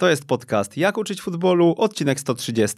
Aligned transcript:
To 0.00 0.08
jest 0.08 0.24
podcast 0.24 0.76
Jak 0.76 0.98
uczyć 0.98 1.22
futbolu, 1.22 1.74
odcinek 1.78 2.20
130. 2.20 2.76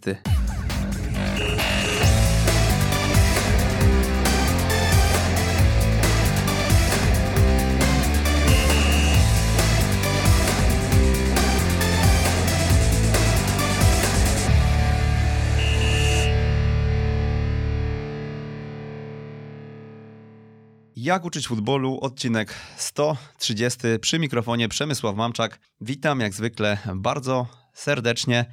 Jak 21.03 21.25
uczyć 21.25 21.47
futbolu, 21.47 21.99
odcinek 22.01 22.53
130 22.77 23.79
przy 24.01 24.19
mikrofonie 24.19 24.69
Przemysław 24.69 25.15
Mamczak. 25.15 25.59
Witam 25.81 26.19
jak 26.19 26.33
zwykle 26.33 26.77
bardzo 26.95 27.47
serdecznie. 27.73 28.45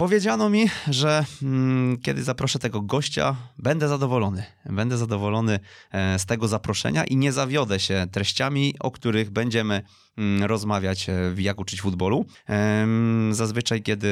Powiedziano 0.00 0.50
mi, 0.50 0.66
że 0.88 1.24
mm, 1.42 1.98
kiedy 1.98 2.22
zaproszę 2.22 2.58
tego 2.58 2.80
gościa, 2.80 3.36
będę 3.58 3.88
zadowolony. 3.88 4.44
Będę 4.66 4.96
zadowolony 4.96 5.60
e, 5.92 6.18
z 6.18 6.26
tego 6.26 6.48
zaproszenia 6.48 7.04
i 7.04 7.16
nie 7.16 7.32
zawiodę 7.32 7.80
się 7.80 8.06
treściami, 8.12 8.74
o 8.80 8.90
których 8.90 9.30
będziemy 9.30 9.82
mm, 10.18 10.44
rozmawiać 10.44 11.08
e, 11.08 11.30
w 11.30 11.40
Jak 11.40 11.60
uczyć 11.60 11.80
futbolu. 11.80 12.26
E, 12.48 12.86
zazwyczaj, 13.30 13.82
kiedy, 13.82 14.08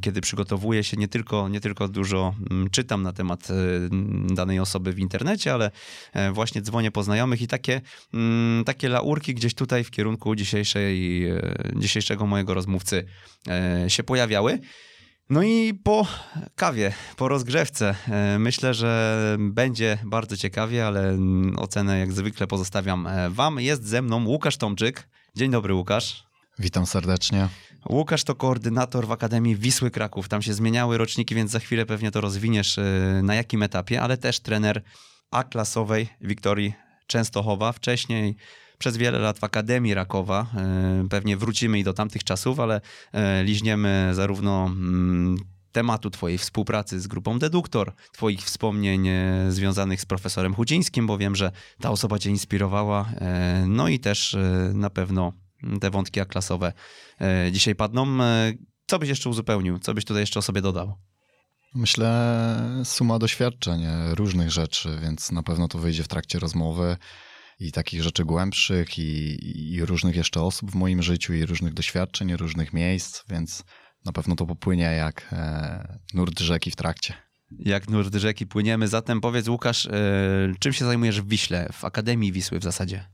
kiedy 0.00 0.20
przygotowuję 0.20 0.84
się, 0.84 0.96
nie 0.96 1.08
tylko, 1.08 1.48
nie 1.48 1.60
tylko 1.60 1.88
dużo 1.88 2.34
mm, 2.50 2.70
czytam 2.70 3.02
na 3.02 3.12
temat 3.12 3.48
e, 3.50 3.54
danej 4.34 4.60
osoby 4.60 4.92
w 4.92 4.98
internecie, 4.98 5.54
ale 5.54 5.70
e, 6.12 6.32
właśnie 6.32 6.62
dzwonię 6.62 6.90
po 6.90 7.02
znajomych 7.02 7.42
i 7.42 7.46
takie, 7.46 7.80
mm, 8.14 8.64
takie 8.64 8.88
laurki 8.88 9.34
gdzieś 9.34 9.54
tutaj 9.54 9.84
w 9.84 9.90
kierunku 9.90 10.34
dzisiejszej, 10.34 11.26
dzisiejszego 11.76 12.26
mojego 12.26 12.54
rozmówcy 12.54 13.04
się 13.88 14.02
pojawiały. 14.02 14.60
No 15.30 15.42
i 15.42 15.74
po 15.74 16.06
kawie, 16.56 16.92
po 17.16 17.28
rozgrzewce 17.28 17.94
e, 18.08 18.38
myślę, 18.38 18.74
że 18.74 19.36
będzie 19.38 19.98
bardzo 20.04 20.36
ciekawie, 20.36 20.86
ale 20.86 21.18
ocenę 21.56 21.98
jak 21.98 22.12
zwykle 22.12 22.46
pozostawiam 22.46 23.06
e, 23.06 23.30
wam. 23.30 23.60
Jest 23.60 23.86
ze 23.86 24.02
mną 24.02 24.26
Łukasz 24.26 24.56
Tomczyk. 24.56 25.08
Dzień 25.36 25.50
dobry 25.50 25.74
Łukasz. 25.74 26.24
Witam 26.58 26.86
serdecznie. 26.86 27.48
Łukasz 27.88 28.24
to 28.24 28.34
koordynator 28.34 29.06
w 29.06 29.12
Akademii 29.12 29.56
Wisły 29.56 29.90
Kraków. 29.90 30.28
Tam 30.28 30.42
się 30.42 30.54
zmieniały 30.54 30.98
roczniki, 30.98 31.34
więc 31.34 31.50
za 31.50 31.58
chwilę 31.58 31.86
pewnie 31.86 32.10
to 32.10 32.20
rozwiniesz 32.20 32.78
e, 32.78 32.82
na 33.22 33.34
jakim 33.34 33.62
etapie, 33.62 34.02
ale 34.02 34.16
też 34.16 34.40
trener 34.40 34.82
A-klasowej 35.30 36.08
Wiktorii 36.20 36.74
Częstochowa. 37.06 37.72
Wcześniej 37.72 38.36
przez 38.80 38.96
wiele 38.96 39.18
lat 39.18 39.38
w 39.38 39.44
Akademii 39.44 39.94
Rakowa. 39.94 40.46
E, 40.56 41.08
pewnie 41.10 41.36
wrócimy 41.36 41.78
i 41.78 41.84
do 41.84 41.92
tamtych 41.92 42.24
czasów, 42.24 42.60
ale 42.60 42.80
e, 43.12 43.44
liźniemy 43.44 44.10
zarówno 44.12 44.64
mm, 44.64 45.36
tematu 45.72 46.10
Twojej 46.10 46.38
współpracy 46.38 47.00
z 47.00 47.06
grupą 47.06 47.38
Deduktor, 47.38 47.92
Twoich 48.12 48.40
wspomnień 48.40 49.08
e, 49.08 49.46
związanych 49.48 50.00
z 50.00 50.06
profesorem 50.06 50.54
Chudzińskim, 50.54 51.06
bo 51.06 51.18
wiem, 51.18 51.36
że 51.36 51.52
ta 51.80 51.90
osoba 51.90 52.18
Cię 52.18 52.30
inspirowała. 52.30 53.08
No 53.66 53.88
i 53.88 53.98
też 53.98 54.36
na 54.74 54.90
pewno 54.90 55.32
te 55.80 55.90
wątki 55.90 56.20
klasowe 56.28 56.72
dzisiaj 57.52 57.74
padną. 57.74 58.18
Co 58.86 58.98
byś 58.98 59.08
jeszcze 59.08 59.30
uzupełnił? 59.30 59.78
Co 59.78 59.94
byś 59.94 60.04
tutaj 60.04 60.22
jeszcze 60.22 60.38
o 60.38 60.42
sobie 60.42 60.60
dodał? 60.60 60.94
Myślę, 61.74 62.82
suma 62.84 63.18
doświadczeń, 63.18 63.82
różnych 64.14 64.50
rzeczy, 64.50 64.98
więc 65.02 65.32
na 65.32 65.42
pewno 65.42 65.68
to 65.68 65.78
wyjdzie 65.78 66.02
w 66.02 66.08
trakcie 66.08 66.38
rozmowy 66.38 66.96
i 67.60 67.72
takich 67.72 68.02
rzeczy 68.02 68.24
głębszych, 68.24 68.98
i, 68.98 69.74
i 69.74 69.84
różnych 69.84 70.16
jeszcze 70.16 70.42
osób 70.42 70.70
w 70.70 70.74
moim 70.74 71.02
życiu, 71.02 71.34
i 71.34 71.46
różnych 71.46 71.74
doświadczeń, 71.74 72.30
i 72.30 72.36
różnych 72.36 72.72
miejsc, 72.72 73.22
więc 73.28 73.64
na 74.04 74.12
pewno 74.12 74.36
to 74.36 74.46
popłynie 74.46 74.84
jak 74.84 75.28
e, 75.32 75.98
nurt 76.14 76.40
rzeki 76.40 76.70
w 76.70 76.76
trakcie. 76.76 77.14
Jak 77.58 77.88
nurt 77.88 78.14
rzeki 78.14 78.46
płyniemy. 78.46 78.88
Zatem 78.88 79.20
powiedz, 79.20 79.48
Łukasz, 79.48 79.86
e, 79.86 79.90
czym 80.58 80.72
się 80.72 80.84
zajmujesz 80.84 81.20
w 81.20 81.28
Wiśle, 81.28 81.68
w 81.72 81.84
Akademii 81.84 82.32
Wisły 82.32 82.58
w 82.58 82.62
zasadzie? 82.62 83.04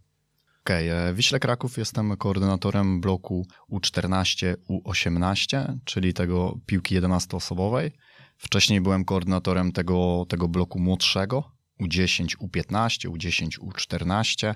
Okej, 0.60 0.90
okay. 0.90 1.02
E, 1.02 1.14
Wiśle 1.14 1.40
Kraków 1.40 1.78
jestem 1.78 2.16
koordynatorem 2.16 3.00
bloku 3.00 3.46
U14, 3.72 4.54
U18, 4.70 5.78
czyli 5.84 6.14
tego 6.14 6.58
piłki 6.66 7.00
11-osobowej. 7.00 7.90
Wcześniej 8.38 8.80
byłem 8.80 9.04
koordynatorem 9.04 9.72
tego, 9.72 10.26
tego 10.28 10.48
bloku 10.48 10.78
młodszego, 10.78 11.55
U10, 11.80 12.36
U15, 12.36 13.08
U10, 13.08 13.48
U14. 13.58 14.54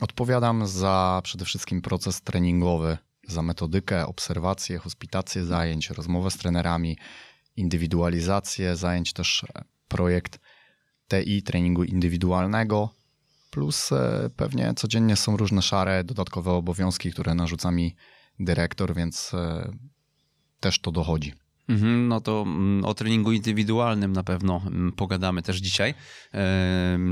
Odpowiadam 0.00 0.66
za 0.66 1.20
przede 1.24 1.44
wszystkim 1.44 1.82
proces 1.82 2.22
treningowy, 2.22 2.98
za 3.28 3.42
metodykę, 3.42 4.06
obserwację, 4.06 4.78
hospitację 4.78 5.44
zajęć, 5.44 5.90
rozmowę 5.90 6.30
z 6.30 6.36
trenerami, 6.36 6.98
indywidualizację 7.56 8.76
zajęć, 8.76 9.12
też 9.12 9.44
e, 9.54 9.64
projekt 9.88 10.40
TI, 11.08 11.42
treningu 11.42 11.84
indywidualnego, 11.84 12.94
plus 13.50 13.92
e, 13.92 14.30
pewnie 14.36 14.74
codziennie 14.76 15.16
są 15.16 15.36
różne 15.36 15.62
szare, 15.62 16.04
dodatkowe 16.04 16.50
obowiązki, 16.50 17.12
które 17.12 17.34
narzuca 17.34 17.70
mi 17.70 17.96
dyrektor, 18.40 18.94
więc 18.94 19.34
e, 19.34 19.72
też 20.60 20.80
to 20.80 20.92
dochodzi. 20.92 21.34
Mhm, 21.70 22.08
no 22.08 22.20
to 22.20 22.42
mm, 22.46 22.84
o 22.84 22.94
treningu 22.94 23.32
indywidualnym 23.32 24.12
na 24.12 24.22
pewno 24.22 24.62
mm, 24.66 24.92
pogadamy 24.92 25.42
też 25.42 25.56
dzisiaj. 25.56 25.94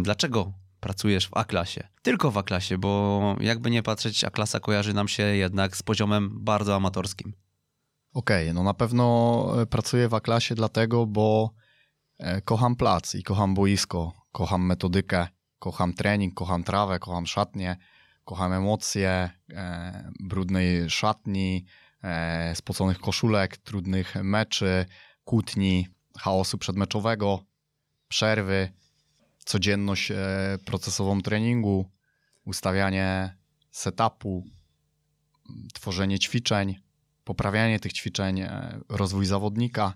Dlaczego 0.02 0.52
pracujesz 0.80 1.26
w 1.26 1.36
A-klasie? 1.36 1.88
Tylko 2.02 2.30
w 2.30 2.38
A-klasie, 2.38 2.78
bo 2.78 3.36
jakby 3.40 3.70
nie 3.70 3.82
patrzeć, 3.82 4.24
A-klasa 4.24 4.60
kojarzy 4.60 4.94
nam 4.94 5.08
się 5.08 5.22
jednak 5.22 5.76
z 5.76 5.82
poziomem 5.82 6.30
bardzo 6.44 6.76
amatorskim. 6.76 7.32
Okej, 8.12 8.44
okay, 8.44 8.54
no 8.54 8.62
na 8.62 8.74
pewno 8.74 9.46
e, 9.62 9.66
pracuję 9.66 10.08
w 10.08 10.14
A-klasie 10.14 10.54
dlatego, 10.54 11.06
bo 11.06 11.54
e, 12.18 12.40
kocham 12.40 12.76
plac 12.76 13.14
i 13.14 13.22
kocham 13.22 13.54
boisko, 13.54 14.12
kocham 14.32 14.66
metodykę, 14.66 15.26
kocham 15.58 15.94
trening, 15.94 16.34
kocham 16.34 16.64
trawę, 16.64 16.98
kocham 16.98 17.26
szatnię, 17.26 17.76
kocham 18.24 18.52
emocje 18.52 19.30
e, 19.50 20.10
brudnej 20.20 20.90
szatni, 20.90 21.64
spoconych 22.54 22.98
koszulek, 22.98 23.56
trudnych 23.56 24.14
meczy, 24.14 24.86
kłótni, 25.24 25.88
chaosu 26.18 26.58
przedmeczowego, 26.58 27.44
przerwy, 28.08 28.72
codzienność 29.38 30.10
e, 30.10 30.16
procesową 30.64 31.22
treningu, 31.22 31.90
ustawianie 32.44 33.36
setupu, 33.70 34.44
tworzenie 35.74 36.18
ćwiczeń, 36.18 36.76
poprawianie 37.24 37.80
tych 37.80 37.92
ćwiczeń, 37.92 38.40
e, 38.40 38.80
rozwój 38.88 39.26
zawodnika. 39.26 39.94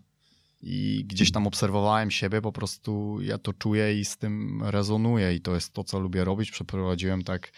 I 0.61 1.05
gdzieś 1.07 1.33
tam 1.33 1.47
obserwowałem 1.47 2.11
siebie, 2.11 2.41
po 2.41 2.53
prostu 2.53 3.19
ja 3.21 3.39
to 3.39 3.53
czuję 3.53 4.01
i 4.01 4.05
z 4.05 4.17
tym 4.17 4.63
rezonuję, 4.65 5.35
i 5.35 5.41
to 5.41 5.55
jest 5.55 5.73
to, 5.73 5.85
co 5.85 5.99
lubię 5.99 6.25
robić. 6.25 6.51
Przeprowadziłem 6.51 7.25
tak 7.25 7.53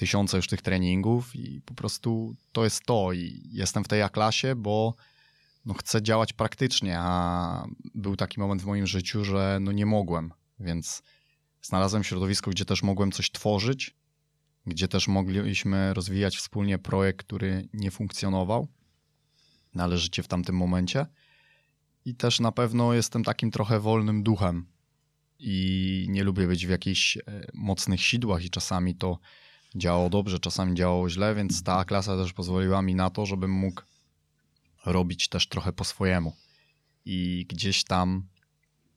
tysiące 0.00 0.36
już 0.36 0.46
tych 0.46 0.62
treningów 0.62 1.36
i 1.36 1.62
po 1.62 1.74
prostu 1.74 2.36
to 2.52 2.64
jest 2.64 2.84
to. 2.84 3.12
I 3.12 3.40
jestem 3.52 3.84
w 3.84 3.88
tej 3.88 4.02
A-klasie, 4.02 4.54
bo 4.56 4.94
no, 5.66 5.74
chcę 5.74 6.02
działać 6.02 6.32
praktycznie, 6.32 6.98
a 6.98 7.64
był 7.94 8.16
taki 8.16 8.40
moment 8.40 8.62
w 8.62 8.66
moim 8.66 8.86
życiu, 8.86 9.24
że 9.24 9.58
no, 9.60 9.72
nie 9.72 9.86
mogłem, 9.86 10.32
więc 10.60 11.02
znalazłem 11.62 12.04
środowisko, 12.04 12.50
gdzie 12.50 12.64
też 12.64 12.82
mogłem 12.82 13.12
coś 13.12 13.30
tworzyć, 13.30 13.96
gdzie 14.66 14.88
też 14.88 15.08
mogliśmy 15.08 15.94
rozwijać 15.94 16.36
wspólnie 16.36 16.78
projekt, 16.78 17.26
który 17.26 17.68
nie 17.72 17.90
funkcjonował 17.90 18.68
należycie 19.74 20.22
w 20.22 20.28
tamtym 20.28 20.56
momencie. 20.56 21.06
I 22.04 22.14
też 22.14 22.40
na 22.40 22.52
pewno 22.52 22.94
jestem 22.94 23.24
takim 23.24 23.50
trochę 23.50 23.80
wolnym 23.80 24.22
duchem 24.22 24.66
i 25.38 26.06
nie 26.08 26.24
lubię 26.24 26.46
być 26.46 26.66
w 26.66 26.70
jakichś 26.70 27.16
e, 27.16 27.22
mocnych 27.54 28.00
sidłach 28.00 28.44
i 28.44 28.50
czasami 28.50 28.94
to 28.94 29.18
działało 29.74 30.10
dobrze, 30.10 30.38
czasami 30.38 30.74
działało 30.74 31.10
źle, 31.10 31.34
więc 31.34 31.62
ta 31.62 31.84
klasa 31.84 32.16
też 32.16 32.32
pozwoliła 32.32 32.82
mi 32.82 32.94
na 32.94 33.10
to, 33.10 33.26
żebym 33.26 33.50
mógł 33.50 33.82
robić 34.86 35.28
też 35.28 35.48
trochę 35.48 35.72
po 35.72 35.84
swojemu. 35.84 36.36
I 37.04 37.46
gdzieś 37.48 37.84
tam 37.84 38.22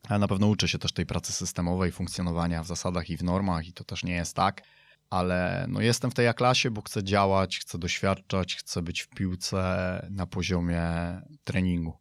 ja 0.10 0.20
na 0.20 0.28
pewno 0.28 0.48
uczę 0.48 0.68
się 0.68 0.80
też 0.80 0.92
tej 0.92 1.06
pracy 1.06 1.34
systemowej, 1.34 1.92
funkcjonowania 1.92 2.64
w 2.64 2.68
zasadach 2.68 3.10
i 3.10 3.18
w 3.18 3.24
normach, 3.24 3.68
i 3.68 3.74
to 3.74 3.84
też 3.84 4.04
nie 4.04 4.14
jest 4.14 4.36
tak, 4.36 4.62
ale 5.10 5.66
no 5.70 5.81
jestem 5.81 6.12
w 6.12 6.14
tej 6.14 6.28
A-klasie, 6.28 6.72
bo 6.72 6.81
chcę 6.81 7.04
działać, 7.04 7.60
chcę 7.60 7.78
doświadczać, 7.78 8.56
chcę 8.56 8.81
być 8.81 9.02
w 9.02 9.10
piłce 9.10 10.08
na 10.12 10.25
poziomie 10.25 10.81
treningu. 11.44 11.94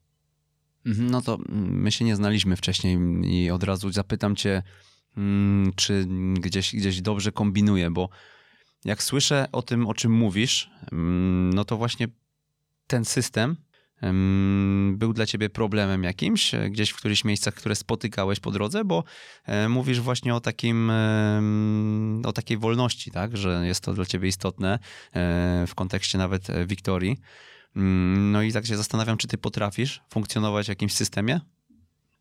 Mhm, 0.87 1.11
no 1.11 1.23
to 1.23 1.39
my 1.49 1.93
się 1.93 2.05
nie 2.05 2.17
znaliśmy 2.17 2.57
wcześniej 2.57 2.99
i 3.25 3.51
od 3.51 3.63
razu 3.63 3.93
zapytam 3.93 4.37
cię, 4.37 4.63
mm, 5.17 5.73
czy 5.77 6.07
gdzieś, 6.35 6.77
gdzieś 6.77 7.03
dobrze 7.03 7.33
kombinuję, 7.33 7.91
bo 7.91 8.09
jak 8.85 9.03
słyszę 9.03 9.47
o 9.53 9.63
tym, 9.63 9.87
o 9.87 9.95
czym 9.95 10.13
mówisz, 10.13 10.71
mm, 10.93 11.53
no 11.55 11.65
to 11.65 11.77
właśnie 11.77 12.09
ten 12.87 13.05
system 13.05 13.57
był 14.93 15.13
dla 15.13 15.27
ciebie 15.27 15.51
problemem 15.51 16.05
jakimś, 16.05 16.55
e, 16.55 16.71
gdzieś 16.71 16.91
w 16.91 16.97
którychś 16.97 17.25
miejscach, 17.25 17.55
które 17.55 17.75
spotykałeś 17.75 18.41
po 18.41 18.51
drodze, 18.51 18.85
bo 18.85 19.05
e, 19.45 19.69
mówisz 19.69 20.01
właśnie 20.01 20.35
o 20.35 20.41
takim, 20.41 20.93
o 22.25 22.33
takiej 22.33 22.59
wolności, 22.59 23.11
tak, 23.11 23.37
że 23.37 23.67
jest 23.67 23.81
to 23.81 23.95
dla 23.95 24.05
ciebie 24.05 24.29
istotne 24.29 24.79
e, 25.13 25.65
w 25.67 25.75
kontekście 25.75 26.19
nawet 26.19 26.67
Wiktorii. 26.67 27.17
Mm, 27.77 28.33
no 28.33 28.43
i 28.43 28.53
tak 28.53 28.67
się 28.67 28.77
zastanawiam, 28.77 29.17
czy 29.17 29.29
ty 29.29 29.39
potrafisz 29.39 30.03
funkcjonować 30.11 30.67
w 30.67 30.69
jakimś 30.69 30.95
systemie? 30.95 31.41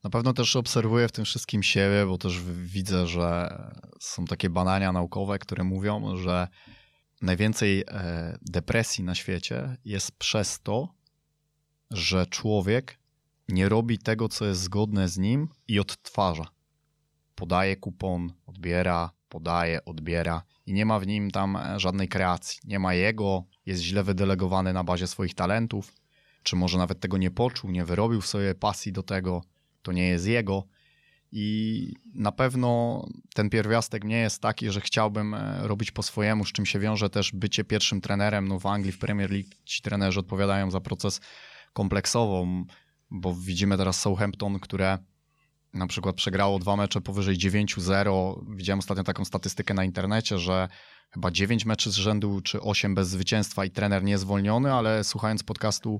Na 0.04 0.10
pewno 0.10 0.34
też 0.34 0.56
obserwuję 0.56 1.08
w 1.08 1.12
tym 1.12 1.26
wszystkim 1.26 1.64
siebie, 1.64 2.06
bo 2.06 2.18
też 2.18 2.42
widzę, 2.64 3.08
że 3.08 3.58
są 4.00 4.26
takie 4.26 4.50
badania 4.50 4.92
naukowe, 4.92 5.40
które 5.40 5.64
mówią, 5.64 6.18
że 6.18 6.48
najwięcej 7.22 7.84
e, 7.88 8.38
depresji 8.42 9.04
na 9.04 9.16
świecie 9.16 9.78
jest 9.86 10.12
przez 10.12 10.60
to, 10.64 10.94
że 11.92 12.26
człowiek 12.26 13.00
nie 13.48 13.70
robi 13.70 13.98
tego, 13.98 14.30
co 14.30 14.46
jest 14.46 14.62
zgodne 14.62 15.10
z 15.10 15.18
nim 15.18 15.50
i 15.68 15.80
odtwarza. 15.80 16.46
Podaje 17.36 17.76
kupon, 17.76 18.34
odbiera, 18.46 19.12
podaje, 19.30 19.86
odbiera 19.86 20.44
i 20.66 20.74
nie 20.74 20.86
ma 20.86 21.00
w 21.00 21.08
nim 21.08 21.32
tam 21.32 21.56
e, 21.56 21.80
żadnej 21.80 22.08
kreacji. 22.08 22.60
Nie 22.64 22.80
ma 22.80 22.94
jego, 22.94 23.44
jest 23.66 23.82
źle 23.82 24.04
wydelegowany 24.04 24.74
na 24.74 24.84
bazie 24.84 25.08
swoich 25.08 25.36
talentów, 25.36 25.94
czy 26.44 26.56
może 26.56 26.78
nawet 26.78 27.00
tego 27.00 27.18
nie 27.18 27.32
poczuł, 27.32 27.72
nie 27.72 27.86
wyrobił 27.86 28.22
w 28.22 28.28
sobie 28.28 28.56
pasji 28.56 28.92
do 28.92 29.04
tego, 29.04 29.42
to 29.82 29.92
nie 29.92 30.08
jest 30.08 30.28
jego. 30.28 30.64
I 31.32 31.94
na 32.14 32.32
pewno 32.32 33.02
ten 33.34 33.50
pierwiastek 33.50 34.04
nie 34.04 34.18
jest 34.18 34.42
taki, 34.42 34.72
że 34.72 34.82
chciałbym 34.82 35.34
e, 35.34 35.68
robić 35.68 35.92
po 35.92 36.04
swojemu, 36.04 36.46
z 36.46 36.52
czym 36.52 36.66
się 36.66 36.80
wiąże 36.80 37.10
też 37.10 37.32
bycie 37.32 37.64
pierwszym 37.64 38.02
trenerem. 38.02 38.48
No 38.48 38.60
w 38.60 38.66
Anglii, 38.66 38.92
w 38.92 39.00
Premier 39.00 39.32
League 39.32 39.50
ci 39.66 39.82
trenerzy 39.82 40.20
odpowiadają 40.20 40.72
za 40.72 40.82
proces 40.82 41.22
kompleksową, 41.74 42.66
bo 43.12 43.36
widzimy 43.36 43.78
teraz 43.78 44.00
Southampton, 44.00 44.60
które 44.60 44.98
na 45.74 45.88
przykład 45.88 46.16
przegrało 46.16 46.60
dwa 46.60 46.76
mecze 46.76 47.02
powyżej 47.02 47.38
9-0. 47.38 48.56
Widziałem 48.56 48.80
ostatnio 48.80 49.04
taką 49.04 49.26
statystykę 49.26 49.74
na 49.74 49.84
internecie, 49.84 50.40
że 50.40 50.68
chyba 51.12 51.32
9 51.32 51.66
meczy 51.66 51.92
z 51.92 51.96
rzędu 51.96 52.42
czy 52.42 52.62
8 52.62 52.96
bez 52.96 53.10
zwycięstwa 53.10 53.66
i 53.66 53.72
trener 53.72 54.04
nie 54.04 54.18
zwolniony, 54.18 54.74
ale 54.74 55.04
słuchając 55.04 55.44
podcastu 55.44 56.00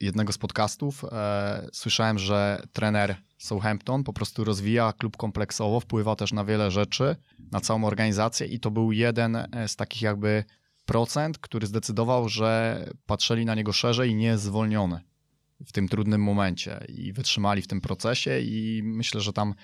jednego 0.00 0.32
z 0.32 0.38
podcastów 0.38 1.04
e, 1.04 1.68
słyszałem, 1.72 2.18
że 2.18 2.62
trener 2.72 3.16
Southampton 3.38 4.04
po 4.04 4.12
prostu 4.12 4.44
rozwija 4.44 4.92
klub 4.92 5.16
kompleksowo, 5.16 5.80
wpływa 5.80 6.16
też 6.16 6.32
na 6.32 6.44
wiele 6.44 6.70
rzeczy, 6.70 7.16
na 7.52 7.60
całą 7.60 7.84
organizację 7.84 8.46
i 8.46 8.60
to 8.60 8.70
był 8.70 8.92
jeden 8.92 9.36
e, 9.36 9.68
z 9.68 9.76
takich 9.76 10.02
jakby 10.02 10.44
procent, 10.84 11.38
który 11.38 11.66
zdecydował, 11.66 12.28
że 12.28 12.84
patrzyli 13.06 13.44
na 13.44 13.54
niego 13.54 13.72
szerzej 13.72 14.10
i 14.10 14.14
nie 14.14 14.26
jest 14.26 14.44
zwolniony 14.44 15.00
w 15.66 15.72
tym 15.72 15.88
trudnym 15.88 16.22
momencie 16.22 16.84
i 16.88 17.12
wytrzymali 17.12 17.62
w 17.62 17.66
tym 17.66 17.80
procesie 17.80 18.40
i 18.40 18.82
myślę, 18.84 19.20
że 19.20 19.32
tam 19.32 19.54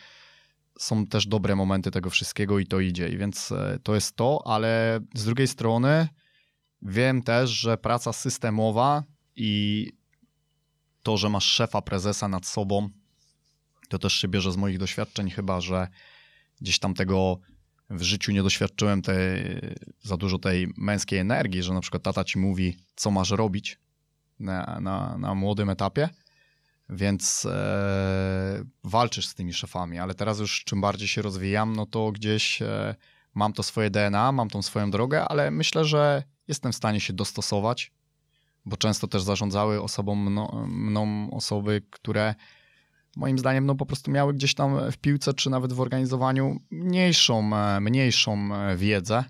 są 0.79 1.07
też 1.07 1.27
dobre 1.27 1.57
momenty 1.57 1.91
tego 1.91 2.11
wszystkiego 2.11 2.59
i 2.59 2.67
to 2.67 2.81
idzie. 2.81 3.09
I 3.09 3.17
więc 3.17 3.53
e, 3.53 3.79
to 3.83 3.95
jest 3.95 4.17
to, 4.17 4.43
ale 4.47 5.01
z 5.15 5.25
drugiej 5.25 5.49
strony 5.49 6.09
wiem 6.83 7.23
też, 7.23 7.51
że 7.51 7.79
praca 7.79 8.13
systemowa 8.13 9.05
i 9.37 9.93
to, 11.03 11.17
że 11.17 11.29
masz 11.29 11.45
szefa, 11.45 11.83
prezesa 11.83 12.29
nad 12.29 12.47
sobą, 12.47 12.89
to 13.89 13.99
też 13.99 14.13
się 14.13 14.29
bierze 14.29 14.53
z 14.53 14.57
moich 14.57 14.79
doświadczeń, 14.79 15.31
chyba 15.31 15.61
że 15.61 15.89
gdzieś 16.61 16.79
tam 16.79 16.95
tego 16.95 17.39
w 17.91 18.03
życiu 18.03 18.33
nie 18.33 18.43
doświadczyłem 18.43 19.03
za 20.03 20.17
dużo 20.17 20.39
tej 20.39 20.73
męskiej 20.77 21.19
energii, 21.19 21.63
że 21.63 21.75
na 21.75 21.81
przykład 21.81 22.03
tata 22.03 22.25
ci 22.25 22.39
mówi, 22.39 22.77
co 22.97 23.11
masz 23.11 23.31
robić 23.31 23.79
na, 24.39 24.79
na, 24.81 25.19
na 25.19 25.35
młodym 25.35 25.71
etapie, 25.71 26.09
więc 26.89 27.47
e, 27.47 28.65
walczysz 28.85 29.27
z 29.27 29.35
tymi 29.35 29.53
szefami, 29.53 29.99
ale 29.99 30.15
teraz 30.15 30.39
już 30.39 30.65
czym 30.65 30.81
bardziej 30.81 31.09
się 31.09 31.23
rozwijam, 31.23 31.77
no 31.77 31.87
to 31.87 32.13
gdzieś 32.13 32.63
e, 32.63 32.95
mam 33.35 33.53
to 33.53 33.63
swoje 33.63 33.91
DNA, 33.91 34.33
mam 34.33 34.49
tą 34.49 34.63
swoją 34.63 34.91
drogę, 34.91 35.25
ale 35.25 35.51
myślę, 35.51 35.85
że 35.85 36.23
jestem 36.49 36.73
w 36.73 36.77
stanie 36.77 37.01
się 37.01 37.13
dostosować 37.13 37.93
bo 38.65 38.77
często 38.77 39.09
też 39.09 39.23
zarządzały 39.23 39.83
osobą 39.83 40.15
mną, 40.15 40.67
mną 40.69 41.31
osoby, 41.31 41.83
które 41.91 42.35
moim 43.17 43.39
zdaniem 43.39 43.67
no 43.67 43.75
po 43.75 43.87
prostu 43.87 44.11
miały 44.11 44.35
gdzieś 44.35 44.55
tam 44.55 44.91
w 44.93 44.99
piłce 44.99 45.35
czy 45.35 45.51
nawet 45.51 45.73
w 45.73 45.81
organizowaniu 45.81 46.61
mniejszą, 46.71 47.57
e, 47.57 47.81
mniejszą 47.81 48.55
e, 48.55 48.77
wiedzę, 48.77 49.25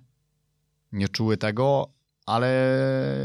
nie 0.93 1.09
czuły 1.09 1.37
tego, 1.37 1.93
ale 2.27 2.79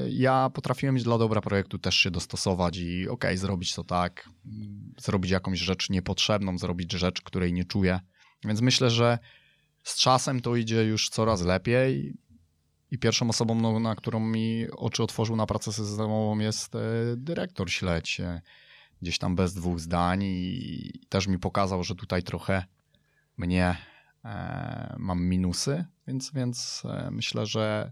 ja 0.10 0.50
potrafiłem 0.54 0.98
dla 0.98 1.18
dobra 1.18 1.42
projektu 1.42 1.80
też 1.80 1.96
się 1.96 2.12
dostosować 2.12 2.78
i 2.78 3.04
okej, 3.04 3.12
okay, 3.12 3.38
zrobić 3.38 3.76
to 3.76 3.84
tak, 3.84 4.30
zrobić 4.98 5.32
jakąś 5.32 5.60
rzecz 5.60 5.90
niepotrzebną, 5.90 6.58
zrobić 6.58 6.94
rzecz, 6.94 7.22
której 7.22 7.54
nie 7.54 7.66
czuję. 7.66 8.00
Więc 8.46 8.62
myślę, 8.62 8.90
że 8.90 9.20
z 9.84 9.96
czasem 9.96 10.42
to 10.42 10.56
idzie 10.56 10.84
już 10.84 11.10
coraz 11.10 11.42
lepiej. 11.42 12.14
I 12.92 12.98
pierwszą 12.98 13.30
osobą, 13.30 13.56
no, 13.56 13.80
na 13.80 13.96
którą 13.96 14.20
mi 14.20 14.66
oczy 14.72 15.04
otworzył 15.04 15.36
na 15.36 15.46
pracę 15.46 15.74
systemową 15.74 16.40
jest 16.40 16.76
e, 16.76 16.80
dyrektor 17.18 17.72
Śledź. 17.72 18.22
Gdzieś 19.02 19.18
tam 19.18 19.36
bez 19.36 19.54
dwóch 19.54 19.80
zdań 19.80 20.24
i 20.24 20.92
też 21.10 21.28
mi 21.28 21.40
pokazał, 21.40 21.84
że 21.84 21.96
tutaj 21.96 22.24
trochę 22.24 22.64
mnie 23.38 23.78
e, 24.26 24.96
mam 25.00 25.26
minusy, 25.26 25.86
więc, 26.08 26.32
więc 26.34 26.84
e, 26.86 27.12
myślę, 27.12 27.46
że 27.46 27.92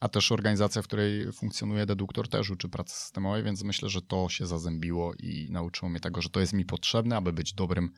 a 0.00 0.08
też 0.08 0.32
organizacja, 0.32 0.82
w 0.82 0.86
której 0.86 1.32
funkcjonuje 1.32 1.86
deduktor 1.86 2.28
też 2.28 2.50
uczy 2.50 2.68
pracy 2.68 2.96
systemowej, 2.96 3.42
więc 3.42 3.62
myślę, 3.62 3.88
że 3.88 4.02
to 4.02 4.28
się 4.28 4.46
zazębiło 4.46 5.14
i 5.14 5.48
nauczyło 5.50 5.88
mnie 5.90 6.00
tego, 6.00 6.22
że 6.22 6.28
to 6.28 6.40
jest 6.40 6.52
mi 6.52 6.64
potrzebne, 6.64 7.16
aby 7.16 7.32
być 7.32 7.54
dobrym 7.54 7.90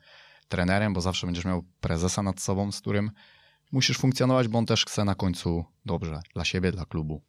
trenerem, 0.47 0.93
bo 0.93 1.01
zawsze 1.01 1.27
będziesz 1.27 1.45
miał 1.45 1.63
prezesa 1.79 2.23
nad 2.23 2.41
sobą, 2.41 2.71
z 2.71 2.81
którym 2.81 3.11
musisz 3.71 3.97
funkcjonować, 3.97 4.47
bo 4.47 4.59
on 4.59 4.65
też 4.65 4.85
chce 4.85 5.05
na 5.05 5.15
końcu 5.15 5.65
dobrze 5.85 6.19
dla 6.33 6.45
siebie, 6.45 6.71
dla 6.71 6.85
klubu. 6.85 7.21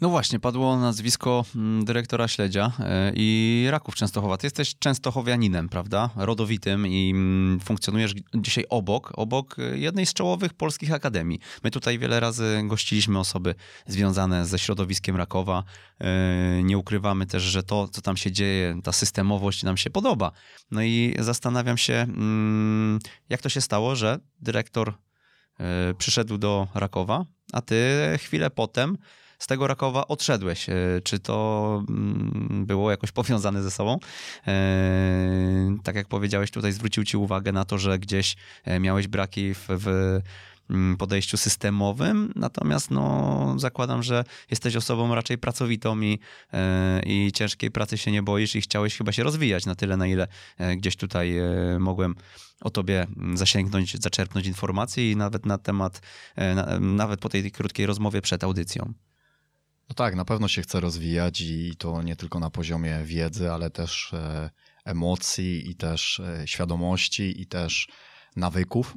No 0.00 0.08
właśnie, 0.08 0.40
padło 0.40 0.76
nazwisko 0.76 1.44
mm, 1.56 1.84
dyrektora 1.84 2.28
Śledzia 2.28 2.72
e, 2.78 3.12
i 3.14 3.66
Raków 3.70 3.94
Częstochowa. 3.94 4.36
Ty 4.36 4.46
jesteś 4.46 4.78
częstochowianinem, 4.78 5.68
prawda? 5.68 6.10
Rodowitym 6.16 6.86
i 6.86 7.10
mm, 7.10 7.60
funkcjonujesz 7.60 8.14
dzisiaj 8.34 8.64
obok, 8.68 9.12
obok 9.16 9.56
jednej 9.74 10.06
z 10.06 10.14
czołowych 10.14 10.54
polskich 10.54 10.92
akademii. 10.92 11.40
My 11.64 11.70
tutaj 11.70 11.98
wiele 11.98 12.20
razy 12.20 12.62
gościliśmy 12.64 13.18
osoby 13.18 13.54
związane 13.86 14.46
ze 14.46 14.58
środowiskiem 14.58 15.16
Rakowa. 15.16 15.64
E, 16.00 16.62
nie 16.62 16.78
ukrywamy 16.78 17.26
też, 17.26 17.42
że 17.42 17.62
to, 17.62 17.88
co 17.88 18.02
tam 18.02 18.16
się 18.16 18.32
dzieje, 18.32 18.80
ta 18.84 18.92
systemowość 18.92 19.62
nam 19.62 19.76
się 19.76 19.90
podoba. 19.90 20.32
No 20.70 20.82
i 20.82 21.14
zastanawiam 21.18 21.78
się, 21.78 21.94
mm, 21.94 22.98
jak 23.28 23.42
to 23.42 23.48
się 23.48 23.60
stało, 23.60 23.96
że 23.96 24.18
dyrektor 24.40 24.94
przyszedł 25.98 26.38
do 26.38 26.68
Rakowa, 26.74 27.24
a 27.52 27.62
ty 27.62 27.76
chwilę 28.18 28.50
potem 28.50 28.96
z 29.40 29.46
tego 29.46 29.66
Rakowa 29.66 30.08
odszedłeś. 30.08 30.68
E, 30.68 30.74
czy 31.04 31.18
to 31.18 31.82
mm, 31.88 32.66
było 32.66 32.90
jakoś 32.90 33.12
powiązane 33.12 33.62
ze 33.62 33.70
sobą? 33.70 33.98
E, 34.46 35.76
tak 35.84 35.96
jak 35.96 36.08
powiedziałeś, 36.08 36.50
tutaj 36.50 36.72
zwrócił 36.72 37.04
ci 37.04 37.16
uwagę 37.16 37.52
na 37.52 37.64
to, 37.64 37.78
że 37.78 37.98
gdzieś 37.98 38.36
miałeś 38.80 39.08
braki 39.08 39.54
w, 39.54 39.66
w 39.68 40.20
podejściu 40.98 41.36
systemowym, 41.36 42.32
natomiast 42.36 42.90
no, 42.90 43.54
zakładam, 43.58 44.02
że 44.02 44.24
jesteś 44.50 44.76
osobą 44.76 45.14
raczej 45.14 45.38
pracowitą 45.38 46.00
i, 46.00 46.18
i 47.06 47.32
ciężkiej 47.32 47.70
pracy 47.70 47.98
się 47.98 48.12
nie 48.12 48.22
boisz 48.22 48.56
i 48.56 48.60
chciałeś 48.60 48.96
chyba 48.96 49.12
się 49.12 49.22
rozwijać 49.22 49.66
na 49.66 49.74
tyle, 49.74 49.96
na 49.96 50.06
ile 50.06 50.28
gdzieś 50.76 50.96
tutaj 50.96 51.34
mogłem 51.78 52.14
o 52.60 52.70
tobie 52.70 53.06
zasięgnąć, 53.34 54.02
zaczerpnąć 54.02 54.46
informacji 54.46 55.10
i 55.10 55.16
nawet 55.16 55.46
na 55.46 55.58
temat, 55.58 56.00
e, 56.36 56.80
nawet 56.80 57.20
po 57.20 57.28
tej 57.28 57.52
krótkiej 57.52 57.86
rozmowie 57.86 58.22
przed 58.22 58.44
audycją. 58.44 58.92
No 59.88 59.94
tak, 59.94 60.14
na 60.14 60.24
pewno 60.24 60.48
się 60.48 60.62
chce 60.62 60.80
rozwijać 60.80 61.40
i 61.40 61.76
to 61.78 62.02
nie 62.02 62.16
tylko 62.16 62.40
na 62.40 62.50
poziomie 62.50 63.00
wiedzy, 63.04 63.50
ale 63.50 63.70
też 63.70 64.12
e, 64.12 64.50
emocji 64.84 65.70
i 65.70 65.74
też 65.74 66.20
e, 66.20 66.48
świadomości 66.48 67.40
i 67.40 67.46
też 67.46 67.88
nawyków 68.36 68.96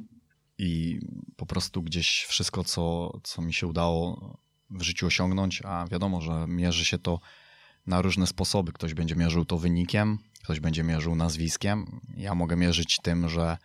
i 0.58 1.00
po 1.36 1.46
prostu 1.46 1.82
gdzieś 1.82 2.24
wszystko, 2.28 2.64
co, 2.64 3.12
co 3.22 3.42
mi 3.42 3.54
się 3.54 3.66
udało 3.66 4.38
w 4.70 4.82
życiu 4.82 5.06
osiągnąć, 5.06 5.62
a 5.64 5.86
wiadomo, 5.86 6.20
że 6.20 6.46
mierzy 6.48 6.84
się 6.84 6.98
to 6.98 7.20
na 7.86 8.02
różne 8.02 8.26
sposoby. 8.26 8.72
Ktoś 8.72 8.94
będzie 8.94 9.16
mierzył 9.16 9.44
to 9.44 9.58
wynikiem, 9.58 10.18
ktoś 10.42 10.60
będzie 10.60 10.82
mierzył 10.82 11.14
nazwiskiem. 11.14 12.00
Ja 12.16 12.34
mogę 12.34 12.56
mierzyć 12.56 12.98
tym, 13.02 13.28
że 13.28 13.58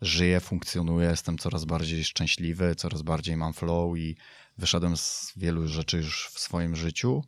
żyję, 0.00 0.40
funkcjonuję, 0.40 1.08
jestem 1.08 1.38
coraz 1.38 1.64
bardziej 1.64 2.04
szczęśliwy, 2.04 2.74
coraz 2.74 3.02
bardziej 3.02 3.36
mam 3.36 3.52
flow 3.52 3.98
i 3.98 4.16
wyszedłem 4.58 4.96
z 4.96 5.32
wielu 5.36 5.68
rzeczy 5.68 5.96
już 5.96 6.28
w 6.32 6.38
swoim 6.38 6.76
życiu. 6.76 7.24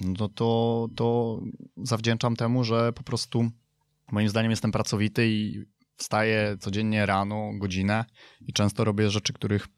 No 0.00 0.28
to, 0.28 0.88
to 0.96 1.38
zawdzięczam 1.76 2.36
temu, 2.36 2.64
że 2.64 2.92
po 2.92 3.02
prostu 3.02 3.50
moim 4.12 4.28
zdaniem 4.28 4.50
jestem 4.50 4.72
pracowity 4.72 5.28
i 5.28 5.64
wstaję 6.02 6.56
codziennie 6.60 7.06
rano, 7.06 7.50
godzinę 7.54 8.04
i 8.40 8.52
często 8.52 8.84
robię 8.84 9.10
rzeczy, 9.10 9.32
których 9.32 9.68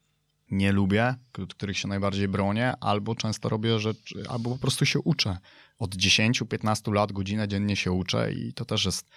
nie 0.51 0.71
lubię, 0.71 1.15
których 1.49 1.77
się 1.77 1.87
najbardziej 1.87 2.27
bronię, 2.27 2.73
albo 2.81 3.15
często 3.15 3.49
robię 3.49 3.79
rzeczy, 3.79 4.23
albo 4.29 4.49
po 4.49 4.57
prostu 4.57 4.85
się 4.85 4.99
uczę 4.99 5.37
od 5.79 5.95
10-15 5.95 6.93
lat 6.93 7.11
godzinę 7.11 7.47
dziennie 7.47 7.75
się 7.75 7.91
uczę 7.91 8.33
i 8.33 8.53
to 8.53 8.65
też 8.65 8.85
jest 8.85 9.09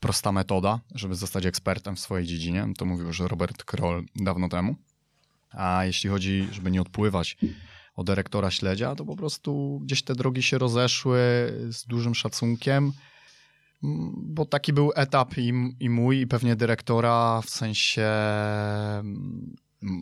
prosta 0.00 0.32
metoda, 0.32 0.80
żeby 0.94 1.14
zostać 1.14 1.46
ekspertem 1.46 1.96
w 1.96 2.00
swojej 2.00 2.26
dziedzinie. 2.26 2.68
To 2.78 2.84
mówił 2.84 3.06
już 3.06 3.20
Robert 3.20 3.64
Kroll 3.64 4.04
dawno 4.16 4.48
temu. 4.48 4.76
A 5.50 5.84
jeśli 5.84 6.10
chodzi, 6.10 6.48
żeby 6.52 6.70
nie 6.70 6.80
odpływać 6.80 7.36
o 7.94 8.04
dyrektora 8.04 8.50
śledzia, 8.50 8.94
to 8.94 9.04
po 9.04 9.16
prostu 9.16 9.80
gdzieś 9.84 10.02
te 10.02 10.14
drogi 10.14 10.42
się 10.42 10.58
rozeszły 10.58 11.18
z 11.70 11.86
dużym 11.86 12.14
szacunkiem, 12.14 12.92
bo 14.12 14.46
taki 14.46 14.72
był 14.72 14.92
etap 14.94 15.38
i, 15.38 15.52
i 15.80 15.90
mój, 15.90 16.20
i 16.20 16.26
pewnie 16.26 16.56
dyrektora 16.56 17.42
w 17.42 17.50
sensie 17.50 18.10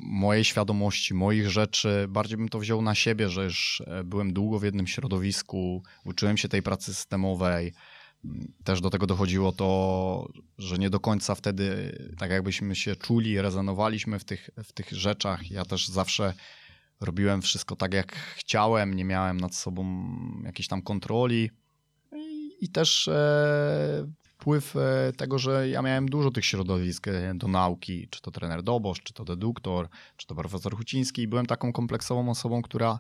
mojej 0.02 0.44
świadomości, 0.44 1.14
moich 1.14 1.50
rzeczy. 1.50 2.06
Bardziej 2.08 2.38
bym 2.38 2.48
to 2.48 2.58
wziął 2.58 2.82
na 2.82 2.94
siebie, 2.94 3.28
że 3.28 3.44
już 3.44 3.82
e, 3.86 4.04
byłem 4.04 4.32
długo 4.32 4.58
w 4.58 4.62
jednym 4.62 4.86
środowisku, 4.86 5.82
uczyłem 6.04 6.36
się 6.36 6.48
tej 6.48 6.62
pracy 6.62 6.94
systemowej. 6.94 7.72
Mm, 8.24 8.52
też 8.64 8.80
do 8.80 8.90
tego 8.90 9.06
dochodziło 9.06 9.52
to, 9.52 10.28
że 10.58 10.78
nie 10.78 10.90
do 10.90 11.00
końca 11.00 11.34
wtedy, 11.34 11.98
tak 12.18 12.30
jakbyśmy 12.30 12.76
się 12.76 12.96
czuli, 12.96 13.40
rezonowaliśmy 13.40 14.18
w 14.18 14.24
tych, 14.24 14.50
w 14.64 14.72
tych 14.72 14.92
rzeczach. 14.92 15.50
Ja 15.50 15.64
też 15.64 15.88
zawsze 15.88 16.34
robiłem 17.00 17.42
wszystko 17.42 17.76
tak, 17.76 17.94
jak 17.94 18.16
chciałem, 18.16 18.94
nie 18.94 19.04
miałem 19.04 19.40
nad 19.40 19.54
sobą 19.54 20.06
jakiejś 20.44 20.68
tam 20.68 20.82
kontroli. 20.82 21.50
I, 22.60 22.68
też 22.68 23.08
e, 23.08 24.06
wpływ 24.22 24.76
e, 24.76 25.12
tego, 25.16 25.38
że 25.38 25.68
ja 25.68 25.82
miałem 25.82 26.08
dużo 26.08 26.30
tych 26.30 26.44
środowisk 26.44 27.08
e, 27.08 27.34
do 27.34 27.48
nauki, 27.48 28.08
czy 28.10 28.20
to 28.22 28.30
trener 28.30 28.62
Dobosz, 28.62 29.00
czy 29.02 29.14
to 29.14 29.24
deduktor, 29.24 29.88
czy 30.16 30.26
to 30.26 30.34
profesor 30.34 30.76
Huciński 30.76 31.22
i 31.22 31.28
byłem 31.28 31.46
taką 31.46 31.72
kompleksową 31.72 32.30
osobą, 32.30 32.62
która 32.62 32.98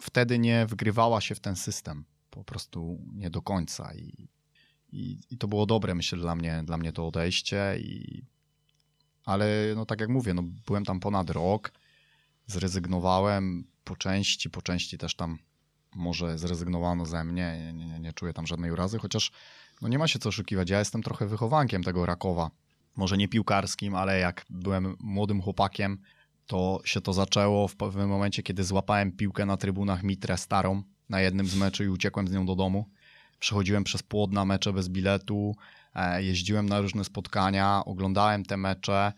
wtedy 0.00 0.38
nie 0.38 0.66
wgrywała 0.66 1.20
się 1.20 1.34
w 1.34 1.40
ten 1.40 1.56
system, 1.56 2.04
po 2.30 2.44
prostu 2.44 2.98
nie 3.14 3.30
do 3.30 3.42
końca. 3.42 3.94
I, 3.94 4.28
i, 4.92 5.18
i 5.30 5.38
to 5.38 5.48
było 5.48 5.66
dobre, 5.66 5.94
myślę, 5.94 6.18
dla 6.18 6.34
mnie, 6.34 6.62
dla 6.66 6.76
mnie 6.76 6.92
to 6.92 7.06
odejście 7.06 7.76
i 7.78 8.22
ale 9.24 9.72
no 9.76 9.86
tak 9.86 10.00
jak 10.00 10.10
mówię, 10.10 10.34
no 10.34 10.42
byłem 10.66 10.84
tam 10.84 11.00
ponad 11.00 11.30
rok, 11.30 11.72
zrezygnowałem 12.46 13.64
po 13.84 13.96
części, 13.96 14.50
po 14.50 14.62
części 14.62 14.98
też 14.98 15.14
tam 15.14 15.38
może 15.94 16.38
zrezygnowano 16.38 17.06
ze 17.06 17.24
mnie, 17.24 17.72
nie, 17.74 17.86
nie, 17.86 18.00
nie 18.00 18.12
czuję 18.12 18.32
tam 18.32 18.46
żadnej 18.46 18.70
urazy, 18.70 18.98
chociaż 18.98 19.32
no 19.82 19.88
nie 19.88 19.98
ma 19.98 20.08
się 20.08 20.18
co 20.18 20.28
oszukiwać. 20.28 20.70
Ja 20.70 20.78
jestem 20.78 21.02
trochę 21.02 21.26
wychowankiem 21.26 21.82
tego 21.82 22.06
Rakowa. 22.06 22.50
Może 22.96 23.16
nie 23.16 23.28
piłkarskim, 23.28 23.94
ale 23.94 24.18
jak 24.18 24.44
byłem 24.50 24.96
młodym 25.00 25.42
chłopakiem, 25.42 25.98
to 26.46 26.80
się 26.84 27.00
to 27.00 27.12
zaczęło 27.12 27.68
w 27.68 27.76
pewnym 27.76 28.08
momencie, 28.08 28.42
kiedy 28.42 28.64
złapałem 28.64 29.12
piłkę 29.12 29.46
na 29.46 29.56
trybunach 29.56 30.02
Mitre 30.02 30.36
starą 30.36 30.82
na 31.08 31.20
jednym 31.20 31.46
z 31.46 31.56
meczy 31.56 31.84
i 31.84 31.88
uciekłem 31.88 32.28
z 32.28 32.32
nią 32.32 32.46
do 32.46 32.56
domu. 32.56 32.86
Przechodziłem 33.38 33.84
przez 33.84 34.02
płot 34.02 34.32
na 34.32 34.44
mecze 34.44 34.72
bez 34.72 34.88
biletu, 34.88 35.56
e, 35.94 36.22
jeździłem 36.22 36.68
na 36.68 36.80
różne 36.80 37.04
spotkania, 37.04 37.82
oglądałem 37.86 38.44
te 38.44 38.56
mecze, 38.56 39.12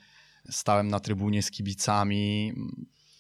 stałem 0.50 0.88
na 0.88 1.00
trybunie 1.00 1.42
z 1.42 1.50
kibicami. 1.50 2.52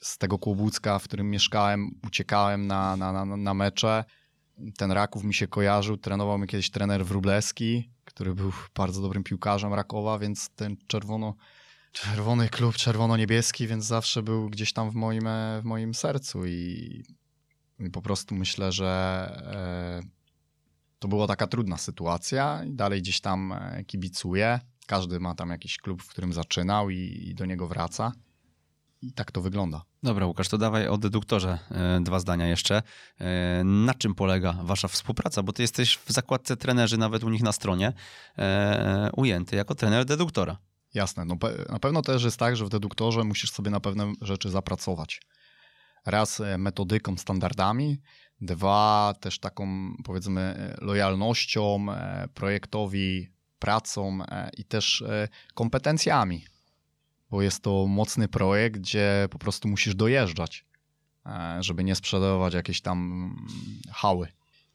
Z 0.04 0.18
tego 0.18 0.38
Kłobucka, 0.38 0.98
w 0.98 1.04
którym 1.04 1.30
mieszkałem, 1.30 1.90
uciekałem 2.06 2.66
na, 2.66 2.96
na, 2.96 3.12
na, 3.12 3.36
na 3.36 3.54
mecze 3.54 4.04
ten 4.76 4.92
Raków 4.92 5.24
mi 5.24 5.34
się 5.34 5.48
kojarzył. 5.48 5.96
Trenował 5.96 6.38
mnie 6.38 6.46
kiedyś 6.46 6.70
trener 6.70 7.04
Wróblewski, 7.04 7.90
który 8.04 8.34
był 8.34 8.52
bardzo 8.76 9.02
dobrym 9.02 9.24
piłkarzem 9.24 9.74
Rakowa, 9.74 10.18
więc 10.18 10.50
ten 10.56 10.76
czerwono, 10.86 11.34
czerwony 11.92 12.48
klub, 12.48 12.76
czerwono-niebieski, 12.76 13.66
więc 13.66 13.84
zawsze 13.84 14.22
był 14.22 14.50
gdzieś 14.50 14.72
tam 14.72 14.90
w 14.90 14.94
moim, 14.94 15.28
w 15.60 15.64
moim 15.64 15.94
sercu 15.94 16.46
i, 16.46 17.02
i 17.78 17.90
po 17.90 18.02
prostu 18.02 18.34
myślę, 18.34 18.72
że 18.72 18.90
e, 19.54 20.08
to 20.98 21.08
była 21.08 21.26
taka 21.26 21.46
trudna 21.46 21.76
sytuacja 21.76 22.64
i 22.64 22.72
dalej 22.72 23.02
gdzieś 23.02 23.20
tam 23.20 23.52
e, 23.52 23.84
kibicuję. 23.84 24.60
Każdy 24.86 25.20
ma 25.20 25.34
tam 25.34 25.50
jakiś 25.50 25.78
klub, 25.78 26.02
w 26.02 26.08
którym 26.08 26.32
zaczynał 26.32 26.90
i, 26.90 27.28
i 27.28 27.34
do 27.34 27.46
niego 27.46 27.68
wraca. 27.68 28.12
I 29.04 29.12
tak 29.12 29.32
to 29.32 29.40
wygląda. 29.40 29.84
Dobra, 30.02 30.26
Łukasz, 30.26 30.48
to 30.48 30.58
dawaj 30.58 30.88
o 30.88 30.98
deduktorze 30.98 31.58
e, 31.70 32.00
dwa 32.00 32.20
zdania 32.20 32.46
jeszcze. 32.46 32.82
E, 33.18 33.64
na 33.64 33.94
czym 33.94 34.14
polega 34.14 34.52
wasza 34.62 34.88
współpraca? 34.88 35.42
Bo 35.42 35.52
ty 35.52 35.62
jesteś 35.62 35.98
w 35.98 36.12
zakładce 36.12 36.56
trenerzy, 36.56 36.98
nawet 36.98 37.24
u 37.24 37.28
nich 37.28 37.42
na 37.42 37.52
stronie, 37.52 37.92
e, 38.38 39.10
ujęty 39.16 39.56
jako 39.56 39.74
trener 39.74 40.04
deduktora. 40.04 40.58
Jasne. 40.94 41.24
No, 41.24 41.36
na 41.68 41.78
pewno 41.78 42.02
też 42.02 42.24
jest 42.24 42.36
tak, 42.36 42.56
że 42.56 42.64
w 42.64 42.68
deduktorze 42.68 43.24
musisz 43.24 43.50
sobie 43.50 43.70
na 43.70 43.80
pewne 43.80 44.12
rzeczy 44.20 44.50
zapracować. 44.50 45.20
Raz 46.06 46.42
metodyką, 46.58 47.16
standardami, 47.16 48.00
dwa 48.40 49.14
też 49.20 49.38
taką 49.38 49.94
powiedzmy 50.04 50.74
lojalnością 50.80 51.86
projektowi, 52.34 53.28
pracą 53.58 54.18
i 54.56 54.64
też 54.64 55.04
kompetencjami 55.54 56.44
bo 57.34 57.42
jest 57.42 57.62
to 57.62 57.86
mocny 57.86 58.28
projekt, 58.28 58.78
gdzie 58.80 59.28
po 59.30 59.38
prostu 59.38 59.68
musisz 59.68 59.94
dojeżdżać, 59.94 60.64
e, 61.26 61.58
żeby 61.60 61.84
nie 61.84 61.94
sprzedawać 61.94 62.54
jakieś 62.54 62.80
tam 62.80 63.30
hały. 63.90 64.28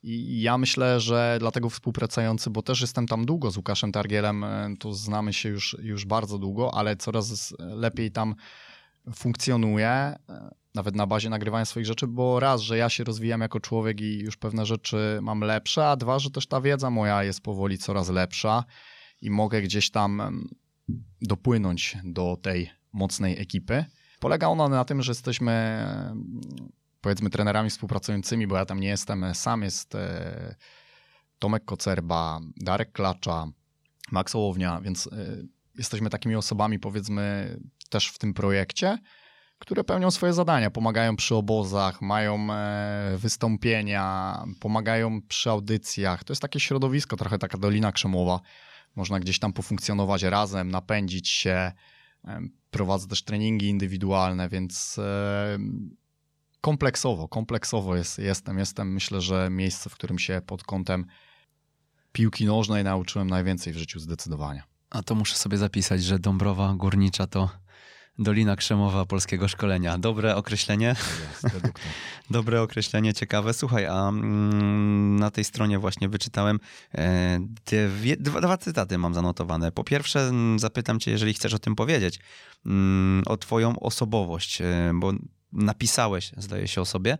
I 0.03 0.41
ja 0.41 0.57
myślę, 0.57 0.99
że 0.99 1.37
dlatego 1.39 1.69
współpracujący, 1.69 2.49
bo 2.49 2.61
też 2.61 2.81
jestem 2.81 3.07
tam 3.07 3.25
długo 3.25 3.51
z 3.51 3.57
Łukaszem 3.57 3.91
Targielem, 3.91 4.43
e, 4.43 4.73
to 4.79 4.93
znamy 4.93 5.33
się 5.33 5.49
już, 5.49 5.77
już 5.81 6.05
bardzo 6.05 6.37
długo, 6.37 6.73
ale 6.73 6.95
coraz 6.95 7.53
lepiej 7.59 8.11
tam 8.11 8.35
funkcjonuje, 9.15 9.89
e, 9.89 10.15
nawet 10.75 10.95
na 10.95 11.07
bazie 11.07 11.29
nagrywania 11.29 11.65
swoich 11.65 11.85
rzeczy, 11.85 12.07
bo 12.07 12.39
raz, 12.39 12.61
że 12.61 12.77
ja 12.77 12.89
się 12.89 13.03
rozwijam 13.03 13.41
jako 13.41 13.59
człowiek 13.59 14.01
i 14.01 14.19
już 14.19 14.37
pewne 14.37 14.65
rzeczy 14.65 15.19
mam 15.21 15.41
lepsze, 15.41 15.87
a 15.87 15.95
dwa, 15.95 16.19
że 16.19 16.31
też 16.31 16.47
ta 16.47 16.61
wiedza 16.61 16.89
moja 16.89 17.23
jest 17.23 17.41
powoli 17.41 17.77
coraz 17.77 18.09
lepsza 18.09 18.63
i 19.21 19.29
mogę 19.29 19.61
gdzieś 19.61 19.91
tam 19.91 20.21
dopłynąć 21.21 21.97
do 22.03 22.37
tej 22.41 22.69
mocnej 22.93 23.41
ekipy. 23.41 23.85
Polega 24.19 24.47
ona 24.47 24.69
na 24.69 24.85
tym, 24.85 25.01
że 25.01 25.11
jesteśmy 25.11 25.85
powiedzmy 27.01 27.29
trenerami 27.29 27.69
współpracującymi, 27.69 28.47
bo 28.47 28.57
ja 28.57 28.65
tam 28.65 28.79
nie 28.79 28.87
jestem 28.87 29.25
sam, 29.35 29.61
jest 29.63 29.95
e, 29.95 30.55
Tomek 31.39 31.65
Kocerba, 31.65 32.39
Darek 32.57 32.91
Klacza, 32.91 33.47
Max 34.11 34.35
Ołownia, 34.35 34.81
więc 34.81 35.07
e, 35.07 35.09
jesteśmy 35.77 36.09
takimi 36.09 36.35
osobami 36.35 36.79
powiedzmy 36.79 37.57
też 37.89 38.07
w 38.07 38.17
tym 38.17 38.33
projekcie, 38.33 38.97
które 39.59 39.83
pełnią 39.83 40.11
swoje 40.11 40.33
zadania, 40.33 40.71
pomagają 40.71 41.15
przy 41.15 41.35
obozach, 41.35 42.01
mają 42.01 42.53
e, 42.53 43.17
wystąpienia, 43.17 44.37
pomagają 44.59 45.21
przy 45.21 45.49
audycjach. 45.49 46.23
To 46.23 46.33
jest 46.33 46.41
takie 46.41 46.59
środowisko, 46.59 47.17
trochę 47.17 47.39
taka 47.39 47.57
Dolina 47.57 47.91
Krzemowa, 47.91 48.39
można 48.95 49.19
gdzieś 49.19 49.39
tam 49.39 49.53
pofunkcjonować 49.53 50.23
razem, 50.23 50.71
napędzić 50.71 51.29
się. 51.29 51.71
Prowadzę 52.71 53.07
też 53.07 53.23
treningi 53.23 53.67
indywidualne, 53.67 54.49
więc 54.49 54.99
kompleksowo, 56.61 57.27
kompleksowo 57.27 57.95
jest, 57.95 58.19
jestem. 58.19 58.57
Jestem, 58.57 58.93
myślę, 58.93 59.21
że 59.21 59.49
miejsce, 59.51 59.89
w 59.89 59.93
którym 59.93 60.19
się 60.19 60.41
pod 60.45 60.63
kątem 60.63 61.05
piłki 62.11 62.45
nożnej 62.45 62.83
nauczyłem 62.83 63.29
najwięcej 63.29 63.73
w 63.73 63.77
życiu 63.77 63.99
zdecydowanie. 63.99 64.63
A 64.89 65.03
to 65.03 65.15
muszę 65.15 65.35
sobie 65.35 65.57
zapisać, 65.57 66.03
że 66.03 66.19
Dąbrowa 66.19 66.73
Górnicza 66.73 67.27
to 67.27 67.49
Dolina 68.19 68.55
Krzemowa 68.55 69.05
polskiego 69.05 69.47
szkolenia. 69.47 69.97
Dobre 69.97 70.35
określenie? 70.35 70.95
Dobre 72.29 72.61
określenie, 72.61 73.13
ciekawe. 73.13 73.53
Słuchaj, 73.53 73.85
a 73.85 74.09
mm, 74.09 75.19
na 75.19 75.31
tej 75.31 75.43
stronie 75.43 75.79
właśnie 75.79 76.09
wyczytałem 76.09 76.59
e, 76.95 77.39
dwie, 77.65 78.17
dwa, 78.17 78.41
dwa, 78.41 78.57
cytaty 78.57 78.97
mam 78.97 79.13
zanotowane. 79.13 79.71
Po 79.71 79.83
pierwsze 79.83 80.31
zapytam 80.55 80.99
cię, 80.99 81.11
jeżeli 81.11 81.33
chcesz 81.33 81.53
o 81.53 81.59
tym 81.59 81.75
powiedzieć, 81.75 82.19
mm, 82.65 83.23
o 83.25 83.37
twoją 83.37 83.79
osobowość, 83.79 84.61
e, 84.61 84.91
bo 84.93 85.11
napisałeś, 85.53 86.31
zdaje 86.37 86.67
się 86.67 86.81
o 86.81 86.85
sobie, 86.85 87.17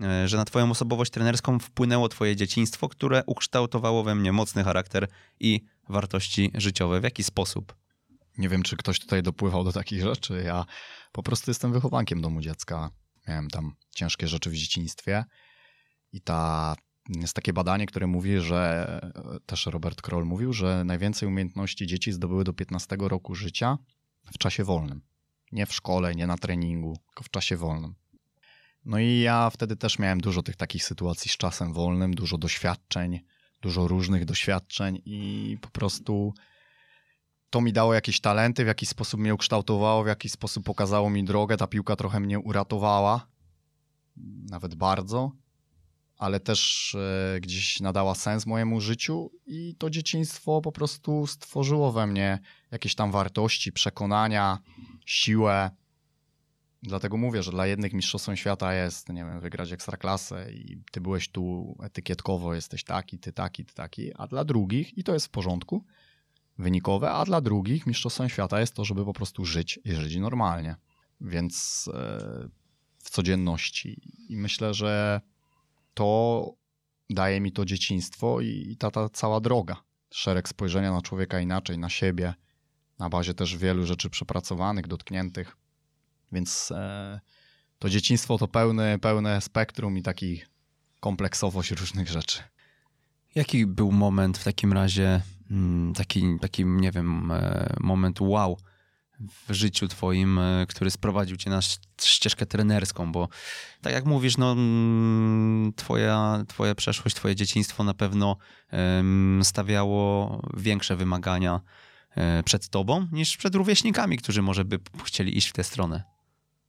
e, 0.00 0.28
że 0.28 0.36
na 0.36 0.44
twoją 0.44 0.70
osobowość 0.70 1.10
trenerską 1.10 1.58
wpłynęło 1.58 2.08
twoje 2.08 2.36
dzieciństwo, 2.36 2.88
które 2.88 3.22
ukształtowało 3.26 4.02
we 4.02 4.14
mnie 4.14 4.32
mocny 4.32 4.64
charakter 4.64 5.08
i 5.40 5.60
wartości 5.88 6.50
życiowe. 6.54 7.00
W 7.00 7.04
jaki 7.04 7.24
sposób? 7.24 7.81
Nie 8.38 8.48
wiem, 8.48 8.62
czy 8.62 8.76
ktoś 8.76 8.98
tutaj 8.98 9.22
dopływał 9.22 9.64
do 9.64 9.72
takich 9.72 10.02
rzeczy. 10.02 10.42
Ja 10.46 10.64
po 11.12 11.22
prostu 11.22 11.50
jestem 11.50 11.72
wychowankiem 11.72 12.20
domu 12.20 12.40
dziecka. 12.40 12.90
Miałem 13.28 13.48
tam 13.48 13.74
ciężkie 13.94 14.28
rzeczy 14.28 14.50
w 14.50 14.54
dzieciństwie 14.54 15.24
i 16.12 16.20
ta 16.20 16.74
jest 17.08 17.34
takie 17.34 17.52
badanie, 17.52 17.86
które 17.86 18.06
mówi, 18.06 18.40
że 18.40 19.00
też 19.46 19.66
Robert 19.66 20.02
Kroll 20.02 20.24
mówił, 20.24 20.52
że 20.52 20.84
najwięcej 20.84 21.28
umiejętności 21.28 21.86
dzieci 21.86 22.12
zdobyły 22.12 22.44
do 22.44 22.52
15 22.52 22.96
roku 23.00 23.34
życia 23.34 23.78
w 24.34 24.38
czasie 24.38 24.64
wolnym. 24.64 25.02
Nie 25.52 25.66
w 25.66 25.74
szkole, 25.74 26.14
nie 26.14 26.26
na 26.26 26.36
treningu, 26.36 26.96
tylko 27.06 27.24
w 27.24 27.30
czasie 27.30 27.56
wolnym. 27.56 27.94
No 28.84 28.98
i 28.98 29.20
ja 29.20 29.50
wtedy 29.50 29.76
też 29.76 29.98
miałem 29.98 30.20
dużo 30.20 30.42
tych 30.42 30.56
takich 30.56 30.84
sytuacji 30.84 31.30
z 31.30 31.36
czasem 31.36 31.72
wolnym, 31.72 32.14
dużo 32.14 32.38
doświadczeń, 32.38 33.20
dużo 33.60 33.88
różnych 33.88 34.24
doświadczeń 34.24 35.02
i 35.04 35.56
po 35.60 35.68
prostu 35.68 36.34
to 37.52 37.60
mi 37.60 37.72
dało 37.72 37.94
jakieś 37.94 38.20
talenty, 38.20 38.64
w 38.64 38.66
jakiś 38.66 38.88
sposób 38.88 39.20
mnie 39.20 39.34
ukształtowało, 39.34 40.04
w 40.04 40.06
jakiś 40.06 40.32
sposób 40.32 40.64
pokazało 40.64 41.10
mi 41.10 41.24
drogę. 41.24 41.56
Ta 41.56 41.66
piłka 41.66 41.96
trochę 41.96 42.20
mnie 42.20 42.38
uratowała, 42.38 43.26
nawet 44.50 44.74
bardzo, 44.74 45.32
ale 46.18 46.40
też 46.40 46.94
e, 46.94 47.40
gdzieś 47.40 47.80
nadała 47.80 48.14
sens 48.14 48.46
mojemu 48.46 48.80
życiu 48.80 49.30
i 49.46 49.74
to 49.78 49.90
dzieciństwo 49.90 50.60
po 50.60 50.72
prostu 50.72 51.26
stworzyło 51.26 51.92
we 51.92 52.06
mnie 52.06 52.38
jakieś 52.70 52.94
tam 52.94 53.10
wartości, 53.10 53.72
przekonania, 53.72 54.58
siłę. 55.06 55.70
Dlatego 56.82 57.16
mówię, 57.16 57.42
że 57.42 57.50
dla 57.50 57.66
jednych 57.66 57.92
mistrzostwem 57.92 58.36
świata 58.36 58.74
jest, 58.74 59.08
nie 59.08 59.24
wiem, 59.24 59.40
wygrać 59.40 59.72
ekstraklasę 59.72 60.52
i 60.52 60.82
ty 60.92 61.00
byłeś 61.00 61.28
tu 61.28 61.76
etykietkowo, 61.82 62.54
jesteś 62.54 62.84
taki, 62.84 63.18
ty 63.18 63.32
taki, 63.32 63.64
ty 63.64 63.74
taki, 63.74 64.14
a 64.14 64.26
dla 64.26 64.44
drugich, 64.44 64.98
i 64.98 65.04
to 65.04 65.14
jest 65.14 65.26
w 65.26 65.30
porządku, 65.30 65.84
wynikowe, 66.58 67.10
a 67.10 67.24
dla 67.24 67.40
drugich 67.40 67.86
mistrzostwem 67.86 68.28
świata 68.28 68.60
jest 68.60 68.74
to, 68.74 68.84
żeby 68.84 69.04
po 69.04 69.12
prostu 69.12 69.44
żyć 69.44 69.80
i 69.84 69.92
żyć 69.92 70.16
normalnie. 70.16 70.76
Więc 71.20 71.88
e, 71.94 72.48
w 72.98 73.10
codzienności. 73.10 74.00
I 74.28 74.36
myślę, 74.36 74.74
że 74.74 75.20
to 75.94 76.50
daje 77.10 77.40
mi 77.40 77.52
to 77.52 77.64
dzieciństwo 77.64 78.40
i 78.40 78.76
ta, 78.78 78.90
ta 78.90 79.08
cała 79.08 79.40
droga. 79.40 79.76
Szereg 80.10 80.48
spojrzenia 80.48 80.92
na 80.92 81.02
człowieka 81.02 81.40
inaczej, 81.40 81.78
na 81.78 81.88
siebie, 81.88 82.34
na 82.98 83.08
bazie 83.08 83.34
też 83.34 83.56
wielu 83.56 83.86
rzeczy 83.86 84.10
przepracowanych, 84.10 84.86
dotkniętych. 84.86 85.56
Więc 86.32 86.70
e, 86.70 87.20
to 87.78 87.88
dzieciństwo 87.88 88.38
to 88.38 88.48
pełne, 88.48 88.98
pełne 88.98 89.40
spektrum 89.40 89.98
i 89.98 90.02
taki 90.02 90.42
kompleksowość 91.00 91.70
różnych 91.70 92.08
rzeczy. 92.08 92.42
Jaki 93.34 93.66
był 93.66 93.92
moment 93.92 94.38
w 94.38 94.44
takim 94.44 94.72
razie, 94.72 95.22
taki, 95.94 96.38
taki 96.40 96.64
nie 96.64 96.90
wiem, 96.90 97.30
e, 97.30 97.74
moment 97.80 98.20
wow 98.20 98.58
w 99.48 99.52
życiu 99.52 99.88
twoim, 99.88 100.38
e, 100.38 100.66
który 100.68 100.90
sprowadził 100.90 101.36
cię 101.36 101.50
na 101.50 101.60
ścieżkę 102.02 102.46
trenerską, 102.46 103.12
bo 103.12 103.28
tak 103.80 103.92
jak 103.92 104.04
mówisz, 104.04 104.36
no 104.36 104.52
mm, 104.52 105.72
twoja, 105.76 106.44
twoja 106.48 106.74
przeszłość, 106.74 107.16
twoje 107.16 107.34
dzieciństwo 107.34 107.84
na 107.84 107.94
pewno 107.94 108.36
stawiało 109.42 110.40
większe 110.56 110.96
wymagania 110.96 111.60
e, 112.16 112.42
przed 112.42 112.68
tobą 112.68 113.06
niż 113.12 113.36
przed 113.36 113.54
rówieśnikami, 113.54 114.18
którzy 114.18 114.42
może 114.42 114.64
by 114.64 114.78
chcieli 115.04 115.38
iść 115.38 115.48
w 115.48 115.52
tę 115.52 115.64
stronę. 115.64 116.02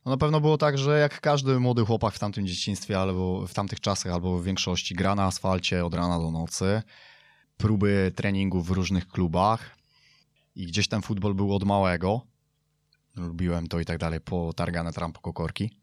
No 0.06 0.12
na 0.12 0.18
pewno 0.18 0.42
było 0.42 0.58
tak, 0.58 0.78
że 0.78 1.00
jak 1.00 1.22
każdy 1.22 1.60
młody 1.60 1.86
chłopak 1.86 2.14
w 2.14 2.20
tamtym 2.20 2.48
dzieciństwie 2.48 3.00
albo 3.00 3.48
w 3.48 3.54
tamtych 3.54 3.80
czasach, 3.80 4.14
albo 4.14 4.40
w 4.40 4.44
większości 4.44 4.96
gra 4.96 5.16
na 5.16 5.24
asfalcie 5.24 5.86
od 5.86 5.94
rana 5.94 6.20
do 6.20 6.32
nocy, 6.32 6.82
próby 7.58 8.12
treningów 8.16 8.68
w 8.68 8.72
różnych 8.72 9.08
klubach 9.08 9.78
i 10.56 10.66
gdzieś 10.66 10.88
ten 10.88 11.02
futbol 11.02 11.34
był 11.34 11.56
od 11.56 11.64
małego. 11.64 12.22
Lubiłem 13.16 13.68
to 13.68 13.80
i 13.80 13.86
tak 13.86 13.98
dalej, 13.98 14.20
potargane 14.20 14.94
trampo 14.94 15.22
kokorki 15.22 15.80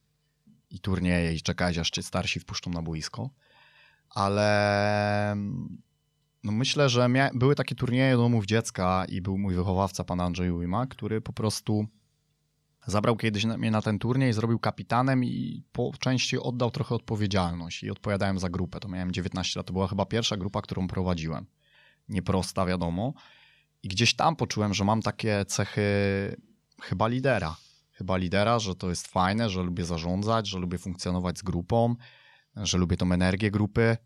i 0.71 0.81
turnieje 0.81 1.35
i 1.35 1.41
czekać 1.41 1.79
aż 1.79 1.91
cię 1.91 2.03
starsi 2.03 2.41
wpuszczą 2.41 2.71
na 2.71 2.83
boisko. 2.83 3.31
Ale 4.11 5.37
no 6.45 6.53
myślę, 6.53 6.89
że 6.89 7.09
były 7.35 7.55
takie 7.55 7.75
turnieje 7.75 8.17
domów 8.17 8.47
dziecka 8.47 9.05
i 9.09 9.21
był 9.21 9.39
mój 9.39 9.55
wychowawca, 9.55 10.05
pan 10.05 10.21
Andrzej 10.21 10.51
Ujma, 10.51 10.87
który 10.87 11.21
po 11.21 11.33
prostu 11.33 11.87
Zabrał 12.87 13.17
kiedyś 13.17 13.45
mnie 13.45 13.71
na 13.71 13.83
ten 13.83 13.99
turniej, 13.99 14.33
zrobił 14.33 14.59
kapitanem 14.59 15.25
i 15.25 15.63
po 15.73 15.93
części 15.99 16.39
oddał 16.39 16.71
trochę 16.71 16.95
odpowiedzialność 16.95 17.83
i 17.83 17.91
odpowiadałem 17.91 18.39
za 18.39 18.49
grupę. 18.49 18.81
To 18.81 18.89
miałem 18.89 19.13
19 19.13 19.61
lat, 19.61 19.67
to 19.67 19.73
była 19.73 19.89
chyba 19.89 20.07
pierwsza 20.07 20.37
grupa, 20.37 20.63
którą 20.63 20.89
prowadziłem. 20.89 21.47
Nieprosta, 22.11 22.67
wiadomo. 22.67 23.15
I 23.83 23.89
gdzieś 23.89 24.15
tam 24.15 24.37
poczułem, 24.37 24.75
że 24.75 24.85
mam 24.85 25.03
takie 25.03 25.45
cechy 25.45 25.83
chyba 26.83 27.09
lidera. 27.09 27.57
Chyba 27.93 28.17
lidera, 28.17 28.59
że 28.59 28.75
to 28.75 28.89
jest 28.89 29.07
fajne, 29.07 29.51
że 29.51 29.63
lubię 29.63 29.85
zarządzać, 29.85 30.49
że 30.49 30.59
lubię 30.59 30.79
funkcjonować 30.79 31.39
z 31.39 31.43
grupą, 31.43 31.97
że 32.57 32.79
lubię 32.79 32.97
tą 32.97 33.13
energię 33.13 33.51
grupy 33.51 33.97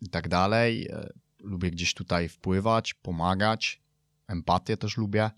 i 0.00 0.08
tak 0.08 0.28
dalej. 0.28 0.88
E, 0.90 1.08
lubię 1.40 1.70
gdzieś 1.70 1.94
tutaj 1.94 2.28
wpływać, 2.28 2.94
pomagać. 2.94 3.82
Empatię 4.28 4.76
też 4.76 4.96
lubię 4.96 5.30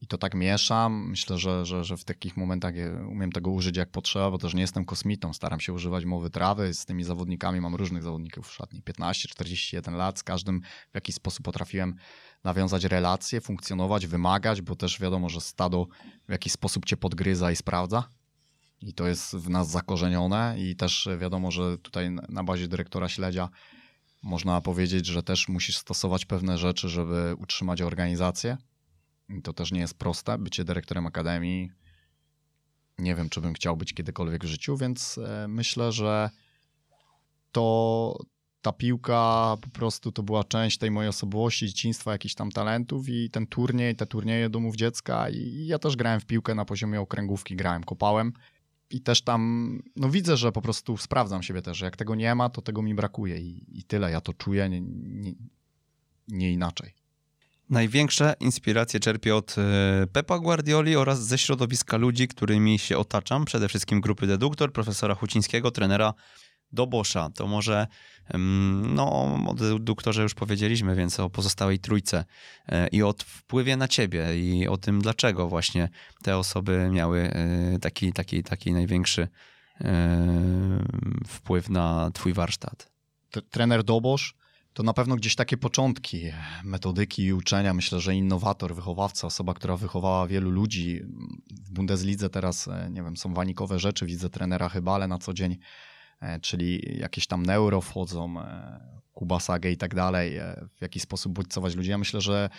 i 0.00 0.06
to 0.06 0.18
tak 0.18 0.34
mieszam. 0.34 1.08
Myślę, 1.08 1.38
że, 1.38 1.66
że, 1.66 1.84
że 1.84 1.96
w 1.96 2.04
takich 2.04 2.36
momentach 2.36 2.74
umiem 3.08 3.32
tego 3.32 3.50
użyć 3.50 3.76
jak 3.76 3.90
potrzeba, 3.90 4.30
bo 4.30 4.38
też 4.38 4.54
nie 4.54 4.60
jestem 4.60 4.84
kosmitą. 4.84 5.32
Staram 5.32 5.60
się 5.60 5.72
używać 5.72 6.04
mowy 6.04 6.30
trawy. 6.30 6.74
Z 6.74 6.84
tymi 6.84 7.04
zawodnikami 7.04 7.60
mam 7.60 7.74
różnych 7.74 8.02
zawodników 8.02 8.48
w 8.48 8.52
szatni. 8.52 8.82
15, 8.82 9.28
41 9.28 9.96
lat. 9.96 10.18
Z 10.18 10.22
każdym 10.22 10.60
w 10.90 10.94
jakiś 10.94 11.14
sposób 11.14 11.44
potrafiłem 11.44 11.94
nawiązać 12.44 12.84
relacje, 12.84 13.40
funkcjonować, 13.40 14.06
wymagać, 14.06 14.62
bo 14.62 14.76
też 14.76 15.00
wiadomo, 15.00 15.28
że 15.28 15.40
stado 15.40 15.86
w 16.28 16.32
jakiś 16.32 16.52
sposób 16.52 16.84
cię 16.84 16.96
podgryza 16.96 17.52
i 17.52 17.56
sprawdza. 17.56 18.04
I 18.82 18.94
to 18.94 19.08
jest 19.08 19.36
w 19.36 19.50
nas 19.50 19.70
zakorzenione. 19.70 20.54
I 20.58 20.76
też 20.76 21.08
wiadomo, 21.18 21.50
że 21.50 21.78
tutaj 21.78 22.10
na 22.28 22.44
bazie 22.44 22.68
dyrektora 22.68 23.08
śledzia 23.08 23.48
można 24.22 24.60
powiedzieć, 24.60 25.06
że 25.06 25.22
też 25.22 25.48
musisz 25.48 25.76
stosować 25.76 26.24
pewne 26.24 26.58
rzeczy, 26.58 26.88
żeby 26.88 27.34
utrzymać 27.38 27.82
organizację 27.82 28.56
to 29.42 29.52
też 29.52 29.72
nie 29.72 29.80
jest 29.80 29.98
proste, 29.98 30.38
bycie 30.38 30.64
dyrektorem 30.64 31.06
akademii. 31.06 31.70
Nie 32.98 33.14
wiem, 33.14 33.28
czy 33.28 33.40
bym 33.40 33.54
chciał 33.54 33.76
być 33.76 33.94
kiedykolwiek 33.94 34.44
w 34.44 34.48
życiu, 34.48 34.76
więc 34.76 35.18
e, 35.18 35.48
myślę, 35.48 35.92
że 35.92 36.30
to 37.52 38.18
ta 38.62 38.72
piłka 38.72 39.56
po 39.60 39.68
prostu 39.68 40.12
to 40.12 40.22
była 40.22 40.44
część 40.44 40.78
tej 40.78 40.90
mojej 40.90 41.08
osobowości, 41.08 41.66
dzieciństwa, 41.66 42.12
jakichś 42.12 42.34
tam 42.34 42.50
talentów 42.50 43.08
i 43.08 43.30
ten 43.30 43.46
turniej, 43.46 43.96
te 43.96 44.06
turnieje 44.06 44.50
domów 44.50 44.76
dziecka 44.76 45.30
i 45.30 45.66
ja 45.66 45.78
też 45.78 45.96
grałem 45.96 46.20
w 46.20 46.26
piłkę 46.26 46.54
na 46.54 46.64
poziomie 46.64 47.00
okręgówki, 47.00 47.56
grałem, 47.56 47.84
kopałem 47.84 48.32
i 48.90 49.00
też 49.00 49.22
tam, 49.22 49.82
no 49.96 50.10
widzę, 50.10 50.36
że 50.36 50.52
po 50.52 50.62
prostu 50.62 50.96
sprawdzam 50.96 51.42
siebie 51.42 51.62
też, 51.62 51.76
że 51.76 51.84
jak 51.84 51.96
tego 51.96 52.14
nie 52.14 52.34
ma, 52.34 52.48
to 52.48 52.62
tego 52.62 52.82
mi 52.82 52.94
brakuje 52.94 53.38
i, 53.38 53.78
i 53.78 53.84
tyle, 53.84 54.10
ja 54.10 54.20
to 54.20 54.34
czuję, 54.34 54.68
nie, 54.68 54.80
nie, 54.80 55.32
nie 56.28 56.52
inaczej. 56.52 56.94
Największe 57.70 58.34
inspiracje 58.40 59.00
czerpię 59.00 59.36
od 59.36 59.56
e, 59.58 60.06
Pepa 60.06 60.38
Guardioli 60.38 60.96
oraz 60.96 61.26
ze 61.26 61.38
środowiska 61.38 61.96
ludzi, 61.96 62.28
którymi 62.28 62.78
się 62.78 62.98
otaczam, 62.98 63.44
przede 63.44 63.68
wszystkim 63.68 64.00
grupy 64.00 64.26
Deduktor, 64.26 64.72
profesora 64.72 65.14
Hucińskiego, 65.14 65.70
trenera 65.70 66.14
Dobosza. 66.72 67.30
To 67.34 67.46
może, 67.46 67.86
no 68.82 69.12
o 69.48 69.54
deduktorze 69.54 70.22
już 70.22 70.34
powiedzieliśmy, 70.34 70.94
więc 70.94 71.20
o 71.20 71.30
pozostałej 71.30 71.78
trójce 71.78 72.24
e, 72.68 72.88
i 72.88 73.02
o 73.02 73.14
wpływie 73.26 73.76
na 73.76 73.88
ciebie 73.88 74.38
i 74.38 74.68
o 74.68 74.76
tym, 74.76 75.02
dlaczego 75.02 75.48
właśnie 75.48 75.88
te 76.22 76.36
osoby 76.36 76.88
miały 76.92 77.20
e, 77.20 77.78
taki, 77.78 78.12
taki, 78.12 78.42
taki 78.42 78.72
największy 78.72 79.28
wpływ 81.26 81.68
na 81.68 82.10
twój 82.14 82.32
warsztat. 82.32 82.90
Trener 83.50 83.84
Dobosz 83.84 84.34
to 84.72 84.82
na 84.82 84.92
pewno 84.94 85.16
gdzieś 85.16 85.34
takie 85.34 85.56
początki 85.56 86.22
metodyki 86.64 87.24
i 87.24 87.32
uczenia. 87.32 87.74
Myślę, 87.74 88.00
że 88.00 88.14
innowator, 88.14 88.74
wychowawca, 88.74 89.26
osoba, 89.26 89.54
która 89.54 89.76
wychowała 89.76 90.26
wielu 90.26 90.50
ludzi. 90.50 91.00
W 91.64 91.70
Bundeslidze 91.70 92.30
teraz, 92.30 92.68
e, 92.68 92.90
nie 92.90 93.02
wiem, 93.02 93.16
są 93.16 93.34
wanikowe 93.34 93.78
rzeczy. 93.78 94.06
Widzę 94.06 94.30
trenera 94.30 94.68
Chybale 94.68 95.08
na 95.08 95.18
co 95.18 95.34
dzień, 95.34 95.58
e, 96.20 96.40
czyli 96.40 96.98
jakieś 96.98 97.26
tam 97.26 97.46
neuro 97.46 97.80
wchodzą, 97.80 98.40
e, 98.40 99.00
Kubasagę 99.12 99.70
i 99.70 99.76
tak 99.76 99.94
dalej, 99.94 100.38
w 100.76 100.82
jaki 100.82 101.00
sposób 101.00 101.32
bodźcować 101.32 101.74
ludzi. 101.74 101.90
Ja 101.90 101.98
myślę, 101.98 102.20
że 102.20 102.50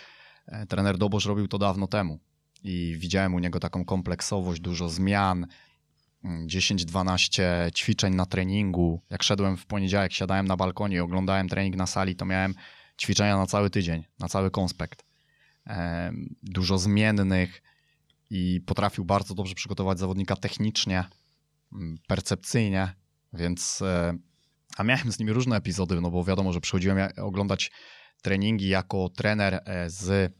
trener 0.68 0.98
Dobosz 0.98 1.26
robił 1.26 1.48
to 1.48 1.58
dawno 1.58 1.86
temu 1.86 2.20
i 2.64 2.94
widziałem 2.98 3.34
u 3.34 3.38
niego 3.38 3.60
taką 3.60 3.84
kompleksowość, 3.84 4.60
dużo 4.60 4.88
zmian, 4.88 5.46
10-12 6.24 7.72
ćwiczeń 7.72 8.14
na 8.14 8.26
treningu. 8.26 9.00
Jak 9.10 9.22
szedłem 9.22 9.56
w 9.56 9.66
poniedziałek, 9.66 10.12
siadałem 10.12 10.48
na 10.48 10.56
balkonie 10.56 10.96
i 10.96 11.00
oglądałem 11.00 11.48
trening 11.48 11.76
na 11.76 11.86
sali, 11.86 12.16
to 12.16 12.24
miałem 12.24 12.54
ćwiczenia 13.00 13.36
na 13.36 13.46
cały 13.46 13.70
tydzień, 13.70 14.04
na 14.18 14.28
cały 14.28 14.50
konspekt. 14.50 15.04
Dużo 16.42 16.78
zmiennych 16.78 17.62
i 18.30 18.60
potrafił 18.66 19.04
bardzo 19.04 19.34
dobrze 19.34 19.54
przygotować 19.54 19.98
zawodnika 19.98 20.36
technicznie, 20.36 21.04
mm, 21.72 21.98
percepcyjnie, 22.06 22.94
więc 23.32 23.82
e, 23.82 24.18
a 24.76 24.84
miałem 24.84 25.12
z 25.12 25.18
nimi 25.18 25.32
różne 25.32 25.56
epizody, 25.56 26.00
no 26.00 26.10
bo 26.10 26.24
wiadomo, 26.24 26.52
że 26.52 26.60
przychodziłem 26.60 26.98
oglądać 27.16 27.70
treningi 28.22 28.68
jako 28.68 29.08
trener 29.08 29.62
e, 29.64 29.90
z, 29.90 30.34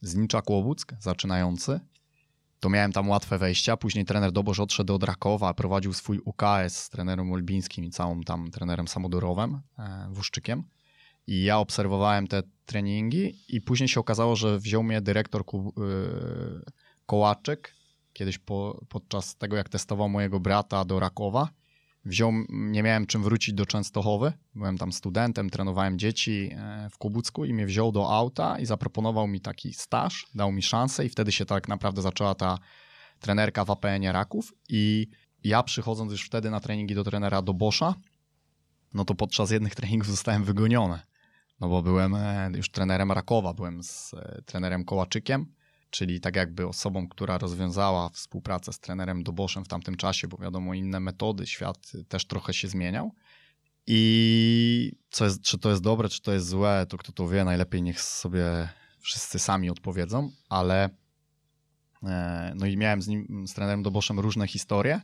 z 0.00 0.14
Nicza 0.14 0.42
Kłobuck, 0.42 0.94
zaczynający, 0.98 1.80
to 2.60 2.70
miałem 2.70 2.92
tam 2.92 3.08
łatwe 3.08 3.38
wejścia. 3.38 3.76
Później 3.76 4.04
trener 4.04 4.32
Dobosz 4.32 4.60
odszedł 4.60 4.94
od 4.94 5.02
Rakowa, 5.02 5.54
prowadził 5.54 5.92
swój 5.92 6.18
UKS 6.18 6.76
z 6.76 6.90
trenerem 6.90 7.32
Olbińskim 7.32 7.84
i 7.84 7.90
całym 7.90 8.22
tam 8.22 8.50
trenerem 8.50 8.88
Samodorowem, 8.88 9.60
e, 9.78 10.08
Wuszczykiem. 10.10 10.64
I 11.26 11.42
ja 11.42 11.58
obserwowałem 11.58 12.26
te 12.26 12.42
treningi 12.66 13.34
i 13.48 13.60
później 13.60 13.88
się 13.88 14.00
okazało, 14.00 14.36
że 14.36 14.58
wziął 14.58 14.82
mnie 14.82 15.00
dyrektor 15.00 15.44
Ku, 15.44 15.74
yy, 15.76 16.64
Kołaczyk, 17.06 17.74
kiedyś 18.12 18.38
po, 18.38 18.84
podczas 18.88 19.36
tego, 19.36 19.56
jak 19.56 19.68
testował 19.68 20.08
mojego 20.08 20.40
brata 20.40 20.84
do 20.84 21.00
Rakowa 21.00 21.48
wziął, 22.10 22.32
nie 22.48 22.82
miałem 22.82 23.06
czym 23.06 23.22
wrócić 23.22 23.54
do 23.54 23.66
Częstochowy, 23.66 24.32
byłem 24.54 24.78
tam 24.78 24.92
studentem, 24.92 25.50
trenowałem 25.50 25.98
dzieci 25.98 26.50
e, 26.52 26.88
w 26.90 26.98
Kubucku 26.98 27.44
i 27.44 27.54
mnie 27.54 27.66
wziął 27.66 27.92
do 27.92 28.10
auta 28.10 28.58
i 28.58 28.66
zaproponował 28.66 29.28
mi 29.28 29.40
taki 29.40 29.74
staż, 29.74 30.26
dał 30.34 30.52
mi 30.52 30.62
szansę 30.62 31.06
i 31.06 31.08
wtedy 31.08 31.32
się 31.32 31.44
tak 31.44 31.68
naprawdę 31.68 32.02
zaczęła 32.02 32.34
ta 32.34 32.58
trenerka 33.20 33.64
w 33.64 33.70
APN 33.70 34.04
Raków. 34.04 34.52
I 34.68 35.06
ja 35.44 35.62
przychodząc 35.62 36.12
już 36.12 36.26
wtedy 36.26 36.50
na 36.50 36.60
treningi 36.60 36.94
do 36.94 37.04
trenera 37.04 37.42
do 37.42 37.54
Boscha, 37.54 37.94
no 38.94 39.04
to 39.04 39.14
podczas 39.14 39.50
jednych 39.50 39.74
treningów 39.74 40.08
zostałem 40.08 40.44
wygoniony, 40.44 41.00
no 41.60 41.68
bo 41.68 41.82
byłem 41.82 42.14
e, 42.14 42.50
już 42.54 42.70
trenerem 42.70 43.12
Rakowa, 43.12 43.54
byłem 43.54 43.82
z 43.82 44.14
e, 44.14 44.42
trenerem 44.46 44.84
Kołaczykiem, 44.84 45.46
czyli 45.90 46.20
tak 46.20 46.36
jakby 46.36 46.66
osobą, 46.66 47.08
która 47.08 47.38
rozwiązała 47.38 48.08
współpracę 48.08 48.72
z 48.72 48.80
trenerem 48.80 49.22
Doboszem 49.22 49.64
w 49.64 49.68
tamtym 49.68 49.96
czasie, 49.96 50.28
bo 50.28 50.36
wiadomo, 50.36 50.74
inne 50.74 51.00
metody, 51.00 51.46
świat 51.46 51.92
też 52.08 52.26
trochę 52.26 52.54
się 52.54 52.68
zmieniał. 52.68 53.14
I 53.86 54.92
co 55.10 55.24
jest, 55.24 55.42
czy 55.42 55.58
to 55.58 55.70
jest 55.70 55.82
dobre, 55.82 56.08
czy 56.08 56.22
to 56.22 56.32
jest 56.32 56.48
złe, 56.48 56.86
to 56.88 56.98
kto 56.98 57.12
to 57.12 57.28
wie, 57.28 57.44
najlepiej 57.44 57.82
niech 57.82 58.00
sobie 58.00 58.68
wszyscy 58.98 59.38
sami 59.38 59.70
odpowiedzą, 59.70 60.30
ale 60.48 60.90
e, 62.02 62.52
no 62.56 62.66
i 62.66 62.76
miałem 62.76 63.02
z 63.02 63.08
nim, 63.08 63.44
z 63.48 63.54
trenerem 63.54 63.82
Doboszem 63.82 64.20
różne 64.20 64.46
historie, 64.46 65.00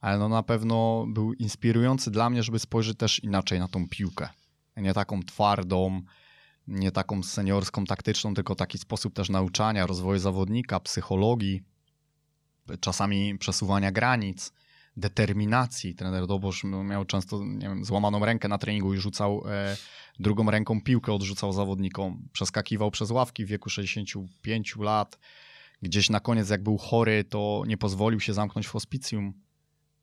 ale 0.00 0.18
no 0.18 0.28
na 0.28 0.42
pewno 0.42 1.06
był 1.08 1.32
inspirujący 1.32 2.10
dla 2.10 2.30
mnie, 2.30 2.42
żeby 2.42 2.58
spojrzeć 2.58 2.98
też 2.98 3.18
inaczej 3.18 3.58
na 3.58 3.68
tą 3.68 3.88
piłkę. 3.88 4.28
Nie 4.76 4.94
taką 4.94 5.22
twardą, 5.22 6.02
nie 6.68 6.90
taką 6.90 7.22
seniorską, 7.22 7.84
taktyczną, 7.84 8.34
tylko 8.34 8.54
taki 8.54 8.78
sposób 8.78 9.14
też 9.14 9.28
nauczania, 9.28 9.86
rozwoju 9.86 10.18
zawodnika, 10.18 10.80
psychologii, 10.80 11.62
czasami 12.80 13.38
przesuwania 13.38 13.92
granic, 13.92 14.52
determinacji. 14.96 15.94
Trener 15.94 16.26
Dobosz 16.26 16.64
miał 16.64 17.04
często 17.04 17.44
nie 17.44 17.68
wiem, 17.68 17.84
złamaną 17.84 18.24
rękę 18.24 18.48
na 18.48 18.58
treningu 18.58 18.94
i 18.94 18.98
rzucał 18.98 19.42
e, 19.48 19.76
drugą 20.18 20.50
ręką 20.50 20.80
piłkę, 20.80 21.12
odrzucał 21.12 21.52
zawodnikom. 21.52 22.28
Przeskakiwał 22.32 22.90
przez 22.90 23.10
ławki 23.10 23.44
w 23.44 23.48
wieku 23.48 23.70
65 23.70 24.76
lat. 24.76 25.18
Gdzieś 25.82 26.10
na 26.10 26.20
koniec, 26.20 26.50
jak 26.50 26.62
był 26.62 26.78
chory, 26.78 27.24
to 27.24 27.62
nie 27.66 27.76
pozwolił 27.76 28.20
się 28.20 28.34
zamknąć 28.34 28.66
w 28.66 28.70
hospicjum 28.70 29.43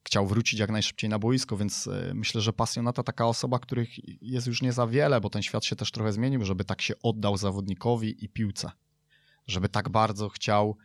chciał 0.03 0.27
wrócić 0.27 0.59
jak 0.59 0.71
najszybciej 0.71 1.09
na 1.09 1.19
boisko, 1.19 1.57
więc 1.57 1.87
e, 1.87 2.11
myślę, 2.13 2.41
że 2.41 2.53
pasjonata 2.53 3.03
taka 3.03 3.27
osoba, 3.27 3.59
których 3.59 3.89
jest 4.21 4.47
już 4.47 4.61
nie 4.61 4.73
za 4.73 4.87
wiele, 4.87 5.21
bo 5.21 5.29
ten 5.29 5.41
świat 5.41 5.65
się 5.65 5.75
też 5.75 5.91
trochę 5.91 6.13
zmienił, 6.13 6.45
żeby 6.45 6.65
tak 6.65 6.81
się 6.81 6.93
oddał 7.03 7.37
zawodnikowi 7.37 8.25
i 8.25 8.29
piłce. 8.29 8.71
Żeby 9.47 9.69
tak 9.69 9.89
bardzo 9.89 10.29
chciał 10.29 10.77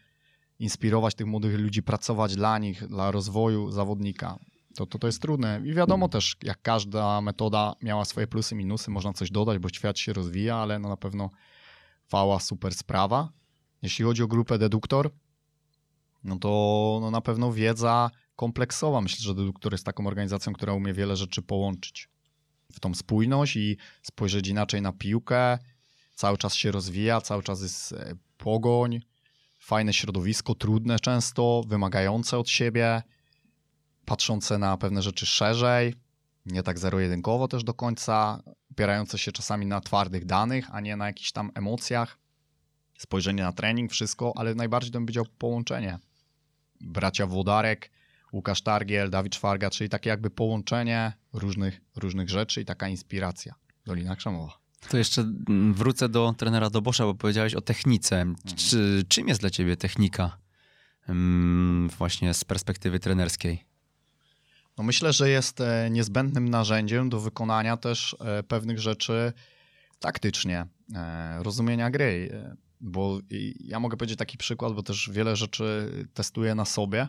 inspirować 0.58 1.14
tych 1.14 1.26
młodych 1.26 1.58
ludzi, 1.58 1.82
pracować 1.82 2.36
dla 2.36 2.58
nich, 2.58 2.86
dla 2.86 3.10
rozwoju 3.10 3.70
zawodnika. 3.70 4.38
To, 4.76 4.86
to, 4.86 4.98
to 4.98 5.06
jest 5.06 5.22
trudne. 5.22 5.60
I 5.64 5.74
wiadomo 5.74 6.08
też, 6.08 6.36
jak 6.42 6.62
każda 6.62 7.20
metoda 7.20 7.74
miała 7.82 8.04
swoje 8.04 8.26
plusy, 8.26 8.54
minusy, 8.54 8.90
można 8.90 9.12
coś 9.12 9.30
dodać, 9.30 9.58
bo 9.58 9.68
świat 9.68 9.98
się 9.98 10.12
rozwija, 10.12 10.56
ale 10.56 10.78
no 10.78 10.88
na 10.88 10.96
pewno 10.96 11.30
fała 12.08 12.40
super 12.40 12.74
sprawa. 12.74 13.28
Jeśli 13.82 14.04
chodzi 14.04 14.22
o 14.22 14.26
grupę 14.26 14.58
deduktor, 14.58 15.10
no 16.24 16.38
to 16.38 16.98
no 17.00 17.10
na 17.10 17.20
pewno 17.20 17.52
wiedza 17.52 18.10
kompleksowa. 18.36 19.00
Myślę, 19.00 19.18
że 19.24 19.34
Deduktor 19.34 19.72
jest 19.72 19.84
taką 19.84 20.06
organizacją, 20.06 20.52
która 20.52 20.72
umie 20.72 20.92
wiele 20.92 21.16
rzeczy 21.16 21.42
połączyć 21.42 22.08
w 22.72 22.80
tą 22.80 22.94
spójność 22.94 23.56
i 23.56 23.76
spojrzeć 24.02 24.48
inaczej 24.48 24.82
na 24.82 24.92
piłkę. 24.92 25.58
Cały 26.14 26.38
czas 26.38 26.54
się 26.54 26.72
rozwija, 26.72 27.20
cały 27.20 27.42
czas 27.42 27.62
jest 27.62 27.92
e, 27.92 28.14
pogoń, 28.38 29.00
fajne 29.58 29.92
środowisko, 29.92 30.54
trudne 30.54 30.98
często, 31.00 31.62
wymagające 31.66 32.38
od 32.38 32.48
siebie, 32.48 33.02
patrzące 34.04 34.58
na 34.58 34.76
pewne 34.76 35.02
rzeczy 35.02 35.26
szerzej, 35.26 35.94
nie 36.46 36.62
tak 36.62 36.78
zero-jedynkowo 36.78 37.48
też 37.48 37.64
do 37.64 37.74
końca, 37.74 38.42
opierające 38.70 39.18
się 39.18 39.32
czasami 39.32 39.66
na 39.66 39.80
twardych 39.80 40.24
danych, 40.24 40.68
a 40.70 40.80
nie 40.80 40.96
na 40.96 41.06
jakichś 41.06 41.32
tam 41.32 41.50
emocjach. 41.54 42.18
Spojrzenie 42.98 43.42
na 43.42 43.52
trening, 43.52 43.92
wszystko, 43.92 44.32
ale 44.36 44.54
najbardziej 44.54 44.92
to 44.92 44.98
bym 44.98 45.06
powiedział 45.06 45.26
połączenie. 45.38 45.98
Bracia 46.80 47.26
Włodarek, 47.26 47.90
Łukasz 48.36 48.62
Targiel, 48.62 49.10
Dawid 49.10 49.34
Szwarga, 49.34 49.70
czyli 49.70 49.90
takie 49.90 50.10
jakby 50.10 50.30
połączenie 50.30 51.12
różnych, 51.32 51.80
różnych 51.96 52.30
rzeczy 52.30 52.60
i 52.60 52.64
taka 52.64 52.88
inspiracja. 52.88 53.54
Dolina 53.86 54.16
Krzemowa. 54.16 54.58
To 54.88 54.96
jeszcze 54.96 55.22
mm, 55.22 55.74
wrócę 55.74 56.08
do 56.08 56.34
trenera 56.36 56.70
Dobosza, 56.70 57.04
bo 57.04 57.14
powiedziałeś 57.14 57.54
o 57.54 57.60
technice. 57.60 58.20
Mhm. 58.20 58.56
Czy, 58.56 59.04
czym 59.08 59.28
jest 59.28 59.40
dla 59.40 59.50
ciebie 59.50 59.76
technika 59.76 60.38
mm, 61.08 61.88
właśnie 61.98 62.34
z 62.34 62.44
perspektywy 62.44 62.98
trenerskiej? 62.98 63.64
No 64.78 64.84
myślę, 64.84 65.12
że 65.12 65.30
jest 65.30 65.60
e, 65.60 65.90
niezbędnym 65.90 66.48
narzędziem 66.48 67.08
do 67.08 67.20
wykonania 67.20 67.76
też 67.76 68.16
e, 68.20 68.42
pewnych 68.42 68.78
rzeczy 68.78 69.32
taktycznie, 69.98 70.66
e, 70.94 71.42
rozumienia 71.42 71.90
gry. 71.90 72.42
Bo 72.80 73.20
ja 73.60 73.80
mogę 73.80 73.96
powiedzieć 73.96 74.18
taki 74.18 74.38
przykład, 74.38 74.72
bo 74.72 74.82
też 74.82 75.10
wiele 75.12 75.36
rzeczy 75.36 75.90
testuję 76.14 76.54
na 76.54 76.64
sobie 76.64 77.08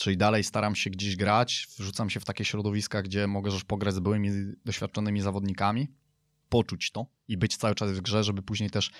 Czyli 0.00 0.16
dalej 0.16 0.44
staram 0.44 0.74
się 0.74 0.90
gdzieś 0.90 1.16
grać, 1.16 1.68
wrzucam 1.78 2.10
się 2.10 2.20
w 2.20 2.24
takie 2.24 2.44
środowiska, 2.44 3.02
gdzie 3.02 3.26
mogę 3.26 3.50
już 3.50 3.64
pograć 3.64 3.94
z 3.94 3.98
byłymi 3.98 4.30
doświadczonymi 4.64 5.20
zawodnikami, 5.20 5.88
poczuć 6.48 6.90
to 6.90 7.06
i 7.28 7.36
być 7.36 7.56
cały 7.56 7.74
czas 7.74 7.92
w 7.92 8.00
grze, 8.00 8.24
żeby 8.24 8.42
później 8.42 8.70
też 8.70 8.90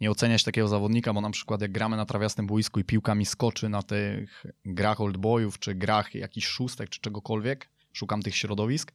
nie 0.00 0.10
oceniać 0.10 0.44
takiego 0.44 0.68
zawodnika, 0.68 1.12
bo 1.12 1.20
na 1.20 1.30
przykład 1.30 1.60
jak 1.60 1.72
gramy 1.72 1.96
na 1.96 2.06
trawiastym 2.06 2.46
boisku 2.46 2.80
i 2.80 2.84
piłka 2.84 3.14
mi 3.14 3.26
skoczy 3.26 3.68
na 3.68 3.82
tych 3.82 4.46
grach 4.64 5.00
oldboyów, 5.00 5.58
czy 5.58 5.74
grach 5.74 6.14
jakichś 6.14 6.46
szóstek, 6.46 6.90
czy 6.90 7.00
czegokolwiek, 7.00 7.70
szukam 7.92 8.22
tych 8.22 8.36
środowisk, 8.36 8.92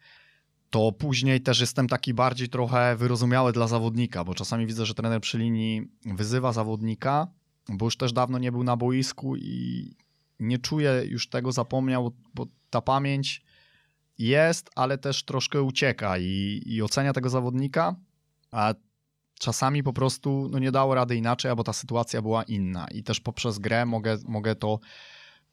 to 0.69 0.91
później 0.91 1.41
też 1.41 1.59
jestem 1.59 1.87
taki 1.87 2.13
bardziej 2.13 2.49
trochę 2.49 2.95
wyrozumiały 2.95 3.53
dla 3.53 3.67
zawodnika, 3.67 4.23
bo 4.23 4.35
czasami 4.35 4.65
widzę, 4.65 4.85
że 4.85 4.93
trener 4.93 5.21
przy 5.21 5.37
linii 5.37 5.91
wyzywa 6.05 6.53
zawodnika, 6.53 7.27
bo 7.69 7.85
już 7.85 7.97
też 7.97 8.13
dawno 8.13 8.39
nie 8.39 8.51
był 8.51 8.63
na 8.63 8.77
boisku 8.77 9.35
i 9.37 10.00
nie 10.41 10.57
czuję 10.57 11.03
już 11.05 11.29
tego, 11.29 11.51
zapomniał, 11.51 12.11
bo 12.33 12.45
ta 12.69 12.81
pamięć 12.81 13.43
jest, 14.17 14.69
ale 14.75 14.97
też 14.97 15.23
troszkę 15.23 15.61
ucieka 15.61 16.17
i, 16.17 16.61
i 16.65 16.81
ocenia 16.81 17.13
tego 17.13 17.29
zawodnika, 17.29 17.95
a 18.51 18.73
czasami 19.39 19.83
po 19.83 19.93
prostu 19.93 20.49
no, 20.51 20.59
nie 20.59 20.71
dało 20.71 20.95
rady 20.95 21.15
inaczej, 21.15 21.49
albo 21.49 21.63
ta 21.63 21.73
sytuacja 21.73 22.21
była 22.21 22.43
inna. 22.43 22.87
I 22.91 23.03
też 23.03 23.19
poprzez 23.19 23.59
grę 23.59 23.85
mogę, 23.85 24.17
mogę 24.27 24.55
to 24.55 24.79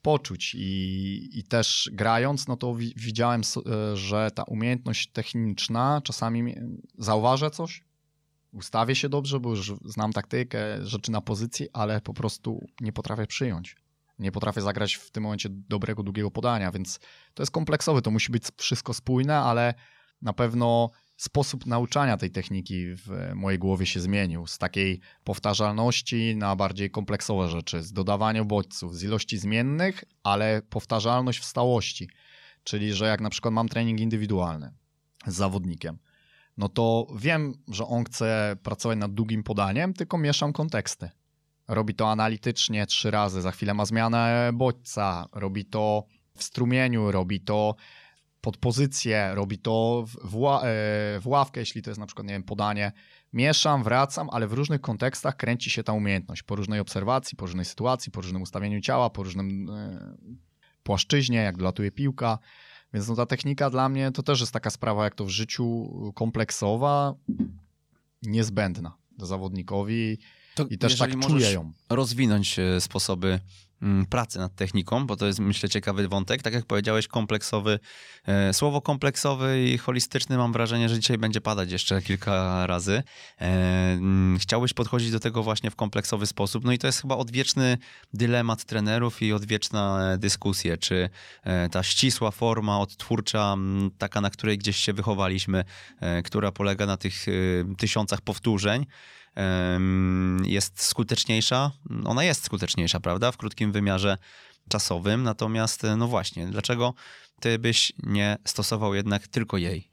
poczuć. 0.03 0.55
I, 0.55 1.29
I 1.39 1.45
też 1.45 1.91
grając, 1.93 2.49
no 2.49 2.57
to 2.57 2.75
widziałem, 2.97 3.41
e, 3.41 3.97
że 3.97 4.31
ta 4.35 4.43
umiejętność 4.43 5.13
techniczna 5.13 6.01
czasami 6.05 6.55
zauważę 6.99 7.51
coś, 7.51 7.85
ustawię 8.53 8.95
się 8.95 9.09
dobrze, 9.09 9.41
bo 9.41 9.51
już 9.51 9.73
znam 9.85 10.13
taktykę, 10.13 10.87
rzeczy 10.87 11.11
na 11.11 11.21
pozycji, 11.21 11.69
ale 11.73 12.01
po 12.01 12.15
prostu 12.15 12.67
nie 12.81 12.93
potrafię 12.93 13.27
przyjąć 13.27 13.77
nie 14.19 14.33
potrafię 14.33 14.61
zagrać 14.61 14.95
w 14.95 15.11
tym 15.11 15.23
momencie 15.23 15.49
dobrego, 15.51 16.03
długiego 16.03 16.31
podania, 16.31 16.73
więc 16.73 16.99
to 17.35 17.43
jest 17.43 17.53
kompleksowe, 17.53 18.03
to 18.03 18.11
musi 18.11 18.33
być 18.33 18.45
wszystko 18.57 18.95
spójne, 18.95 19.37
ale 19.37 19.75
na 20.23 20.33
pewno 20.33 20.91
sposób 21.17 21.67
nauczania 21.67 22.17
tej 22.17 22.31
techniki 22.31 22.95
w 22.95 23.33
mojej 23.35 23.59
głowie 23.59 23.87
się 23.87 24.01
zmienił. 24.01 24.47
Z 24.47 24.59
takiej 24.59 25.01
powtarzalności 25.25 26.37
na 26.37 26.57
bardziej 26.57 26.91
kompleksowe 26.91 27.49
rzeczy, 27.49 27.83
z 27.83 27.93
dodawania 27.93 28.45
bodźców, 28.45 28.97
z 28.97 29.03
ilości 29.03 29.39
zmiennych, 29.39 30.05
ale 30.23 30.63
powtarzalność 30.63 31.39
w 31.39 31.45
stałości. 31.45 32.11
Czyli, 32.65 32.93
że 32.93 33.07
jak 33.07 33.21
na 33.21 33.31
przykład 33.31 33.55
mam 33.55 33.69
trening 33.69 34.01
indywidualny 34.01 34.73
z 35.27 35.35
zawodnikiem, 35.35 35.99
no 36.57 36.69
to 36.69 37.07
wiem, 37.17 37.55
że 37.69 37.87
on 37.87 38.05
chce 38.05 38.57
pracować 38.63 38.99
nad 38.99 39.15
długim 39.15 39.43
podaniem, 39.43 39.95
tylko 39.95 40.19
mieszam 40.19 40.53
konteksty. 40.53 41.11
Robi 41.69 41.95
to 41.95 42.11
analitycznie 42.11 42.87
trzy 42.87 43.11
razy, 43.11 43.43
za 43.43 43.51
chwilę 43.51 43.75
ma 43.75 43.85
zmianę 43.85 44.51
bodźca, 44.55 45.27
robi 45.33 45.65
to 45.65 46.05
w 46.35 46.43
strumieniu, 46.43 47.13
robi 47.13 47.41
to 47.41 47.75
pod 48.41 48.57
pozycję, 48.57 49.31
robi 49.35 49.59
to 49.59 50.05
w, 50.25 50.37
ła, 50.37 50.63
e, 50.63 50.65
w 51.21 51.27
ławkę, 51.27 51.61
jeśli 51.61 51.83
to 51.83 51.91
jest 51.91 52.01
na 52.01 52.07
przykład, 52.07 52.27
nie 52.27 52.33
wiem, 52.33 52.43
podanie. 52.43 52.93
Mieszam, 53.33 53.83
wracam, 53.83 54.31
ale 54.31 54.47
w 54.47 54.53
różnych 54.53 54.81
kontekstach 54.81 55.37
kręci 55.37 55.71
się 55.71 55.83
ta 55.83 55.93
umiejętność. 55.93 56.43
Po 56.43 56.57
różnej 56.57 56.81
obserwacji, 56.81 57.37
po 57.37 57.47
różnej 57.47 57.65
sytuacji, 57.65 58.13
po 58.13 58.21
różnym 58.21 58.43
ustawieniu 58.43 58.81
ciała, 58.81 59.11
po 59.11 59.23
różnym 59.23 59.71
e, 59.71 60.17
płaszczyźnie, 60.83 61.39
jak 61.39 61.57
dolatuje 61.57 61.91
piłka. 61.91 62.39
Więc 62.95 63.09
no, 63.09 63.15
ta 63.15 63.27
technika 63.27 63.71
dla 63.71 63.89
mnie 63.89 64.13
to 64.13 64.23
też 64.23 64.41
jest 64.41 64.53
taka 64.53 64.71
sprawa, 64.71 65.05
jak 65.05 65.15
to 65.15 65.25
w 65.25 65.29
życiu 65.29 65.91
kompleksowa, 66.15 67.15
niezbędna 68.23 68.97
zawodnikowi 69.19 70.19
to 70.59 70.67
I 70.71 70.79
też 70.79 70.99
tak 70.99 71.21
czuję 71.27 71.53
ją. 71.53 71.73
rozwinąć 71.91 72.59
e, 72.59 72.81
sposoby 72.81 73.41
mm, 73.83 74.07
pracy 74.07 74.39
nad 74.39 74.55
techniką, 74.55 75.07
bo 75.07 75.17
to 75.17 75.27
jest 75.27 75.39
myślę 75.39 75.69
ciekawy 75.69 76.09
wątek. 76.09 76.43
Tak 76.43 76.55
jak 76.55 76.67
powiedziałeś, 76.67 77.09
kompleksowy, 77.09 77.79
e, 78.27 78.55
słowo 78.55 78.81
kompleksowy 78.81 79.65
i 79.65 79.79
holistyczny 79.79 80.37
mam 80.37 80.53
wrażenie, 80.53 80.89
że 80.89 80.99
dzisiaj 81.01 81.19
będzie 81.19 81.41
padać 81.41 81.73
jeszcze 81.73 82.03
kilka 82.03 82.67
razy. 82.67 83.03
E, 83.41 83.45
mm, 83.93 84.39
chciałbyś 84.39 84.73
podchodzić 84.73 85.11
do 85.11 85.21
tego 85.21 85.43
właśnie 85.43 85.71
w 85.71 85.77
kompleksowy 85.77 86.27
sposób, 86.27 86.65
no 86.65 86.73
i 86.73 86.79
to 86.79 86.87
jest 86.87 87.03
chyba 87.03 87.17
odwieczny 87.17 87.79
dylemat 88.15 88.65
trenerów 88.65 89.23
i 89.23 89.33
odwieczna 89.33 90.17
dyskusja, 90.19 90.77
czy 90.77 91.11
ta 91.71 91.83
ścisła 91.83 92.31
forma 92.31 92.81
odtwórcza, 92.81 93.57
taka 93.99 94.21
na 94.21 94.31
której 94.31 94.59
gdzieś 94.59 94.77
się 94.77 94.93
wychowaliśmy, 94.93 95.65
która 96.25 96.53
polega 96.53 96.87
na 96.87 96.97
tych 96.97 97.27
tysiącach 97.79 98.21
powtórzeń, 98.21 98.87
jest 100.45 100.83
skuteczniejsza. 100.83 101.71
Ona 102.05 102.25
jest 102.25 102.45
skuteczniejsza, 102.45 103.01
prawda, 103.01 103.33
w 103.33 103.37
krótkim 103.37 103.73
wymiarze 103.73 104.19
czasowym. 104.69 105.23
Natomiast, 105.23 105.83
no 105.97 106.09
właśnie, 106.09 106.47
dlaczego 106.47 106.95
ty 107.41 107.59
byś 107.59 107.93
nie 108.03 108.37
stosował 108.45 108.95
jednak 108.95 109.29
tylko 109.29 109.57
jej? 109.57 109.89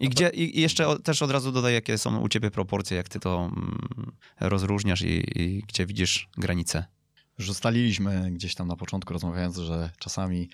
I, 0.00 0.08
gdzie, 0.08 0.30
I 0.30 0.60
jeszcze 0.60 0.98
też 0.98 1.22
od 1.22 1.30
razu 1.30 1.52
dodaj, 1.52 1.74
jakie 1.74 1.98
są 1.98 2.20
u 2.20 2.28
ciebie 2.28 2.50
proporcje, 2.50 2.96
jak 2.96 3.08
ty 3.08 3.20
to 3.20 3.50
mm, 3.56 4.12
rozróżniasz 4.40 5.02
i, 5.02 5.40
i 5.40 5.62
gdzie 5.68 5.86
widzisz 5.86 6.28
granice. 6.36 6.84
Już 7.38 7.48
ustaliliśmy 7.48 8.30
gdzieś 8.30 8.54
tam 8.54 8.68
na 8.68 8.76
początku 8.76 9.12
rozmawiając, 9.12 9.56
że 9.56 9.90
czasami 9.98 10.48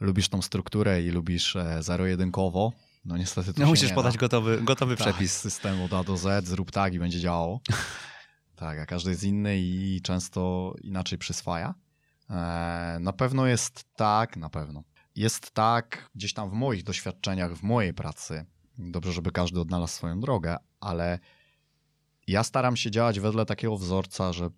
lubisz 0.00 0.28
tą 0.28 0.42
strukturę 0.42 1.02
i 1.02 1.10
lubisz 1.10 1.56
e, 1.56 1.82
zero-jedynkowo. 1.82 2.72
No 3.04 3.16
niestety 3.16 3.54
to 3.54 3.60
no, 3.60 3.66
musisz 3.66 3.88
nie 3.88 3.94
podać 3.94 4.14
da. 4.14 4.20
gotowy, 4.20 4.62
gotowy 4.62 4.96
tak, 4.96 5.06
przepis. 5.06 5.36
system 5.36 5.82
od 5.82 5.92
A 5.92 6.04
do 6.04 6.16
Z, 6.16 6.46
zrób 6.46 6.70
tak 6.70 6.94
i 6.94 6.98
będzie 6.98 7.20
działało. 7.20 7.60
tak, 8.56 8.78
a 8.78 8.86
każdy 8.86 9.10
jest 9.10 9.24
inny 9.24 9.58
i 9.58 10.00
często 10.02 10.74
inaczej 10.82 11.18
przyswaja. 11.18 11.74
E, 12.30 12.98
na 13.00 13.12
pewno 13.12 13.46
jest 13.46 13.84
tak, 13.96 14.36
na 14.36 14.50
pewno. 14.50 14.84
Jest 15.16 15.50
tak 15.50 16.10
gdzieś 16.14 16.32
tam 16.32 16.50
w 16.50 16.52
moich 16.52 16.82
doświadczeniach, 16.82 17.54
w 17.54 17.62
mojej 17.62 17.94
pracy. 17.94 18.44
Dobrze, 18.78 19.12
żeby 19.12 19.32
każdy 19.32 19.60
odnalazł 19.60 19.92
swoją 19.92 20.20
drogę, 20.20 20.56
ale 20.80 21.18
ja 22.26 22.44
staram 22.44 22.76
się 22.76 22.90
działać 22.90 23.20
wedle 23.20 23.46
takiego 23.46 23.76
wzorca, 23.76 24.32
że 24.32 24.50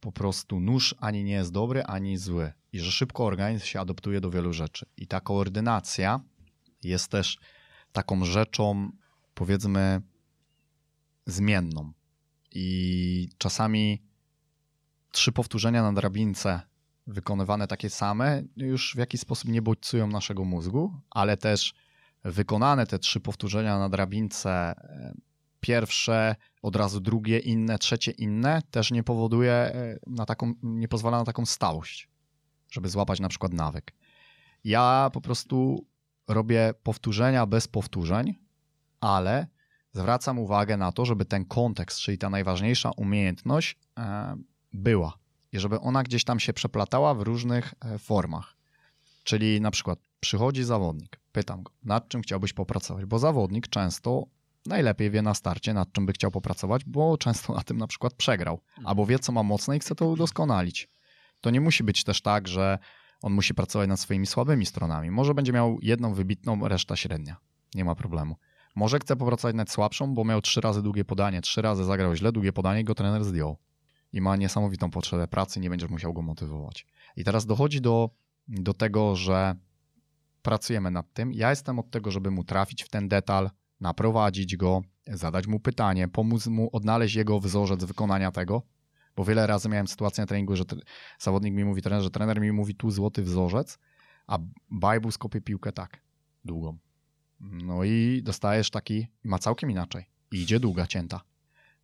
po 0.00 0.12
prostu 0.12 0.60
nóż 0.60 0.94
ani 0.98 1.24
nie 1.24 1.32
jest 1.32 1.52
dobry, 1.52 1.82
ani 1.82 2.18
zły. 2.18 2.52
I 2.72 2.80
że 2.80 2.92
szybko 2.92 3.24
organizm 3.24 3.64
się 3.64 3.80
adoptuje 3.80 4.20
do 4.20 4.30
wielu 4.30 4.52
rzeczy. 4.52 4.86
I 4.96 5.06
ta 5.06 5.20
koordynacja 5.20 6.20
jest 6.82 7.08
też 7.08 7.38
taką 7.92 8.24
rzeczą, 8.24 8.90
powiedzmy, 9.34 10.02
zmienną. 11.26 11.92
I 12.50 13.28
czasami 13.38 14.02
trzy 15.12 15.32
powtórzenia 15.32 15.82
na 15.82 15.92
drabince 15.92 16.60
wykonywane 17.06 17.66
takie 17.66 17.90
same 17.90 18.42
już 18.56 18.94
w 18.94 18.98
jakiś 18.98 19.20
sposób 19.20 19.50
nie 19.50 19.62
bodźcują 19.62 20.06
naszego 20.06 20.44
mózgu, 20.44 20.94
ale 21.10 21.36
też 21.36 21.74
wykonane 22.24 22.86
te 22.86 22.98
trzy 22.98 23.20
powtórzenia 23.20 23.78
na 23.78 23.88
drabince, 23.88 24.50
e, 24.50 25.14
pierwsze, 25.60 26.36
od 26.62 26.76
razu 26.76 27.00
drugie, 27.00 27.38
inne, 27.38 27.78
trzecie, 27.78 28.10
inne, 28.10 28.62
też 28.70 28.90
nie 28.90 29.02
powoduje 29.02 29.52
e, 29.52 29.98
na 30.06 30.26
taką, 30.26 30.54
nie 30.62 30.88
pozwala 30.88 31.18
na 31.18 31.24
taką 31.24 31.46
stałość, 31.46 32.08
żeby 32.70 32.88
złapać 32.88 33.20
na 33.20 33.28
przykład 33.28 33.52
nawyk. 33.52 33.92
Ja 34.64 35.10
po 35.12 35.20
prostu 35.20 35.86
robię 36.32 36.74
powtórzenia 36.82 37.46
bez 37.46 37.68
powtórzeń, 37.68 38.34
ale 39.00 39.46
zwracam 39.92 40.38
uwagę 40.38 40.76
na 40.76 40.92
to, 40.92 41.04
żeby 41.04 41.24
ten 41.24 41.44
kontekst, 41.44 41.98
czyli 41.98 42.18
ta 42.18 42.30
najważniejsza 42.30 42.90
umiejętność 42.96 43.78
e, 43.98 44.36
była 44.72 45.18
i 45.52 45.58
żeby 45.58 45.80
ona 45.80 46.02
gdzieś 46.02 46.24
tam 46.24 46.40
się 46.40 46.52
przeplatała 46.52 47.14
w 47.14 47.20
różnych 47.20 47.74
e, 47.80 47.98
formach. 47.98 48.56
Czyli 49.24 49.60
na 49.60 49.70
przykład 49.70 49.98
przychodzi 50.20 50.64
zawodnik, 50.64 51.20
pytam 51.32 51.62
go, 51.62 51.72
nad 51.84 52.08
czym 52.08 52.22
chciałbyś 52.22 52.52
popracować, 52.52 53.04
bo 53.04 53.18
zawodnik 53.18 53.68
często 53.68 54.26
najlepiej 54.66 55.10
wie 55.10 55.22
na 55.22 55.34
starcie, 55.34 55.74
nad 55.74 55.92
czym 55.92 56.06
by 56.06 56.12
chciał 56.12 56.30
popracować, 56.30 56.84
bo 56.84 57.18
często 57.18 57.54
na 57.54 57.62
tym 57.62 57.78
na 57.78 57.86
przykład 57.86 58.14
przegrał, 58.14 58.60
albo 58.84 59.06
wie, 59.06 59.18
co 59.18 59.32
ma 59.32 59.42
mocne 59.42 59.76
i 59.76 59.80
chce 59.80 59.94
to 59.94 60.08
udoskonalić. 60.08 60.88
To 61.40 61.50
nie 61.50 61.60
musi 61.60 61.84
być 61.84 62.04
też 62.04 62.22
tak, 62.22 62.48
że 62.48 62.78
on 63.22 63.32
musi 63.32 63.54
pracować 63.54 63.88
nad 63.88 64.00
swoimi 64.00 64.26
słabymi 64.26 64.66
stronami. 64.66 65.10
Może 65.10 65.34
będzie 65.34 65.52
miał 65.52 65.78
jedną 65.82 66.14
wybitną, 66.14 66.68
reszta 66.68 66.96
średnia. 66.96 67.36
Nie 67.74 67.84
ma 67.84 67.94
problemu. 67.94 68.36
Może 68.74 68.98
chce 68.98 69.16
popracować 69.16 69.56
nad 69.56 69.70
słabszą, 69.70 70.14
bo 70.14 70.24
miał 70.24 70.40
trzy 70.40 70.60
razy 70.60 70.82
długie 70.82 71.04
podanie, 71.04 71.40
trzy 71.40 71.62
razy 71.62 71.84
zagrał 71.84 72.14
źle 72.14 72.32
długie 72.32 72.52
podanie 72.52 72.80
i 72.80 72.84
go 72.84 72.94
trener 72.94 73.24
zdjął. 73.24 73.56
I 74.12 74.20
ma 74.20 74.36
niesamowitą 74.36 74.90
potrzebę 74.90 75.28
pracy, 75.28 75.60
nie 75.60 75.70
będziesz 75.70 75.90
musiał 75.90 76.12
go 76.12 76.22
motywować. 76.22 76.86
I 77.16 77.24
teraz 77.24 77.46
dochodzi 77.46 77.80
do, 77.80 78.10
do 78.48 78.74
tego, 78.74 79.16
że 79.16 79.56
pracujemy 80.42 80.90
nad 80.90 81.12
tym. 81.12 81.32
Ja 81.32 81.50
jestem 81.50 81.78
od 81.78 81.90
tego, 81.90 82.10
żeby 82.10 82.30
mu 82.30 82.44
trafić 82.44 82.82
w 82.82 82.88
ten 82.88 83.08
detal, 83.08 83.50
naprowadzić 83.80 84.56
go, 84.56 84.82
zadać 85.06 85.46
mu 85.46 85.60
pytanie, 85.60 86.08
pomóc 86.08 86.46
mu 86.46 86.68
odnaleźć 86.72 87.14
jego 87.14 87.40
wzorzec 87.40 87.84
wykonania 87.84 88.32
tego, 88.32 88.62
bo 89.16 89.24
wiele 89.24 89.46
razy 89.46 89.68
miałem 89.68 89.88
sytuację 89.88 90.22
na 90.22 90.26
treningu, 90.26 90.56
że 90.56 90.64
zawodnik 91.18 91.54
mi 91.54 91.64
mówi, 91.64 91.82
trener, 91.82 92.02
że 92.02 92.10
trener 92.10 92.40
mi 92.40 92.52
mówi 92.52 92.74
tu 92.74 92.90
złoty 92.90 93.22
wzorzec, 93.22 93.78
a 94.26 94.38
Bible 94.70 95.12
skopie 95.12 95.40
piłkę 95.40 95.72
tak, 95.72 96.00
długą. 96.44 96.78
No 97.40 97.84
i 97.84 98.20
dostajesz 98.24 98.70
taki, 98.70 99.06
ma 99.24 99.38
całkiem 99.38 99.70
inaczej. 99.70 100.06
Idzie 100.30 100.60
długa 100.60 100.86
cięta. 100.86 101.20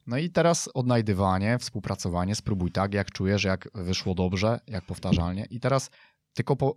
No 0.07 0.19
i 0.19 0.31
teraz 0.31 0.69
odnajdywanie, 0.75 1.59
współpracowanie, 1.59 2.35
spróbuj 2.35 2.73
tak, 2.73 2.95
jak 2.95 3.11
czujesz, 3.11 3.45
jak 3.45 3.69
wyszło 3.75 4.15
dobrze, 4.15 4.61
jak 4.67 4.85
powtarzalnie. 4.85 5.45
I 5.51 5.61
teraz 5.61 5.91
tylko 6.35 6.57
po, 6.57 6.77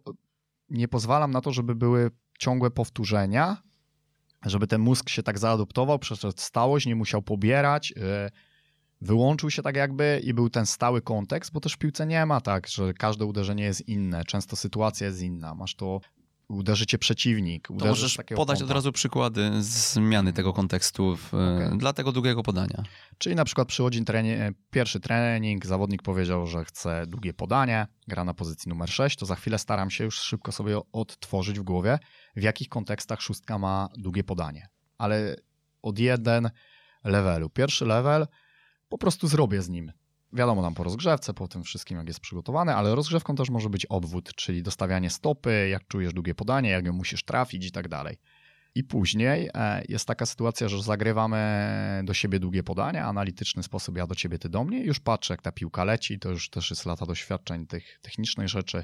nie 0.69 0.87
pozwalam 0.87 1.31
na 1.31 1.41
to, 1.41 1.51
żeby 1.53 1.75
były 1.75 2.11
ciągłe 2.39 2.71
powtórzenia, 2.71 3.61
żeby 4.45 4.67
ten 4.67 4.81
mózg 4.81 5.09
się 5.09 5.23
tak 5.23 5.39
zaadoptował, 5.39 5.99
przeszedł 5.99 6.33
stałość, 6.37 6.85
nie 6.85 6.95
musiał 6.95 7.21
pobierać, 7.21 7.91
yy, 7.91 8.29
wyłączył 9.01 9.49
się 9.49 9.61
tak 9.61 9.75
jakby 9.75 10.21
i 10.23 10.33
był 10.33 10.49
ten 10.49 10.65
stały 10.65 11.01
kontekst, 11.01 11.51
bo 11.51 11.59
też 11.59 11.73
w 11.73 11.77
piłce 11.77 12.05
nie 12.05 12.25
ma 12.25 12.41
tak, 12.41 12.67
że 12.67 12.93
każde 12.93 13.25
uderzenie 13.25 13.63
jest 13.63 13.87
inne, 13.87 14.25
często 14.25 14.55
sytuacja 14.55 15.07
jest 15.07 15.21
inna. 15.21 15.55
Masz 15.55 15.75
to 15.75 16.01
uderzy 16.47 16.85
cię 16.85 16.97
przeciwnik. 16.97 17.67
To 17.67 17.85
możesz 17.85 18.17
podać 18.35 18.61
od 18.61 18.71
razu 18.71 18.91
przykłady 18.91 19.51
zmiany 19.59 20.33
tego 20.33 20.53
kontekstu 20.53 21.15
w, 21.15 21.33
okay. 21.33 21.77
dla 21.77 21.93
tego 21.93 22.11
długiego 22.11 22.43
podania. 22.43 22.83
Czyli 23.17 23.35
na 23.35 23.45
przykład 23.45 23.67
przychodzi 23.67 24.03
trening, 24.03 24.57
pierwszy 24.71 24.99
trening, 24.99 25.65
zawodnik 25.65 26.01
powiedział, 26.01 26.47
że 26.47 26.65
chce 26.65 27.07
długie 27.07 27.33
podanie, 27.33 27.87
gra 28.07 28.23
na 28.23 28.33
pozycji 28.33 28.69
numer 28.69 28.89
6, 28.89 29.17
to 29.17 29.25
za 29.25 29.35
chwilę 29.35 29.59
staram 29.59 29.89
się 29.89 30.03
już 30.03 30.15
szybko 30.15 30.51
sobie 30.51 30.79
odtworzyć 30.91 31.59
w 31.59 31.63
głowie, 31.63 31.99
w 32.35 32.41
jakich 32.41 32.69
kontekstach 32.69 33.21
szóstka 33.21 33.57
ma 33.57 33.89
długie 33.97 34.23
podanie. 34.23 34.67
Ale 34.97 35.35
od 35.81 35.99
jeden 35.99 36.49
levelu. 37.03 37.49
Pierwszy 37.49 37.85
level 37.85 38.27
po 38.91 38.97
prostu 38.97 39.27
zrobię 39.27 39.61
z 39.61 39.69
nim 39.69 39.91
Wiadomo, 40.33 40.61
tam 40.61 40.73
po 40.73 40.83
rozgrzewce, 40.83 41.33
po 41.33 41.47
tym 41.47 41.63
wszystkim, 41.63 41.97
jak 41.97 42.07
jest 42.07 42.19
przygotowane, 42.19 42.75
ale 42.75 42.95
rozgrzewką 42.95 43.35
też 43.35 43.49
może 43.49 43.69
być 43.69 43.85
obwód, 43.85 44.35
czyli 44.35 44.63
dostawianie 44.63 45.09
stopy, 45.09 45.69
jak 45.69 45.87
czujesz 45.87 46.13
długie 46.13 46.35
podanie, 46.35 46.69
jak 46.69 46.85
ją 46.85 46.93
musisz 46.93 47.23
trafić 47.23 47.65
i 47.65 47.71
tak 47.71 47.87
dalej. 47.87 48.17
I 48.75 48.83
później 48.83 49.49
e, 49.53 49.83
jest 49.89 50.07
taka 50.07 50.25
sytuacja, 50.25 50.67
że 50.67 50.83
zagrywamy 50.83 52.01
do 52.03 52.13
siebie 52.13 52.39
długie 52.39 52.63
podania, 52.63 53.05
analityczny 53.05 53.63
sposób, 53.63 53.97
ja 53.97 54.07
do 54.07 54.15
ciebie, 54.15 54.39
ty 54.39 54.49
do 54.49 54.63
mnie, 54.63 54.83
już 54.83 54.99
patrzę, 54.99 55.33
jak 55.33 55.41
ta 55.41 55.51
piłka 55.51 55.83
leci, 55.83 56.19
to 56.19 56.29
już 56.29 56.49
też 56.49 56.69
jest 56.69 56.85
lata 56.85 57.05
doświadczeń 57.05 57.67
tych 57.67 57.99
technicznych 58.01 58.49
rzeczy. 58.49 58.83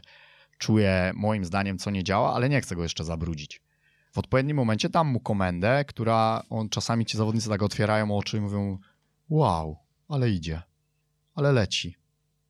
Czuję 0.58 1.12
moim 1.16 1.46
zdaniem, 1.46 1.78
co 1.78 1.92
nie 1.92 2.04
działa, 2.04 2.34
ale 2.34 2.50
nie 2.50 2.62
chcę 2.62 2.76
go 2.76 2.84
jeszcze 2.84 3.04
zabrudzić. 3.04 3.62
W 4.12 4.18
odpowiednim 4.18 4.58
momencie 4.58 4.90
dam 4.90 5.08
mu 5.08 5.20
komendę, 5.20 5.86
która 5.86 6.44
on 6.50 6.70
czasami 6.70 7.06
ci 7.06 7.18
zawodnicy 7.18 7.50
tak 7.50 7.64
otwierają 7.64 8.18
oczy 8.18 8.38
i 8.38 8.42
mówią: 8.42 8.78
Wow, 9.30 9.87
ale 10.08 10.30
idzie 10.30 10.62
ale 11.38 11.52
leci. 11.52 11.96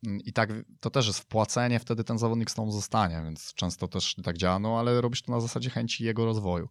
I 0.04 0.34
tak 0.34 0.50
to 0.80 0.90
też 0.90 1.08
jest 1.08 1.20
wpłacenie, 1.20 1.80
wtedy 1.80 2.04
ten 2.04 2.18
zawodnik 2.18 2.52
z 2.52 2.54
tobą 2.54 2.72
zostanie, 2.72 3.22
więc 3.24 3.54
często 3.54 3.88
też 3.88 4.16
tak 4.24 4.38
działa, 4.38 4.60
no 4.60 4.80
ale 4.80 5.02
robisz 5.02 5.22
to 5.22 5.32
na 5.32 5.40
zasadzie 5.40 5.70
chęci 5.70 6.04
jego 6.04 6.26
rozwoju. 6.26 6.70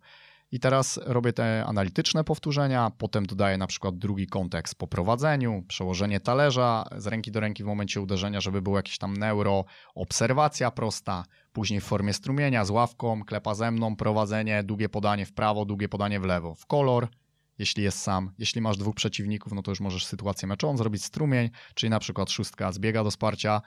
I 0.52 0.60
teraz 0.60 1.00
robię 1.02 1.32
te 1.32 1.64
analityczne 1.66 2.24
powtórzenia, 2.24 2.90
potem 2.98 3.26
dodaję 3.26 3.58
na 3.58 3.66
przykład 3.66 3.98
drugi 3.98 4.26
kontekst 4.26 4.74
po 4.74 4.86
prowadzeniu, 4.86 5.64
przełożenie 5.68 6.20
talerza 6.20 6.84
z 6.96 7.06
ręki 7.06 7.30
do 7.30 7.40
ręki 7.40 7.62
w 7.62 7.66
momencie 7.66 8.00
uderzenia, 8.00 8.40
żeby 8.40 8.62
było 8.62 8.76
jakieś 8.76 8.98
tam 8.98 9.16
neuro, 9.16 9.64
obserwacja 9.94 10.70
prosta, 10.70 11.24
później 11.52 11.80
w 11.80 11.84
formie 11.84 12.12
strumienia 12.12 12.64
z 12.64 12.70
ławką, 12.70 13.24
klepa 13.24 13.54
ze 13.54 13.70
mną, 13.70 13.96
prowadzenie, 13.96 14.62
długie 14.62 14.88
podanie 14.88 15.26
w 15.26 15.32
prawo, 15.32 15.64
długie 15.64 15.88
podanie 15.88 16.20
w 16.20 16.24
lewo, 16.24 16.54
w 16.54 16.66
kolor, 16.66 17.08
jeśli 17.58 17.82
jest 17.82 17.98
sam. 17.98 18.30
Jeśli 18.38 18.60
masz 18.60 18.76
dwóch 18.76 18.94
przeciwników, 18.94 19.52
no 19.52 19.62
to 19.62 19.70
już 19.70 19.80
możesz 19.80 20.06
sytuację 20.06 20.48
meczową 20.48 20.76
zrobić 20.76 21.04
strumień, 21.04 21.50
czyli 21.74 21.90
na 21.90 21.98
przykład 21.98 22.30
szóstka 22.30 22.72
zbiega 22.72 23.04
do 23.04 23.10
wsparcia 23.10 23.62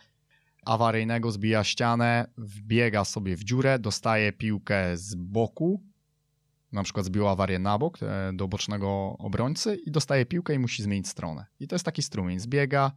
awaryjnego, 0.66 1.32
zbija 1.32 1.64
ścianę, 1.64 2.28
wbiega 2.38 3.06
sobie 3.06 3.36
w 3.36 3.44
dziurę, 3.44 3.80
dostaje 3.80 4.34
piłkę 4.34 4.98
z 4.98 5.16
boku, 5.16 5.84
na 6.72 6.84
przykład 6.84 7.06
zbiła 7.06 7.32
awarię 7.32 7.60
na 7.60 7.78
bok 7.78 7.98
e, 8.04 8.32
do 8.34 8.48
bocznego 8.48 9.16
obrońcy 9.20 9.76
i 9.86 9.92
dostaje 9.92 10.26
piłkę 10.26 10.54
i 10.54 10.60
musi 10.60 10.84
zmienić 10.84 11.08
stronę. 11.08 11.46
I 11.60 11.68
to 11.68 11.76
jest 11.76 11.86
taki 11.86 12.04
strumień. 12.04 12.40
Zbiega, 12.40 12.92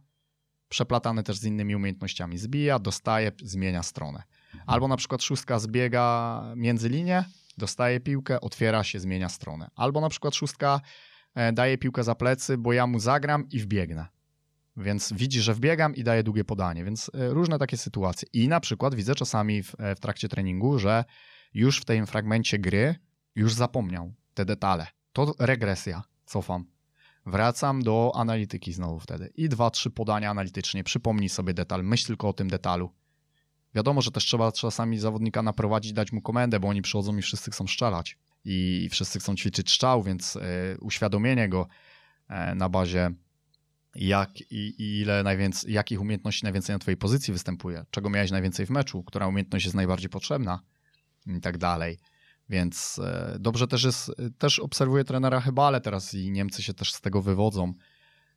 przeplatany 0.69 1.23
też 1.23 1.37
z 1.37 1.43
innymi 1.43 1.75
umiejętnościami. 1.75 2.37
Zbija, 2.37 2.79
dostaje, 2.79 3.31
zmienia 3.43 3.83
stronę. 3.83 4.23
Albo 4.65 4.87
na 4.87 4.97
przykład 4.97 5.23
szóstka 5.23 5.59
zbiega 5.59 6.43
między 6.55 6.89
linie, 6.89 7.25
dostaje 7.57 7.99
piłkę, 7.99 8.41
otwiera 8.41 8.83
się, 8.83 8.99
zmienia 8.99 9.29
stronę. 9.29 9.69
Albo 9.75 10.01
na 10.01 10.09
przykład 10.09 10.35
szóstka 10.35 10.81
e, 11.35 11.53
daje 11.53 11.77
piłkę 11.77 12.03
za 12.03 12.15
plecy, 12.15 12.57
bo 12.57 12.73
ja 12.73 12.87
mu 12.87 12.99
zagram 12.99 13.49
i 13.49 13.59
wbiegnę. 13.59 14.07
Więc 14.77 15.13
widzi, 15.13 15.41
że 15.41 15.53
wbiegam 15.53 15.95
i 15.95 16.03
daje 16.03 16.23
długie 16.23 16.43
podanie, 16.43 16.83
więc 16.83 17.11
e, 17.13 17.29
różne 17.29 17.59
takie 17.59 17.77
sytuacje. 17.77 18.27
I 18.33 18.47
na 18.47 18.59
przykład 18.59 18.95
widzę 18.95 19.15
czasami 19.15 19.63
w, 19.63 19.75
e, 19.79 19.95
w 19.95 19.99
trakcie 19.99 20.29
treningu, 20.29 20.79
że 20.79 21.03
już 21.53 21.79
w 21.81 21.85
tym 21.85 22.07
fragmencie 22.07 22.59
gry 22.59 22.95
już 23.35 23.53
zapomniał 23.53 24.13
te 24.33 24.45
detale. 24.45 24.87
To 25.13 25.33
regresja, 25.39 26.03
cofam. 26.25 26.65
Wracam 27.25 27.81
do 27.81 28.11
analityki 28.15 28.73
znowu 28.73 28.99
wtedy. 28.99 29.31
I 29.35 29.49
dwa, 29.49 29.69
trzy 29.69 29.89
podania 29.91 30.29
analitycznie. 30.29 30.83
Przypomnij 30.83 31.29
sobie 31.29 31.53
detal, 31.53 31.83
myśl 31.83 32.07
tylko 32.07 32.29
o 32.29 32.33
tym 32.33 32.49
detalu. 32.49 32.89
Wiadomo, 33.75 34.01
że 34.01 34.11
też 34.11 34.25
trzeba 34.25 34.51
czasami 34.51 34.99
zawodnika 34.99 35.41
naprowadzić, 35.41 35.93
dać 35.93 36.11
mu 36.11 36.21
komendę, 36.21 36.59
bo 36.59 36.67
oni 36.67 36.81
przychodzą 36.81 37.17
i 37.17 37.21
wszyscy 37.21 37.51
chcą 37.51 37.67
strzelać. 37.67 38.17
i 38.45 38.89
wszyscy 38.91 39.19
chcą 39.19 39.35
ćwiczyć 39.35 39.71
strzał, 39.71 40.03
więc 40.03 40.37
uświadomienie 40.79 41.49
go 41.49 41.67
na 42.55 42.69
bazie 42.69 43.11
jak 43.95 44.41
i, 44.41 44.75
i 44.77 44.99
ile 44.99 45.23
najwięcej, 45.23 45.73
jakich 45.73 46.01
umiejętności 46.01 46.43
najwięcej 46.43 46.75
na 46.75 46.79
twojej 46.79 46.97
pozycji 46.97 47.33
występuje, 47.33 47.85
czego 47.91 48.09
miałeś 48.09 48.31
najwięcej 48.31 48.65
w 48.65 48.69
meczu, 48.69 49.03
która 49.03 49.27
umiejętność 49.27 49.65
jest 49.65 49.75
najbardziej 49.75 50.09
potrzebna 50.09 50.59
i 51.27 51.41
tak 51.41 51.57
dalej. 51.57 51.99
Więc 52.49 52.99
e, 52.99 53.37
dobrze 53.39 53.67
też 53.67 53.83
jest, 53.83 54.11
też 54.37 54.59
obserwuję 54.59 55.03
trenera 55.03 55.41
Hybale 55.41 55.81
teraz 55.81 56.13
i 56.13 56.31
Niemcy 56.31 56.63
się 56.63 56.73
też 56.73 56.93
z 56.93 57.01
tego 57.01 57.21
wywodzą, 57.21 57.73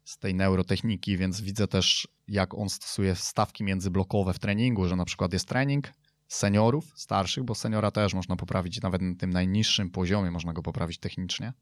z 0.07 0.19
tej 0.19 0.35
neurotechniki, 0.35 1.17
więc 1.17 1.41
widzę 1.41 1.69
też 1.69 2.09
jak 2.29 2.55
on 2.55 2.69
stosuje 2.69 3.15
stawki 3.15 3.65
międzyblokowe 3.65 4.33
w 4.33 4.39
treningu, 4.39 4.89
że 4.89 4.97
na 4.97 5.05
przykład 5.05 5.33
jest 5.33 5.49
trening 5.49 5.93
seniorów, 6.29 6.93
starszych, 6.97 7.45
bo 7.45 7.55
seniora 7.55 7.91
też 7.91 8.15
można 8.15 8.37
poprawić 8.37 8.81
nawet 8.81 9.03
na 9.03 9.15
tym 9.15 9.31
najniższym 9.31 9.91
poziomie, 9.91 10.31
można 10.31 10.53
go 10.53 10.63
poprawić 10.63 10.99
technicznie. 10.99 11.53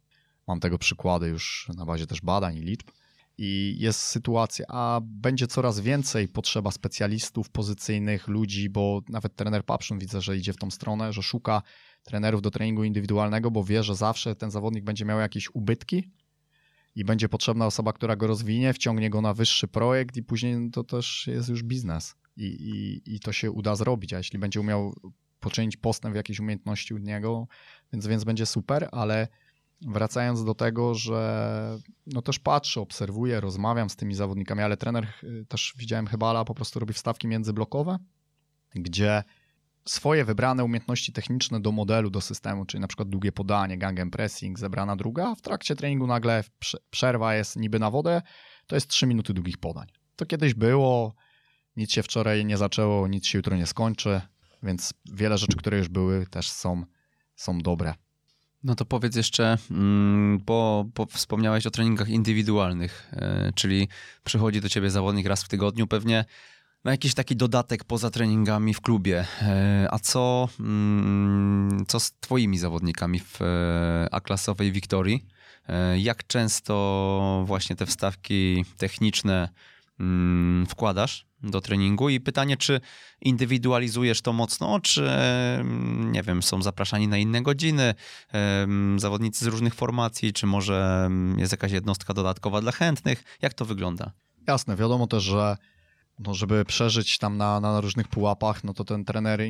Mam 0.47 0.61
tego 0.61 0.79
przykłady 0.79 1.29
już 1.29 1.71
na 1.77 1.87
bazie 1.87 2.07
też 2.07 2.21
badań 2.21 2.57
i 2.57 2.61
liczb 2.61 2.91
i 3.39 3.77
jest 3.79 4.01
sytuacja, 4.01 4.67
a 4.69 5.01
będzie 5.03 5.47
coraz 5.47 5.81
więcej 5.81 6.29
potrzeba 6.29 6.71
specjalistów 6.71 7.51
pozycyjnych, 7.51 8.29
ludzi, 8.29 8.71
bo 8.71 9.01
nawet 9.09 9.37
trener 9.37 9.65
Papszun 9.65 9.99
widzę, 9.99 10.21
że 10.21 10.37
idzie 10.37 10.53
w 10.53 10.57
tą 10.57 10.71
stronę, 10.71 11.13
że 11.13 11.23
szuka 11.23 11.63
trenerów 12.03 12.43
do 12.43 12.51
treningu 12.51 12.85
indywidualnego, 12.85 13.51
bo 13.51 13.65
wie, 13.65 13.83
że 13.83 13.95
zawsze 13.95 14.37
ten 14.37 14.51
zawodnik 14.51 14.85
będzie 14.85 15.05
miał 15.05 15.19
jakieś 15.19 15.55
ubytki 15.55 16.11
i 16.95 17.05
będzie 17.05 17.29
potrzebna 17.29 17.67
osoba, 17.67 17.93
która 17.93 18.17
go 18.17 18.27
rozwinie, 18.27 18.73
wciągnie 18.73 19.11
go 19.11 19.21
na 19.21 19.35
wyższy 19.35 19.69
projekt 19.69 20.17
i 20.17 20.23
później 20.23 20.71
to 20.71 20.85
też 20.85 21.27
jest 21.27 21.49
już 21.49 21.63
biznes 21.63 22.15
i, 22.37 22.45
i, 22.45 23.15
i 23.15 23.21
to 23.21 23.33
się 23.33 23.51
uda 23.51 23.77
zrobić, 23.77 24.13
a 24.13 24.19
jeśli 24.19 24.39
będzie 24.39 24.61
umiał 24.61 24.95
poczynić 25.41 25.77
postęp 25.77 26.13
w 26.13 26.17
jakiejś 26.17 26.41
umiejętności 26.41 26.95
u 26.95 26.99
niego, 26.99 27.47
więc, 27.93 28.07
więc 28.07 28.25
będzie 28.25 28.47
super, 28.47 28.89
ale 28.93 29.29
wracając 29.81 30.45
do 30.45 30.55
tego, 30.55 30.95
że 30.95 31.79
no 32.07 32.23
też 32.23 32.39
patrzę, 32.39 32.81
obserwuję, 32.81 33.41
rozmawiam 33.41 33.91
z 33.91 33.97
tymi 33.97 34.15
zawodnikami, 34.15 34.63
ale 34.63 34.77
trener 34.77 35.07
y, 35.25 35.47
też 35.49 35.75
widziałem 35.77 36.07
Hebala 36.07 36.45
po 36.45 36.55
prostu 36.55 36.81
robi 36.81 36.93
wstawki 36.93 37.29
międzyblokowe, 37.29 37.99
gdzie 38.75 39.23
swoje 39.85 40.25
wybrane 40.25 40.65
umiejętności 40.65 41.13
techniczne 41.13 41.61
do 41.61 41.73
modelu, 41.73 42.11
do 42.11 42.21
systemu, 42.21 42.65
czyli 42.65 42.81
na 42.81 42.89
przykład 42.89 43.09
długie 43.09 43.33
podanie, 43.33 43.79
gang 43.79 44.11
pressing, 44.13 44.59
zebrana 44.59 44.97
druga, 44.97 45.29
a 45.29 45.35
w 45.35 45.41
trakcie 45.41 45.77
treningu 45.77 46.07
nagle 46.07 46.45
przerwa 46.91 47.35
jest 47.35 47.57
niby 47.57 47.79
na 47.79 47.91
wodę, 47.91 48.23
to 48.67 48.77
jest 48.77 48.89
3 48.89 49.07
minuty 49.07 49.35
długich 49.35 49.59
podań. 49.59 49.87
To 50.17 50.27
kiedyś 50.27 50.55
było, 50.55 51.15
nic 51.77 51.93
się 51.93 52.03
wczoraj 52.03 52.45
nie 52.45 52.57
zaczęło, 52.57 53.09
nic 53.09 53.27
się 53.27 53.39
jutro 53.39 53.57
nie 53.57 53.67
skończy, 53.67 54.21
więc 54.63 54.95
wiele 55.13 55.39
rzeczy, 55.39 55.57
które 55.57 55.79
już 55.79 55.89
były, 55.89 56.27
też 56.27 56.51
są, 56.51 56.85
są 57.37 57.59
dobre. 57.59 57.95
No 58.65 58.75
to 58.75 58.85
powiedz 58.85 59.17
jeszcze, 59.17 59.59
mm, 59.71 60.39
bo, 60.39 60.85
bo 60.95 61.07
wspomniałeś 61.07 61.67
o 61.67 61.71
treningach 61.71 62.09
indywidualnych, 62.09 63.11
e, 63.13 63.53
czyli 63.55 63.89
przychodzi 64.25 64.61
do 64.61 64.69
ciebie 64.69 64.91
zawodnik 64.91 65.27
raz 65.27 65.45
w 65.45 65.49
tygodniu, 65.49 65.87
pewnie 65.87 66.25
ma 66.85 66.91
jakiś 66.91 67.15
taki 67.15 67.37
dodatek 67.37 67.85
poza 67.85 68.11
treningami 68.11 68.75
w 68.75 68.81
klubie. 68.81 69.27
E, 69.43 69.89
a 69.91 69.99
co, 69.99 70.49
mm, 70.61 71.85
co 71.89 72.01
z 72.01 72.13
twoimi 72.13 72.59
zawodnikami 72.59 73.21
w 73.21 73.43
e, 73.43 74.09
A-klasowej 74.11 74.73
Wiktorii? 74.73 75.27
Jak 75.97 76.27
często 76.27 77.45
właśnie 77.47 77.77
te 77.77 77.87
wstawki 77.87 78.65
techniczne 78.77 79.49
mm, 80.01 80.67
wkładasz 80.67 81.27
do 81.43 81.61
treningu 81.61 82.09
i 82.09 82.21
pytanie, 82.21 82.57
czy 82.57 82.81
indywidualizujesz 83.21 84.23
to 84.23 84.33
mocno, 84.33 84.81
czy 84.81 85.11
nie 85.95 86.23
wiem, 86.23 86.43
są 86.43 86.63
zapraszani 86.63 87.09
na 87.09 87.19
inne 87.19 87.43
godziny 87.43 87.95
zawodnicy 88.97 89.45
z 89.45 89.49
różnych 89.49 89.75
formacji, 89.75 90.33
czy 90.33 90.47
może 90.47 91.11
jest 91.37 91.53
jakaś 91.53 91.73
jednostka 91.73 92.15
dodatkowa 92.15 92.61
dla 92.61 92.73
chętnych? 92.73 93.25
Jak 93.43 93.55
to 93.55 93.65
wygląda? 93.65 94.13
Jasne, 94.47 94.77
wiadomo 94.77 95.07
też, 95.07 95.23
że 95.23 95.57
no 96.19 96.35
żeby 96.35 96.65
przeżyć 96.65 97.19
tam 97.19 97.37
na, 97.37 97.61
na 97.61 97.81
różnych 97.81 98.09
pułapach, 98.09 98.65
no 98.65 98.75
to 98.75 98.85
ten 98.85 99.05
trener, 99.05 99.41
e, 99.41 99.47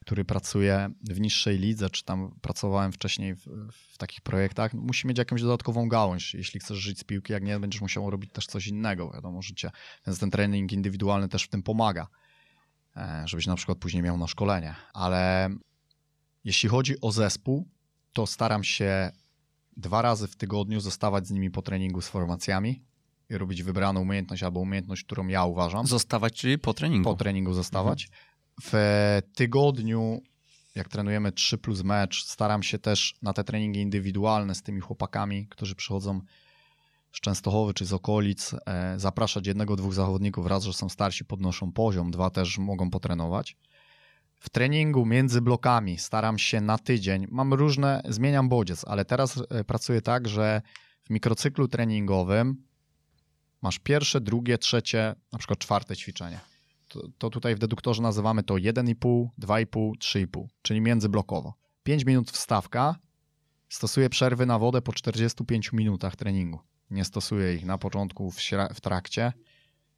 który 0.00 0.24
pracuje 0.24 0.90
w 1.10 1.20
niższej 1.20 1.58
lidze, 1.58 1.90
czy 1.90 2.04
tam 2.04 2.38
pracowałem 2.40 2.92
wcześniej 2.92 3.34
w, 3.34 3.46
w, 3.72 3.98
takich 3.98 4.20
projektach, 4.20 4.74
musi 4.74 5.06
mieć 5.06 5.18
jakąś 5.18 5.42
dodatkową 5.42 5.88
gałąź, 5.88 6.34
jeśli 6.34 6.60
chcesz 6.60 6.78
żyć 6.78 6.98
z 6.98 7.04
piłki, 7.04 7.32
jak 7.32 7.42
nie, 7.42 7.60
będziesz 7.60 7.80
musiał 7.80 8.10
robić 8.10 8.32
też 8.32 8.46
coś 8.46 8.66
innego, 8.66 9.10
wiadomo, 9.10 9.42
życie. 9.42 9.70
Więc 10.06 10.18
ten 10.18 10.30
trening 10.30 10.72
indywidualny 10.72 11.28
też 11.28 11.44
w 11.44 11.48
tym 11.48 11.62
pomaga, 11.62 12.06
e, 12.96 13.22
żebyś 13.26 13.46
na 13.46 13.56
przykład 13.56 13.78
później 13.78 14.02
miał 14.02 14.18
na 14.18 14.26
szkolenie. 14.26 14.74
Ale 14.94 15.50
jeśli 16.44 16.68
chodzi 16.68 17.00
o 17.00 17.12
zespół, 17.12 17.68
to 18.12 18.26
staram 18.26 18.64
się 18.64 19.12
dwa 19.76 20.02
razy 20.02 20.28
w 20.28 20.36
tygodniu 20.36 20.80
zostawać 20.80 21.26
z 21.26 21.30
nimi 21.30 21.50
po 21.50 21.62
treningu 21.62 22.00
z 22.00 22.08
formacjami, 22.08 22.89
robić 23.38 23.62
wybraną 23.62 24.00
umiejętność 24.00 24.42
albo 24.42 24.60
umiejętność, 24.60 25.04
którą 25.04 25.26
ja 25.26 25.44
uważam. 25.44 25.86
Zostawać, 25.86 26.32
czyli 26.32 26.58
po 26.58 26.74
treningu. 26.74 27.10
Po 27.10 27.16
treningu 27.16 27.52
zostawać. 27.52 28.04
Mhm. 28.04 28.30
W 28.62 28.74
tygodniu, 29.34 30.22
jak 30.74 30.88
trenujemy 30.88 31.32
3 31.32 31.58
plus 31.58 31.82
mecz, 31.82 32.24
staram 32.24 32.62
się 32.62 32.78
też 32.78 33.14
na 33.22 33.32
te 33.32 33.44
treningi 33.44 33.80
indywidualne 33.80 34.54
z 34.54 34.62
tymi 34.62 34.80
chłopakami, 34.80 35.46
którzy 35.48 35.74
przychodzą 35.74 36.20
z 37.12 37.20
Częstochowy 37.20 37.74
czy 37.74 37.86
z 37.86 37.92
okolic, 37.92 38.54
e, 38.66 38.98
zapraszać 38.98 39.46
jednego, 39.46 39.76
dwóch 39.76 39.94
zawodników. 39.94 40.46
Raz, 40.46 40.64
że 40.64 40.72
są 40.72 40.88
starsi, 40.88 41.24
podnoszą 41.24 41.72
poziom, 41.72 42.10
dwa 42.10 42.30
też 42.30 42.58
mogą 42.58 42.90
potrenować. 42.90 43.56
W 44.40 44.50
treningu 44.50 45.06
między 45.06 45.40
blokami 45.40 45.98
staram 45.98 46.38
się 46.38 46.60
na 46.60 46.78
tydzień, 46.78 47.26
mam 47.30 47.54
różne, 47.54 48.02
zmieniam 48.08 48.48
bodziec, 48.48 48.84
ale 48.84 49.04
teraz 49.04 49.42
e, 49.50 49.64
pracuję 49.64 50.02
tak, 50.02 50.28
że 50.28 50.62
w 51.02 51.10
mikrocyklu 51.10 51.68
treningowym 51.68 52.69
Masz 53.62 53.78
pierwsze, 53.78 54.20
drugie, 54.20 54.58
trzecie, 54.58 55.14
na 55.32 55.38
przykład 55.38 55.58
czwarte 55.58 55.96
ćwiczenie. 55.96 56.40
To, 56.88 57.08
to 57.18 57.30
tutaj 57.30 57.54
w 57.54 57.58
deduktorze 57.58 58.02
nazywamy 58.02 58.42
to 58.42 58.54
1,5, 58.54 59.26
2,5, 59.38 59.92
3,5, 59.98 60.46
czyli 60.62 60.80
międzyblokowo. 60.80 61.54
5 61.82 62.04
minut 62.04 62.30
wstawka, 62.30 62.96
stosuję 63.68 64.10
przerwy 64.10 64.46
na 64.46 64.58
wodę 64.58 64.82
po 64.82 64.92
45 64.92 65.72
minutach 65.72 66.16
treningu. 66.16 66.58
Nie 66.90 67.04
stosuję 67.04 67.54
ich 67.54 67.64
na 67.64 67.78
początku, 67.78 68.30
w, 68.30 68.40
w 68.74 68.80
trakcie. 68.80 69.32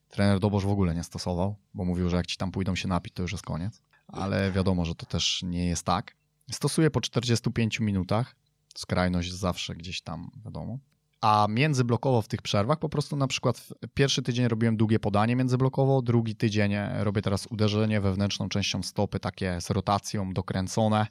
Trener 0.08 0.40
Dobosz 0.40 0.64
w 0.64 0.70
ogóle 0.70 0.94
nie 0.94 1.04
stosował, 1.04 1.56
bo 1.74 1.84
mówił, 1.84 2.08
że 2.08 2.16
jak 2.16 2.26
ci 2.26 2.36
tam 2.36 2.50
pójdą 2.50 2.74
się 2.74 2.88
napić, 2.88 3.14
to 3.14 3.22
już 3.22 3.32
jest 3.32 3.44
koniec. 3.44 3.82
Ale 4.08 4.52
wiadomo, 4.52 4.84
że 4.84 4.94
to 4.94 5.06
też 5.06 5.42
nie 5.42 5.66
jest 5.66 5.84
tak. 5.84 6.16
Stosuję 6.50 6.90
po 6.90 7.00
45 7.00 7.80
minutach. 7.80 8.36
Skrajność 8.74 9.32
zawsze 9.32 9.74
gdzieś 9.74 10.02
tam, 10.02 10.30
wiadomo 10.44 10.78
a 11.22 11.46
międzyblokowo 11.50 12.22
w 12.22 12.28
tych 12.28 12.42
przerwach 12.42 12.78
po 12.78 12.88
prostu 12.88 13.16
na 13.16 13.26
przykład 13.26 13.68
pierwszy 13.94 14.22
tydzień 14.22 14.48
robiłem 14.48 14.76
długie 14.76 14.98
podanie 14.98 15.36
międzyblokowo, 15.36 16.02
drugi 16.02 16.36
tydzień 16.36 16.72
robię 16.98 17.22
teraz 17.22 17.46
uderzenie 17.46 18.00
wewnętrzną 18.00 18.48
częścią 18.48 18.82
stopy, 18.82 19.20
takie 19.20 19.60
z 19.60 19.70
rotacją 19.70 20.32
dokręcone, 20.32 21.06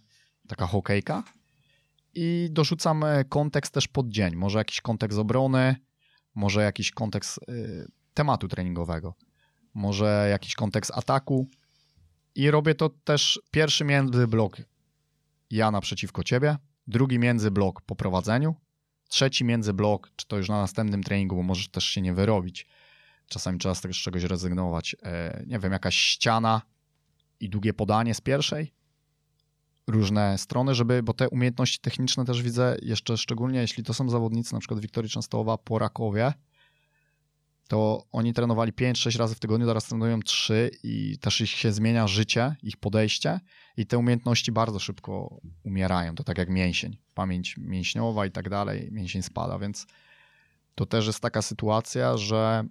taka 0.47 0.67
hokejka. 0.67 1.23
I 2.13 2.47
dorzucam 2.51 3.03
e, 3.03 3.23
kontekst 3.23 3.73
też 3.73 3.87
pod 3.87 4.09
dzień, 4.09 4.35
może 4.35 4.59
jakiś 4.59 4.81
kontekst 4.81 5.19
obrony, 5.19 5.75
może 6.35 6.63
jakiś 6.63 6.91
kontekst 6.91 7.39
y, 7.49 7.91
tematu 8.13 8.47
treningowego, 8.47 9.13
może 9.73 10.27
jakiś 10.29 10.55
kontekst 10.55 10.91
ataku. 10.95 11.47
I 12.35 12.51
robię 12.51 12.75
to 12.75 12.89
też 12.89 13.41
pierwszy 13.51 13.85
międzyblok 13.85 14.57
ja 15.51 15.71
naprzeciwko 15.71 16.23
ciebie, 16.23 16.57
drugi 16.87 17.19
międzyblok 17.19 17.81
po 17.81 17.95
prowadzeniu, 17.95 18.55
trzeci 19.11 19.45
międzyblok, 19.45 20.11
czy 20.15 20.27
to 20.27 20.37
już 20.37 20.49
na 20.49 20.57
następnym 20.61 21.03
treningu, 21.03 21.35
bo 21.35 21.43
możesz 21.43 21.69
też 21.69 21.85
się 21.85 22.01
nie 22.01 22.13
wyrobić. 22.13 22.67
Czasami 23.27 23.59
trzeba 23.59 23.75
z, 23.75 23.81
tego, 23.81 23.93
z 23.93 23.97
czegoś 23.97 24.23
rezygnować. 24.23 24.95
E, 25.03 25.43
nie 25.47 25.59
wiem, 25.59 25.71
jakaś 25.71 25.95
ściana 25.95 26.61
i 27.39 27.49
długie 27.49 27.73
podanie 27.73 28.13
z 28.13 28.21
pierwszej. 28.21 28.73
Różne 29.87 30.37
strony, 30.37 30.75
żeby, 30.75 31.03
bo 31.03 31.13
te 31.13 31.29
umiejętności 31.29 31.79
techniczne 31.79 32.25
też 32.25 32.43
widzę 32.43 32.77
jeszcze 32.81 33.17
szczególnie, 33.17 33.59
jeśli 33.59 33.83
to 33.83 33.93
są 33.93 34.09
zawodnicy, 34.09 34.53
na 34.53 34.59
przykład 34.59 34.79
Wiktorii 34.79 35.09
Częstochowa 35.09 35.57
po 35.57 35.79
Rakowie, 35.79 36.33
to 37.71 38.07
oni 38.11 38.33
trenowali 38.33 38.73
5-6 38.73 39.17
razy 39.17 39.35
w 39.35 39.39
tygodniu, 39.39 39.67
teraz 39.67 39.85
trenują 39.85 40.19
3 40.21 40.71
i 40.83 41.17
też 41.21 41.41
ich 41.41 41.49
się 41.49 41.71
zmienia 41.71 42.07
życie, 42.07 42.55
ich 42.63 42.77
podejście 42.77 43.39
i 43.77 43.85
te 43.85 43.97
umiejętności 43.97 44.51
bardzo 44.51 44.79
szybko 44.79 45.41
umierają. 45.63 46.15
To 46.15 46.23
tak 46.23 46.37
jak 46.37 46.49
mięsień, 46.49 46.97
pamięć 47.13 47.57
mięśniowa 47.57 48.25
i 48.25 48.31
tak 48.31 48.49
dalej, 48.49 48.89
mięsień 48.91 49.23
spada, 49.23 49.59
więc 49.59 49.87
to 50.75 50.85
też 50.85 51.07
jest 51.07 51.19
taka 51.19 51.41
sytuacja, 51.41 52.17
że 52.17 52.63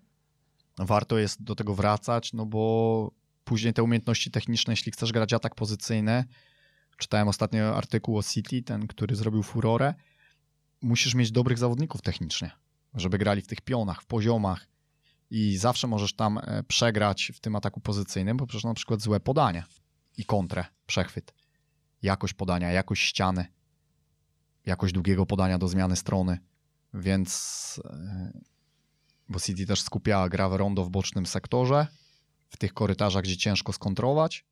warto 0.79 1.18
jest 1.18 1.43
do 1.43 1.55
tego 1.55 1.74
wracać, 1.74 2.33
no 2.33 2.47
bo 2.47 3.12
później 3.45 3.72
te 3.72 3.83
umiejętności 3.83 4.31
techniczne, 4.31 4.72
jeśli 4.72 4.93
chcesz 4.93 5.12
grać 5.12 5.33
atak 5.33 5.55
pozycyjny, 5.55 6.24
czytałem 6.97 7.29
ostatnio 7.29 7.77
artykuł 7.77 8.18
o 8.18 8.22
City, 8.22 8.62
ten, 8.62 8.87
który 8.87 9.16
zrobił 9.16 9.43
furorę, 9.43 9.95
musisz 10.83 11.14
mieć 11.14 11.33
dobrych 11.33 11.59
zawodników 11.59 12.03
technicznie, 12.03 12.51
żeby 12.95 13.18
grali 13.18 13.43
w 13.43 13.47
tych 13.47 13.61
pionach, 13.61 14.03
w 14.03 14.07
poziomach, 14.07 14.70
i 15.31 15.57
zawsze 15.57 15.87
możesz 15.87 16.12
tam 16.12 16.39
e, 16.39 16.62
przegrać 16.62 17.33
w 17.35 17.41
tym 17.41 17.57
ataku 17.57 17.81
pozycyjnym 17.81 18.37
poprzez 18.37 18.64
na 18.64 18.74
przykład 18.74 19.01
złe 19.01 19.20
podanie 19.20 19.64
i 20.16 20.24
kontrę, 20.24 20.64
przechwyt, 20.87 21.35
jakość 22.03 22.35
podania, 22.35 22.72
jakość 22.72 23.03
ściany. 23.03 23.47
jakość 24.66 24.95
długiego 24.95 25.26
podania 25.26 25.59
do 25.59 25.68
zmiany 25.68 25.97
strony, 25.97 26.39
więc 26.95 27.81
e, 27.85 28.33
bo 29.28 29.41
City 29.41 29.66
też 29.66 29.83
skupia 29.83 30.28
gra 30.28 30.49
w 30.49 30.55
rondo 30.55 30.85
w 30.85 30.91
bocznym 30.91 31.26
sektorze, 31.26 31.87
w 32.49 32.57
tych 32.57 32.74
korytarzach, 32.74 33.22
gdzie 33.22 33.37
ciężko 33.37 33.72
skontrować 33.72 34.45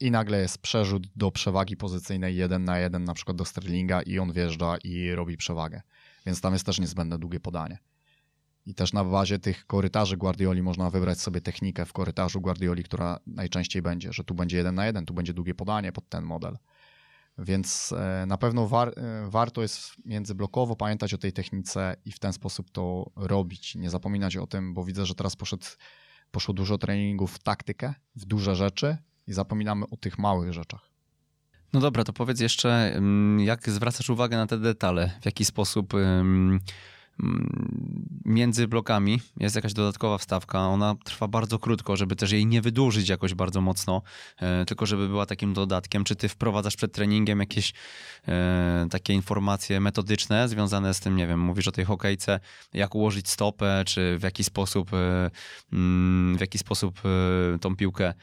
i 0.00 0.10
nagle 0.10 0.40
jest 0.40 0.58
przerzut 0.58 1.06
do 1.16 1.30
przewagi 1.30 1.76
pozycyjnej 1.76 2.36
1 2.36 2.64
na 2.64 2.78
1 2.78 3.04
na 3.04 3.14
przykład 3.14 3.36
do 3.36 3.44
Sterlinga 3.44 4.02
i 4.02 4.18
on 4.18 4.32
wjeżdża 4.32 4.76
i 4.84 5.14
robi 5.14 5.36
przewagę. 5.36 5.80
Więc 6.26 6.40
tam 6.40 6.52
jest 6.52 6.66
też 6.66 6.78
niezbędne 6.80 7.18
długie 7.18 7.40
podanie. 7.40 7.78
I 8.70 8.74
też 8.74 8.92
na 8.92 9.04
bazie 9.04 9.38
tych 9.38 9.66
korytarzy 9.66 10.16
Guardioli 10.16 10.62
można 10.62 10.90
wybrać 10.90 11.20
sobie 11.20 11.40
technikę 11.40 11.86
w 11.86 11.92
korytarzu 11.92 12.40
Guardioli, 12.40 12.82
która 12.84 13.18
najczęściej 13.26 13.82
będzie, 13.82 14.12
że 14.12 14.24
tu 14.24 14.34
będzie 14.34 14.56
jeden 14.56 14.74
na 14.74 14.86
jeden, 14.86 15.06
tu 15.06 15.14
będzie 15.14 15.34
długie 15.34 15.54
podanie 15.54 15.92
pod 15.92 16.08
ten 16.08 16.24
model. 16.24 16.58
Więc 17.38 17.92
e, 17.92 18.26
na 18.26 18.38
pewno 18.38 18.68
war, 18.68 18.88
e, 18.88 19.30
warto 19.30 19.62
jest 19.62 19.92
międzyblokowo 20.04 20.76
pamiętać 20.76 21.14
o 21.14 21.18
tej 21.18 21.32
technice 21.32 21.96
i 22.04 22.12
w 22.12 22.18
ten 22.18 22.32
sposób 22.32 22.70
to 22.70 23.10
robić. 23.16 23.74
Nie 23.74 23.90
zapominać 23.90 24.36
o 24.36 24.46
tym, 24.46 24.74
bo 24.74 24.84
widzę, 24.84 25.06
że 25.06 25.14
teraz 25.14 25.36
poszedł, 25.36 25.66
poszło 26.30 26.54
dużo 26.54 26.78
treningów 26.78 27.34
w 27.34 27.38
taktykę, 27.38 27.94
w 28.16 28.24
duże 28.24 28.56
rzeczy 28.56 28.96
i 29.26 29.32
zapominamy 29.32 29.84
o 29.90 29.96
tych 29.96 30.18
małych 30.18 30.52
rzeczach. 30.52 30.90
No 31.72 31.80
dobra, 31.80 32.04
to 32.04 32.12
powiedz 32.12 32.40
jeszcze, 32.40 32.94
mm, 32.94 33.40
jak 33.40 33.70
zwracasz 33.70 34.10
uwagę 34.10 34.36
na 34.36 34.46
te 34.46 34.58
detale, 34.58 35.10
w 35.22 35.24
jaki 35.24 35.44
sposób 35.44 35.94
między 38.24 38.68
blokami 38.68 39.20
jest 39.36 39.56
jakaś 39.56 39.72
dodatkowa 39.72 40.18
wstawka. 40.18 40.58
Ona 40.58 40.94
trwa 41.04 41.28
bardzo 41.28 41.58
krótko, 41.58 41.96
żeby 41.96 42.16
też 42.16 42.32
jej 42.32 42.46
nie 42.46 42.62
wydłużyć 42.62 43.08
jakoś 43.08 43.34
bardzo 43.34 43.60
mocno, 43.60 44.02
e, 44.36 44.64
tylko 44.64 44.86
żeby 44.86 45.08
była 45.08 45.26
takim 45.26 45.54
dodatkiem. 45.54 46.04
Czy 46.04 46.16
ty 46.16 46.28
wprowadzasz 46.28 46.76
przed 46.76 46.92
treningiem 46.92 47.40
jakieś 47.40 47.72
e, 48.28 48.86
takie 48.90 49.12
informacje 49.12 49.80
metodyczne 49.80 50.48
związane 50.48 50.94
z 50.94 51.00
tym, 51.00 51.16
nie 51.16 51.26
wiem, 51.26 51.40
mówisz 51.40 51.68
o 51.68 51.72
tej 51.72 51.84
hokejce, 51.84 52.40
jak 52.74 52.94
ułożyć 52.94 53.28
stopę, 53.30 53.82
czy 53.86 54.18
w 54.18 54.22
jaki 54.22 54.44
sposób, 54.44 54.94
e, 54.94 55.30
mm, 55.72 56.36
w 56.38 56.40
jaki 56.40 56.58
sposób 56.58 57.00
tą 57.60 57.76
piłkę 57.76 58.14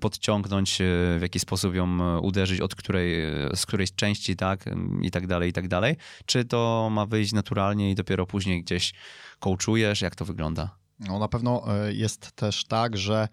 podciągnąć, 0.00 0.78
w 1.18 1.22
jaki 1.22 1.40
sposób 1.40 1.74
ją 1.74 2.18
uderzyć, 2.18 2.60
od 2.60 2.74
której, 2.74 3.16
z 3.54 3.66
której 3.66 3.88
części, 3.88 4.36
tak, 4.36 4.64
i 5.02 5.10
tak 5.10 5.26
dalej, 5.26 5.50
i 5.50 5.52
tak 5.52 5.68
dalej. 5.68 5.96
Czy 6.26 6.44
to 6.44 6.88
ma 6.92 7.06
wyjść 7.06 7.32
naturalnie 7.32 7.90
i 7.90 7.94
dopiero 7.94 8.26
później 8.26 8.62
gdzieś 8.62 8.94
coachujesz? 9.40 10.00
Jak 10.00 10.14
to 10.14 10.24
wygląda? 10.24 10.76
No 11.00 11.18
na 11.18 11.28
pewno 11.28 11.64
e, 11.74 11.92
jest 11.92 12.32
też 12.32 12.64
tak, 12.64 12.96
że 12.96 13.28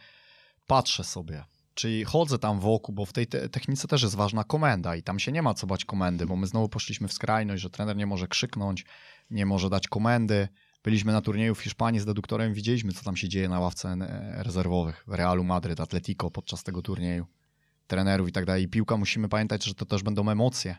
patrzę 0.67 1.03
sobie, 1.03 1.43
czyli 1.73 2.03
chodzę 2.03 2.39
tam 2.39 2.59
wokół, 2.59 2.95
bo 2.95 3.05
w 3.05 3.13
tej 3.13 3.27
te 3.27 3.49
technice 3.49 3.87
też 3.87 4.03
jest 4.03 4.15
ważna 4.15 4.43
komenda 4.43 4.95
i 4.95 5.03
tam 5.03 5.19
się 5.19 5.31
nie 5.31 5.41
ma 5.41 5.53
co 5.53 5.67
bać 5.67 5.85
komendy, 5.85 6.25
bo 6.25 6.35
my 6.35 6.47
znowu 6.47 6.69
poszliśmy 6.69 7.07
w 7.07 7.13
skrajność, 7.13 7.61
że 7.61 7.69
trener 7.69 7.95
nie 7.95 8.05
może 8.05 8.27
krzyknąć, 8.27 8.85
nie 9.29 9.45
może 9.45 9.69
dać 9.69 9.87
komendy. 9.87 10.47
Byliśmy 10.83 11.11
na 11.11 11.21
turnieju 11.21 11.55
w 11.55 11.61
Hiszpanii 11.61 11.99
z 11.99 12.05
deduktorem, 12.05 12.53
widzieliśmy, 12.53 12.91
co 12.91 13.03
tam 13.03 13.15
się 13.15 13.29
dzieje 13.29 13.49
na 13.49 13.59
ławce 13.59 13.89
e, 13.89 14.43
rezerwowych 14.43 15.03
Realu 15.07 15.43
Madryt, 15.43 15.79
Atletico 15.79 16.31
podczas 16.31 16.63
tego 16.63 16.81
turnieju, 16.81 17.25
trenerów 17.87 18.29
i 18.29 18.31
tak 18.31 18.45
dalej. 18.45 18.63
I 18.63 18.67
piłka 18.67 18.97
musimy 18.97 19.29
pamiętać, 19.29 19.65
że 19.65 19.73
to 19.73 19.85
też 19.85 20.03
będą 20.03 20.29
emocje 20.29 20.75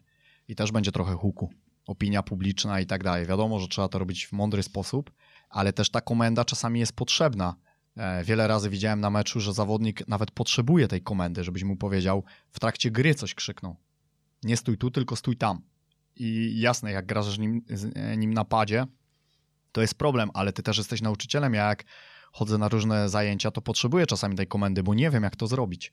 i 0.48 0.54
też 0.54 0.72
będzie 0.72 0.92
trochę 0.92 1.14
huku 1.14 1.50
opinia 1.86 2.22
publiczna 2.22 2.80
i 2.80 2.86
tak 2.86 3.04
dalej. 3.04 3.26
Wiadomo, 3.26 3.60
że 3.60 3.68
trzeba 3.68 3.88
to 3.88 3.98
robić 3.98 4.26
w 4.26 4.32
mądry 4.32 4.62
sposób, 4.62 5.12
ale 5.50 5.72
też 5.72 5.90
ta 5.90 6.00
komenda 6.00 6.44
czasami 6.44 6.80
jest 6.80 6.92
potrzebna. 6.92 7.54
E, 7.96 8.24
wiele 8.24 8.48
razy 8.48 8.70
widziałem 8.70 9.00
na 9.00 9.10
meczu, 9.10 9.40
że 9.40 9.52
zawodnik 9.52 10.08
nawet 10.08 10.30
potrzebuje 10.30 10.88
tej 10.88 11.02
komendy, 11.02 11.44
żebyś 11.44 11.64
mu 11.64 11.76
powiedział, 11.76 12.24
w 12.50 12.60
trakcie 12.60 12.90
gry 12.90 13.14
coś 13.14 13.34
krzyknął. 13.34 13.76
Nie 14.42 14.56
stój 14.56 14.78
tu, 14.78 14.90
tylko 14.90 15.16
stój 15.16 15.36
tam. 15.36 15.60
I 16.16 16.60
jasne, 16.60 16.92
jak 16.92 17.06
grasz 17.06 17.38
nim, 17.38 17.62
e, 17.94 18.16
nim 18.16 18.34
napadzie, 18.34 18.86
to 19.74 19.80
jest 19.80 19.94
problem, 19.94 20.30
ale 20.34 20.52
ty 20.52 20.62
też 20.62 20.78
jesteś 20.78 21.02
nauczycielem. 21.02 21.54
Ja 21.54 21.68
jak 21.68 21.84
chodzę 22.32 22.58
na 22.58 22.68
różne 22.68 23.08
zajęcia, 23.08 23.50
to 23.50 23.60
potrzebuję 23.60 24.06
czasami 24.06 24.36
tej 24.36 24.46
komendy, 24.46 24.82
bo 24.82 24.94
nie 24.94 25.10
wiem, 25.10 25.22
jak 25.22 25.36
to 25.36 25.46
zrobić. 25.46 25.92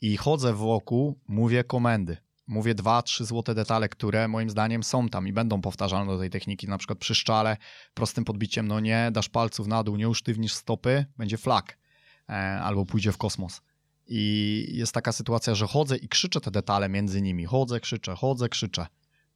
I 0.00 0.16
chodzę 0.16 0.54
wokół, 0.54 1.18
mówię 1.28 1.64
komendy 1.64 2.16
mówię 2.46 2.74
dwa, 2.74 3.02
trzy 3.02 3.24
złote 3.24 3.54
detale, 3.54 3.88
które 3.88 4.28
moim 4.28 4.50
zdaniem 4.50 4.82
są 4.82 5.08
tam 5.08 5.28
i 5.28 5.32
będą 5.32 5.60
powtarzalne 5.60 6.12
do 6.12 6.18
tej 6.18 6.30
techniki. 6.30 6.68
Na 6.68 6.78
przykład 6.78 6.98
przy 6.98 7.14
szczale 7.14 7.56
prostym 7.94 8.24
podbiciem, 8.24 8.68
no 8.68 8.80
nie 8.80 9.10
dasz 9.12 9.28
palców 9.28 9.66
na 9.66 9.84
dół, 9.84 9.96
nie 9.96 10.08
usztywnisz 10.08 10.52
stopy, 10.52 11.06
będzie 11.16 11.38
flak 11.38 11.78
e, 12.28 12.32
albo 12.62 12.86
pójdzie 12.86 13.12
w 13.12 13.18
kosmos. 13.18 13.60
I 14.06 14.66
jest 14.72 14.92
taka 14.92 15.12
sytuacja, 15.12 15.54
że 15.54 15.66
chodzę 15.66 15.96
i 15.96 16.08
krzyczę 16.08 16.40
te 16.40 16.50
detale 16.50 16.88
między 16.88 17.22
nimi. 17.22 17.44
Chodzę, 17.44 17.80
krzyczę, 17.80 18.14
chodzę, 18.14 18.48
krzyczę. 18.48 18.86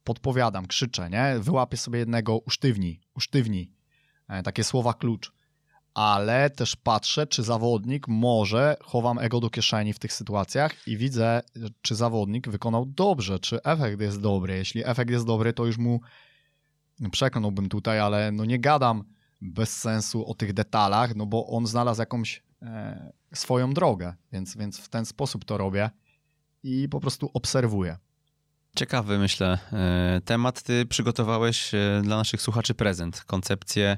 Podpowiadam, 0.03 0.67
krzyczę, 0.67 1.09
nie? 1.09 1.35
Wyłapię 1.39 1.77
sobie 1.77 1.99
jednego, 1.99 2.37
usztywnij, 2.37 2.99
usztywnij. 3.15 3.71
E, 4.27 4.43
takie 4.43 4.63
słowa 4.63 4.93
klucz 4.93 5.31
ale 5.97 6.49
też 6.49 6.75
patrzę, 6.75 7.27
czy 7.27 7.43
zawodnik 7.43 8.07
może, 8.07 8.77
chowam 8.81 9.19
ego 9.19 9.39
do 9.39 9.49
kieszeni 9.49 9.93
w 9.93 9.99
tych 9.99 10.13
sytuacjach 10.13 10.87
i 10.87 10.97
widzę, 10.97 11.41
czy 11.81 11.95
zawodnik 11.95 12.49
wykonał 12.49 12.85
dobrze, 12.85 13.39
czy 13.39 13.63
efekt 13.63 14.01
jest 14.01 14.21
dobry. 14.21 14.57
Jeśli 14.57 14.85
efekt 14.85 15.11
jest 15.11 15.25
dobry, 15.25 15.53
to 15.53 15.65
już 15.65 15.77
mu 15.77 16.01
przekonałbym 17.11 17.69
tutaj, 17.69 17.99
ale 17.99 18.31
no 18.31 18.45
nie 18.45 18.59
gadam 18.59 19.03
bez 19.41 19.77
sensu 19.77 20.29
o 20.29 20.33
tych 20.33 20.53
detalach, 20.53 21.15
no 21.15 21.25
bo 21.25 21.47
on 21.47 21.67
znalazł 21.67 22.01
jakąś 22.01 22.43
e, 22.61 23.11
swoją 23.33 23.73
drogę, 23.73 24.13
więc, 24.31 24.57
więc 24.57 24.79
w 24.79 24.89
ten 24.89 25.05
sposób 25.05 25.45
to 25.45 25.57
robię 25.57 25.89
i 26.63 26.89
po 26.89 26.99
prostu 26.99 27.31
obserwuję. 27.33 27.97
Ciekawy, 28.75 29.19
myślę, 29.19 29.59
e, 29.73 30.21
temat. 30.25 30.63
Ty 30.63 30.85
przygotowałeś 30.85 31.73
e, 31.73 32.01
dla 32.03 32.17
naszych 32.17 32.41
słuchaczy 32.41 32.73
prezent, 32.73 33.23
koncepcję 33.23 33.97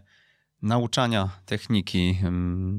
nauczania 0.62 1.30
techniki, 1.46 2.20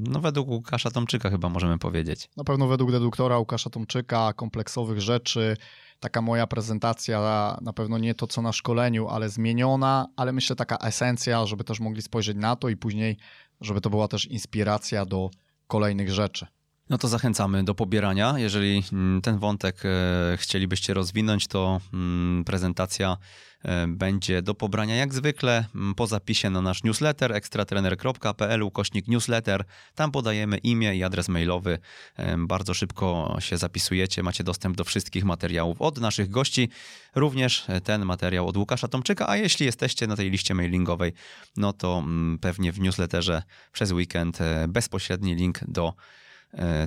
no 0.03 0.19
według 0.19 0.47
Łukasza 0.47 0.91
Tomczyka 0.91 1.29
chyba 1.29 1.49
możemy 1.49 1.77
powiedzieć. 1.77 2.29
Na 2.37 2.43
pewno 2.43 2.67
według 2.67 2.91
deduktora 2.91 3.37
Łukasza 3.37 3.69
Tomczyka, 3.69 4.33
kompleksowych 4.33 5.01
rzeczy, 5.01 5.57
taka 5.99 6.21
moja 6.21 6.47
prezentacja, 6.47 7.57
na 7.61 7.73
pewno 7.73 7.97
nie 7.97 8.15
to 8.15 8.27
co 8.27 8.41
na 8.41 8.51
szkoleniu, 8.51 9.07
ale 9.07 9.29
zmieniona, 9.29 10.07
ale 10.15 10.31
myślę 10.31 10.55
taka 10.55 10.77
esencja, 10.77 11.45
żeby 11.45 11.63
też 11.63 11.79
mogli 11.79 12.01
spojrzeć 12.01 12.37
na 12.37 12.55
to 12.55 12.69
i 12.69 12.77
później, 12.77 13.17
żeby 13.61 13.81
to 13.81 13.89
była 13.89 14.07
też 14.07 14.25
inspiracja 14.25 15.05
do 15.05 15.29
kolejnych 15.67 16.11
rzeczy. 16.11 16.47
No 16.91 16.97
to 16.97 17.07
zachęcamy 17.07 17.63
do 17.63 17.75
pobierania. 17.75 18.33
Jeżeli 18.37 18.83
mm, 18.93 19.21
ten 19.21 19.37
wątek 19.37 19.81
e, 19.85 20.37
chcielibyście 20.37 20.93
rozwinąć, 20.93 21.47
to 21.47 21.81
mm, 21.93 22.43
prezentacja 22.43 23.17
e, 23.63 23.87
będzie 23.87 24.41
do 24.41 24.53
pobrania 24.53 24.95
jak 24.95 25.13
zwykle 25.13 25.65
mm, 25.75 25.95
po 25.95 26.07
zapisie 26.07 26.49
na 26.49 26.61
nasz 26.61 26.83
newsletter 26.83 27.33
ekstratrener.pl 27.33 28.63
ukośnik 28.63 29.07
newsletter. 29.07 29.63
Tam 29.95 30.11
podajemy 30.11 30.57
imię 30.57 30.95
i 30.95 31.03
adres 31.03 31.29
mailowy. 31.29 31.79
E, 32.17 32.37
bardzo 32.37 32.73
szybko 32.73 33.37
się 33.39 33.57
zapisujecie, 33.57 34.23
macie 34.23 34.43
dostęp 34.43 34.77
do 34.77 34.83
wszystkich 34.83 35.25
materiałów 35.25 35.81
od 35.81 35.97
naszych 35.97 36.29
gości, 36.29 36.69
również 37.15 37.65
ten 37.83 38.05
materiał 38.05 38.47
od 38.47 38.57
Łukasza 38.57 38.87
Tomczyka, 38.87 39.29
a 39.29 39.37
jeśli 39.37 39.65
jesteście 39.65 40.07
na 40.07 40.15
tej 40.15 40.31
liście 40.31 40.53
mailingowej, 40.53 41.13
no 41.57 41.73
to 41.73 42.03
pewnie 42.41 42.71
w 42.71 42.79
newsletterze 42.79 43.43
przez 43.71 43.91
weekend 43.91 44.39
bezpośredni 44.67 45.35
link 45.35 45.59
do 45.67 45.93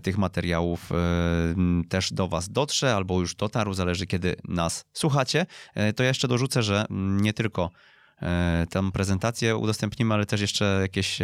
tych 0.02 0.18
materiałów 0.18 0.92
e, 0.92 0.96
też 1.88 2.12
do 2.12 2.28
Was 2.28 2.48
dotrze 2.48 2.94
albo 2.94 3.20
już 3.20 3.34
dotarł, 3.34 3.74
zależy 3.74 4.06
kiedy 4.06 4.36
nas 4.48 4.84
słuchacie. 4.92 5.46
E, 5.74 5.92
to 5.92 6.02
ja 6.02 6.08
jeszcze 6.08 6.28
dorzucę, 6.28 6.62
że 6.62 6.86
nie 6.90 7.32
tylko 7.32 7.70
tam 8.70 8.92
prezentację 8.92 9.56
udostępnimy, 9.56 10.14
ale 10.14 10.26
też 10.26 10.40
jeszcze 10.40 10.78
jakieś 10.82 11.18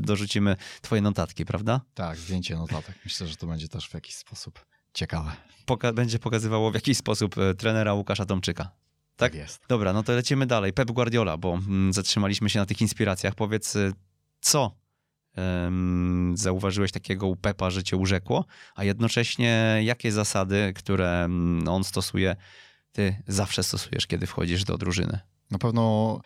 dorzucimy 0.00 0.56
Twoje 0.80 1.02
notatki, 1.02 1.44
prawda? 1.44 1.80
Tak, 1.94 2.18
zdjęcie 2.18 2.56
notatek. 2.56 2.96
Myślę, 3.04 3.26
że 3.26 3.36
to 3.36 3.46
będzie 3.46 3.68
też 3.68 3.88
w 3.88 3.94
jakiś 3.94 4.14
sposób 4.14 4.66
ciekawe. 4.94 5.32
Poka 5.66 5.92
będzie 5.92 6.18
pokazywało 6.18 6.70
w 6.70 6.74
jakiś 6.74 6.98
sposób 6.98 7.34
trenera 7.58 7.94
Łukasza 7.94 8.26
Tomczyka. 8.26 8.64
Tak? 8.64 8.72
tak 9.16 9.34
jest. 9.34 9.60
Dobra, 9.68 9.92
no 9.92 10.02
to 10.02 10.12
lecimy 10.12 10.46
dalej. 10.46 10.72
Pep 10.72 10.90
Guardiola, 10.90 11.36
bo 11.36 11.58
zatrzymaliśmy 11.90 12.50
się 12.50 12.58
na 12.58 12.66
tych 12.66 12.80
inspiracjach. 12.80 13.34
Powiedz, 13.34 13.74
co 14.40 14.76
zauważyłeś 16.34 16.92
takiego 16.92 17.26
u 17.26 17.36
Pepa, 17.36 17.70
że 17.70 17.82
cię 17.82 17.96
urzekło, 17.96 18.44
a 18.74 18.84
jednocześnie 18.84 19.80
jakie 19.82 20.12
zasady, 20.12 20.72
które 20.76 21.28
on 21.68 21.84
stosuje, 21.84 22.36
ty 22.92 23.22
zawsze 23.26 23.62
stosujesz, 23.62 24.06
kiedy 24.06 24.26
wchodzisz 24.26 24.64
do 24.64 24.78
drużyny? 24.78 25.20
Na 25.50 25.58
pewno 25.58 26.20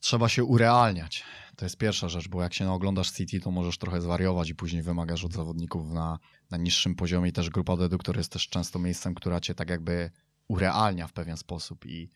trzeba 0.00 0.28
się 0.28 0.44
urealniać. 0.44 1.24
To 1.56 1.64
jest 1.64 1.76
pierwsza 1.76 2.08
rzecz, 2.08 2.28
bo 2.28 2.42
jak 2.42 2.54
się 2.54 2.72
oglądasz 2.72 3.10
City, 3.10 3.40
to 3.40 3.50
możesz 3.50 3.78
trochę 3.78 4.00
zwariować 4.00 4.50
i 4.50 4.54
później 4.54 4.82
wymagasz 4.82 5.24
od 5.24 5.32
zawodników 5.32 5.90
na, 5.90 6.18
na 6.50 6.56
niższym 6.56 6.94
poziomie. 6.94 7.28
I 7.28 7.32
też 7.32 7.50
grupa 7.50 7.76
deduktor 7.76 8.16
jest 8.16 8.32
też 8.32 8.48
często 8.48 8.78
miejscem, 8.78 9.14
która 9.14 9.40
cię 9.40 9.54
tak 9.54 9.70
jakby 9.70 10.10
urealnia 10.48 11.06
w 11.06 11.12
pewien 11.12 11.36
sposób 11.36 11.86
i 11.86 12.10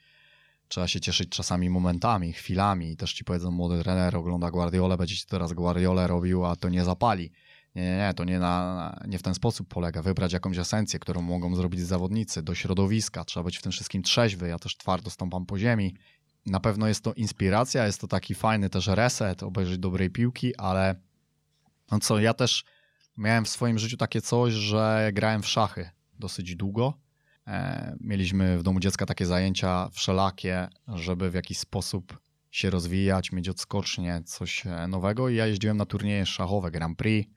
trzeba 0.72 0.88
się 0.88 1.00
cieszyć 1.00 1.28
czasami 1.28 1.70
momentami, 1.70 2.32
chwilami. 2.32 2.96
Też 2.96 3.12
ci 3.12 3.24
powiedzą, 3.24 3.50
młody 3.50 3.82
trener 3.82 4.16
ogląda 4.16 4.50
Guardiola, 4.50 4.96
będzie 4.96 5.16
ci 5.16 5.26
teraz 5.26 5.52
Guardiola 5.52 6.06
robił, 6.06 6.44
a 6.44 6.56
to 6.56 6.68
nie 6.68 6.84
zapali. 6.84 7.32
Nie, 7.74 7.82
nie, 7.82 7.96
nie, 7.96 8.14
to 8.14 8.24
nie, 8.24 8.38
na, 8.38 9.00
nie 9.08 9.18
w 9.18 9.22
ten 9.22 9.34
sposób 9.34 9.68
polega. 9.68 10.02
Wybrać 10.02 10.32
jakąś 10.32 10.58
esencję, 10.58 10.98
którą 10.98 11.22
mogą 11.22 11.56
zrobić 11.56 11.80
zawodnicy 11.80 12.42
do 12.42 12.54
środowiska. 12.54 13.24
Trzeba 13.24 13.44
być 13.44 13.58
w 13.58 13.62
tym 13.62 13.72
wszystkim 13.72 14.02
trzeźwy. 14.02 14.48
Ja 14.48 14.58
też 14.58 14.76
twardo 14.76 15.10
stąpam 15.10 15.46
po 15.46 15.58
ziemi. 15.58 15.96
Na 16.46 16.60
pewno 16.60 16.88
jest 16.88 17.04
to 17.04 17.12
inspiracja, 17.12 17.86
jest 17.86 18.00
to 18.00 18.08
taki 18.08 18.34
fajny 18.34 18.70
też 18.70 18.86
reset, 18.86 19.42
obejrzeć 19.42 19.78
dobrej 19.78 20.10
piłki, 20.10 20.56
ale 20.56 20.94
no 21.90 21.98
co, 21.98 22.18
ja 22.18 22.34
też 22.34 22.64
miałem 23.16 23.44
w 23.44 23.48
swoim 23.48 23.78
życiu 23.78 23.96
takie 23.96 24.20
coś, 24.20 24.52
że 24.52 25.10
grałem 25.12 25.42
w 25.42 25.48
szachy 25.48 25.90
dosyć 26.18 26.56
długo. 26.56 26.98
E, 27.46 27.96
mieliśmy 28.00 28.58
w 28.58 28.62
domu 28.62 28.80
dziecka 28.80 29.06
takie 29.06 29.26
zajęcia 29.26 29.88
wszelakie, 29.92 30.68
żeby 30.88 31.30
w 31.30 31.34
jakiś 31.34 31.58
sposób 31.58 32.18
się 32.50 32.70
rozwijać, 32.70 33.32
mieć 33.32 33.48
odskocznie, 33.48 34.22
coś 34.24 34.66
e, 34.66 34.88
nowego. 34.88 35.28
I 35.28 35.34
ja 35.36 35.46
jeździłem 35.46 35.76
na 35.76 35.86
turnieje 35.86 36.26
szachowe 36.26 36.70
Grand 36.70 36.98
Prix 36.98 37.30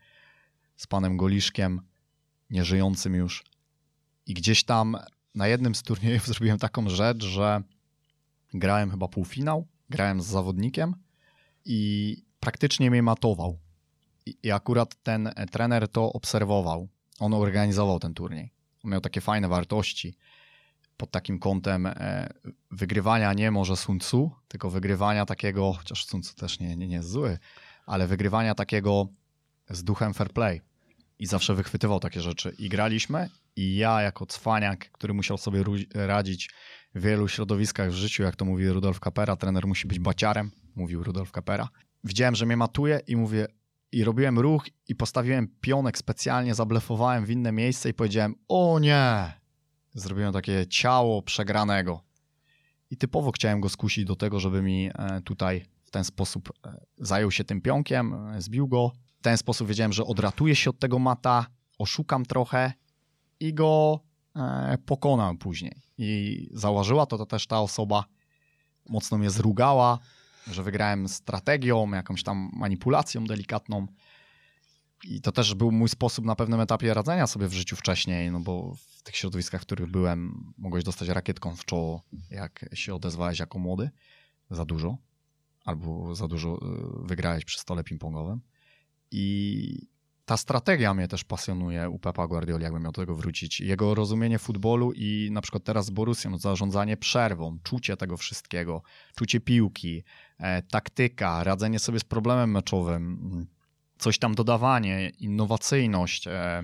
z 0.75 0.87
panem 0.87 1.17
Goliszkiem, 1.17 1.81
nieżyjącym 2.49 3.15
już. 3.15 3.43
I 4.25 4.33
gdzieś 4.33 4.63
tam 4.63 4.97
na 5.35 5.47
jednym 5.47 5.75
z 5.75 5.83
turniejów 5.83 6.27
zrobiłem 6.35 6.59
taką 6.59 6.89
rzecz, 6.89 7.23
że 7.23 7.61
grałem 8.53 8.91
chyba 8.91 9.07
półfinał, 9.07 9.67
grałem 9.89 10.21
z 10.21 10.25
zawodnikiem 10.25 10.95
i 11.65 12.17
praktycznie 12.39 12.91
mnie 12.91 13.03
matował. 13.03 13.59
I 14.43 14.51
akurat 14.51 15.03
ten 15.03 15.29
trener 15.51 15.87
to 15.87 16.13
obserwował. 16.13 16.87
On 17.19 17.33
organizował 17.33 17.99
ten 17.99 18.13
turniej. 18.13 18.54
Miał 18.85 19.01
takie 19.01 19.21
fajne 19.21 19.47
wartości 19.47 20.17
pod 20.97 21.11
takim 21.11 21.39
kątem 21.39 21.85
e, 21.85 22.29
wygrywania 22.71 23.33
nie 23.33 23.51
może 23.51 23.77
Sun 23.77 23.99
Tzu, 23.99 24.31
tylko 24.47 24.69
wygrywania 24.69 25.25
takiego, 25.25 25.73
chociaż 25.73 26.05
Sun 26.05 26.21
Tzu 26.21 26.35
też 26.35 26.59
nie, 26.59 26.75
nie, 26.75 26.87
nie 26.87 26.95
jest 26.95 27.09
zły, 27.09 27.37
ale 27.85 28.07
wygrywania 28.07 28.55
takiego 28.55 29.07
z 29.69 29.83
duchem 29.83 30.13
fair 30.13 30.29
play. 30.33 30.61
I 31.19 31.25
zawsze 31.25 31.55
wychwytywał 31.55 31.99
takie 31.99 32.21
rzeczy. 32.21 32.55
I 32.59 32.69
graliśmy, 32.69 33.29
i 33.55 33.75
ja 33.75 34.01
jako 34.01 34.25
cwaniak, 34.25 34.91
który 34.91 35.13
musiał 35.13 35.37
sobie 35.37 35.63
radzić 35.93 36.49
w 36.95 37.01
wielu 37.01 37.27
środowiskach 37.27 37.91
w 37.91 37.93
życiu, 37.93 38.23
jak 38.23 38.35
to 38.35 38.45
mówi 38.45 38.69
Rudolf 38.69 38.99
Kapera, 38.99 39.35
trener 39.35 39.67
musi 39.67 39.87
być 39.87 39.99
baciarem, 39.99 40.51
mówił 40.75 41.03
Rudolf 41.03 41.31
Kapera. 41.31 41.69
Widziałem, 42.03 42.35
że 42.35 42.45
mnie 42.45 42.57
matuje 42.57 43.01
i 43.07 43.15
mówię, 43.15 43.47
i 43.95 44.03
robiłem 44.03 44.39
ruch 44.39 44.65
i 44.87 44.95
postawiłem 44.95 45.47
pionek 45.61 45.97
specjalnie, 45.97 46.55
zablefowałem 46.55 47.25
w 47.25 47.29
inne 47.29 47.51
miejsce 47.51 47.89
i 47.89 47.93
powiedziałem, 47.93 48.35
o 48.47 48.79
nie, 48.79 49.33
zrobiłem 49.93 50.33
takie 50.33 50.67
ciało 50.67 51.21
przegranego. 51.21 52.01
I 52.89 52.97
typowo 52.97 53.31
chciałem 53.31 53.61
go 53.61 53.69
skusić 53.69 54.05
do 54.05 54.15
tego, 54.15 54.39
żeby 54.39 54.61
mi 54.61 54.89
e, 54.93 55.21
tutaj 55.21 55.65
w 55.83 55.91
ten 55.91 56.03
sposób 56.03 56.49
e, 56.65 56.77
zajął 56.97 57.31
się 57.31 57.43
tym 57.43 57.61
pionkiem, 57.61 58.13
e, 58.13 58.41
zbił 58.41 58.67
go. 58.67 58.91
W 59.19 59.21
ten 59.21 59.37
sposób 59.37 59.67
wiedziałem, 59.67 59.93
że 59.93 60.05
odratuję 60.05 60.55
się 60.55 60.69
od 60.69 60.79
tego 60.79 60.99
mata, 60.99 61.45
oszukam 61.77 62.25
trochę 62.25 62.73
i 63.39 63.53
go 63.53 63.99
pokonam 64.85 65.37
później. 65.37 65.81
I 65.97 66.49
założyła 66.53 67.05
to, 67.05 67.17
to 67.17 67.25
też 67.25 67.47
ta 67.47 67.61
osoba, 67.61 68.05
mocno 68.89 69.17
mnie 69.17 69.29
zrugała, 69.29 69.99
że 70.51 70.63
wygrałem 70.63 71.07
strategią, 71.07 71.91
jakąś 71.91 72.23
tam 72.23 72.49
manipulacją 72.53 73.25
delikatną. 73.25 73.87
I 75.03 75.21
to 75.21 75.31
też 75.31 75.53
był 75.53 75.71
mój 75.71 75.89
sposób 75.89 76.25
na 76.25 76.35
pewnym 76.35 76.59
etapie 76.59 76.93
radzenia 76.93 77.27
sobie 77.27 77.47
w 77.47 77.53
życiu 77.53 77.75
wcześniej, 77.75 78.31
no 78.31 78.39
bo 78.39 78.75
w 78.75 79.01
tych 79.03 79.15
środowiskach, 79.15 79.61
w 79.61 79.65
których 79.65 79.91
byłem, 79.91 80.53
mogłeś 80.57 80.83
dostać 80.83 81.09
rakietką 81.09 81.55
w 81.55 81.65
czoło, 81.65 82.03
jak 82.29 82.65
się 82.73 82.95
odezwałeś 82.95 83.39
jako 83.39 83.59
młody, 83.59 83.89
za 84.49 84.65
dużo, 84.65 84.97
albo 85.65 86.15
za 86.15 86.27
dużo 86.27 86.57
y, 87.03 87.07
wygrałeś 87.07 87.45
przy 87.45 87.59
stole 87.59 87.83
ping-pongowym. 87.83 88.37
I 89.11 89.87
ta 90.25 90.37
strategia 90.37 90.93
mnie 90.93 91.07
też 91.07 91.23
pasjonuje 91.23 91.89
u 91.89 91.99
Pepa 91.99 92.27
Guardioli, 92.27 92.63
jakbym 92.63 92.83
miał 92.83 92.91
do 92.91 93.01
tego 93.01 93.15
wrócić. 93.15 93.59
Jego 93.59 93.95
rozumienie 93.95 94.39
futbolu 94.39 94.91
i 94.95 95.29
na 95.31 95.41
przykład 95.41 95.63
teraz 95.63 95.85
z 95.85 95.89
Borussią, 95.89 96.37
zarządzanie 96.37 96.97
przerwą, 96.97 97.57
czucie 97.63 97.97
tego 97.97 98.17
wszystkiego, 98.17 98.81
czucie 99.15 99.39
piłki, 99.39 100.03
e, 100.37 100.61
taktyka, 100.61 101.43
radzenie 101.43 101.79
sobie 101.79 101.99
z 101.99 102.03
problemem 102.03 102.51
meczowym, 102.51 103.47
coś 103.97 104.19
tam 104.19 104.35
dodawanie, 104.35 105.09
innowacyjność, 105.09 106.27
e, 106.27 106.63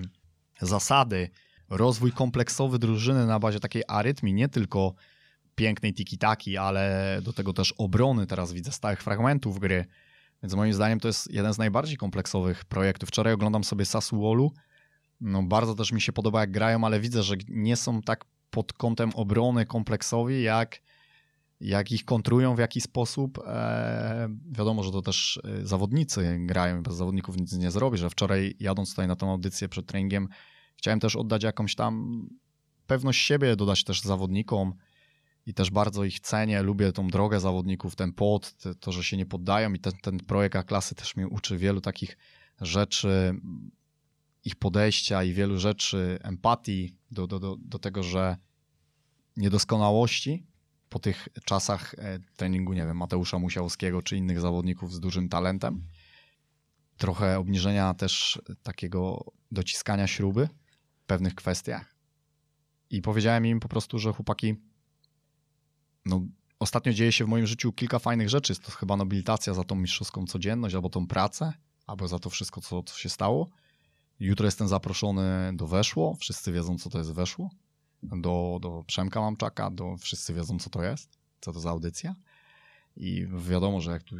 zasady, 0.60 1.30
rozwój 1.70 2.12
kompleksowy 2.12 2.78
drużyny 2.78 3.26
na 3.26 3.38
bazie 3.38 3.60
takiej 3.60 3.82
arytmii, 3.88 4.34
nie 4.34 4.48
tylko 4.48 4.94
pięknej 5.54 5.94
tiki-taki, 5.94 6.56
ale 6.56 7.18
do 7.22 7.32
tego 7.32 7.52
też 7.52 7.72
obrony, 7.72 8.26
teraz 8.26 8.52
widzę 8.52 8.72
stałych 8.72 9.02
fragmentów 9.02 9.58
gry, 9.58 9.86
więc 10.42 10.54
moim 10.54 10.72
zdaniem 10.72 11.00
to 11.00 11.08
jest 11.08 11.30
jeden 11.30 11.54
z 11.54 11.58
najbardziej 11.58 11.96
kompleksowych 11.96 12.64
projektów. 12.64 13.08
Wczoraj 13.08 13.34
oglądam 13.34 13.64
sobie 13.64 13.84
Sassuolu. 13.84 14.52
No, 15.20 15.42
bardzo 15.42 15.74
też 15.74 15.92
mi 15.92 16.00
się 16.00 16.12
podoba, 16.12 16.40
jak 16.40 16.50
grają, 16.50 16.84
ale 16.84 17.00
widzę, 17.00 17.22
że 17.22 17.34
nie 17.48 17.76
są 17.76 18.02
tak 18.02 18.24
pod 18.50 18.72
kątem 18.72 19.10
obrony 19.14 19.66
kompleksowi, 19.66 20.42
jak, 20.42 20.80
jak 21.60 21.92
ich 21.92 22.04
kontrują 22.04 22.54
w 22.54 22.58
jakiś 22.58 22.84
sposób. 22.84 23.38
Eee, 23.38 24.28
wiadomo, 24.50 24.82
że 24.82 24.92
to 24.92 25.02
też 25.02 25.40
e, 25.44 25.66
zawodnicy 25.66 26.36
grają, 26.40 26.82
bez 26.82 26.94
zawodników 26.94 27.36
nic 27.36 27.52
nie 27.52 27.70
zrobi, 27.70 27.98
że 27.98 28.10
wczoraj 28.10 28.54
jadąc 28.60 28.90
tutaj 28.90 29.08
na 29.08 29.16
tą 29.16 29.30
audycję 29.30 29.68
przed 29.68 29.86
treningiem, 29.86 30.28
chciałem 30.76 31.00
też 31.00 31.16
oddać 31.16 31.42
jakąś 31.42 31.74
tam 31.74 32.26
pewność 32.86 33.26
siebie, 33.26 33.56
dodać 33.56 33.84
też 33.84 34.00
zawodnikom, 34.00 34.74
i 35.46 35.54
też 35.54 35.70
bardzo 35.70 36.04
ich 36.04 36.20
cenię, 36.20 36.62
lubię 36.62 36.92
tą 36.92 37.08
drogę 37.08 37.40
zawodników, 37.40 37.96
ten 37.96 38.12
pot, 38.12 38.54
to, 38.80 38.92
że 38.92 39.04
się 39.04 39.16
nie 39.16 39.26
poddają 39.26 39.72
i 39.72 39.78
ten, 39.78 39.92
ten 40.02 40.18
projekt 40.18 40.56
A-klasy 40.56 40.94
też 40.94 41.16
mnie 41.16 41.28
uczy 41.28 41.58
wielu 41.58 41.80
takich 41.80 42.16
rzeczy, 42.60 43.34
ich 44.44 44.56
podejścia 44.56 45.24
i 45.24 45.32
wielu 45.32 45.58
rzeczy, 45.58 46.18
empatii 46.22 46.96
do, 47.10 47.26
do, 47.26 47.38
do, 47.40 47.56
do 47.58 47.78
tego, 47.78 48.02
że 48.02 48.36
niedoskonałości 49.36 50.46
po 50.88 50.98
tych 50.98 51.28
czasach 51.44 51.94
e, 51.98 52.18
treningu, 52.36 52.72
nie 52.72 52.86
wiem, 52.86 52.96
Mateusza 52.96 53.38
Musiałowskiego 53.38 54.02
czy 54.02 54.16
innych 54.16 54.40
zawodników 54.40 54.92
z 54.92 55.00
dużym 55.00 55.28
talentem, 55.28 55.82
trochę 56.96 57.38
obniżenia 57.38 57.94
też 57.94 58.42
takiego 58.62 59.32
dociskania 59.50 60.06
śruby 60.06 60.48
w 61.02 61.06
pewnych 61.06 61.34
kwestiach. 61.34 61.94
I 62.90 63.02
powiedziałem 63.02 63.46
im 63.46 63.60
po 63.60 63.68
prostu, 63.68 63.98
że 63.98 64.12
chłopaki, 64.12 64.54
no, 66.04 66.20
ostatnio 66.58 66.92
dzieje 66.92 67.12
się 67.12 67.24
w 67.24 67.28
moim 67.28 67.46
życiu 67.46 67.72
kilka 67.72 67.98
fajnych 67.98 68.28
rzeczy. 68.28 68.52
Jest 68.52 68.64
to 68.64 68.70
chyba 68.70 68.96
nobilitacja 68.96 69.54
za 69.54 69.64
tą 69.64 69.74
mistrzowską 69.74 70.26
codzienność, 70.26 70.74
albo 70.74 70.88
tą 70.88 71.06
pracę, 71.06 71.52
albo 71.86 72.08
za 72.08 72.18
to 72.18 72.30
wszystko, 72.30 72.60
co, 72.60 72.82
co 72.82 72.98
się 72.98 73.08
stało. 73.08 73.48
Jutro 74.20 74.46
jestem 74.46 74.68
zaproszony 74.68 75.52
do 75.54 75.66
Weszło. 75.66 76.14
Wszyscy 76.14 76.52
wiedzą, 76.52 76.78
co 76.78 76.90
to 76.90 76.98
jest 76.98 77.12
Weszło. 77.12 77.50
Do, 78.02 78.58
do 78.62 78.84
Przemka 78.86 79.20
Mamczaka. 79.20 79.70
Do, 79.70 79.96
wszyscy 79.96 80.34
wiedzą, 80.34 80.58
co 80.58 80.70
to 80.70 80.82
jest, 80.82 81.18
co 81.40 81.52
to 81.52 81.60
za 81.60 81.70
audycja. 81.70 82.14
I 82.96 83.26
wiadomo, 83.48 83.80
że 83.80 83.90
jak 83.90 84.02
tu 84.02 84.16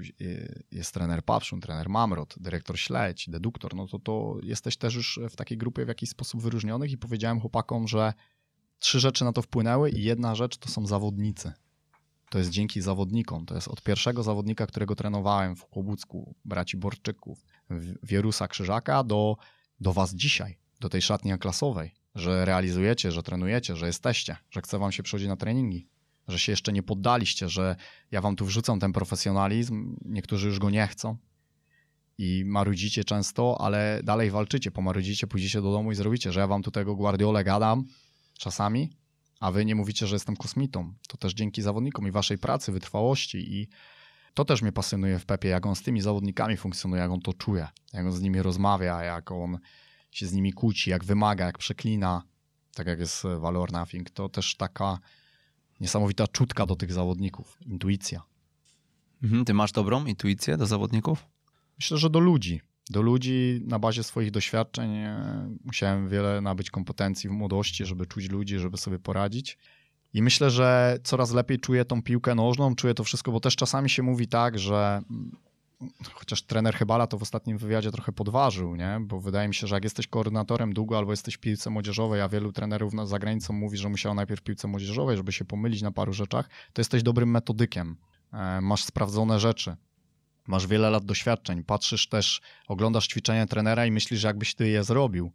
jest 0.70 0.95
trener 0.95 1.24
Papszun, 1.24 1.61
trener 1.61 1.89
Mamrot, 1.89 2.35
dyrektor 2.41 2.78
Śledź, 2.78 3.30
deduktor, 3.30 3.74
no 3.74 3.87
to, 3.87 3.99
to 3.99 4.37
jesteś 4.43 4.76
też 4.76 4.95
już 4.95 5.20
w 5.30 5.37
takiej 5.37 5.59
grupie 5.59 5.85
w 5.85 5.89
jakiś 5.89 6.11
sposób 6.11 6.43
wyróżnionych 6.43 6.93
i 6.93 6.99
powiedziałem 6.99 7.41
chłopakom, 7.41 7.89
że 7.89 8.12
trzy 8.78 9.01
rzeczy 9.01 9.24
na 9.24 9.33
to 9.33 9.43
wpłynęły 9.43 9.91
i 9.91 10.03
jedna 10.03 10.35
rzecz 10.35 10.59
to 10.59 10.68
są 10.68 10.87
zawodnicy 10.87 11.53
to 12.33 12.39
jest 12.39 12.51
dzięki 12.51 12.80
zawodnikom. 12.80 13.47
To 13.47 13.55
jest 13.55 13.68
od 13.68 13.83
pierwszego 13.83 14.22
zawodnika, 14.22 14.66
którego 14.66 14.95
trenowałem 14.95 15.57
w 15.57 15.66
Kłobucku, 15.66 16.35
braci 16.45 16.76
Borczyków, 16.76 17.47
Wierusa 18.03 18.49
Krzyżaka, 18.49 19.05
do, 19.05 19.37
do 19.80 19.93
was 19.93 20.14
dzisiaj, 20.14 20.59
do 20.80 20.89
tej 20.89 21.03
szatni 21.03 21.39
klasowej, 21.39 21.95
że 22.14 22.45
realizujecie, 22.45 23.12
że 23.12 23.22
trenujecie, 23.22 23.76
że 23.76 23.87
jesteście, 23.87 24.37
że 24.51 24.62
chce 24.62 24.78
wam 24.78 24.93
się 24.93 25.03
przychodzić 25.03 25.28
na 25.28 25.37
treningi, 25.37 25.89
że 26.28 26.39
się 26.39 26.53
jeszcze 26.53 26.72
nie 26.72 26.83
poddaliście, 26.83 27.49
że 27.49 27.76
ja 28.11 28.20
wam 28.20 28.37
tu 28.37 28.47
wrzucam 28.47 28.80
ten 28.80 28.93
profesjonalizm, 28.93 29.97
niektórzy 30.05 30.47
już 30.49 30.59
go 30.59 30.70
nie 30.70 30.87
chcą 30.87 31.16
i 32.18 32.45
marudzicie 32.47 33.05
często, 33.05 33.61
ale 33.61 34.01
dalej 34.05 34.30
walczycie, 34.30 34.70
pomarudzicie, 34.70 35.26
pójdziecie 35.26 35.62
do 35.62 35.72
domu 35.72 35.93
i 35.93 35.95
zrobicie, 35.95 36.33
że 36.33 36.41
ja 36.41 36.47
wam 36.47 36.62
tu 36.62 36.70
tego 36.70 36.97
Guardiolę 36.97 37.45
gadam 37.45 37.85
czasami, 38.39 38.91
a 39.43 39.51
wy 39.51 39.64
nie 39.64 39.74
mówicie, 39.74 40.07
że 40.07 40.16
jestem 40.16 40.36
kosmitą. 40.36 40.95
To 41.09 41.16
też 41.16 41.34
dzięki 41.34 41.62
zawodnikom 41.62 42.09
i 42.09 42.11
waszej 42.11 42.38
pracy, 42.38 42.72
wytrwałości 42.72 43.55
i 43.55 43.68
to 44.34 44.45
też 44.45 44.62
mnie 44.62 44.72
pasjonuje 44.72 45.18
w 45.18 45.26
Pepie, 45.26 45.49
jak 45.49 45.66
on 45.66 45.74
z 45.74 45.82
tymi 45.82 46.01
zawodnikami 46.01 46.57
funkcjonuje, 46.57 47.03
jak 47.03 47.11
on 47.11 47.20
to 47.20 47.32
czuje, 47.32 47.68
jak 47.93 48.07
on 48.07 48.12
z 48.12 48.20
nimi 48.20 48.43
rozmawia, 48.43 49.03
jak 49.03 49.30
on 49.30 49.59
się 50.11 50.26
z 50.26 50.32
nimi 50.32 50.53
kłóci, 50.53 50.90
jak 50.90 51.05
wymaga, 51.05 51.47
jak 51.47 51.59
przeklina, 51.59 52.22
tak 52.74 52.86
jak 52.86 52.99
jest 52.99 53.22
Valor 53.38 53.72
Nothing. 53.72 54.11
To 54.11 54.28
też 54.28 54.57
taka 54.57 54.99
niesamowita 55.80 56.26
czutka 56.28 56.66
do 56.66 56.76
tych 56.76 56.93
zawodników, 56.93 57.59
intuicja. 57.61 58.22
Mhm, 59.22 59.45
ty 59.45 59.55
masz 59.55 59.72
dobrą 59.72 60.05
intuicję 60.05 60.57
do 60.57 60.66
zawodników? 60.66 61.26
Myślę, 61.78 61.99
że 61.99 62.11
do 62.11 62.18
ludzi 62.18 62.61
do 62.93 63.03
ludzi 63.03 63.61
na 63.64 63.78
bazie 63.78 64.03
swoich 64.03 64.30
doświadczeń. 64.30 64.95
E, 64.97 65.57
musiałem 65.64 66.09
wiele 66.09 66.40
nabyć 66.40 66.70
kompetencji 66.70 67.30
w 67.30 67.32
młodości, 67.32 67.86
żeby 67.86 68.07
czuć 68.07 68.30
ludzi, 68.30 68.59
żeby 68.59 68.76
sobie 68.76 68.99
poradzić. 68.99 69.59
I 70.14 70.22
myślę, 70.22 70.51
że 70.51 70.99
coraz 71.05 71.32
lepiej 71.32 71.59
czuję 71.59 71.84
tą 71.84 72.03
piłkę 72.03 72.34
nożną, 72.34 72.74
czuję 72.74 72.95
to 72.95 73.05
wszystko, 73.05 73.32
bo 73.32 73.40
też 73.40 73.57
czasami 73.57 73.90
się 73.90 74.03
mówi 74.03 74.28
tak, 74.28 74.59
że 74.59 75.03
chociaż 76.14 76.43
trener 76.43 76.74
Chybala 76.74 77.07
to 77.07 77.18
w 77.18 77.22
ostatnim 77.22 77.59
wywiadzie 77.59 77.93
trochę 77.93 78.12
podważył, 78.12 78.76
nie? 78.76 78.99
bo 79.01 79.20
wydaje 79.20 79.49
mi 79.49 79.55
się, 79.55 79.66
że 79.66 79.74
jak 79.76 79.84
jesteś 79.84 80.07
koordynatorem 80.07 80.72
długo 80.72 80.99
albo 80.99 81.12
jesteś 81.12 81.34
w 81.34 81.38
piłce 81.38 81.70
młodzieżowej, 81.70 82.20
a 82.20 82.28
wielu 82.28 82.53
trenerów 82.53 82.93
za 83.05 83.18
granicą 83.18 83.53
mówi, 83.53 83.76
że 83.76 83.88
musiał 83.88 84.14
najpierw 84.14 84.40
w 84.40 84.45
piłce 84.45 84.68
młodzieżowej, 84.68 85.16
żeby 85.16 85.32
się 85.32 85.45
pomylić 85.45 85.82
na 85.82 85.93
paru 85.93 86.12
rzeczach, 86.12 86.49
to 86.72 86.80
jesteś 86.80 87.03
dobrym 87.03 87.30
metodykiem. 87.30 87.97
E, 88.32 88.61
masz 88.61 88.84
sprawdzone 88.84 89.40
rzeczy, 89.40 89.76
masz 90.47 90.66
wiele 90.66 90.90
lat 90.90 91.05
doświadczeń, 91.05 91.64
patrzysz 91.64 92.09
też, 92.09 92.40
oglądasz 92.68 93.09
ćwiczenia 93.09 93.47
trenera 93.47 93.86
i 93.86 93.90
myślisz, 93.90 94.22
jakbyś 94.22 94.55
ty 94.55 94.68
je 94.68 94.84
zrobił. 94.84 95.32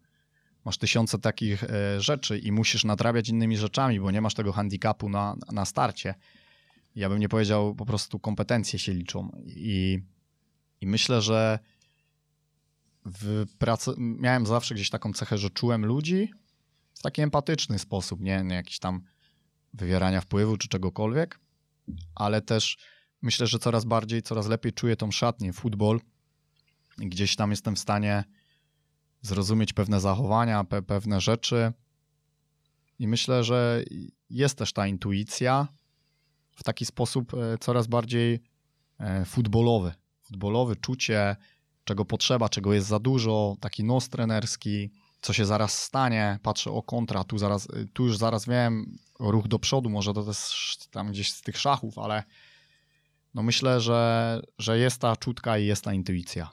Masz 0.66 0.78
tysiące 0.78 1.20
takich 1.20 1.64
e, 1.64 2.01
rzeczy 2.01 2.39
i 2.39 2.51
musisz 2.51 2.84
nadrabiać 2.84 3.30
innymi 3.30 3.58
rzeczami, 3.58 3.99
bo 3.99 4.12
nie 4.12 4.22
masz 4.22 4.34
tego 4.34 4.51
handicapu 4.51 5.10
na, 5.10 5.36
na 5.51 5.66
starcie. 5.66 6.16
Ja 6.95 7.10
bym 7.10 7.20
nie 7.20 7.30
powiedział, 7.30 7.76
po 7.76 7.86
prostu 7.86 8.20
kompetencje 8.20 8.80
się 8.80 8.93
liczą. 8.93 9.41
I, 9.45 9.99
i 10.82 10.88
myślę, 10.88 11.22
że 11.22 11.60
w 13.05 13.45
pracy 13.58 13.91
miałem 13.97 14.45
zawsze 14.45 14.76
gdzieś 14.76 14.89
taką 14.89 15.14
cechę, 15.14 15.38
że 15.38 15.49
czułem 15.49 15.86
ludzi 15.86 16.32
w 16.93 17.01
taki 17.01 17.22
empatyczny 17.22 17.80
sposób, 17.80 18.22
nie, 18.22 18.43
nie 18.43 18.55
jakiś 18.55 18.80
tam 18.80 19.01
wywierania 19.74 20.22
wpływu 20.22 20.58
czy 20.58 20.68
czegokolwiek, 20.68 21.39
ale 22.16 22.41
też 22.41 22.78
myślę, 23.22 23.47
że 23.47 23.59
coraz 23.59 23.86
bardziej, 23.86 24.22
coraz 24.22 24.47
lepiej 24.47 24.74
czuję 24.74 24.95
tą 24.95 25.11
szatnię, 25.11 25.53
futbol. 25.53 26.01
Gdzieś 26.97 27.36
tam 27.36 27.51
jestem 27.51 27.76
w 27.76 27.80
stanie 27.80 28.24
zrozumieć 29.22 29.74
pewne 29.74 29.99
zachowania, 29.99 30.63
pe 30.63 30.82
pewne 30.82 31.22
rzeczy. 31.22 31.74
I 32.99 33.07
myślę, 33.07 33.43
że 33.43 33.84
jest 34.30 34.57
też 34.57 34.74
ta 34.74 34.88
intuicja 34.88 35.68
w 36.55 36.63
taki 36.63 36.86
sposób 36.86 37.34
e, 37.34 37.57
coraz 37.57 37.88
bardziej 37.88 38.39
e, 38.99 39.26
futbolowy. 39.26 39.93
Futbolowy, 40.22 40.76
czucie, 40.76 41.36
czego 41.84 42.05
potrzeba, 42.05 42.49
czego 42.49 42.74
jest 42.74 42.88
za 42.88 42.99
dużo, 42.99 43.57
taki 43.59 43.84
nos 43.84 44.09
trenerski, 44.09 44.91
co 45.22 45.34
się 45.34 45.45
zaraz 45.45 45.84
stanie, 45.84 46.39
patrzę 46.43 46.72
o 46.72 46.84
kontra, 46.84 47.24
tu, 47.24 47.38
zaraz, 47.38 47.68
tu 47.93 48.05
już 48.05 48.18
zaraz 48.18 48.45
wiem, 48.45 48.97
ruch 49.20 49.47
do 49.47 49.59
przodu, 49.59 49.89
może 49.89 50.13
to 50.13 50.24
też 50.24 50.78
tam 50.91 51.11
gdzieś 51.11 51.32
z 51.32 51.41
tych 51.41 51.57
szachów, 51.57 51.97
ale 51.97 52.24
no 53.38 53.43
myślę, 53.43 53.81
że, 53.81 54.41
że 54.59 54.79
jest 54.79 55.01
ta 55.01 55.15
czutka 55.15 55.57
i 55.57 55.65
jest 55.65 55.83
ta 55.83 55.93
intuicja. 55.93 56.49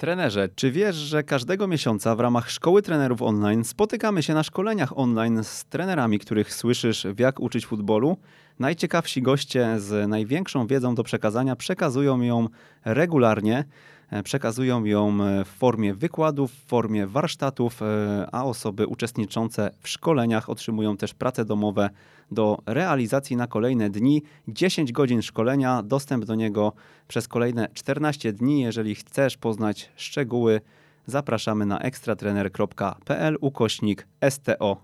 Trenerze, 0.00 0.48
czy 0.54 0.70
wiesz, 0.72 0.96
że 0.96 1.22
każdego 1.22 1.66
miesiąca 1.66 2.16
w 2.16 2.20
ramach 2.20 2.50
Szkoły 2.50 2.82
Trenerów 2.82 3.22
Online 3.22 3.64
spotykamy 3.64 4.22
się 4.22 4.34
na 4.34 4.42
szkoleniach 4.42 4.98
online 4.98 5.44
z 5.44 5.64
trenerami, 5.64 6.18
których 6.18 6.54
słyszysz 6.54 7.06
w 7.06 7.18
jak 7.18 7.40
uczyć 7.40 7.66
futbolu? 7.66 8.16
Najciekawsi 8.58 9.22
goście 9.22 9.80
z 9.80 10.08
największą 10.08 10.66
wiedzą 10.66 10.94
do 10.94 11.02
przekazania 11.02 11.56
przekazują 11.56 12.20
ją 12.20 12.48
regularnie. 12.84 13.64
E, 14.10 14.22
przekazują 14.22 14.84
ją 14.84 15.24
e, 15.24 15.44
w 15.44 15.48
formie 15.48 15.94
wykładów, 15.94 16.52
w 16.52 16.66
formie 16.66 17.06
warsztatów, 17.06 17.82
e, 17.82 18.28
a 18.32 18.44
osoby 18.44 18.86
uczestniczące 18.86 19.70
w 19.80 19.88
szkoleniach 19.88 20.50
otrzymują 20.50 20.96
też 20.96 21.14
prace 21.14 21.44
domowe 21.44 21.90
do 22.30 22.58
realizacji 22.66 23.36
na 23.36 23.46
kolejne 23.46 23.90
dni. 23.90 24.22
10 24.48 24.92
godzin 24.92 25.22
szkolenia, 25.22 25.82
dostęp 25.82 26.24
do 26.24 26.34
niego 26.34 26.72
przez 27.08 27.28
kolejne 27.28 27.68
14 27.74 28.32
dni. 28.32 28.60
Jeżeli 28.60 28.94
chcesz 28.94 29.36
poznać 29.36 29.90
szczegóły, 29.96 30.60
zapraszamy 31.06 31.66
na 31.66 31.78
ekstratrener.pl 31.78 33.36
ukośnik 33.40 34.06
STO. 34.30 34.76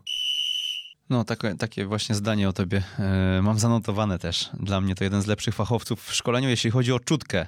No, 1.11 1.25
takie, 1.25 1.55
takie 1.55 1.87
właśnie 1.87 2.15
zdanie 2.15 2.49
o 2.49 2.53
tobie 2.53 2.83
mam 3.43 3.59
zanotowane 3.59 4.19
też. 4.19 4.51
Dla 4.61 4.81
mnie 4.81 4.95
to 4.95 5.05
jeden 5.05 5.23
z 5.23 5.27
lepszych 5.27 5.55
fachowców 5.55 6.03
w 6.03 6.15
szkoleniu, 6.15 6.49
jeśli 6.49 6.71
chodzi 6.71 6.93
o 6.93 7.01
czutkę 7.01 7.47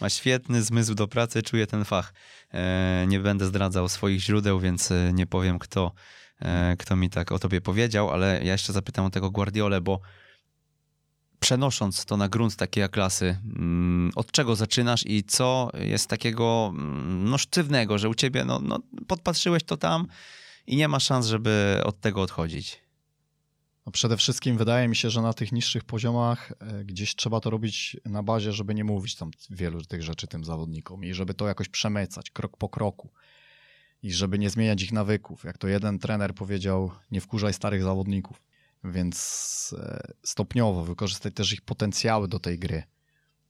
ma 0.00 0.10
świetny 0.10 0.62
zmysł 0.62 0.94
do 0.94 1.08
pracy, 1.08 1.42
czuje 1.42 1.66
ten 1.66 1.84
fach. 1.84 2.12
E, 2.52 3.04
nie 3.08 3.20
będę 3.20 3.46
zdradzał 3.46 3.88
swoich 3.88 4.20
źródeł, 4.20 4.60
więc 4.60 4.90
e, 4.90 5.12
nie 5.12 5.26
powiem, 5.26 5.58
kto, 5.58 5.92
e, 6.40 6.76
kto 6.78 6.96
mi 6.96 7.10
tak 7.10 7.32
o 7.32 7.38
tobie 7.38 7.60
powiedział, 7.60 8.10
ale 8.10 8.40
ja 8.44 8.52
jeszcze 8.52 8.72
zapytam 8.72 9.04
o 9.04 9.10
tego 9.10 9.30
Guardiolę, 9.30 9.80
bo 9.80 10.00
przenosząc 11.40 12.04
to 12.04 12.16
na 12.16 12.28
grunt 12.28 12.56
takiej 12.56 12.88
klasy, 12.88 13.38
mm, 13.44 14.10
od 14.14 14.32
czego 14.32 14.56
zaczynasz 14.56 15.06
i 15.06 15.24
co 15.24 15.70
jest 15.78 16.08
takiego 16.08 16.72
mm, 16.74 17.30
no, 17.30 17.38
sztywnego, 17.38 17.98
że 17.98 18.08
u 18.08 18.14
ciebie 18.14 18.44
no, 18.44 18.60
no, 18.62 18.78
podpatrzyłeś 19.06 19.64
to 19.64 19.76
tam 19.76 20.06
i 20.66 20.76
nie 20.76 20.88
ma 20.88 21.00
szans, 21.00 21.26
żeby 21.26 21.80
od 21.84 22.00
tego 22.00 22.22
odchodzić? 22.22 22.85
No 23.86 23.92
przede 23.92 24.16
wszystkim 24.16 24.56
wydaje 24.56 24.88
mi 24.88 24.96
się, 24.96 25.10
że 25.10 25.22
na 25.22 25.32
tych 25.32 25.52
niższych 25.52 25.84
poziomach 25.84 26.52
e, 26.60 26.84
gdzieś 26.84 27.14
trzeba 27.14 27.40
to 27.40 27.50
robić 27.50 27.96
na 28.04 28.22
bazie, 28.22 28.52
żeby 28.52 28.74
nie 28.74 28.84
mówić 28.84 29.16
tam 29.16 29.30
wielu 29.50 29.82
tych 29.82 30.02
rzeczy 30.02 30.26
tym 30.26 30.44
zawodnikom 30.44 31.04
i 31.04 31.14
żeby 31.14 31.34
to 31.34 31.46
jakoś 31.48 31.68
przemycać 31.68 32.30
krok 32.30 32.56
po 32.56 32.68
kroku 32.68 33.10
i 34.02 34.12
żeby 34.12 34.38
nie 34.38 34.50
zmieniać 34.50 34.82
ich 34.82 34.92
nawyków. 34.92 35.44
Jak 35.44 35.58
to 35.58 35.68
jeden 35.68 35.98
trener 35.98 36.34
powiedział, 36.34 36.90
nie 37.10 37.20
wkurzaj 37.20 37.52
starych 37.52 37.82
zawodników. 37.82 38.42
Więc 38.84 39.74
e, 39.78 40.12
stopniowo 40.22 40.84
wykorzystać 40.84 41.34
też 41.34 41.52
ich 41.52 41.62
potencjały 41.62 42.28
do 42.28 42.38
tej 42.38 42.58
gry, 42.58 42.82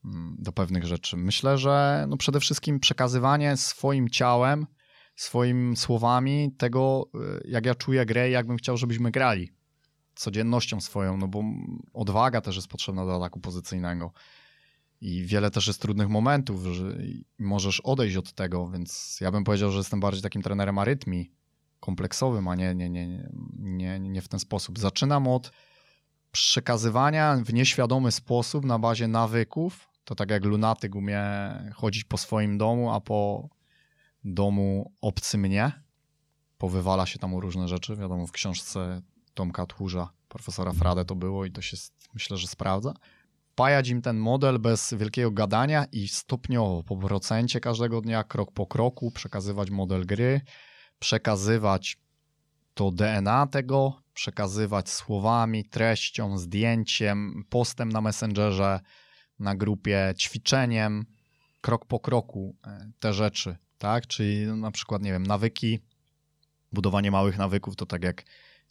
mm, 0.05 0.37
do 0.39 0.53
pewnych 0.53 0.87
rzeczy. 0.87 1.17
Myślę, 1.17 1.59
że 1.59 2.07
no 2.09 2.17
przede 2.17 2.41
wszystkim 2.41 2.81
przekazywanie 2.81 3.57
swoim 3.57 4.11
ciałem, 4.11 4.67
swoimi 5.15 5.77
słowami 5.77 6.53
tego, 6.59 7.11
e, 7.15 7.19
jak 7.49 7.67
ja 7.67 7.75
czuję 7.75 8.07
grę 8.07 8.29
i 8.29 8.33
jak 8.33 8.47
bym 8.47 8.57
chciał, 8.57 8.77
żebyśmy 8.77 9.11
grali 9.11 9.56
codziennością 10.17 10.81
swoją, 10.81 11.17
no 11.17 11.29
bo 11.29 11.43
odwaga 11.95 12.41
też 12.41 12.57
jest 12.57 12.69
potrzebna 12.69 13.07
do 13.07 13.17
ataku 13.17 13.41
pozycyjnego. 13.41 14.13
I 15.01 15.25
wiele 15.25 15.51
też 15.51 15.67
jest 15.67 15.83
trudnych 15.83 16.09
momentów, 16.09 16.65
że 16.65 16.99
możesz 17.39 17.81
odejść 17.81 18.17
od 18.17 18.33
tego, 18.33 18.69
więc 18.69 19.19
ja 19.21 19.31
bym 19.31 19.45
powiedział, 19.45 19.71
że 19.71 19.79
jestem 19.79 20.01
bardziej 20.01 20.23
takim 20.23 20.43
trenerem 20.43 20.79
arytmii, 20.79 21.33
kompleksowym, 21.81 22.49
a 22.49 22.55
nie, 22.55 22.75
nie, 22.75 22.91
nie, 22.91 23.29
nie, 23.59 24.01
nie 24.01 24.23
w 24.23 24.29
ten 24.29 24.41
sposób. 24.41 24.79
Zaczynam 24.79 25.29
od 25.29 25.53
przekazywania 26.33 27.37
w 27.45 27.53
nieświadomy 27.53 28.13
sposób 28.13 28.65
na 28.65 28.79
bazie 28.79 29.09
nawyków. 29.09 29.89
To 30.05 30.15
tak 30.15 30.31
jak 30.31 30.45
lunatyk 30.45 30.95
umie 30.95 31.23
chodzić 31.75 32.05
po 32.05 32.19
swoim 32.19 32.59
domu, 32.59 32.93
a 32.93 33.01
po 33.01 33.49
domu 34.25 34.93
obcy 35.01 35.39
mnie. 35.39 35.73
Powywala 36.59 37.07
się 37.07 37.19
tam 37.19 37.35
różne 37.35 37.69
rzeczy. 37.69 37.97
Wiadomo, 37.97 38.27
w 38.27 38.33
książce 38.33 39.03
Tomka 39.37 39.67
Tchórza, 39.67 40.09
profesora 40.29 40.73
Frade 40.73 41.05
to 41.05 41.15
było 41.15 41.45
i 41.45 41.51
to 41.51 41.63
się 41.63 41.77
myślę, 42.15 42.37
że 42.37 42.47
sprawdza. 42.47 42.95
Pajać 43.55 43.89
im 43.89 44.03
ten 44.03 44.17
model 44.17 44.59
bez 44.59 44.95
wielkiego 44.95 45.31
gadania 45.31 45.85
i 45.93 46.09
stopniowo, 46.09 46.83
po 46.83 46.97
procencie 46.97 47.61
każdego 47.61 48.01
dnia, 48.01 48.25
krok 48.25 48.53
po 48.53 48.67
kroku, 48.67 49.11
przekazywać 49.11 49.71
model 49.71 50.07
gry, 50.07 50.41
przekazywać 50.99 51.99
to 52.75 52.91
DNA 52.91 53.47
tego, 53.47 54.03
przekazywać 54.15 54.91
słowami, 54.91 55.65
treścią, 55.65 56.39
zdjęciem, 56.39 57.45
postem 57.51 57.89
na 57.89 58.01
Messengerze, 58.01 58.81
na 59.39 59.55
grupie, 59.57 60.15
ćwiczeniem, 60.19 61.05
krok 61.61 61.87
po 61.87 62.01
kroku 62.01 62.57
e, 62.67 62.91
te 62.99 63.15
rzeczy, 63.15 63.57
tak? 63.79 64.07
Czyli 64.07 64.47
na 64.47 64.71
przykład, 64.71 65.03
nie 65.03 65.13
wiem, 65.13 65.27
nawyki, 65.27 65.79
budowanie 66.73 67.11
małych 67.11 67.39
nawyków 67.39 67.77
to 67.77 67.87
tak 67.87 68.05
jak 68.05 68.25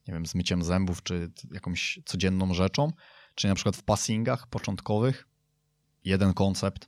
nie 0.07 0.13
wiem, 0.13 0.25
z 0.25 0.35
myciem 0.35 0.63
zębów, 0.63 1.03
czy 1.03 1.31
jakąś 1.51 1.99
codzienną 2.05 2.53
rzeczą, 2.53 2.91
czy 3.35 3.47
na 3.47 3.55
przykład 3.55 3.75
w 3.75 3.83
passingach 3.83 4.47
początkowych 4.47 5.27
jeden 6.03 6.33
koncept, 6.33 6.87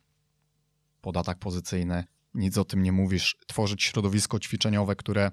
podatek 1.02 1.40
pozycyjny, 1.40 2.04
nic 2.34 2.58
o 2.58 2.66
tym 2.66 2.84
nie 2.84 2.92
mówisz, 2.92 3.38
tworzyć 3.48 3.84
środowisko 3.84 4.40
ćwiczeniowe, 4.40 4.96
które 4.96 5.32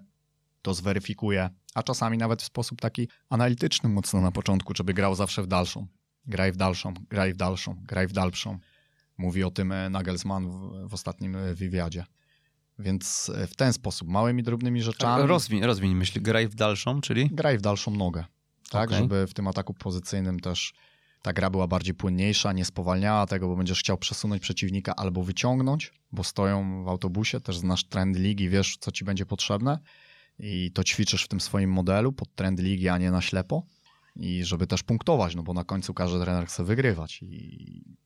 to 0.63 0.75
zweryfikuje, 0.75 1.51
a 1.75 1.83
czasami 1.83 2.19
nawet 2.19 2.43
w 2.43 2.45
sposób 2.45 2.81
taki 2.81 3.09
analityczny 3.29 3.89
mocno 3.89 4.21
na 4.21 4.33
początku, 4.33 4.73
żeby 4.77 4.95
grał 4.95 5.15
zawsze 5.15 5.43
w 5.43 5.47
dalszą. 5.47 5.87
Graj 6.27 6.53
w 6.53 6.57
dalszą, 6.57 6.95
graj 7.11 7.35
w 7.35 7.37
dalszą, 7.37 7.77
graj 7.83 8.07
w 8.07 8.13
dalszą. 8.13 8.59
Mówi 9.19 9.45
o 9.45 9.51
tym 9.51 9.73
e, 9.73 9.91
Nagelsmann 9.91 10.51
w, 10.51 10.89
w 10.89 10.95
ostatnim 10.95 11.37
e, 11.37 11.55
wywiadzie. 11.55 12.05
Więc 12.79 13.33
e, 13.35 13.47
w 13.47 13.57
ten 13.57 13.73
sposób, 13.73 14.09
małymi, 14.09 14.43
drobnymi 14.43 14.83
rzeczami. 14.83 15.27
Rozwiń, 15.27 15.63
rozwiń 15.63 15.95
myśl, 15.95 16.23
graj 16.23 16.49
w 16.49 16.55
dalszą, 16.55 17.01
czyli? 17.01 17.31
Graj 17.33 17.59
w 17.59 17.61
dalszą 17.61 17.91
nogę. 17.91 18.25
Tak, 18.71 18.89
okay. 18.89 18.99
żeby 18.99 19.27
w 19.27 19.35
tym 19.35 19.49
ataku 19.49 19.75
pozycyjnym 19.75 20.41
też 20.41 20.75
ta 21.23 21.33
gra 21.33 21.51
była 21.51 21.67
bardziej 21.67 21.95
płynniejsza, 21.95 22.53
nie 22.53 22.65
spowalniała 22.65 23.27
tego, 23.27 23.49
bo 23.49 23.57
będziesz 23.57 23.81
chciał 23.81 23.99
przesunąć 23.99 24.43
przeciwnika 24.43 24.97
albo 24.97 25.23
wyciągnąć, 25.23 25.93
bo 26.13 26.25
stoją 26.25 26.85
w 26.85 26.89
autobusie, 26.89 27.41
też 27.41 27.59
znasz 27.59 27.85
trend 27.85 28.17
ligi, 28.17 28.49
wiesz, 28.49 28.77
co 28.81 28.93
ci 28.93 29.05
będzie 29.05 29.27
potrzebne 29.27 29.79
i 30.39 30.71
to 30.73 30.85
ćwiczysz 30.85 31.25
w 31.25 31.29
tym 31.29 31.41
swoim 31.41 31.73
modelu 31.73 32.13
pod 32.13 32.35
trend 32.35 32.61
ligi, 32.61 32.89
a 32.89 32.99
nie 32.99 33.11
na 33.11 33.21
ślepo 33.21 33.67
i 34.17 34.45
żeby 34.45 34.67
też 34.67 34.83
punktować, 34.83 35.35
no 35.35 35.43
bo 35.43 35.55
na 35.55 35.65
końcu 35.65 35.95
każdy 35.95 36.21
trener 36.21 36.47
chce 36.47 36.65
wygrywać 36.65 37.23
i, 37.23 37.97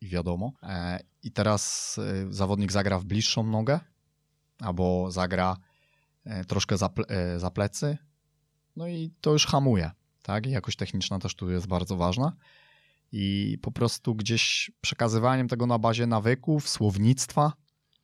i 0.00 0.08
wiadomo. 0.08 0.52
E, 0.62 1.00
I 1.22 1.32
teraz 1.32 1.96
e, 1.98 2.32
zawodnik 2.32 2.72
zagra 2.72 2.98
w 2.98 3.04
bliższą 3.04 3.46
nogę, 3.46 3.80
albo 4.58 5.10
zagra 5.10 5.56
e, 6.24 6.44
troszkę 6.44 6.78
za, 6.78 6.90
e, 7.08 7.38
za 7.38 7.50
plecy, 7.50 7.98
no 8.76 8.88
i 8.88 9.10
to 9.20 9.32
już 9.32 9.46
hamuje, 9.46 9.90
tak? 10.22 10.46
Jakość 10.46 10.76
techniczna 10.76 11.18
też 11.18 11.34
tu 11.34 11.50
jest 11.50 11.66
bardzo 11.66 11.96
ważna. 11.96 12.32
I 13.12 13.58
po 13.62 13.72
prostu 13.72 14.14
gdzieś 14.14 14.70
przekazywaniem 14.80 15.48
tego 15.48 15.66
na 15.66 15.78
bazie 15.78 16.06
nawyków, 16.06 16.68
słownictwa, 16.68 17.52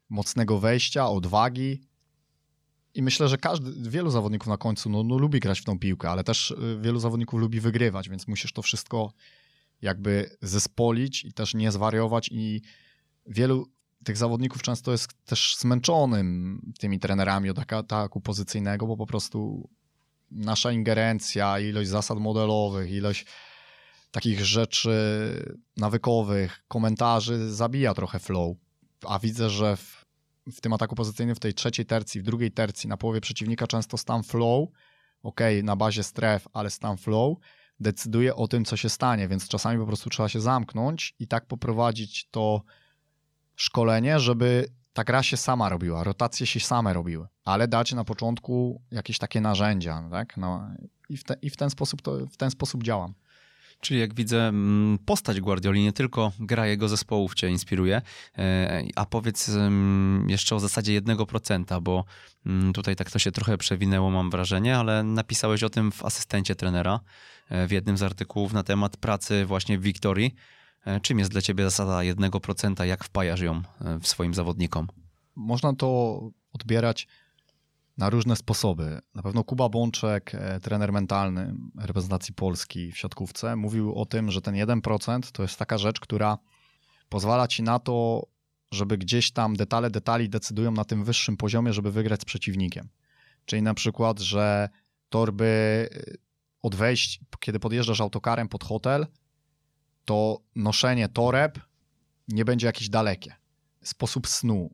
mocnego 0.08 0.58
wejścia, 0.58 1.08
odwagi. 1.08 1.80
I 2.94 3.02
myślę, 3.02 3.28
że 3.28 3.38
każdy, 3.38 3.90
wielu 3.90 4.10
zawodników 4.10 4.48
na 4.48 4.56
końcu 4.56 4.90
no, 4.90 5.02
no, 5.02 5.18
lubi 5.18 5.40
grać 5.40 5.60
w 5.60 5.64
tą 5.64 5.78
piłkę, 5.78 6.10
ale 6.10 6.24
też 6.24 6.50
y, 6.50 6.78
wielu 6.80 6.98
zawodników 6.98 7.40
lubi 7.40 7.60
wygrywać, 7.60 8.08
więc 8.08 8.28
musisz 8.28 8.52
to 8.52 8.62
wszystko 8.62 9.12
jakby 9.82 10.36
zespolić 10.42 11.24
i 11.24 11.32
też 11.32 11.54
nie 11.54 11.72
zwariować. 11.72 12.28
I 12.32 12.62
wielu 13.26 13.66
tych 14.04 14.16
zawodników 14.16 14.62
często 14.62 14.92
jest 14.92 15.24
też 15.24 15.56
zmęczonym 15.58 16.60
tymi 16.78 16.98
trenerami 16.98 17.50
od 17.50 17.58
ataku 17.58 18.20
pozycyjnego, 18.20 18.86
bo 18.86 18.96
po 18.96 19.06
prostu 19.06 19.68
nasza 20.30 20.72
ingerencja, 20.72 21.60
ilość 21.60 21.90
zasad 21.90 22.18
modelowych, 22.18 22.90
ilość 22.90 23.26
takich 24.10 24.44
rzeczy 24.44 24.92
nawykowych, 25.76 26.64
komentarzy 26.68 27.50
zabija 27.50 27.94
trochę 27.94 28.18
flow. 28.18 28.56
A 29.06 29.18
widzę, 29.18 29.50
że 29.50 29.76
w, 29.76 30.04
w 30.52 30.60
tym 30.60 30.72
ataku 30.72 30.94
pozycyjnym, 30.94 31.36
w 31.36 31.40
tej 31.40 31.54
trzeciej 31.54 31.86
tercji, 31.86 32.20
w 32.20 32.24
drugiej 32.24 32.52
tercji, 32.52 32.88
na 32.88 32.96
połowie 32.96 33.20
przeciwnika 33.20 33.66
często 33.66 33.98
stan 33.98 34.22
flow, 34.22 34.68
ok, 35.22 35.40
na 35.62 35.76
bazie 35.76 36.02
stref, 36.02 36.48
ale 36.52 36.70
stan 36.70 36.96
flow 36.96 37.38
decyduje 37.80 38.36
o 38.36 38.48
tym, 38.48 38.64
co 38.64 38.76
się 38.76 38.88
stanie, 38.88 39.28
więc 39.28 39.48
czasami 39.48 39.78
po 39.78 39.86
prostu 39.86 40.10
trzeba 40.10 40.28
się 40.28 40.40
zamknąć 40.40 41.14
i 41.18 41.26
tak 41.26 41.46
poprowadzić 41.46 42.28
to 42.30 42.62
szkolenie, 43.56 44.20
żeby 44.20 44.66
ta 44.92 45.04
gra 45.04 45.22
się 45.22 45.36
sama 45.36 45.68
robiła, 45.68 46.04
rotacje 46.04 46.46
się 46.46 46.60
same 46.60 46.92
robiły, 46.92 47.26
ale 47.44 47.68
dać 47.68 47.92
na 47.92 48.04
początku 48.04 48.82
jakieś 48.90 49.18
takie 49.18 49.40
narzędzia, 49.40 50.08
tak? 50.10 50.36
No, 50.36 50.68
i, 51.08 51.16
w 51.16 51.24
te, 51.24 51.36
I 51.42 51.50
w 51.50 51.56
ten 51.56 51.70
sposób 51.70 52.02
to, 52.02 52.26
w 52.26 52.36
ten 52.36 52.50
sposób 52.50 52.82
działam. 52.82 53.14
Czyli 53.80 54.00
jak 54.00 54.14
widzę, 54.14 54.48
mm, 54.48 54.98
postać 54.98 55.40
Guardioli, 55.40 55.82
nie 55.82 55.92
tylko 55.92 56.32
gra 56.40 56.66
jego 56.66 56.88
zespołów 56.88 57.34
cię 57.34 57.48
inspiruje, 57.48 58.02
e, 58.38 58.84
a 58.96 59.06
powiedz 59.06 59.50
jeszcze 60.26 60.56
o 60.56 60.60
zasadzie 60.60 60.92
1%, 60.92 61.80
bo 61.80 62.04
mm, 62.46 62.72
tutaj 62.72 62.96
tak 62.96 63.10
to 63.10 63.18
się 63.18 63.32
trochę 63.32 63.58
przewinęło, 63.58 64.10
mam 64.10 64.30
wrażenie, 64.30 64.78
ale 64.78 65.02
napisałeś 65.02 65.62
o 65.62 65.70
tym 65.70 65.92
w 65.92 66.04
asystencie 66.04 66.54
trenera 66.54 67.00
e, 67.48 67.66
w 67.66 67.70
jednym 67.70 67.96
z 67.96 68.02
artykułów 68.02 68.52
na 68.52 68.62
temat 68.62 68.96
pracy 68.96 69.46
właśnie 69.46 69.78
w 69.78 69.82
Wiktorii. 69.82 70.34
E, 70.84 71.00
czym 71.00 71.18
jest 71.18 71.30
dla 71.30 71.40
ciebie 71.40 71.64
zasada 71.64 71.98
1%, 71.98 72.84
jak 72.84 73.04
wpajasz 73.04 73.40
ją 73.40 73.62
w 74.00 74.06
swoim 74.06 74.34
zawodnikom? 74.34 74.88
Można 75.36 75.74
to 75.74 76.20
odbierać 76.52 77.08
na 77.98 78.10
różne 78.10 78.36
sposoby. 78.36 79.00
Na 79.14 79.22
pewno 79.22 79.44
Kuba 79.44 79.68
Bączek, 79.68 80.34
e, 80.34 80.60
trener 80.60 80.92
mentalny 80.92 81.54
reprezentacji 81.78 82.34
Polski 82.34 82.92
w 82.92 82.98
siatkówce, 82.98 83.56
mówił 83.56 83.94
o 83.94 84.06
tym, 84.06 84.30
że 84.30 84.40
ten 84.40 84.54
1% 84.54 85.32
to 85.32 85.42
jest 85.42 85.58
taka 85.58 85.78
rzecz, 85.78 86.00
która 86.00 86.38
pozwala 87.08 87.48
ci 87.48 87.62
na 87.62 87.78
to, 87.78 88.26
żeby 88.72 88.98
gdzieś 88.98 89.32
tam 89.32 89.56
detale 89.56 89.90
detali 89.90 90.28
decydują 90.28 90.72
na 90.72 90.84
tym 90.84 91.04
wyższym 91.04 91.36
poziomie, 91.36 91.72
żeby 91.72 91.92
wygrać 91.92 92.20
z 92.20 92.24
przeciwnikiem. 92.24 92.88
Czyli 93.44 93.62
na 93.62 93.74
przykład, 93.74 94.20
że 94.20 94.68
torby 95.08 95.88
e, 95.92 96.14
od 96.62 96.74
wejść, 96.74 97.20
kiedy 97.40 97.60
podjeżdżasz 97.60 98.00
autokarem 98.00 98.48
pod 98.48 98.64
hotel, 98.64 99.06
to 100.04 100.40
noszenie 100.56 101.08
toreb 101.08 101.58
nie 102.28 102.44
będzie 102.44 102.66
jakieś 102.66 102.88
dalekie. 102.88 103.34
Sposób 103.82 104.28
snu, 104.28 104.70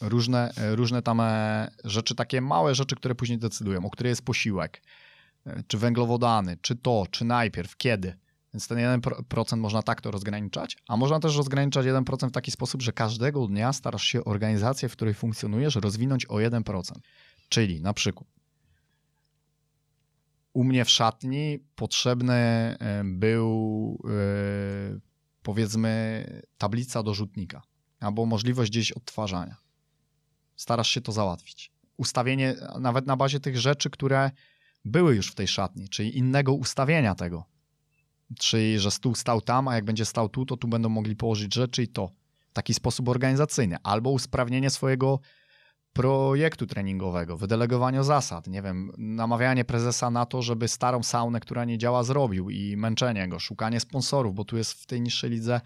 różne, 0.00 0.52
różne 0.56 1.02
tam 1.02 1.20
e, 1.20 1.70
rzeczy, 1.84 2.14
takie 2.14 2.40
małe 2.40 2.74
rzeczy, 2.74 2.96
które 2.96 3.14
później 3.14 3.38
decydują, 3.38 3.86
o 3.86 3.90
które 3.90 4.10
jest 4.10 4.24
posiłek, 4.24 4.82
e, 5.46 5.62
czy 5.66 5.78
węglowodany, 5.78 6.56
czy 6.60 6.76
to, 6.76 7.06
czy 7.10 7.24
najpierw, 7.24 7.76
kiedy. 7.76 8.16
Więc 8.54 8.68
ten 8.68 8.78
1% 8.78 9.56
można 9.56 9.82
tak 9.82 10.00
to 10.00 10.10
rozgraniczać, 10.10 10.76
a 10.88 10.96
można 10.96 11.20
też 11.20 11.36
rozgraniczać 11.36 11.86
1% 11.86 12.28
w 12.28 12.32
taki 12.32 12.50
sposób, 12.50 12.82
że 12.82 12.92
każdego 12.92 13.46
dnia 13.46 13.72
starasz 13.72 14.04
się 14.04 14.24
organizację, 14.24 14.88
w 14.88 14.92
której 14.92 15.14
funkcjonujesz, 15.14 15.74
rozwinąć 15.74 16.26
o 16.26 16.34
1%. 16.34 16.92
Czyli 17.48 17.80
na 17.80 17.92
przykład 17.94 18.35
u 20.56 20.64
mnie 20.64 20.84
w 20.84 20.90
szatni 20.90 21.58
potrzebny 21.74 22.34
e, 22.34 23.02
był 23.04 24.02
powiedzmy 25.42 26.24
tablica 26.58 27.02
do 27.02 27.14
rzutnika 27.14 27.62
albo 28.00 28.26
możliwość 28.26 28.70
gdzieś 28.70 28.92
odtwarzania 28.92 29.56
starasz 30.56 30.90
się 30.90 31.00
to 31.00 31.12
załatwić. 31.12 31.72
Ustawienie 31.96 32.54
nawet 32.80 33.06
na 33.06 33.16
bazie 33.16 33.40
tych 33.40 33.58
rzeczy, 33.58 33.90
które 33.90 34.30
były 34.84 35.16
już 35.16 35.28
w 35.32 35.34
tej 35.34 35.48
szatni, 35.48 35.88
czyli 35.88 36.18
innego 36.18 36.52
ustawienia 36.52 37.14
tego. 37.14 37.44
Czyli, 38.38 38.78
że 38.78 38.90
stół 38.90 39.14
stał 39.14 39.40
tam, 39.40 39.68
a 39.68 39.74
jak 39.74 39.84
będzie 39.84 40.04
stał 40.04 40.28
tu, 40.28 40.46
to 40.46 40.56
tu 40.56 40.68
będą 40.68 40.88
mogli 40.88 41.16
położyć 41.16 41.54
rzeczy 41.54 41.82
i 41.82 41.88
to. 41.88 42.10
W 42.50 42.52
taki 42.52 42.74
sposób 42.74 43.08
organizacyjny. 43.08 43.76
Albo 43.82 44.10
usprawnienie 44.10 44.70
swojego 44.70 45.20
projektu 45.96 46.66
treningowego, 46.66 47.36
wydelegowanie 47.36 48.04
zasad, 48.04 48.46
nie 48.46 48.62
wiem, 48.62 48.92
namawianie 48.98 49.64
prezesa 49.64 50.10
na 50.10 50.26
to, 50.26 50.42
żeby 50.42 50.68
starą 50.68 51.02
saunę, 51.02 51.40
która 51.40 51.64
nie 51.64 51.78
działa, 51.78 52.02
zrobił 52.02 52.50
i 52.50 52.76
męczenie 52.76 53.28
go, 53.28 53.38
szukanie 53.38 53.80
sponsorów, 53.80 54.34
bo 54.34 54.44
tu 54.44 54.56
jest 54.56 54.72
w 54.72 54.86
tej 54.86 55.00
niższej 55.00 55.30
lidze 55.30 55.60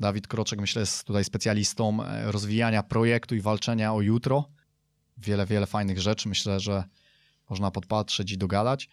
Dawid 0.00 0.26
Kroczek, 0.26 0.60
myślę, 0.60 0.80
jest 0.80 1.04
tutaj 1.04 1.24
specjalistą 1.24 2.02
e, 2.02 2.32
rozwijania 2.32 2.82
projektu 2.82 3.34
i 3.34 3.40
walczenia 3.40 3.94
o 3.94 4.00
jutro. 4.00 4.44
Wiele, 5.18 5.46
wiele 5.46 5.66
fajnych 5.66 6.00
rzeczy. 6.00 6.28
Myślę, 6.28 6.60
że 6.60 6.84
można 7.50 7.70
podpatrzeć 7.70 8.32
i 8.32 8.38
dogadać. 8.38 8.88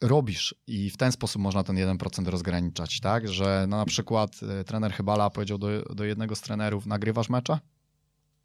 Robisz 0.00 0.54
i 0.66 0.90
w 0.90 0.96
ten 0.96 1.12
sposób 1.12 1.42
można 1.42 1.64
ten 1.64 1.76
1% 1.76 2.26
rozgraniczać, 2.26 3.00
tak? 3.00 3.28
Że 3.28 3.66
no 3.68 3.76
na 3.76 3.84
przykład 3.84 4.40
e, 4.60 4.64
trener 4.64 4.92
Chybala 4.92 5.30
powiedział 5.30 5.58
do, 5.58 5.82
do 5.82 6.04
jednego 6.04 6.36
z 6.36 6.40
trenerów: 6.40 6.86
Nagrywasz 6.86 7.28
mecze? 7.28 7.58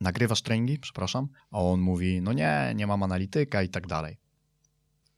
Nagrywasz 0.01 0.41
treningi, 0.41 0.79
przepraszam. 0.79 1.27
A 1.51 1.61
on 1.61 1.79
mówi: 1.79 2.21
No 2.21 2.33
nie, 2.33 2.73
nie 2.75 2.87
mam 2.87 3.03
analityka 3.03 3.63
i 3.63 3.69
tak 3.69 3.87
dalej. 3.87 4.17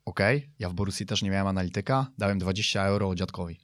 Okej, 0.06 0.38
okay, 0.38 0.50
ja 0.60 0.70
w 0.70 0.74
Borussii 0.74 1.06
też 1.06 1.22
nie 1.22 1.30
miałem 1.30 1.48
analityka, 1.48 2.08
dałem 2.18 2.40
20 2.40 2.84
euro 2.86 3.16
dziadkowi 3.16 3.60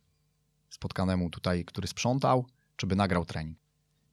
spotkanemu 0.69 1.29
tutaj, 1.29 1.65
który 1.65 1.87
sprzątał 1.87 2.45
czy 2.75 2.87
by 2.87 2.95
nagrał 2.95 3.25
trening. 3.25 3.57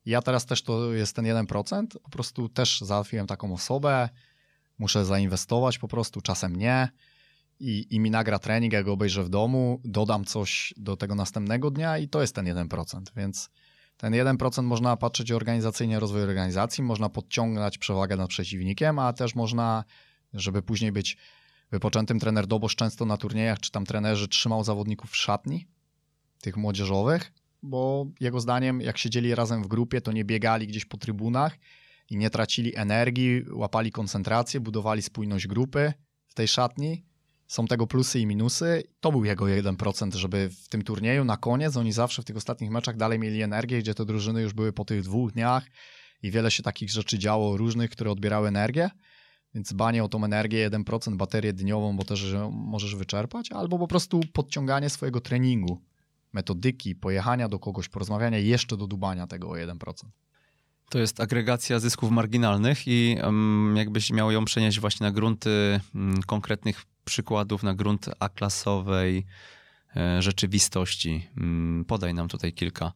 Ja 0.06 0.22
teraz 0.22 0.46
też 0.46 0.62
to 0.62 0.92
jest 0.92 1.16
ten 1.16 1.24
1%, 1.24 1.86
po 2.02 2.10
prostu 2.10 2.48
też 2.48 2.80
załatwiłem 2.80 3.26
taką 3.26 3.54
osobę, 3.54 4.08
muszę 4.78 5.04
zainwestować 5.04 5.78
po 5.78 5.88
prostu, 5.88 6.20
czasem 6.20 6.56
nie 6.56 6.88
i, 7.60 7.86
i 7.90 8.00
mi 8.00 8.10
nagra 8.10 8.38
trening, 8.38 8.72
jak 8.72 8.84
go 8.84 8.92
obejrzę 8.92 9.24
w 9.24 9.28
domu, 9.28 9.80
dodam 9.84 10.24
coś 10.24 10.74
do 10.76 10.96
tego 10.96 11.14
następnego 11.14 11.70
dnia 11.70 11.98
i 11.98 12.08
to 12.08 12.20
jest 12.20 12.34
ten 12.34 12.46
1%, 12.46 13.02
więc 13.16 13.50
ten 14.02 14.12
1% 14.12 14.62
można 14.62 14.96
patrzeć 14.96 15.32
organizacyjnie 15.32 16.00
rozwój 16.00 16.22
organizacji, 16.22 16.84
można 16.84 17.08
podciągnąć 17.08 17.78
przewagę 17.78 18.16
nad 18.16 18.28
przeciwnikiem, 18.28 18.98
a 18.98 19.12
też 19.12 19.34
można, 19.34 19.84
żeby 20.34 20.62
później 20.62 20.92
być 20.92 21.16
wypoczętym 21.70 22.20
trener 22.20 22.46
dobosz 22.46 22.76
często 22.76 23.04
na 23.04 23.16
turniejach, 23.16 23.60
czy 23.60 23.70
tam 23.70 23.86
trenerzy 23.86 24.28
trzymał 24.28 24.64
zawodników 24.64 25.10
w 25.10 25.16
szatni, 25.16 25.66
tych 26.40 26.56
młodzieżowych, 26.56 27.32
bo 27.62 28.06
jego 28.20 28.40
zdaniem, 28.40 28.80
jak 28.80 28.98
siedzieli 28.98 29.34
razem 29.34 29.62
w 29.62 29.68
grupie, 29.68 30.00
to 30.00 30.12
nie 30.12 30.24
biegali 30.24 30.66
gdzieś 30.66 30.84
po 30.84 30.96
trybunach 30.96 31.58
i 32.10 32.16
nie 32.16 32.30
tracili 32.30 32.76
energii, 32.76 33.44
łapali 33.52 33.92
koncentrację, 33.92 34.60
budowali 34.60 35.02
spójność 35.02 35.46
grupy 35.46 35.92
w 36.26 36.34
tej 36.34 36.48
szatni. 36.48 37.04
Są 37.52 37.66
tego 37.66 37.86
plusy 37.86 38.20
i 38.20 38.26
minusy. 38.26 38.82
To 39.00 39.12
był 39.12 39.24
jego 39.24 39.44
1%, 39.44 40.14
żeby 40.14 40.50
w 40.50 40.68
tym 40.68 40.82
turnieju 40.82 41.24
na 41.24 41.36
koniec 41.36 41.76
oni 41.76 41.92
zawsze 41.92 42.22
w 42.22 42.24
tych 42.24 42.36
ostatnich 42.36 42.70
meczach 42.70 42.96
dalej 42.96 43.18
mieli 43.18 43.42
energię, 43.42 43.78
gdzie 43.78 43.94
te 43.94 44.04
drużyny 44.04 44.42
już 44.42 44.52
były 44.52 44.72
po 44.72 44.84
tych 44.84 45.02
dwóch 45.02 45.32
dniach 45.32 45.66
i 46.22 46.30
wiele 46.30 46.50
się 46.50 46.62
takich 46.62 46.90
rzeczy 46.90 47.18
działo 47.18 47.56
różnych, 47.56 47.90
które 47.90 48.10
odbierały 48.10 48.48
energię. 48.48 48.90
Więc 49.54 49.72
banie 49.72 50.04
o 50.04 50.08
tą 50.08 50.24
energię, 50.24 50.70
1% 50.70 51.16
baterię 51.16 51.52
dniową, 51.52 51.96
bo 51.96 52.04
też 52.04 52.34
możesz 52.50 52.96
wyczerpać, 52.96 53.52
albo 53.52 53.78
po 53.78 53.88
prostu 53.88 54.20
podciąganie 54.32 54.90
swojego 54.90 55.20
treningu 55.20 55.80
metodyki, 56.32 56.94
pojechania 56.94 57.48
do 57.48 57.58
kogoś, 57.58 57.88
porozmawiania 57.88 58.38
jeszcze 58.38 58.76
do 58.76 58.86
dubania 58.86 59.26
tego 59.26 59.48
o 59.48 59.54
1%. 59.54 59.76
To 60.90 60.98
jest 60.98 61.20
agregacja 61.20 61.80
zysków 61.80 62.10
marginalnych 62.10 62.88
i 62.88 63.16
um, 63.22 63.74
jakbyś 63.76 64.10
miał 64.10 64.30
ją 64.30 64.44
przenieść 64.44 64.80
właśnie 64.80 65.04
na 65.04 65.10
grunty 65.10 65.80
um, 65.94 66.22
konkretnych 66.26 66.91
przykładów, 67.04 67.62
na 67.62 67.74
grunt 67.74 68.10
A-klasowej 68.20 69.26
e, 69.96 70.22
rzeczywistości. 70.22 71.28
Um, 71.36 71.84
podaj 71.88 72.14
nam 72.14 72.28
tutaj 72.28 72.52
kilka 72.52 72.92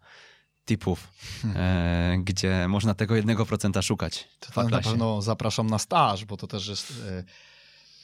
tipów, 0.66 1.08
e, 1.54 2.16
gdzie 2.24 2.68
można 2.68 2.94
tego 2.94 3.14
1% 3.14 3.82
szukać. 3.82 4.28
To 4.40 4.62
na 4.62 4.80
pewno 4.80 5.22
zapraszam 5.22 5.66
na 5.66 5.78
staż, 5.78 6.24
bo 6.24 6.36
to 6.36 6.46
też 6.46 6.68
jest... 6.68 6.92
E, 7.08 7.24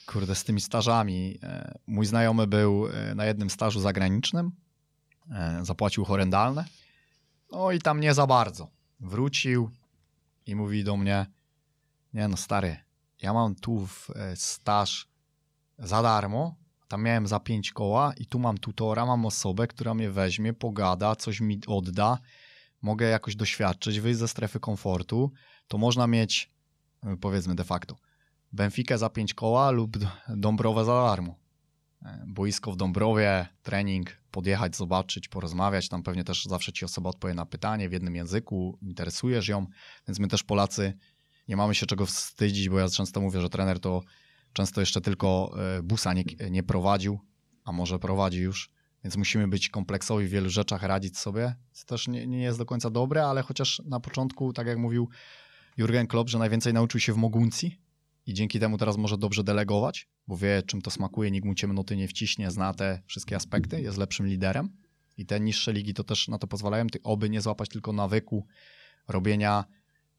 kurde, 0.05 0.35
z 0.35 0.43
tymi 0.43 0.61
stażami. 0.61 1.39
Mój 1.87 2.05
znajomy 2.05 2.47
był 2.47 2.87
na 3.15 3.25
jednym 3.25 3.49
stażu 3.49 3.79
zagranicznym 3.79 4.51
zapłacił 5.61 6.05
horrendalne. 6.05 6.65
No 7.51 7.71
i 7.71 7.79
tam 7.79 7.99
nie 7.99 8.13
za 8.13 8.27
bardzo. 8.27 8.67
Wrócił 8.99 9.69
i 10.45 10.55
mówi 10.55 10.83
do 10.83 10.97
mnie: 10.97 11.25
Nie 12.13 12.27
no, 12.27 12.37
stary, 12.37 12.77
ja 13.21 13.33
mam 13.33 13.55
tu 13.55 13.87
e, 14.15 14.35
staż 14.35 15.07
za 15.79 16.01
darmo, 16.01 16.55
tam 16.87 17.03
miałem 17.03 17.27
za 17.27 17.39
pięć 17.39 17.71
koła 17.71 18.13
i 18.17 18.25
tu 18.25 18.39
mam 18.39 18.57
tutora, 18.57 19.05
mam 19.05 19.25
osobę, 19.25 19.67
która 19.67 19.93
mnie 19.93 20.11
weźmie, 20.11 20.53
pogada, 20.53 21.15
coś 21.15 21.41
mi 21.41 21.59
odda, 21.67 22.17
mogę 22.81 23.05
jakoś 23.05 23.35
doświadczyć, 23.35 23.99
wyjść 23.99 24.19
ze 24.19 24.27
strefy 24.27 24.59
komfortu, 24.59 25.31
to 25.67 25.77
można 25.77 26.07
mieć, 26.07 26.51
y, 27.13 27.17
powiedzmy 27.17 27.55
de 27.55 27.63
facto, 27.63 27.97
Benfica 28.53 28.97
za 28.97 29.09
pięć 29.09 29.33
koła 29.33 29.71
lub 29.71 29.97
Dąbrowę 30.29 30.85
za 30.85 30.93
darmo. 30.93 31.35
E, 32.05 32.23
boisko 32.27 32.71
w 32.71 32.75
Dąbrowie, 32.75 33.47
trening, 33.63 34.17
podjechać, 34.31 34.75
zobaczyć, 34.75 35.27
porozmawiać. 35.27 35.89
Tam 35.89 36.03
pewnie 36.03 36.23
też 36.23 36.45
zawsze 36.45 36.73
ci 36.73 36.85
osoba 36.85 37.09
odpowie 37.09 37.33
na 37.33 37.45
pytanie 37.45 37.89
w 37.89 37.91
jednym 37.91 38.15
języku, 38.15 38.77
interesujesz 38.81 39.47
ją, 39.47 39.67
więc 40.07 40.19
my 40.19 40.27
też 40.27 40.43
Polacy 40.43 40.93
nie 41.47 41.57
mamy 41.57 41.75
się 41.75 41.85
czego 41.85 42.05
wstydzić, 42.05 42.69
bo 42.69 42.79
ja 42.79 42.89
często 42.89 43.21
mówię, 43.21 43.41
że 43.41 43.49
trener 43.49 43.79
to 43.79 44.01
często 44.53 44.79
jeszcze 44.81 45.01
tylko 45.01 45.55
e, 45.77 45.83
busa 45.83 46.13
nie, 46.13 46.23
nie 46.51 46.63
prowadził, 46.63 47.19
a 47.63 47.71
może 47.71 47.99
prowadzi 47.99 48.41
już, 48.41 48.69
więc 49.03 49.17
musimy 49.17 49.47
być 49.47 49.69
kompleksowi 49.69 50.27
w 50.27 50.29
wielu 50.29 50.49
rzeczach, 50.49 50.83
radzić 50.83 51.17
sobie. 51.17 51.55
To 51.79 51.85
też 51.85 52.07
nie, 52.07 52.27
nie 52.27 52.41
jest 52.41 52.57
do 52.57 52.65
końca 52.65 52.89
dobre, 52.89 53.25
ale 53.25 53.41
chociaż 53.41 53.81
na 53.85 53.99
początku, 53.99 54.53
tak 54.53 54.67
jak 54.67 54.77
mówił 54.77 55.09
Jurgen 55.77 56.07
Klopp, 56.07 56.29
że 56.29 56.39
najwięcej 56.39 56.73
nauczył 56.73 56.99
się 56.99 57.13
w 57.13 57.17
Moguncji 57.17 57.79
i 58.25 58.33
dzięki 58.33 58.59
temu 58.59 58.77
teraz 58.77 58.97
może 58.97 59.17
dobrze 59.17 59.43
delegować, 59.43 60.07
bo 60.27 60.37
wie 60.37 60.63
czym 60.65 60.81
to 60.81 60.91
smakuje, 60.91 61.31
nikt 61.31 61.45
mu 61.45 61.55
ciemnoty 61.55 61.95
nie 61.95 62.07
wciśnie, 62.07 62.51
zna 62.51 62.73
te 62.73 63.01
wszystkie 63.05 63.35
aspekty, 63.35 63.81
jest 63.81 63.97
lepszym 63.97 64.27
liderem. 64.27 64.69
I 65.17 65.25
te 65.25 65.39
niższe 65.39 65.73
ligi 65.73 65.93
to 65.93 66.03
też 66.03 66.27
na 66.27 66.37
to 66.37 66.47
pozwalają, 66.47 66.87
ty 66.87 66.99
oby 67.03 67.29
nie 67.29 67.41
złapać 67.41 67.69
tylko 67.69 67.93
nawyku 67.93 68.45
robienia 69.07 69.65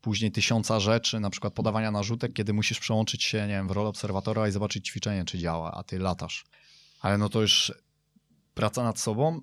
później 0.05 0.33
tysiąca 0.33 0.81
rzeczy, 0.81 1.21
na 1.21 1.31
przykład 1.31 1.55
podawania 1.55 1.91
narzutek, 1.91 2.33
kiedy 2.33 2.53
musisz 2.53 2.81
przełączyć 2.81 3.23
się, 3.23 3.41
nie 3.41 3.55
wiem, 3.55 3.69
w 3.69 3.71
rolę 3.71 3.89
obserwatora 3.89 4.49
i 4.49 4.53
zobaczyć 4.53 4.89
ćwiczenie, 4.89 5.25
czy 5.25 5.39
działa, 5.39 5.73
a 5.73 5.83
ty 5.83 5.99
latasz. 5.99 6.45
Ale 7.01 7.19
no 7.19 7.29
to 7.29 7.41
już 7.41 7.73
praca 8.55 8.83
nad 8.85 9.01
sobą. 9.01 9.41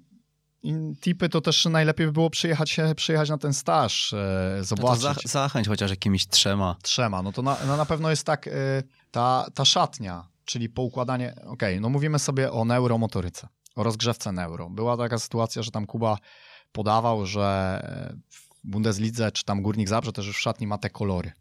I 0.63 0.73
tipy 1.01 1.29
to 1.29 1.41
też 1.41 1.65
najlepiej 1.65 2.05
by 2.05 2.13
było 2.13 2.29
przyjechać, 2.29 2.77
przyjechać 2.95 3.29
na 3.29 3.37
ten 3.37 3.53
staż, 3.53 4.13
e, 4.13 4.57
zobaczyć. 4.63 5.03
No 5.03 5.13
to 5.13 5.21
za, 5.21 5.29
zachęć 5.29 5.67
chociaż 5.67 5.89
jakimiś 5.89 6.27
trzema. 6.27 6.75
Trzema, 6.81 7.21
no 7.21 7.31
to 7.31 7.41
na, 7.41 7.57
no 7.67 7.77
na 7.77 7.85
pewno 7.85 8.09
jest 8.09 8.25
tak, 8.25 8.47
e, 8.47 8.51
ta, 9.11 9.45
ta 9.53 9.65
szatnia, 9.65 10.27
czyli 10.45 10.69
poukładanie, 10.69 11.31
okej, 11.31 11.47
okay, 11.47 11.79
no 11.79 11.89
mówimy 11.89 12.19
sobie 12.19 12.51
o 12.51 12.65
neuromotoryce, 12.65 13.47
o 13.75 13.83
rozgrzewce 13.83 14.31
neuro. 14.31 14.69
Była 14.69 14.97
taka 14.97 15.19
sytuacja, 15.19 15.63
że 15.63 15.71
tam 15.71 15.85
Kuba 15.85 16.17
podawał, 16.71 17.25
że 17.25 17.79
w 18.29 18.50
Bundeslidze 18.63 19.31
czy 19.31 19.45
tam 19.45 19.61
Górnik 19.61 19.89
Zabrze 19.89 20.13
też 20.13 20.27
już 20.27 20.37
w 20.37 20.41
szatni 20.41 20.67
ma 20.67 20.77
te 20.77 20.89
kolory. 20.89 21.31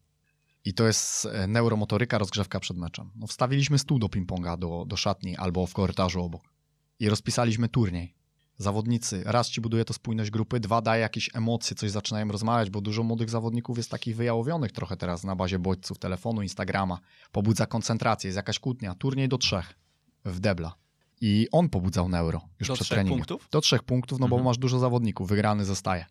I 0.64 0.74
to 0.74 0.86
jest 0.86 1.26
e, 1.26 1.46
neuromotoryka, 1.46 2.18
rozgrzewka 2.18 2.60
przed 2.60 2.76
meczem. 2.76 3.10
No, 3.16 3.26
wstawiliśmy 3.26 3.78
stół 3.78 3.98
do 3.98 4.06
ping-ponga 4.06 4.58
do, 4.58 4.84
do 4.86 4.96
szatni 4.96 5.36
albo 5.36 5.66
w 5.66 5.74
korytarzu 5.74 6.22
obok 6.22 6.42
i 6.98 7.08
rozpisaliśmy 7.08 7.68
turniej. 7.68 8.14
Zawodnicy, 8.58 9.22
raz 9.26 9.48
ci 9.48 9.60
buduje 9.60 9.84
to 9.84 9.94
spójność 9.94 10.30
grupy, 10.30 10.60
dwa 10.60 10.82
daje 10.82 11.02
jakieś 11.02 11.30
emocje, 11.34 11.76
coś 11.76 11.90
zaczynają 11.90 12.28
rozmawiać, 12.28 12.70
bo 12.70 12.80
dużo 12.80 13.02
młodych 13.02 13.30
zawodników 13.30 13.76
jest 13.76 13.90
takich 13.90 14.16
wyjałowionych 14.16 14.72
trochę 14.72 14.96
teraz 14.96 15.24
na 15.24 15.36
bazie 15.36 15.58
bodźców, 15.58 15.98
telefonu, 15.98 16.42
Instagrama. 16.42 16.98
Pobudza 17.32 17.66
koncentrację, 17.66 18.28
jest 18.28 18.36
jakaś 18.36 18.58
kłótnia. 18.58 18.94
Turniej 18.94 19.28
do 19.28 19.38
trzech 19.38 19.78
w 20.24 20.40
debla. 20.40 20.74
I 21.20 21.48
on 21.52 21.68
pobudzał 21.68 22.08
neuro 22.08 22.40
już 22.60 22.68
do 22.68 22.74
przed 22.74 22.86
trzech 22.86 22.96
treningiem. 22.96 23.18
punktów? 23.18 23.48
Do 23.50 23.60
trzech 23.60 23.82
punktów, 23.82 24.20
no 24.20 24.26
mhm. 24.26 24.42
bo 24.42 24.44
masz 24.48 24.58
dużo 24.58 24.78
zawodników, 24.78 25.28
wygrany 25.28 25.64
zostaje 25.64 26.06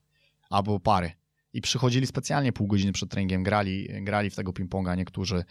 albo 0.50 0.80
pary. 0.80 1.12
I 1.54 1.62
przychodzili 1.62 2.08
specjalnie 2.08 2.54
pół 2.54 2.68
godziny 2.68 2.91
przed 2.91 3.10
treningiem, 3.10 3.43
grali, 3.43 3.88
grali 4.02 4.30
w 4.30 4.36
tego 4.36 4.52
ping-ponga, 4.52 4.97
niektórzy 4.97 5.43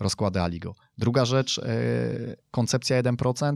rozkładali 0.00 0.58
go. 0.58 0.74
Druga 0.98 1.24
rzecz, 1.24 1.58
yy, 1.58 2.36
koncepcja 2.50 3.02
1%, 3.02 3.54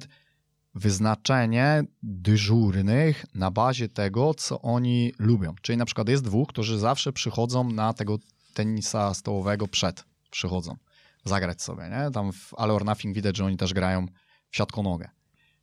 wyznaczenie 0.74 1.85
dyżurnych 2.03 3.24
na 3.35 3.51
bazie 3.51 3.89
tego, 3.89 4.35
co 4.35 4.61
oni 4.61 5.12
lubią. 5.18 5.55
Czyli 5.62 5.78
na 5.78 5.85
przykład 5.85 6.09
jest 6.09 6.24
dwóch, 6.24 6.49
którzy 6.49 6.78
zawsze 6.78 7.12
przychodzą 7.12 7.70
na 7.70 7.93
tego 7.93 8.18
tenisa 8.55 9.14
stołowego 9.14 9.68
przed, 9.68 10.05
przychodzą 10.30 10.76
zagrać 11.24 11.62
sobie, 11.62 11.82
nie? 11.82 12.11
Tam 12.11 12.32
w 12.32 12.55
All 12.57 12.70
or 12.70 12.85
Nothing 12.85 13.14
widać, 13.14 13.37
że 13.37 13.45
oni 13.45 13.57
też 13.57 13.74
grają 13.74 14.07
w 14.51 14.57
siatkonogę. 14.57 15.09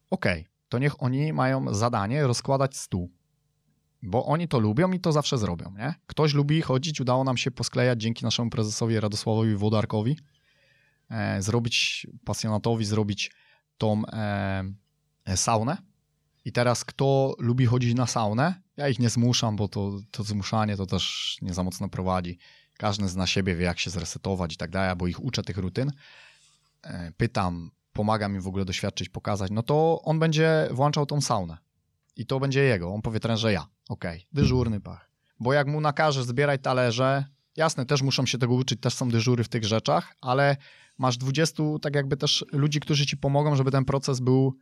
Okej, 0.09 0.41
okay, 0.41 0.51
to 0.69 0.79
niech 0.79 1.03
oni 1.03 1.33
mają 1.33 1.73
zadanie 1.73 2.27
rozkładać 2.27 2.77
stół 2.77 3.11
bo 4.03 4.25
oni 4.25 4.47
to 4.47 4.59
lubią 4.59 4.91
i 4.91 4.99
to 4.99 5.11
zawsze 5.11 5.37
zrobią, 5.37 5.73
nie? 5.77 5.93
Ktoś 6.07 6.33
lubi 6.33 6.61
chodzić, 6.61 7.01
udało 7.01 7.23
nam 7.23 7.37
się 7.37 7.51
posklejać 7.51 8.01
dzięki 8.01 8.25
naszemu 8.25 8.49
prezesowi 8.49 8.99
Radosławowi 8.99 9.55
Wodarkowi, 9.55 10.17
e, 11.09 11.41
zrobić 11.41 12.07
pasjonatowi, 12.25 12.85
zrobić 12.85 13.31
tą 13.77 14.05
e, 14.05 14.63
e, 15.25 15.37
saunę. 15.37 15.77
I 16.45 16.51
teraz 16.51 16.85
kto 16.85 17.35
lubi 17.39 17.65
chodzić 17.65 17.95
na 17.95 18.07
saunę, 18.07 18.61
ja 18.77 18.89
ich 18.89 18.99
nie 18.99 19.09
zmuszam, 19.09 19.55
bo 19.55 19.67
to, 19.67 19.99
to 20.11 20.23
zmuszanie 20.23 20.77
to 20.77 20.85
też 20.85 21.37
nie 21.41 21.53
za 21.53 21.63
mocno 21.63 21.89
prowadzi. 21.89 22.37
Każdy 22.77 23.07
zna 23.07 23.27
siebie, 23.27 23.55
wie 23.55 23.65
jak 23.65 23.79
się 23.79 23.89
zresetować 23.89 24.53
i 24.53 24.57
tak 24.57 24.71
dalej, 24.71 24.95
bo 24.95 25.07
ich 25.07 25.23
uczę 25.23 25.43
tych 25.43 25.57
rutyn. 25.57 25.91
E, 26.83 27.11
pytam, 27.17 27.71
pomagam 27.93 28.35
im 28.35 28.41
w 28.41 28.47
ogóle 28.47 28.65
doświadczyć, 28.65 29.09
pokazać, 29.09 29.51
no 29.51 29.63
to 29.63 30.01
on 30.03 30.19
będzie 30.19 30.69
włączał 30.71 31.05
tą 31.05 31.21
saunę 31.21 31.57
i 32.15 32.25
to 32.25 32.39
będzie 32.39 32.63
jego. 32.63 32.93
On 32.93 33.01
powie 33.01 33.19
trenerze 33.19 33.53
ja. 33.53 33.65
Okej, 33.89 34.17
okay. 34.17 34.27
dyżurny 34.33 34.79
pach. 34.79 35.09
Bo 35.39 35.53
jak 35.53 35.67
mu 35.67 35.81
nakażesz 35.81 36.25
zbierać 36.25 36.61
talerze, 36.63 37.25
jasne, 37.57 37.85
też 37.85 38.01
muszą 38.01 38.25
się 38.25 38.37
tego 38.37 38.53
uczyć, 38.53 38.79
też 38.79 38.93
są 38.93 39.09
dyżury 39.09 39.43
w 39.43 39.49
tych 39.49 39.65
rzeczach, 39.65 40.15
ale 40.21 40.57
masz 40.97 41.17
20 41.17 41.63
tak 41.81 41.95
jakby 41.95 42.17
też 42.17 42.45
ludzi, 42.51 42.79
którzy 42.79 43.05
ci 43.05 43.17
pomogą, 43.17 43.55
żeby 43.55 43.71
ten 43.71 43.85
proces 43.85 44.19
był, 44.19 44.57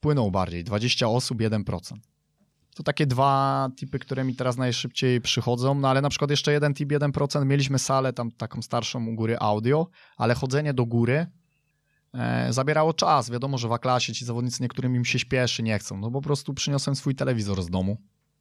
płynął 0.00 0.30
bardziej. 0.30 0.64
20 0.64 1.08
osób, 1.08 1.38
1%. 1.38 1.96
To 2.74 2.82
takie 2.82 3.06
dwa 3.06 3.68
typy, 3.76 3.98
które 3.98 4.24
mi 4.24 4.36
teraz 4.36 4.56
najszybciej 4.56 5.20
przychodzą, 5.20 5.74
no 5.74 5.88
ale 5.88 6.00
na 6.00 6.08
przykład 6.08 6.30
jeszcze 6.30 6.52
jeden 6.52 6.74
tip, 6.74 6.88
1%, 6.88 7.46
mieliśmy 7.46 7.78
salę 7.78 8.12
tam 8.12 8.30
taką 8.30 8.62
starszą 8.62 9.06
u 9.06 9.14
góry 9.14 9.36
audio, 9.40 9.88
ale 10.16 10.34
chodzenie 10.34 10.74
do 10.74 10.86
góry 10.86 11.26
zabierało 12.50 12.94
czas. 12.94 13.30
Wiadomo, 13.30 13.58
że 13.58 13.68
w 13.68 13.72
A-klasie 13.72 14.12
ci 14.12 14.24
zawodnicy 14.24 14.62
niektórym 14.62 14.96
im 14.96 15.04
się 15.04 15.18
śpieszy, 15.18 15.62
nie 15.62 15.78
chcą. 15.78 15.98
No 15.98 16.10
po 16.10 16.22
prostu 16.22 16.54
przyniosłem 16.54 16.96
swój 16.96 17.14
telewizor 17.14 17.62
z 17.62 17.70
domu, 17.70 17.96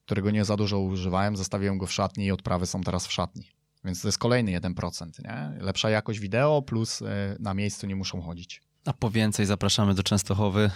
którego 0.06 0.32
nie 0.32 0.46
za 0.46 0.58
dużo 0.58 0.80
używałem, 0.80 1.38
zostawiłem 1.38 1.78
go 1.78 1.86
w 1.86 1.94
szatni 1.94 2.26
i 2.26 2.32
odprawy 2.32 2.66
są 2.66 2.82
teraz 2.82 3.08
w 3.08 3.12
szatni. 3.12 3.52
Więc 3.86 4.02
to 4.02 4.08
jest 4.08 4.18
kolejny 4.18 4.60
1%, 4.60 5.24
nie? 5.24 5.64
Lepsza 5.66 5.90
jakość 5.90 6.20
wideo 6.20 6.62
plus 6.62 7.02
e, 7.02 7.36
na 7.40 7.54
miejscu 7.54 7.88
nie 7.88 7.96
muszą 7.96 8.22
chodzić. 8.22 8.62
A 8.86 8.94
po 8.94 9.10
więcej 9.10 9.46
zapraszamy 9.46 9.94
do 9.94 10.04
Częstochowy. 10.04 10.72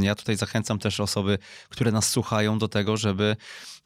Ja 0.00 0.14
tutaj 0.14 0.36
zachęcam 0.36 0.78
też 0.78 1.00
osoby, 1.00 1.38
które 1.68 1.92
nas 1.92 2.08
słuchają 2.08 2.58
do 2.58 2.68
tego, 2.68 2.96
żeby 2.96 3.36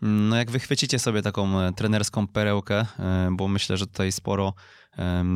mm, 0.03 0.29
no 0.29 0.37
jak 0.37 0.51
wychwycicie 0.51 0.99
sobie 0.99 1.23
taką 1.23 1.61
e, 1.61 1.73
trenerską 1.73 2.29
perełkę, 2.29 2.87
bo 3.31 3.49
myślę, 3.49 3.77
że 3.77 3.87
tutaj 3.87 4.13
sporo 4.13 4.55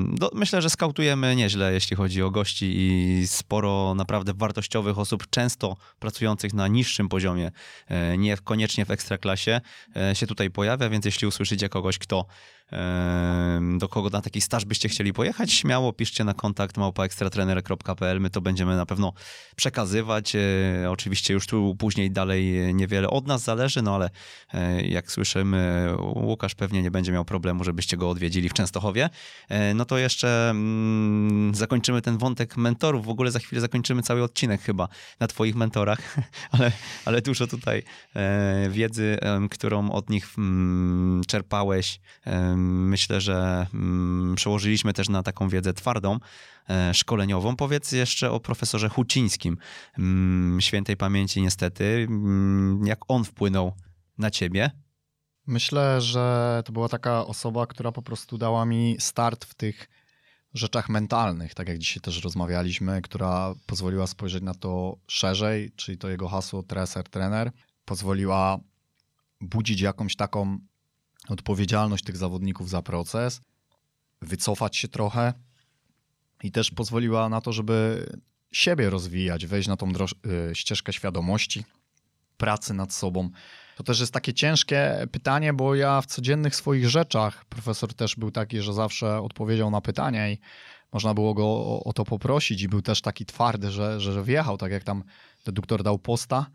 do, 0.09 0.31
myślę, 0.35 0.63
że 0.63 0.71
skautujemy 0.71 1.37
nieźle, 1.37 1.73
jeśli 1.73 1.97
chodzi 1.97 2.23
o 2.23 2.31
gości 2.31 2.73
i 2.77 3.23
sporo 3.27 3.95
naprawdę 3.95 4.35
wartościowych 4.35 4.99
osób, 4.99 5.31
często 5.31 5.77
pracujących 5.99 6.55
na 6.55 6.69
niższym 6.69 7.09
poziomie, 7.09 7.53
e, 7.89 8.19
nie 8.19 8.37
koniecznie 8.37 8.85
w 8.85 8.91
ekstraklasie, 8.91 9.61
e, 9.97 10.15
się 10.15 10.27
tutaj 10.27 10.51
pojawia, 10.51 10.89
więc 10.89 11.05
jeśli 11.05 11.27
usłyszycie 11.27 11.69
kogoś, 11.69 11.99
kto 11.99 12.27
do 13.79 13.89
kogo 13.89 14.11
na 14.11 14.21
taki 14.21 14.41
staż 14.41 14.65
byście 14.65 14.89
chcieli 14.89 15.13
pojechać, 15.13 15.53
śmiało 15.53 15.93
piszcie 15.93 16.25
na 16.25 16.35
kontakt 16.35 16.77
małpaekstratrener.pl, 16.77 18.21
my 18.21 18.31
to 18.31 18.41
będziemy 18.41 18.77
na 18.77 18.87
pewno 18.87 19.13
przekazywać. 19.57 20.37
E, 20.37 20.91
oczywiście 20.91 21.35
już 21.35 21.47
tu 21.47 21.77
później 21.79 22.11
dalej 22.11 22.75
niewiele 22.75 23.11
od 23.11 23.27
nas 23.27 23.43
zależy, 23.43 23.83
no 23.83 23.95
ale 23.95 24.11
jak 24.85 25.13
słyszymy, 25.13 25.89
Łukasz 26.15 26.55
pewnie 26.55 26.83
nie 26.83 26.91
będzie 26.91 27.13
miał 27.13 27.25
problemu, 27.25 27.65
żebyście 27.65 27.97
go 27.97 28.11
odwiedzili 28.11 28.49
w 28.49 28.53
Częstochowie. 28.53 29.11
E, 29.49 29.75
no 29.75 29.85
to 29.85 29.99
jeszcze 29.99 30.51
mm, 30.51 31.55
zakończymy 31.55 32.03
ten 32.03 32.19
wątek 32.19 32.57
mentorów. 32.57 33.07
W 33.07 33.09
ogóle 33.09 33.31
za 33.31 33.39
chwilę 33.39 33.61
zakończymy 33.61 34.03
cały 34.03 34.23
odcinek 34.23 34.63
chyba 34.63 34.89
na 35.21 35.27
Twoich 35.27 35.55
mentorach, 35.55 36.17
ale, 36.53 36.73
ale 37.05 37.23
dużo 37.23 37.47
tutaj 37.47 37.83
e, 38.17 38.69
wiedzy, 38.71 39.19
którą 39.51 39.91
od 39.91 40.11
nich 40.11 40.29
mm, 40.39 41.23
czerpałeś, 41.27 42.01
myślę, 42.61 43.21
że 43.21 43.67
mm, 43.75 44.35
przełożyliśmy 44.35 44.93
też 44.93 45.09
na 45.09 45.23
taką 45.23 45.49
wiedzę 45.49 45.73
twardą 45.73 46.19
e, 46.69 46.95
szkoleniową. 46.95 47.57
Powiedz 47.57 47.93
jeszcze 47.93 48.31
o 48.31 48.41
profesorze 48.41 48.89
Hucińskim, 48.89 49.57
świętej 50.61 50.97
pamięci 50.97 51.43
niestety. 51.43 52.09
Jak 52.85 52.99
on 53.09 53.25
wpłynął 53.25 53.73
na 54.19 54.31
ciebie? 54.31 54.71
Myślę, 55.47 56.01
że 56.01 56.63
to 56.65 56.73
była 56.73 56.89
taka 56.89 57.27
osoba, 57.27 57.67
która 57.67 57.93
po 57.93 58.03
prostu 58.03 58.39
dała 58.39 58.65
mi 58.65 58.97
start 58.99 59.45
w 59.45 59.55
tych 59.55 59.89
rzeczach 60.55 60.89
mentalnych, 60.89 61.55
tak 61.55 61.69
jak 61.69 61.79
dzisiaj 61.79 62.01
też 62.01 62.25
rozmawialiśmy, 62.25 63.03
która 63.03 63.55
pozwoliła 63.67 64.07
spojrzeć 64.07 64.43
na 64.43 64.55
to 64.55 64.97
szerzej, 65.07 65.73
czyli 65.77 65.99
to 65.99 66.09
jego 66.09 66.29
hasło 66.29 66.63
treser, 66.63 67.09
trener, 67.09 67.53
pozwoliła 67.85 68.59
budzić 69.41 69.81
jakąś 69.81 70.17
taką 70.17 70.59
odpowiedzialność 71.31 72.05
tych 72.05 72.17
zawodników 72.17 72.71
za 72.71 72.83
proces, 72.83 73.41
wycofać 74.23 74.77
się 74.77 74.89
trochę 74.89 75.33
i 76.43 76.53
też 76.53 76.71
pozwoliła 76.71 77.29
na 77.29 77.41
to, 77.41 77.53
żeby 77.53 78.07
siebie 78.53 78.91
rozwijać, 78.91 79.47
wejść 79.47 79.69
na 79.69 79.77
tą 79.77 79.91
y, 79.91 80.55
ścieżkę 80.55 80.93
świadomości, 80.93 81.65
pracy 82.37 82.75
nad 82.75 82.93
sobą. 82.93 83.31
To 83.77 83.85
też 83.85 84.01
jest 84.01 84.13
takie 84.13 84.35
ciężkie 84.35 85.07
pytanie, 85.13 85.53
bo 85.53 85.75
ja 85.75 86.01
w 86.01 86.07
codziennych 86.07 86.57
swoich 86.57 86.89
rzeczach, 86.89 87.45
profesor 87.45 87.95
też 87.95 88.17
był 88.17 88.31
taki, 88.31 88.61
że 88.61 88.73
zawsze 88.73 89.21
odpowiedział 89.21 89.71
na 89.71 89.81
pytania 89.81 90.31
i 90.31 90.39
można 90.93 91.15
było 91.15 91.35
go 91.35 91.45
o, 91.45 91.85
o 91.85 91.93
to 91.93 92.05
poprosić 92.05 92.63
i 92.63 92.69
był 92.69 92.83
też 92.83 93.01
taki 93.01 93.27
twardy, 93.27 93.71
że, 93.71 94.01
że, 94.01 94.13
że 94.13 94.25
wjechał, 94.25 94.59
tak 94.59 94.73
jak 94.73 94.85
tam 94.85 95.05
deduktor 95.45 95.83
dał 95.83 95.99
posta, 95.99 96.47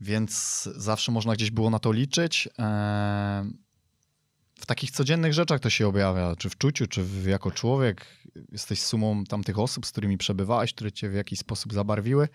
więc 0.00 0.62
zawsze 0.76 1.12
można 1.12 1.34
gdzieś 1.34 1.50
było 1.50 1.70
na 1.70 1.78
to 1.78 1.92
liczyć. 1.92 2.48
W 4.58 4.66
takich 4.66 4.90
codziennych 4.90 5.32
rzeczach 5.32 5.60
to 5.60 5.70
się 5.70 5.88
objawia, 5.88 6.36
czy 6.36 6.50
w 6.50 6.58
czuciu, 6.58 6.86
czy 6.86 7.02
w, 7.02 7.26
jako 7.26 7.50
człowiek. 7.50 8.06
Jesteś 8.52 8.82
sumą 8.82 9.24
tamtych 9.24 9.58
osób, 9.58 9.86
z 9.86 9.92
którymi 9.92 10.18
przebywałeś, 10.18 10.72
które 10.72 10.92
cię 10.92 11.10
w 11.10 11.14
jakiś 11.14 11.38
sposób 11.38 11.72
zabarwiły. 11.72 12.28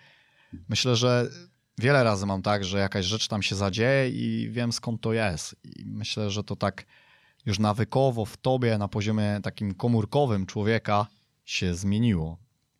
Myślę, 0.68 0.96
że 0.96 1.30
wiele 1.78 2.04
razy 2.04 2.26
mam 2.26 2.42
tak, 2.42 2.64
że 2.64 2.78
jakaś 2.78 3.06
rzecz 3.06 3.28
tam 3.28 3.42
się 3.42 3.56
zadzieje 3.56 4.10
i 4.10 4.50
wiem 4.50 4.72
skąd 4.72 5.00
to 5.00 5.12
jest. 5.12 5.56
I 5.64 5.84
myślę, 5.86 6.30
że 6.30 6.44
to 6.44 6.56
tak 6.56 6.86
już 7.46 7.58
nawykowo 7.58 8.24
w 8.24 8.36
tobie, 8.36 8.78
na 8.78 8.88
poziomie 8.88 9.40
takim 9.42 9.74
komórkowym 9.74 10.46
człowieka 10.46 11.06
się 11.44 11.74
zmieniło. 11.74 12.38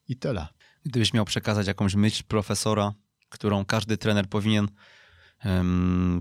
I 0.09 0.17
tyle. 0.17 0.47
Gdybyś 0.85 1.13
miał 1.13 1.25
przekazać 1.25 1.67
jakąś 1.67 1.95
myśl 1.95 2.23
profesora, 2.29 2.95
którą 3.29 3.65
każdy 3.65 3.97
trener 3.97 4.29
powinien 4.29 4.69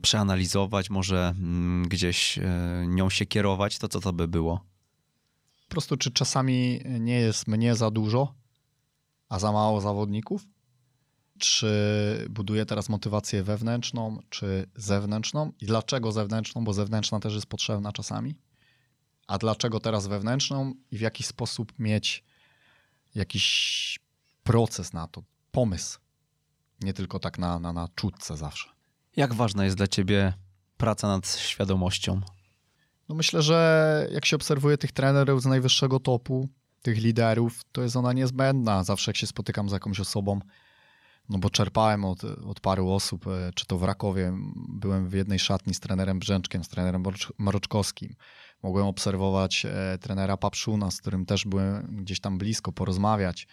przeanalizować, 0.01 0.89
może 0.89 1.33
um, 1.35 1.85
gdzieś 1.89 2.37
um, 2.37 2.95
nią 2.95 3.09
się 3.09 3.25
kierować, 3.25 3.77
to 3.77 3.87
co 3.87 3.99
to 3.99 4.13
by 4.13 4.27
było? 4.27 4.65
Po 5.67 5.73
prostu, 5.73 5.97
czy 5.97 6.11
czasami 6.11 6.81
nie 6.99 7.19
jest 7.19 7.47
mnie 7.47 7.75
za 7.75 7.91
dużo, 7.91 8.33
a 9.29 9.39
za 9.39 9.51
mało 9.51 9.81
zawodników? 9.81 10.47
Czy 11.39 12.27
buduję 12.29 12.65
teraz 12.65 12.89
motywację 12.89 13.43
wewnętrzną, 13.43 14.19
czy 14.29 14.69
zewnętrzną? 14.75 15.51
I 15.61 15.65
dlaczego 15.65 16.11
zewnętrzną? 16.11 16.63
Bo 16.63 16.73
zewnętrzna 16.73 17.19
też 17.19 17.33
jest 17.33 17.47
potrzebna 17.47 17.91
czasami. 17.91 18.35
A 19.27 19.37
dlaczego 19.37 19.79
teraz 19.79 20.07
wewnętrzną 20.07 20.73
i 20.91 20.97
w 20.97 21.01
jaki 21.01 21.23
sposób 21.23 21.73
mieć 21.79 22.23
jakiś 23.15 23.99
proces 24.43 24.93
na 24.93 25.07
to, 25.07 25.23
pomysł. 25.51 25.99
Nie 26.81 26.93
tylko 26.93 27.19
tak 27.19 27.39
na, 27.39 27.59
na, 27.59 27.73
na 27.73 27.87
czutce 27.95 28.37
zawsze. 28.37 28.69
Jak 29.15 29.33
ważna 29.33 29.65
jest 29.65 29.77
dla 29.77 29.87
ciebie 29.87 30.33
praca 30.77 31.07
nad 31.07 31.37
świadomością? 31.37 32.21
No 33.09 33.15
myślę, 33.15 33.41
że 33.41 34.07
jak 34.11 34.25
się 34.25 34.35
obserwuje 34.35 34.77
tych 34.77 34.91
trenerów 34.91 35.41
z 35.41 35.45
najwyższego 35.45 35.99
topu, 35.99 36.49
tych 36.81 36.97
liderów, 36.97 37.61
to 37.71 37.81
jest 37.81 37.95
ona 37.95 38.13
niezbędna. 38.13 38.83
Zawsze 38.83 39.11
jak 39.11 39.17
się 39.17 39.27
spotykam 39.27 39.69
z 39.69 39.71
jakąś 39.71 39.99
osobą, 39.99 40.39
no 41.29 41.37
bo 41.37 41.49
czerpałem 41.49 42.05
od, 42.05 42.23
od 42.23 42.59
paru 42.59 42.91
osób, 42.91 43.27
e, 43.27 43.51
czy 43.55 43.65
to 43.65 43.77
w 43.77 43.83
Rakowie, 43.83 44.33
byłem 44.69 45.09
w 45.09 45.13
jednej 45.13 45.39
szatni 45.39 45.73
z 45.73 45.79
trenerem 45.79 46.19
Brzęczkiem, 46.19 46.63
z 46.63 46.67
trenerem 46.67 47.03
Maroczkowskim. 47.37 48.15
Mogłem 48.63 48.85
obserwować 48.85 49.65
e, 49.65 49.97
trenera 50.01 50.37
Papszuna, 50.37 50.91
z 50.91 51.01
którym 51.01 51.25
też 51.25 51.45
byłem 51.45 51.97
gdzieś 52.01 52.19
tam 52.19 52.37
blisko, 52.37 52.71
porozmawiać. 52.71 53.47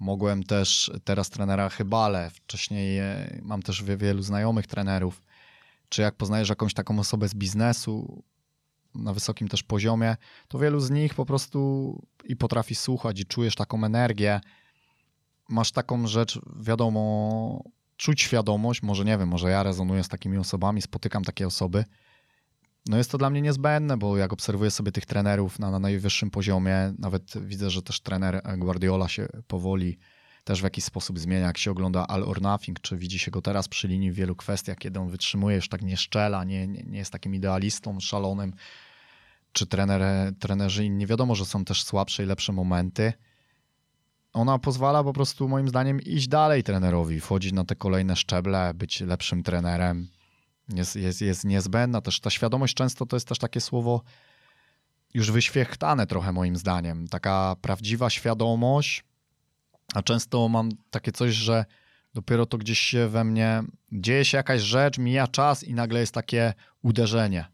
Mogłem 0.00 0.42
też 0.42 0.92
teraz 1.04 1.30
trenera 1.30 1.68
Chybale, 1.68 2.30
wcześniej 2.30 2.98
e, 2.98 3.38
mam 3.42 3.62
też 3.62 3.82
wielu 3.82 4.22
znajomych 4.22 4.66
trenerów. 4.66 5.22
Czy 5.88 6.02
jak 6.02 6.14
poznajesz 6.14 6.48
jakąś 6.48 6.74
taką 6.74 6.98
osobę 6.98 7.28
z 7.28 7.34
biznesu 7.34 8.22
na 8.94 9.12
wysokim 9.14 9.48
też 9.48 9.62
poziomie, 9.62 10.16
to 10.48 10.58
wielu 10.58 10.80
z 10.80 10.90
nich 10.90 11.14
po 11.14 11.26
prostu 11.26 12.02
i 12.24 12.36
potrafi 12.36 12.74
słuchać 12.74 13.20
i 13.20 13.26
czujesz 13.26 13.54
taką 13.54 13.84
energię. 13.84 14.40
Masz 15.48 15.72
taką 15.72 16.06
rzecz, 16.06 16.40
wiadomo, 16.60 17.64
czuć 17.96 18.22
świadomość, 18.22 18.82
może 18.82 19.04
nie 19.04 19.18
wiem, 19.18 19.28
może 19.28 19.50
ja 19.50 19.62
rezonuję 19.62 20.04
z 20.04 20.08
takimi 20.08 20.38
osobami, 20.38 20.82
spotykam 20.82 21.24
takie 21.24 21.46
osoby, 21.46 21.84
no 22.86 22.96
jest 22.96 23.10
to 23.10 23.18
dla 23.18 23.30
mnie 23.30 23.42
niezbędne, 23.42 23.96
bo 23.96 24.16
jak 24.16 24.32
obserwuję 24.32 24.70
sobie 24.70 24.92
tych 24.92 25.06
trenerów 25.06 25.58
na, 25.58 25.70
na 25.70 25.78
najwyższym 25.78 26.30
poziomie, 26.30 26.94
nawet 26.98 27.32
widzę, 27.46 27.70
że 27.70 27.82
też 27.82 28.00
trener 28.00 28.42
Guardiola 28.58 29.08
się 29.08 29.28
powoli 29.46 29.98
też 30.44 30.60
w 30.60 30.64
jakiś 30.64 30.84
sposób 30.84 31.18
zmienia, 31.18 31.46
jak 31.46 31.58
się 31.58 31.70
ogląda 31.70 32.06
All 32.06 32.22
or 32.22 32.42
Nothing, 32.42 32.80
czy 32.80 32.96
widzi 32.96 33.18
się 33.18 33.30
go 33.30 33.42
teraz 33.42 33.68
przy 33.68 33.88
linii 33.88 34.12
w 34.12 34.14
wielu 34.14 34.36
kwestiach, 34.36 34.78
kiedy 34.78 35.00
on 35.00 35.08
wytrzymuje, 35.08 35.56
już 35.56 35.68
tak 35.68 35.82
nie 35.82 35.96
szczela, 35.96 36.44
nie, 36.44 36.68
nie, 36.68 36.82
nie 36.82 36.98
jest 36.98 37.12
takim 37.12 37.34
idealistą, 37.34 38.00
szalonym, 38.00 38.52
czy 39.52 39.66
trener, 39.66 40.02
trenerzy 40.38 40.84
inni, 40.84 41.06
wiadomo, 41.06 41.34
że 41.34 41.46
są 41.46 41.64
też 41.64 41.84
słabsze 41.84 42.22
i 42.22 42.26
lepsze 42.26 42.52
momenty. 42.52 43.12
Ona 44.32 44.58
pozwala 44.58 45.04
po 45.04 45.12
prostu 45.12 45.48
moim 45.48 45.68
zdaniem 45.68 46.00
iść 46.00 46.28
dalej 46.28 46.62
trenerowi, 46.62 47.20
wchodzić 47.20 47.52
na 47.52 47.64
te 47.64 47.74
kolejne 47.74 48.16
szczeble, 48.16 48.74
być 48.74 49.00
lepszym 49.00 49.42
trenerem, 49.42 50.08
jest, 50.74 50.96
jest, 50.96 51.20
jest 51.20 51.44
niezbędna. 51.44 52.00
Też 52.00 52.20
ta 52.20 52.30
świadomość 52.30 52.74
często 52.74 53.06
to 53.06 53.16
jest 53.16 53.28
też 53.28 53.38
takie 53.38 53.60
słowo 53.60 54.02
już 55.14 55.30
wyświechtane 55.30 56.06
trochę 56.06 56.32
moim 56.32 56.56
zdaniem. 56.56 57.08
Taka 57.08 57.56
prawdziwa 57.62 58.10
świadomość, 58.10 59.04
a 59.94 60.02
często 60.02 60.48
mam 60.48 60.68
takie 60.90 61.12
coś, 61.12 61.34
że 61.34 61.64
dopiero 62.14 62.46
to 62.46 62.58
gdzieś 62.58 62.78
się 62.78 63.08
we 63.08 63.24
mnie 63.24 63.62
dzieje 63.92 64.24
się 64.24 64.36
jakaś 64.36 64.60
rzecz, 64.60 64.98
mija 64.98 65.26
czas 65.26 65.64
i 65.64 65.74
nagle 65.74 66.00
jest 66.00 66.14
takie 66.14 66.54
uderzenie, 66.82 67.44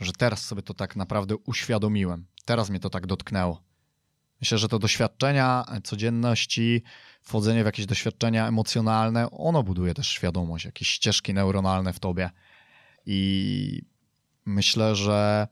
że 0.00 0.12
teraz 0.12 0.44
sobie 0.44 0.62
to 0.62 0.74
tak 0.74 0.96
naprawdę 0.96 1.36
uświadomiłem. 1.36 2.26
Teraz 2.44 2.70
mnie 2.70 2.80
to 2.80 2.90
tak 2.90 3.06
dotknęło. 3.06 3.62
Myślę, 4.40 4.58
że 4.58 4.68
to 4.68 4.78
doświadczenia 4.78 5.64
codzienności, 5.84 6.82
wchodzenie 7.20 7.62
w 7.62 7.66
jakieś 7.66 7.86
doświadczenia 7.86 8.48
emocjonalne, 8.48 9.30
ono 9.30 9.62
buduje 9.62 9.94
też 9.94 10.08
świadomość, 10.08 10.64
jakieś 10.64 10.88
ścieżki 10.88 11.34
neuronalne 11.34 11.92
w 11.92 12.00
tobie. 12.00 12.30
I 13.06 13.82
myślę, 14.46 14.94
że 14.96 15.48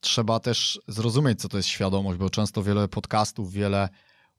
trzeba 0.00 0.40
też 0.40 0.80
zrozumieć, 0.88 1.40
co 1.40 1.48
to 1.48 1.56
jest 1.56 1.68
świadomość, 1.68 2.18
bo 2.18 2.30
często 2.30 2.62
wiele 2.62 2.88
podcastów, 2.88 3.52
wiele 3.52 3.88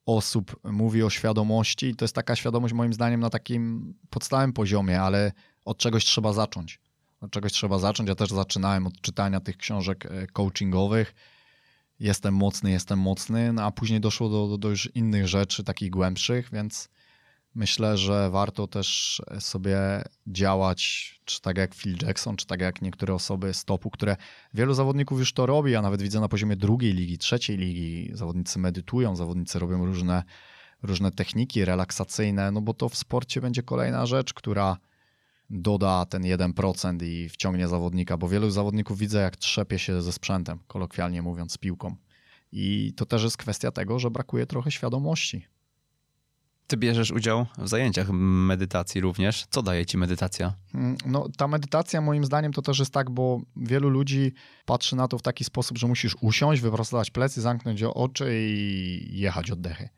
osób 0.05 0.59
mówi 0.63 1.03
o 1.03 1.09
świadomości 1.09 1.85
i 1.85 1.95
to 1.95 2.05
jest 2.05 2.15
taka 2.15 2.35
świadomość 2.35 2.73
moim 2.73 2.93
zdaniem 2.93 3.19
na 3.19 3.29
takim 3.29 3.93
podstawowym 4.09 4.53
poziomie, 4.53 5.01
ale 5.01 5.31
od 5.65 5.77
czegoś 5.77 6.05
trzeba 6.05 6.33
zacząć. 6.33 6.79
Od 7.21 7.31
czegoś 7.31 7.51
trzeba 7.51 7.79
zacząć. 7.79 8.09
Ja 8.09 8.15
też 8.15 8.29
zaczynałem 8.29 8.87
od 8.87 9.01
czytania 9.01 9.39
tych 9.39 9.57
książek 9.57 10.05
e, 10.05 10.27
coachingowych, 10.27 11.15
jestem 12.03 12.33
mocny, 12.33 12.71
jestem 12.71 12.99
mocny, 12.99 13.53
no 13.53 13.63
a 13.63 13.71
później 13.71 14.01
doszło 14.01 14.29
do, 14.29 14.57
do 14.57 14.69
już 14.69 14.89
innych 14.95 15.27
rzeczy, 15.27 15.63
takich 15.63 15.89
głębszych, 15.89 16.49
więc 16.51 16.89
myślę, 17.55 17.97
że 17.97 18.29
warto 18.29 18.67
też 18.67 19.21
sobie 19.39 19.77
działać, 20.27 21.13
czy 21.25 21.41
tak 21.41 21.57
jak 21.57 21.75
Phil 21.75 21.97
Jackson, 22.01 22.35
czy 22.35 22.45
tak 22.45 22.61
jak 22.61 22.81
niektóre 22.81 23.13
osoby 23.13 23.53
z 23.53 23.65
topu, 23.65 23.89
które 23.89 24.17
wielu 24.53 24.73
zawodników 24.73 25.19
już 25.19 25.33
to 25.33 25.45
robi, 25.45 25.75
a 25.75 25.81
nawet 25.81 26.01
widzę 26.01 26.19
na 26.19 26.27
poziomie 26.27 26.55
drugiej 26.55 26.93
ligi, 26.93 27.17
trzeciej 27.17 27.57
ligi, 27.57 28.11
zawodnicy 28.13 28.59
medytują, 28.59 29.15
zawodnicy 29.15 29.59
robią 29.59 29.85
różne, 29.85 30.23
różne 30.83 31.11
techniki 31.11 31.65
relaksacyjne, 31.65 32.51
no 32.51 32.61
bo 32.61 32.73
to 32.73 32.89
w 32.89 32.97
sporcie 32.97 33.41
będzie 33.41 33.63
kolejna 33.63 34.05
rzecz, 34.05 34.33
która 34.33 34.77
doda 35.53 36.05
ten 36.05 36.23
1% 36.23 37.03
i 37.03 37.29
wciągnie 37.29 37.67
zawodnika, 37.67 38.17
bo 38.17 38.27
wielu 38.27 38.51
zawodników 38.51 38.97
widzę, 38.97 39.21
jak 39.21 39.37
trzepie 39.37 39.79
się 39.79 40.01
ze 40.01 40.11
sprzętem, 40.11 40.59
kolokwialnie 40.67 41.21
mówiąc, 41.21 41.53
z 41.53 41.57
piłką. 41.57 41.95
I 42.51 42.93
to 42.95 43.05
też 43.05 43.23
jest 43.23 43.37
kwestia 43.37 43.71
tego, 43.71 43.99
że 43.99 44.11
brakuje 44.11 44.45
trochę 44.45 44.71
świadomości. 44.71 45.47
Ty 46.67 46.77
bierzesz 46.77 47.11
udział 47.11 47.45
w 47.57 47.67
zajęciach 47.67 48.09
medytacji 48.11 49.01
również. 49.01 49.45
Co 49.49 49.61
daje 49.61 49.85
ci 49.85 49.97
medytacja? 49.97 50.53
Mm, 50.73 50.97
no, 51.05 51.29
ta 51.37 51.47
medytacja 51.47 52.01
moim 52.01 52.25
zdaniem 52.25 52.53
to 52.53 52.61
też 52.61 52.79
jest 52.79 52.93
tak, 52.93 53.11
bo 53.11 53.41
wielu 53.55 53.89
ludzi 53.89 54.33
patrzy 54.65 54.95
na 54.95 55.07
to 55.07 55.17
w 55.17 55.21
taki 55.21 55.43
sposób, 55.43 55.77
że 55.77 55.87
musisz 55.87 56.15
usiąść, 56.21 56.61
wyprostować 56.61 57.11
plecy, 57.11 57.41
zamknąć 57.41 57.83
oczy 57.83 58.37
i 58.39 59.19
jechać 59.19 59.51
oddechy. 59.51 59.89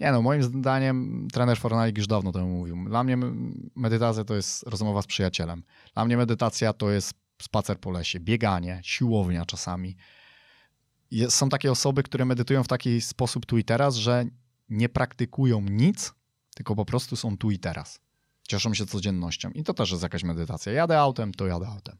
Nie 0.00 0.12
no, 0.12 0.22
moim 0.22 0.42
zdaniem 0.42 1.28
trener 1.32 1.58
Fornalik 1.58 1.98
już 1.98 2.06
dawno 2.06 2.32
temu 2.32 2.48
mówił. 2.48 2.76
Dla 2.88 3.04
mnie 3.04 3.16
medytacja 3.76 4.24
to 4.24 4.34
jest 4.34 4.62
rozmowa 4.62 5.02
z 5.02 5.06
przyjacielem. 5.06 5.62
Dla 5.94 6.04
mnie 6.04 6.16
medytacja 6.16 6.72
to 6.72 6.90
jest 6.90 7.14
spacer 7.42 7.80
po 7.80 7.90
lesie, 7.90 8.20
bieganie, 8.20 8.80
siłownia 8.84 9.46
czasami. 9.46 9.96
Są 11.28 11.48
takie 11.48 11.72
osoby, 11.72 12.02
które 12.02 12.24
medytują 12.24 12.64
w 12.64 12.68
taki 12.68 13.00
sposób 13.00 13.46
tu 13.46 13.58
i 13.58 13.64
teraz, 13.64 13.96
że 13.96 14.24
nie 14.68 14.88
praktykują 14.88 15.60
nic, 15.60 16.14
tylko 16.54 16.76
po 16.76 16.84
prostu 16.84 17.16
są 17.16 17.36
tu 17.36 17.50
i 17.50 17.58
teraz. 17.58 18.00
Cieszą 18.48 18.74
się 18.74 18.86
codziennością. 18.86 19.50
I 19.50 19.64
to 19.64 19.74
też 19.74 19.90
jest 19.90 20.02
jakaś 20.02 20.24
medytacja. 20.24 20.72
Jadę 20.72 21.00
autem, 21.00 21.34
to 21.34 21.46
jadę 21.46 21.66
autem. 21.68 21.96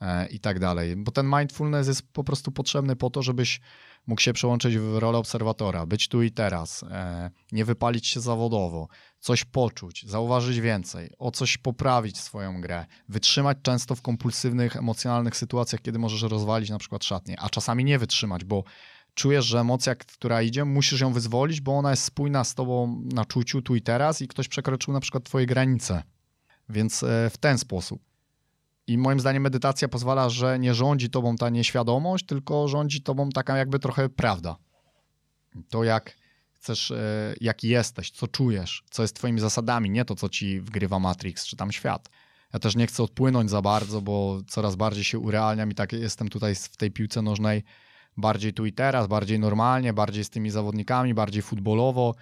E, 0.00 0.26
I 0.26 0.40
tak 0.40 0.58
dalej. 0.58 0.96
Bo 0.96 1.12
ten 1.12 1.26
mindfulness 1.38 1.88
jest 1.88 2.12
po 2.12 2.24
prostu 2.24 2.52
potrzebny 2.52 2.96
po 2.96 3.10
to, 3.10 3.22
żebyś 3.22 3.60
mógł 4.06 4.20
się 4.20 4.32
przełączyć 4.32 4.78
w 4.78 4.98
rolę 4.98 5.18
obserwatora, 5.18 5.86
być 5.86 6.08
tu 6.08 6.22
i 6.22 6.30
teraz, 6.30 6.82
e, 6.82 7.30
nie 7.52 7.64
wypalić 7.64 8.06
się 8.06 8.20
zawodowo, 8.20 8.88
coś 9.20 9.44
poczuć, 9.44 10.06
zauważyć 10.08 10.60
więcej, 10.60 11.10
o 11.18 11.30
coś 11.30 11.58
poprawić 11.58 12.18
swoją 12.18 12.60
grę, 12.60 12.86
wytrzymać 13.08 13.58
często 13.62 13.94
w 13.94 14.02
kompulsywnych, 14.02 14.76
emocjonalnych 14.76 15.36
sytuacjach, 15.36 15.82
kiedy 15.82 15.98
możesz 15.98 16.22
rozwalić 16.22 16.70
na 16.70 16.78
przykład 16.78 17.04
szatnię, 17.04 17.40
a 17.40 17.50
czasami 17.50 17.84
nie 17.84 17.98
wytrzymać, 17.98 18.44
bo 18.44 18.64
czujesz, 19.14 19.44
że 19.44 19.60
emocja, 19.60 19.94
która 19.94 20.42
idzie, 20.42 20.64
musisz 20.64 21.00
ją 21.00 21.12
wyzwolić, 21.12 21.60
bo 21.60 21.78
ona 21.78 21.90
jest 21.90 22.04
spójna 22.04 22.44
z 22.44 22.54
tobą 22.54 23.02
na 23.04 23.24
czuciu 23.24 23.62
tu 23.62 23.76
i 23.76 23.82
teraz 23.82 24.22
i 24.22 24.28
ktoś 24.28 24.48
przekroczył 24.48 24.92
na 24.92 25.00
przykład 25.00 25.24
twoje 25.24 25.46
granice. 25.46 26.02
Więc 26.68 27.02
e, 27.02 27.30
w 27.30 27.38
ten 27.38 27.58
sposób. 27.58 28.05
I 28.86 28.98
moim 28.98 29.20
zdaniem 29.20 29.42
medytacja 29.42 29.88
pozwala, 29.88 30.28
że 30.28 30.58
nie 30.58 30.74
rządzi 30.74 31.10
tobą 31.10 31.36
ta 31.36 31.48
nieświadomość, 31.48 32.26
tylko 32.26 32.68
rządzi 32.68 33.02
tobą 33.02 33.30
taka 33.30 33.56
jakby 33.56 33.78
trochę 33.78 34.08
prawda. 34.08 34.56
To 35.70 35.84
jak 35.84 36.16
chcesz, 36.52 36.90
e, 36.90 37.34
jaki 37.40 37.68
jesteś, 37.68 38.10
co 38.10 38.26
czujesz, 38.26 38.84
co 38.90 39.02
jest 39.02 39.16
twoimi 39.16 39.40
zasadami, 39.40 39.90
nie 39.90 40.04
to, 40.04 40.14
co 40.14 40.28
ci 40.28 40.60
wgrywa 40.60 40.98
Matrix 40.98 41.46
czy 41.46 41.56
tam 41.56 41.72
świat. 41.72 42.10
Ja 42.52 42.58
też 42.58 42.76
nie 42.76 42.86
chcę 42.86 43.02
odpłynąć 43.02 43.50
za 43.50 43.62
bardzo, 43.62 44.02
bo 44.02 44.40
coraz 44.48 44.76
bardziej 44.76 45.04
się 45.04 45.18
urealniam 45.18 45.70
i 45.70 45.74
tak 45.74 45.92
jestem 45.92 46.28
tutaj 46.28 46.54
w 46.54 46.76
tej 46.76 46.90
piłce 46.90 47.22
nożnej 47.22 47.62
bardziej 48.16 48.52
tu 48.52 48.66
i 48.66 48.72
teraz, 48.72 49.06
bardziej 49.06 49.38
normalnie, 49.38 49.92
bardziej 49.92 50.24
z 50.24 50.30
tymi 50.30 50.50
zawodnikami, 50.50 51.14
bardziej 51.14 51.42
futbolowo, 51.42 52.14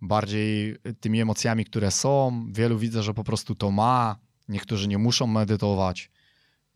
bardziej 0.00 0.76
tymi 1.00 1.20
emocjami, 1.20 1.64
które 1.64 1.90
są. 1.90 2.46
Wielu 2.52 2.78
widzę, 2.78 3.02
że 3.02 3.14
po 3.14 3.24
prostu 3.24 3.54
to 3.54 3.70
ma, 3.70 4.16
niektórzy 4.48 4.88
nie 4.88 4.98
muszą 4.98 5.26
medytować. 5.26 6.10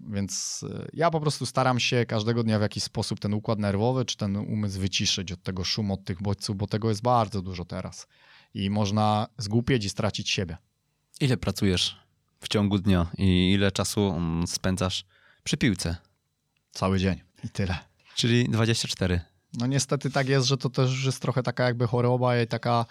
Więc 0.01 0.65
e, 0.71 0.89
ja 0.93 1.11
po 1.11 1.21
prostu 1.21 1.47
staram 1.47 1.81
się 1.81 2.07
każdego 2.07 2.43
dnia 2.43 2.59
w 2.59 2.63
jakiś 2.63 2.83
sposób 2.83 3.21
ten 3.21 3.35
układ 3.35 3.59
nerwowy 3.59 4.05
czy 4.05 4.17
ten 4.17 4.37
umysł 4.37 4.81
wyciszyć 4.81 5.33
od 5.33 5.43
tego 5.43 5.65
szumu, 5.65 5.95
od 5.95 6.05
tych 6.05 6.23
bodźców, 6.23 6.57
bo 6.57 6.67
tego 6.67 6.89
jest 6.89 7.03
bardzo 7.03 7.43
dużo 7.43 7.65
teraz. 7.65 8.07
I 8.55 8.71
można 8.71 9.27
zgłupieć 9.39 9.85
i 9.85 9.89
stracić 9.89 10.31
siebie. 10.31 10.57
Ile 11.21 11.37
pracujesz 11.37 11.97
w 12.41 12.49
ciągu 12.49 12.79
dnia 12.79 13.07
i 13.19 13.53
ile 13.53 13.73
czasu 13.73 14.01
mm, 14.01 14.47
spędzasz 14.47 15.05
przy 15.45 15.57
piłce? 15.57 15.97
Cały 16.73 16.99
dzień 16.99 17.21
i 17.45 17.49
tyle. 17.49 17.79
Czyli 18.15 18.49
24. 18.49 19.21
No 19.59 19.67
niestety 19.67 20.11
tak 20.11 20.29
jest, 20.29 20.47
że 20.47 20.57
to 20.57 20.71
też 20.71 21.05
jest 21.05 21.23
trochę 21.23 21.43
taka 21.43 21.65
jakby 21.65 21.87
choroba 21.87 22.41
i 22.43 22.47
taka 22.47 22.87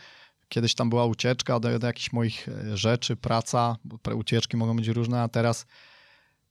kiedyś 0.50 0.76
tam 0.76 0.90
była 0.90 1.06
ucieczka 1.06 1.60
do, 1.60 1.80
do 1.80 1.88
jakichś 1.88 2.14
moich 2.14 2.50
e, 2.50 2.78
rzeczy, 2.78 3.16
praca, 3.16 3.76
bo 3.84 4.16
ucieczki 4.16 4.58
mogą 4.58 4.76
być 4.76 4.88
różne, 4.88 5.22
a 5.22 5.28
teraz 5.28 5.66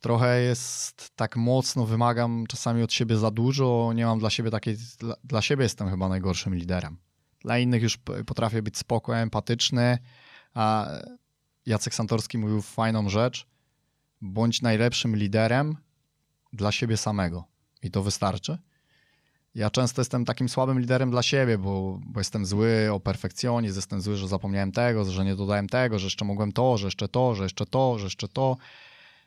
trochę 0.00 0.40
jest 0.40 1.10
tak 1.16 1.36
mocno, 1.36 1.86
wymagam 1.86 2.44
czasami 2.48 2.82
od 2.82 2.92
siebie 2.92 3.16
za 3.16 3.30
dużo, 3.30 3.92
nie 3.94 4.06
mam 4.06 4.18
dla 4.18 4.30
siebie 4.30 4.50
takiej, 4.50 4.76
dla, 4.98 5.14
dla 5.24 5.42
siebie 5.42 5.62
jestem 5.62 5.90
chyba 5.90 6.08
najgorszym 6.08 6.54
liderem. 6.54 6.96
Dla 7.40 7.58
innych 7.58 7.82
już 7.82 7.98
potrafię 8.26 8.62
być 8.62 8.78
spokojny, 8.78 9.22
empatyczny, 9.22 9.98
a 10.54 10.88
Jacek 11.66 11.94
Santorski 11.94 12.38
mówił 12.38 12.62
fajną 12.62 13.08
rzecz, 13.08 13.46
bądź 14.20 14.62
najlepszym 14.62 15.16
liderem 15.16 15.76
dla 16.52 16.72
siebie 16.72 16.96
samego 16.96 17.44
i 17.82 17.90
to 17.90 18.02
wystarczy. 18.02 18.58
Ja 19.54 19.70
często 19.70 20.00
jestem 20.00 20.24
takim 20.24 20.48
słabym 20.48 20.80
liderem 20.80 21.10
dla 21.10 21.22
siebie, 21.22 21.58
bo, 21.58 22.00
bo 22.06 22.20
jestem 22.20 22.46
zły 22.46 22.92
o 22.92 23.00
perfekcjonizm, 23.00 23.78
jestem 23.78 24.00
zły, 24.00 24.16
że 24.16 24.28
zapomniałem 24.28 24.72
tego, 24.72 25.04
że 25.04 25.24
nie 25.24 25.36
dodałem 25.36 25.68
tego, 25.68 25.98
że 25.98 26.06
jeszcze 26.06 26.24
mogłem 26.24 26.52
to, 26.52 26.78
że 26.78 26.86
jeszcze 26.86 27.08
to, 27.08 27.34
że 27.34 27.42
jeszcze 27.42 27.66
to, 27.66 27.98
że 27.98 28.04
jeszcze 28.04 28.28
to. 28.28 28.56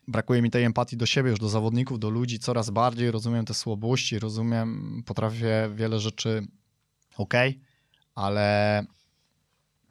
Brakuje 0.08 0.42
mi 0.42 0.52
tej 0.52 0.64
empatii 0.64 0.98
do 0.98 1.06
siebie, 1.06 1.30
już 1.30 1.40
do 1.40 1.50
zawodników, 1.50 2.00
do 2.00 2.10
ludzi 2.10 2.40
coraz 2.40 2.70
bardziej. 2.70 3.12
Rozumiem 3.12 3.46
te 3.46 3.54
słabości, 3.54 4.20
rozumiem, 4.20 5.04
potrafię 5.06 5.70
wiele 5.76 6.00
rzeczy 6.00 6.48
ok, 7.18 7.34
ale 8.16 8.84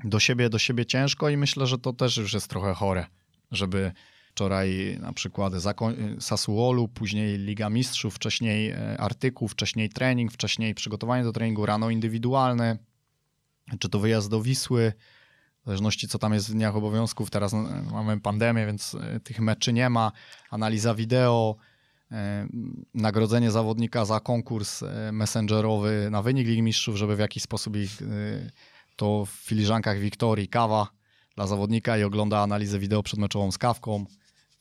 do 0.05 0.21
siebie, 0.21 0.49
do 0.49 0.59
siebie 0.59 0.87
ciężko 0.87 1.29
i 1.29 1.37
myślę, 1.37 1.67
że 1.67 1.79
to 1.79 1.93
też 1.93 2.17
już 2.17 2.35
jest 2.35 2.49
trochę 2.49 2.75
chore, 2.75 3.07
żeby 3.51 3.93
wczoraj 4.37 4.99
na 5.01 5.13
przykład 5.13 5.53
Sassuolu, 6.21 6.89
później 6.89 7.39
Liga 7.39 7.71
Mistrzów, 7.71 8.15
wcześniej 8.15 8.71
e, 8.71 9.01
artykuł, 9.01 9.49
wcześniej 9.49 9.89
trening, 9.89 10.33
wcześniej 10.33 10.75
przygotowanie 10.75 11.25
do 11.25 11.33
treningu, 11.33 11.67
rano 11.67 11.91
indywidualne, 11.91 12.79
czy 13.79 13.89
to 13.89 13.99
wyjazd 13.99 14.31
do 14.31 14.43
Wisły, 14.43 14.93
w 15.63 15.67
zależności 15.67 16.09
co 16.09 16.19
tam 16.19 16.35
jest 16.35 16.51
w 16.51 16.53
dniach 16.53 16.77
obowiązków. 16.77 17.31
Teraz 17.31 17.53
no, 17.53 17.63
mamy 17.93 18.21
pandemię, 18.21 18.67
więc 18.67 18.95
e, 18.95 19.21
tych 19.21 19.41
meczy 19.41 19.73
nie 19.73 19.91
ma. 19.91 20.13
Analiza 20.51 20.95
wideo, 20.95 21.57
e, 22.13 22.49
nagrodzenie 22.95 23.51
zawodnika 23.51 24.05
za 24.05 24.21
konkurs 24.21 24.85
messengerowy 25.13 26.09
na 26.11 26.23
wynik 26.23 26.47
Ligi 26.47 26.63
Mistrzów, 26.63 26.97
żeby 26.97 27.17
w 27.17 27.19
jakiś 27.19 27.43
sposób 27.43 27.77
ich 27.77 28.03
to 28.97 29.27
w 29.27 29.31
filiżankach 29.31 29.99
Wiktorii 29.99 30.49
kawa 30.49 30.89
dla 31.35 31.47
zawodnika 31.47 31.99
i 31.99 32.03
ogląda 32.03 32.41
analizę 32.41 32.79
wideo 32.79 33.03
przedmeczową 33.03 33.53
z 33.53 33.59
kawką 33.59 34.07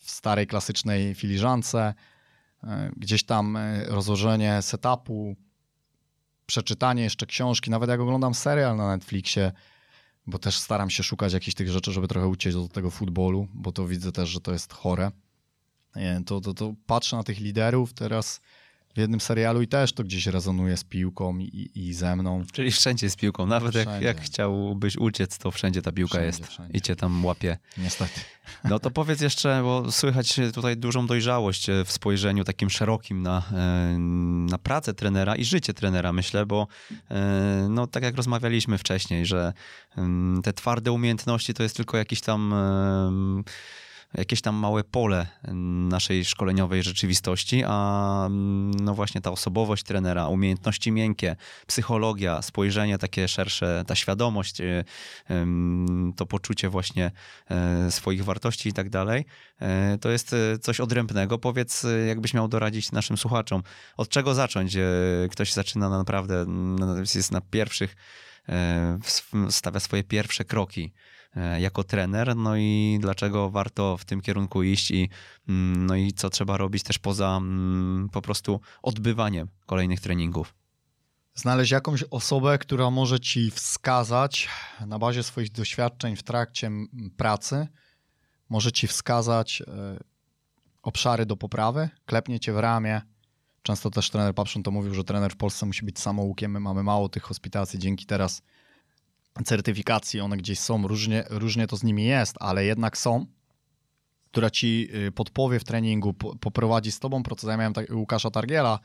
w 0.06 0.10
starej, 0.12 0.48
klasycznej 0.48 1.16
filiżance, 1.16 1.94
e, 2.64 2.92
gdzieś 2.98 3.24
tam 3.24 3.58
e, 3.58 3.86
rozłożenie 3.86 4.62
setupu, 4.62 5.36
przeczytanie 6.46 7.04
jeszcze 7.04 7.26
książki, 7.26 7.72
nawet 7.72 7.90
jak 7.90 8.00
oglądam 8.00 8.34
serial 8.34 8.78
na 8.78 8.88
Netflixie, 8.88 9.52
bo 10.28 10.40
też 10.40 10.58
staram 10.58 10.90
się 10.90 11.04
szukać 11.04 11.34
jakichś 11.34 11.56
tych 11.56 11.70
rzeczy, 11.70 11.92
żeby 11.92 12.08
trochę 12.08 12.28
uciec 12.28 12.54
do 12.54 12.68
tego 12.68 12.92
futbolu, 12.92 13.48
bo 13.54 13.72
to 13.72 13.88
widzę 13.88 14.12
też, 14.12 14.30
że 14.30 14.42
to 14.42 14.54
jest 14.54 14.74
chore. 14.74 15.12
E, 15.96 16.24
to, 16.24 16.42
to, 16.42 16.54
to 16.54 16.74
patrzę 16.86 17.16
na 17.16 17.24
tych 17.24 17.40
liderów 17.40 17.94
teraz 17.94 18.42
w 18.96 18.98
jednym 18.98 19.22
serialu 19.22 19.62
i 19.62 19.68
też 19.68 19.94
to 19.94 20.04
gdzieś 20.04 20.26
rezonuje 20.28 20.78
z 20.78 20.84
piłką 20.84 21.38
i, 21.38 21.70
i 21.76 21.94
ze 21.94 22.16
mną. 22.16 22.44
Czyli 22.54 22.72
wszędzie 22.72 23.10
z 23.10 23.16
piłką. 23.16 23.46
Nawet 23.46 23.76
jak, 23.76 24.02
jak 24.02 24.22
chciałbyś 24.22 24.98
uciec, 24.98 25.38
to 25.38 25.52
wszędzie 25.52 25.82
ta 25.82 25.92
piłka 25.92 26.18
wszędzie, 26.18 26.26
jest 26.26 26.48
wszędzie. 26.48 26.78
i 26.78 26.82
cię 26.82 26.96
tam 26.96 27.26
łapie. 27.26 27.58
Niestety. 27.78 28.22
No 28.64 28.80
to 28.80 28.92
powiedz 28.92 29.22
jeszcze, 29.22 29.62
bo 29.64 29.92
słychać 29.92 30.40
tutaj 30.54 30.78
dużą 30.78 31.08
dojrzałość 31.08 31.68
w 31.86 31.92
spojrzeniu 31.92 32.44
takim 32.44 32.70
szerokim 32.70 33.22
na, 33.22 33.44
e, 33.52 33.98
na 34.50 34.58
pracę 34.58 34.94
trenera 34.94 35.36
i 35.36 35.46
życie 35.46 35.74
trenera, 35.74 36.14
myślę, 36.14 36.46
bo 36.46 36.68
e, 37.12 37.68
no 37.70 37.88
tak 37.88 38.04
jak 38.04 38.16
rozmawialiśmy 38.16 38.78
wcześniej, 38.78 39.26
że 39.26 39.54
te 40.44 40.54
twarde 40.54 40.92
umiejętności 40.92 41.54
to 41.54 41.64
jest 41.64 41.76
tylko 41.76 41.98
jakiś 41.98 42.22
tam 42.22 42.54
jakieś 44.18 44.42
tam 44.42 44.56
małe 44.56 44.84
pole 44.84 45.28
naszej 45.90 46.26
szkoleniowej 46.26 46.84
rzeczywistości, 46.84 47.64
a 47.68 48.28
no 48.82 48.94
właśnie 48.94 49.22
ta 49.22 49.32
osobowość 49.32 49.84
trenera, 49.84 50.28
umiejętności 50.28 50.92
miękkie, 50.92 51.36
psychologia, 51.68 52.42
spojrzenie 52.42 52.98
takie 52.98 53.28
szersze, 53.28 53.84
ta 53.88 53.96
świadomość, 53.96 54.62
y, 54.62 54.84
to 56.16 56.26
poczucie 56.26 56.70
właśnie 56.70 57.12
e, 57.50 57.92
swoich 57.92 58.24
wartości 58.26 58.70
i 58.70 58.74
tak 58.74 58.90
dalej, 58.90 59.26
e, 59.60 59.98
to 59.98 60.10
jest 60.10 60.34
e, 60.34 60.60
coś 60.60 60.80
odrębnego. 60.80 61.38
Powiedz, 61.38 61.86
jakbyś 62.08 62.34
miał 62.34 62.48
doradzić 62.48 62.92
naszym 62.92 63.18
słuchaczom, 63.18 63.64
od 63.98 64.10
czego 64.10 64.34
zacząć? 64.34 64.78
Ktoś 65.32 65.54
zaczyna 65.54 65.90
naprawdę, 65.90 66.46
jest 67.16 67.32
na 67.32 67.42
pierwszych, 67.42 67.96
stawia 69.50 69.80
swoje 69.80 70.04
pierwsze 70.04 70.46
kroki 70.46 70.94
jako 71.60 71.84
trener, 71.84 72.36
no 72.36 72.58
i 72.58 72.98
dlaczego 73.02 73.50
warto 73.50 73.98
w 73.98 74.06
tym 74.06 74.22
kierunku 74.22 74.64
iść 74.64 74.92
i, 74.92 75.10
mm, 75.48 75.86
no 75.86 75.96
i 75.96 76.14
co 76.14 76.30
trzeba 76.30 76.58
robić 76.58 76.84
też 76.84 77.00
poza 77.00 77.38
mm, 77.38 78.10
po 78.10 78.22
prostu 78.22 78.60
odbywaniem 78.82 79.48
kolejnych 79.66 80.00
treningów. 80.00 80.54
Znaleźć 81.36 81.72
jakąś 81.72 82.04
osobę, 82.12 82.58
która 82.58 82.90
może 82.90 83.20
ci 83.20 83.52
wskazać 83.52 84.50
na 84.88 85.00
bazie 85.00 85.24
swoich 85.24 85.52
doświadczeń 85.52 86.16
w 86.16 86.24
trakcie 86.24 86.72
pracy, 87.18 87.68
może 88.50 88.72
ci 88.72 88.88
wskazać 88.88 89.62
e, 89.62 90.00
obszary 90.84 91.26
do 91.26 91.38
poprawy, 91.38 91.90
klepnie 92.06 92.40
cię 92.40 92.54
w 92.54 92.58
ramię. 92.58 93.02
Często 93.62 93.90
też 93.90 94.10
trener 94.10 94.36
Papszyn 94.36 94.64
to 94.64 94.72
mówił, 94.72 94.94
że 94.94 95.04
trener 95.04 95.32
w 95.32 95.38
Polsce 95.38 95.66
musi 95.66 95.86
być 95.86 96.00
samoukiem. 96.00 96.52
My 96.52 96.60
mamy 96.60 96.84
mało 96.84 97.10
tych 97.10 97.24
hospitacji. 97.24 97.80
Dzięki 97.80 98.06
teraz 98.06 98.42
certyfikacji, 99.44 100.20
one 100.20 100.38
gdzieś 100.38 100.60
są, 100.60 100.88
różnie, 100.88 101.24
różnie 101.30 101.68
to 101.68 101.78
z 101.78 101.84
nimi 101.84 102.06
jest, 102.06 102.36
ale 102.40 102.66
jednak 102.66 102.98
są, 102.98 103.26
która 104.32 104.50
ci 104.50 104.88
y, 105.08 105.12
podpowie 105.12 105.60
w 105.60 105.64
treningu, 105.64 106.14
poprowadzi 106.14 106.92
z 106.92 107.00
tobą 107.00 107.24
proces. 107.24 107.50
Ja 107.50 107.58
miałem 107.58 107.74
tak, 107.74 107.90
Łukasza 107.90 108.32
Targiela, 108.32 108.80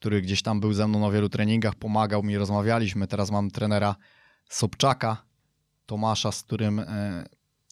który 0.00 0.22
gdzieś 0.22 0.42
tam 0.42 0.60
był 0.60 0.72
ze 0.72 0.88
mną 0.88 1.00
na 1.00 1.10
wielu 1.10 1.28
treningach, 1.28 1.74
pomagał 1.74 2.22
mi, 2.22 2.38
rozmawialiśmy. 2.38 3.06
Teraz 3.06 3.30
mam 3.30 3.50
trenera 3.50 3.96
Sobczaka, 4.48 5.22
Tomasza, 5.86 6.32
z 6.32 6.42
którym 6.42 6.78
e, 6.78 7.24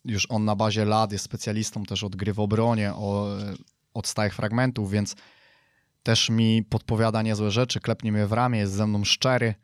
już 0.04 0.26
on 0.30 0.44
na 0.44 0.56
bazie 0.56 0.84
lat 0.84 1.12
jest 1.12 1.24
specjalistą 1.24 1.82
też 1.82 2.04
od 2.04 2.16
gry 2.16 2.32
w 2.32 2.40
obronie, 2.40 2.94
o, 2.94 3.26
od 3.94 4.06
stałych 4.06 4.34
fragmentów, 4.34 4.90
więc 4.90 5.16
też 6.02 6.30
mi 6.30 6.62
podpowiada 6.62 7.22
niezłe 7.22 7.50
rzeczy, 7.50 7.80
klepnie 7.80 8.12
mnie 8.12 8.26
w 8.26 8.32
ramię, 8.32 8.58
jest 8.58 8.72
ze 8.72 8.86
mną 8.86 9.04
szczery, 9.04 9.54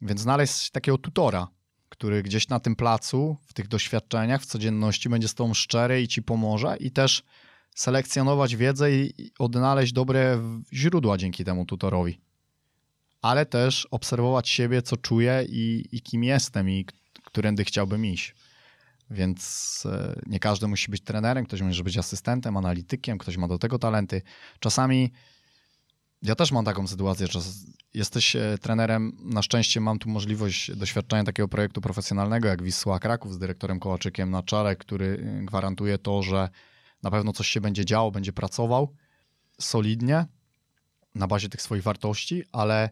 więc 0.00 0.20
znaleźć 0.20 0.70
takiego 0.70 0.98
tutora, 0.98 1.48
który 1.88 2.22
gdzieś 2.22 2.48
na 2.48 2.60
tym 2.60 2.76
placu, 2.76 3.36
w 3.46 3.52
tych 3.52 3.68
doświadczeniach, 3.68 4.42
w 4.42 4.46
codzienności 4.46 5.08
będzie 5.08 5.28
z 5.28 5.34
tobą 5.34 5.54
szczery 5.54 6.02
i 6.02 6.08
ci 6.08 6.22
pomoże 6.22 6.76
i 6.80 6.90
też 6.90 7.22
selekcjonować 7.74 8.56
wiedzę 8.56 8.92
i 8.92 9.12
odnaleźć 9.38 9.92
dobre 9.92 10.42
źródła 10.72 11.18
dzięki 11.18 11.44
temu 11.44 11.66
tutorowi. 11.66 12.20
Ale 13.22 13.46
też 13.46 13.88
obserwować 13.90 14.48
siebie, 14.48 14.82
co 14.82 14.96
czuję 14.96 15.44
i, 15.48 15.84
i 15.92 16.02
kim 16.02 16.24
jestem 16.24 16.70
i 16.70 16.86
którędy 17.24 17.64
chciałbym 17.64 18.06
iść. 18.06 18.34
Więc 19.10 19.82
e, 19.86 20.20
nie 20.26 20.38
każdy 20.38 20.68
musi 20.68 20.90
być 20.90 21.02
trenerem, 21.02 21.44
ktoś 21.44 21.60
może 21.60 21.84
być 21.84 21.98
asystentem, 21.98 22.56
analitykiem, 22.56 23.18
ktoś 23.18 23.36
ma 23.36 23.48
do 23.48 23.58
tego 23.58 23.78
talenty. 23.78 24.22
Czasami 24.60 25.12
ja 26.22 26.34
też 26.34 26.52
mam 26.52 26.64
taką 26.64 26.86
sytuację, 26.86 27.26
że 27.26 27.40
jesteś 27.94 28.36
e, 28.36 28.58
trenerem, 28.60 29.12
na 29.24 29.42
szczęście 29.42 29.80
mam 29.80 29.98
tu 29.98 30.08
możliwość 30.08 30.76
doświadczenia 30.76 31.24
takiego 31.24 31.48
projektu 31.48 31.80
profesjonalnego 31.80 32.48
jak 32.48 32.62
Wisła 32.62 32.98
Kraków 32.98 33.34
z 33.34 33.38
dyrektorem 33.38 33.80
Kołaczykiem 33.80 34.30
na 34.30 34.42
czele, 34.42 34.76
który 34.76 35.36
e, 35.40 35.44
gwarantuje 35.44 35.98
to, 35.98 36.22
że 36.22 36.48
na 37.02 37.10
pewno 37.10 37.32
coś 37.32 37.48
się 37.48 37.60
będzie 37.60 37.84
działo, 37.84 38.10
będzie 38.10 38.32
pracował 38.32 38.94
solidnie 39.60 40.26
na 41.14 41.26
bazie 41.26 41.48
tych 41.48 41.62
swoich 41.62 41.82
wartości, 41.82 42.42
ale 42.52 42.90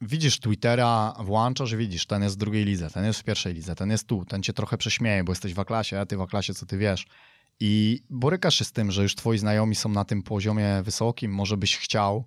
widzisz 0.00 0.40
Twittera, 0.40 1.14
włączasz 1.18 1.76
widzisz, 1.76 2.06
ten 2.06 2.22
jest 2.22 2.36
w 2.36 2.38
drugiej 2.38 2.64
lidze, 2.64 2.90
ten 2.90 3.04
jest 3.04 3.20
w 3.20 3.24
pierwszej 3.24 3.54
lidze, 3.54 3.74
ten 3.74 3.90
jest 3.90 4.06
tu, 4.06 4.24
ten 4.24 4.42
cię 4.42 4.52
trochę 4.52 4.78
prześmieje, 4.78 5.24
bo 5.24 5.32
jesteś 5.32 5.54
w 5.54 5.58
A-klasie, 5.58 6.00
a 6.00 6.06
ty 6.06 6.16
w 6.16 6.20
A-klasie, 6.20 6.54
co 6.54 6.66
ty 6.66 6.78
wiesz. 6.78 7.06
I 7.60 8.02
borykasz 8.10 8.54
się 8.54 8.64
z 8.64 8.72
tym, 8.72 8.90
że 8.90 9.02
już 9.02 9.14
twoi 9.14 9.38
znajomi 9.38 9.74
są 9.74 9.88
na 9.88 10.04
tym 10.04 10.22
poziomie 10.22 10.82
wysokim, 10.82 11.34
może 11.34 11.56
byś 11.56 11.76
chciał, 11.76 12.24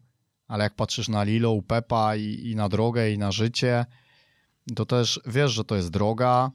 ale 0.48 0.64
jak 0.64 0.76
patrzysz 0.76 1.10
na 1.10 1.24
Lilo, 1.24 1.62
Pepa 1.62 2.16
i, 2.16 2.50
i 2.50 2.56
na 2.56 2.70
drogę, 2.70 3.12
i 3.12 3.18
na 3.18 3.32
życie, 3.32 3.86
to 4.76 4.86
też 4.86 5.22
wiesz, 5.26 5.52
że 5.52 5.64
to 5.64 5.76
jest 5.76 5.90
droga, 5.90 6.52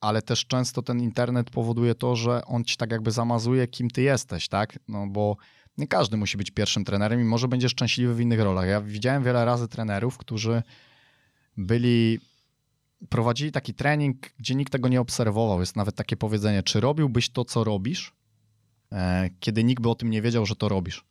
ale 0.00 0.22
też 0.22 0.46
często 0.46 0.82
ten 0.82 1.00
internet 1.00 1.50
powoduje 1.50 1.94
to, 1.94 2.16
że 2.16 2.44
on 2.44 2.64
ci 2.64 2.76
tak 2.76 2.90
jakby 2.90 3.10
zamazuje, 3.10 3.68
kim 3.68 3.90
ty 3.90 4.02
jesteś, 4.02 4.48
tak? 4.48 4.78
No 4.88 5.06
bo 5.06 5.36
nie 5.78 5.86
każdy 5.86 6.16
musi 6.16 6.36
być 6.36 6.50
pierwszym 6.50 6.84
trenerem 6.84 7.20
i 7.20 7.24
może 7.24 7.48
będzie 7.48 7.68
szczęśliwy 7.68 8.14
w 8.14 8.20
innych 8.20 8.40
rolach. 8.40 8.68
Ja 8.68 8.80
widziałem 8.80 9.24
wiele 9.24 9.44
razy 9.44 9.68
trenerów, 9.68 10.18
którzy 10.18 10.62
byli, 11.56 12.18
prowadzili 13.08 13.52
taki 13.52 13.74
trening, 13.74 14.16
gdzie 14.38 14.54
nikt 14.54 14.72
tego 14.72 14.88
nie 14.88 15.00
obserwował. 15.00 15.60
Jest 15.60 15.76
nawet 15.76 15.94
takie 15.94 16.16
powiedzenie, 16.16 16.62
czy 16.62 16.80
robiłbyś 16.80 17.30
to, 17.30 17.44
co 17.44 17.64
robisz, 17.64 18.12
e, 18.92 19.30
kiedy 19.40 19.64
nikt 19.64 19.82
by 19.82 19.90
o 19.90 19.94
tym 19.94 20.10
nie 20.10 20.22
wiedział, 20.22 20.46
że 20.46 20.56
to 20.56 20.68
robisz? 20.68 21.04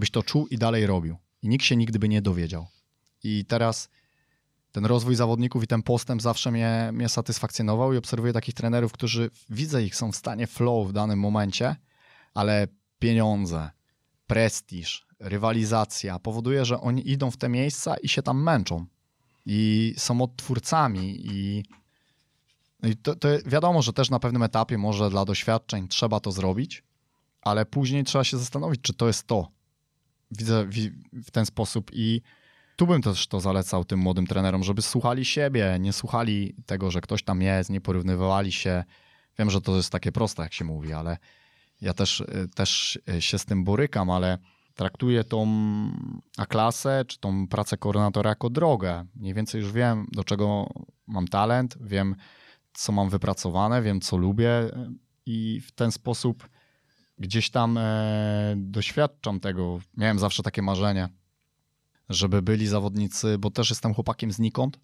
Czy 0.00 0.12
to 0.12 0.22
czuł 0.22 0.46
i 0.46 0.58
dalej 0.58 0.86
robił? 0.86 1.16
I 1.42 1.48
nikt 1.48 1.64
się 1.64 1.76
nigdy 1.76 1.98
by 1.98 2.08
nie 2.08 2.22
dowiedział. 2.22 2.66
I 3.24 3.44
teraz 3.44 3.88
ten 4.72 4.86
rozwój 4.86 5.14
zawodników 5.14 5.64
i 5.64 5.66
ten 5.66 5.82
postęp 5.82 6.22
zawsze 6.22 6.50
mnie, 6.50 6.90
mnie 6.92 7.08
satysfakcjonował 7.08 7.92
i 7.92 7.96
obserwuję 7.96 8.32
takich 8.32 8.54
trenerów, 8.54 8.92
którzy 8.92 9.30
widzę 9.50 9.82
ich, 9.82 9.96
są 9.96 10.12
w 10.12 10.16
stanie 10.16 10.46
flow 10.46 10.88
w 10.88 10.92
danym 10.92 11.18
momencie, 11.18 11.76
ale 12.34 12.68
pieniądze, 12.98 13.70
prestiż, 14.26 15.06
rywalizacja 15.20 16.18
powoduje, 16.18 16.64
że 16.64 16.80
oni 16.80 17.10
idą 17.10 17.30
w 17.30 17.36
te 17.36 17.48
miejsca 17.48 17.96
i 17.96 18.08
się 18.08 18.22
tam 18.22 18.42
męczą. 18.42 18.86
I 19.46 19.94
są 19.98 20.22
odtwórcami 20.22 21.26
i, 21.26 21.64
no 22.82 22.88
i 22.88 22.96
to, 22.96 23.16
to 23.16 23.28
wiadomo, 23.46 23.82
że 23.82 23.92
też 23.92 24.10
na 24.10 24.18
pewnym 24.18 24.42
etapie 24.42 24.78
może 24.78 25.10
dla 25.10 25.24
doświadczeń 25.24 25.88
trzeba 25.88 26.20
to 26.20 26.32
zrobić, 26.32 26.82
ale 27.42 27.66
później 27.66 28.04
trzeba 28.04 28.24
się 28.24 28.38
zastanowić, 28.38 28.80
czy 28.80 28.94
to 28.94 29.06
jest 29.06 29.26
to. 29.26 29.53
Widzę 30.38 30.66
w 31.12 31.30
ten 31.30 31.46
sposób 31.46 31.90
i 31.92 32.22
tu 32.76 32.86
bym 32.86 33.02
też 33.02 33.26
to 33.26 33.40
zalecał 33.40 33.84
tym 33.84 34.00
młodym 34.00 34.26
trenerom, 34.26 34.64
żeby 34.64 34.82
słuchali 34.82 35.24
siebie, 35.24 35.76
nie 35.80 35.92
słuchali 35.92 36.54
tego, 36.66 36.90
że 36.90 37.00
ktoś 37.00 37.22
tam 37.22 37.42
jest, 37.42 37.70
nie 37.70 37.80
porównywali 37.80 38.52
się. 38.52 38.84
Wiem, 39.38 39.50
że 39.50 39.60
to 39.60 39.76
jest 39.76 39.90
takie 39.90 40.12
proste, 40.12 40.42
jak 40.42 40.52
się 40.52 40.64
mówi, 40.64 40.92
ale 40.92 41.18
ja 41.80 41.94
też, 41.94 42.20
y, 42.20 42.48
też 42.54 42.98
się 43.20 43.38
z 43.38 43.44
tym 43.44 43.64
borykam, 43.64 44.10
ale 44.10 44.38
traktuję 44.74 45.24
tą 45.24 45.46
A-klasę 46.36 47.04
czy 47.08 47.18
tą 47.18 47.48
pracę 47.48 47.76
koordynatora 47.76 48.30
jako 48.30 48.50
drogę. 48.50 49.06
Mniej 49.14 49.34
więcej 49.34 49.60
już 49.60 49.72
wiem, 49.72 50.06
do 50.12 50.24
czego 50.24 50.70
mam 51.06 51.28
talent, 51.28 51.78
wiem, 51.80 52.16
co 52.72 52.92
mam 52.92 53.08
wypracowane, 53.08 53.82
wiem, 53.82 54.00
co 54.00 54.16
lubię 54.16 54.50
y, 54.50 54.70
i 55.26 55.60
w 55.60 55.72
ten 55.72 55.92
sposób 55.92 56.48
gdzieś 57.18 57.50
tam 57.50 57.78
e, 57.78 58.54
doświadczam 58.56 59.40
tego. 59.40 59.78
Miałem 59.96 60.18
zawsze 60.18 60.42
takie 60.42 60.62
marzenie, 60.62 61.08
żeby 62.08 62.42
byli 62.42 62.66
zawodnicy, 62.66 63.38
bo 63.38 63.50
też 63.50 63.70
jestem 63.70 63.94
chłopakiem 63.94 64.32
znikąd, 64.32 64.80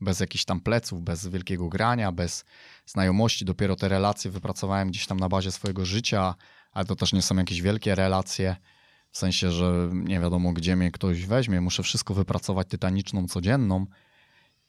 bez 0.00 0.20
jakichś 0.20 0.44
tam 0.44 0.60
pleców, 0.60 1.02
bez 1.02 1.26
wielkiego 1.26 1.68
grania, 1.68 2.12
bez 2.12 2.44
znajomości. 2.86 3.44
Dopiero 3.44 3.76
te 3.76 3.88
relacje 3.88 4.30
wypracowałem 4.30 4.88
gdzieś 4.88 5.06
tam 5.06 5.20
na 5.20 5.28
bazie 5.28 5.52
swojego 5.52 5.84
życia, 5.84 6.34
ale 6.72 6.84
to 6.84 6.96
też 6.96 7.12
nie 7.12 7.22
są 7.22 7.36
jakieś 7.36 7.62
wielkie 7.62 7.94
relacje, 7.94 8.56
w 9.10 9.18
sensie, 9.18 9.50
że 9.50 9.90
nie 9.92 10.20
wiadomo, 10.20 10.52
gdzie 10.52 10.76
mnie 10.76 10.90
ktoś 10.90 11.26
weźmie. 11.26 11.60
Muszę 11.60 11.82
wszystko 11.82 12.14
wypracować 12.14 12.68
tytaniczną, 12.68 13.28
codzienną. 13.28 13.86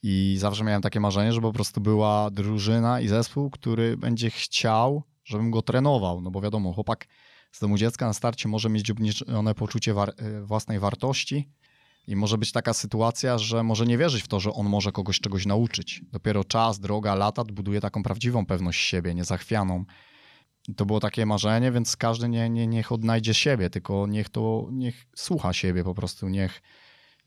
I 0.03 0.35
zawsze 0.39 0.63
miałem 0.63 0.81
takie 0.81 0.99
marzenie, 0.99 1.34
że 1.34 1.41
po 1.41 1.53
prostu 1.53 1.81
była 1.81 2.31
drużyna 2.31 3.01
i 3.01 3.07
zespół, 3.07 3.49
który 3.49 3.97
będzie 3.97 4.30
chciał, 4.30 5.03
żebym 5.26 5.52
go 5.52 5.61
trenował. 5.61 6.22
No 6.22 6.31
bo 6.31 6.41
wiadomo, 6.41 6.73
chłopak 6.73 7.07
z 7.52 7.60
domu 7.60 7.77
dziecka 7.77 8.06
na 8.06 8.14
starcie 8.14 8.49
może 8.49 8.69
mieć 8.69 8.91
obniżone 8.91 9.56
poczucie 9.56 9.93
war 9.93 10.14
własnej 10.43 10.80
wartości, 10.80 11.49
i 12.07 12.15
może 12.15 12.38
być 12.38 12.52
taka 12.52 12.73
sytuacja, 12.73 13.38
że 13.38 13.64
może 13.64 13.85
nie 13.85 13.97
wierzyć 13.97 14.23
w 14.23 14.27
to, 14.27 14.39
że 14.39 14.53
on 14.53 14.69
może 14.69 14.91
kogoś 14.91 15.19
czegoś 15.19 15.45
nauczyć. 15.45 16.02
Dopiero 16.11 16.43
czas, 16.43 16.80
droga, 16.80 17.15
lata 17.15 17.43
buduje 17.43 17.81
taką 17.81 18.03
prawdziwą 18.03 18.45
pewność 18.45 18.81
siebie, 18.81 19.15
niezachwianą. 19.15 19.85
I 20.68 20.76
to 20.76 20.85
było 20.85 20.99
takie 20.99 21.26
marzenie, 21.26 21.72
więc 21.72 21.97
każdy 21.97 22.30
nie, 22.30 22.49
nie, 22.49 22.68
niech 22.68 22.91
odnajdzie 22.91 23.34
siebie, 23.34 23.69
tylko 23.69 24.07
niech 24.10 24.30
to 24.30 24.68
niech 24.72 25.07
słucha 25.15 25.53
siebie 25.53 25.84
po 25.84 25.95
prostu, 25.95 26.30
niech 26.30 26.61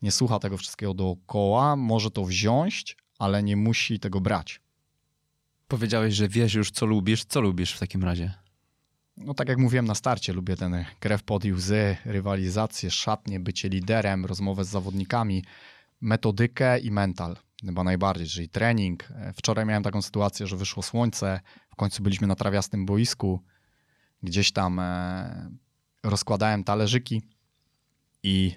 nie 0.02 0.10
słucha 0.12 0.38
tego 0.38 0.56
wszystkiego 0.56 0.94
dookoła, 0.94 1.76
może 1.76 2.10
to 2.10 2.24
wziąć, 2.24 2.96
ale 3.18 3.42
nie 3.42 3.56
musi 3.56 4.00
tego 4.00 4.20
brać. 4.20 4.60
Powiedziałeś, 5.68 6.14
że 6.14 6.28
wiesz 6.28 6.54
już, 6.54 6.70
co 6.70 6.86
lubisz. 6.86 7.24
Co 7.24 7.40
lubisz 7.40 7.72
w 7.72 7.78
takim 7.78 8.04
razie? 8.04 8.34
no 9.24 9.34
tak 9.34 9.48
jak 9.48 9.58
mówiłem 9.58 9.86
na 9.86 9.94
starcie, 9.94 10.32
lubię 10.32 10.56
ten 10.56 10.84
krew 11.00 11.22
pod 11.22 11.44
i 11.44 11.52
łzy, 11.52 11.96
rywalizację, 12.04 12.90
szatnie, 12.90 13.40
bycie 13.40 13.68
liderem, 13.68 14.26
rozmowę 14.26 14.64
z 14.64 14.68
zawodnikami, 14.68 15.44
metodykę 16.00 16.78
i 16.78 16.90
mental. 16.90 17.36
Chyba 17.66 17.84
najbardziej, 17.84 18.26
czyli 18.26 18.48
trening. 18.48 19.08
Wczoraj 19.34 19.66
miałem 19.66 19.82
taką 19.82 20.02
sytuację, 20.02 20.46
że 20.46 20.56
wyszło 20.56 20.82
słońce, 20.82 21.40
w 21.70 21.76
końcu 21.76 22.02
byliśmy 22.02 22.26
na 22.26 22.34
trawiastym 22.34 22.86
boisku, 22.86 23.42
gdzieś 24.22 24.52
tam 24.52 24.78
e, 24.78 25.50
rozkładałem 26.02 26.64
talerzyki 26.64 27.22
i 28.22 28.54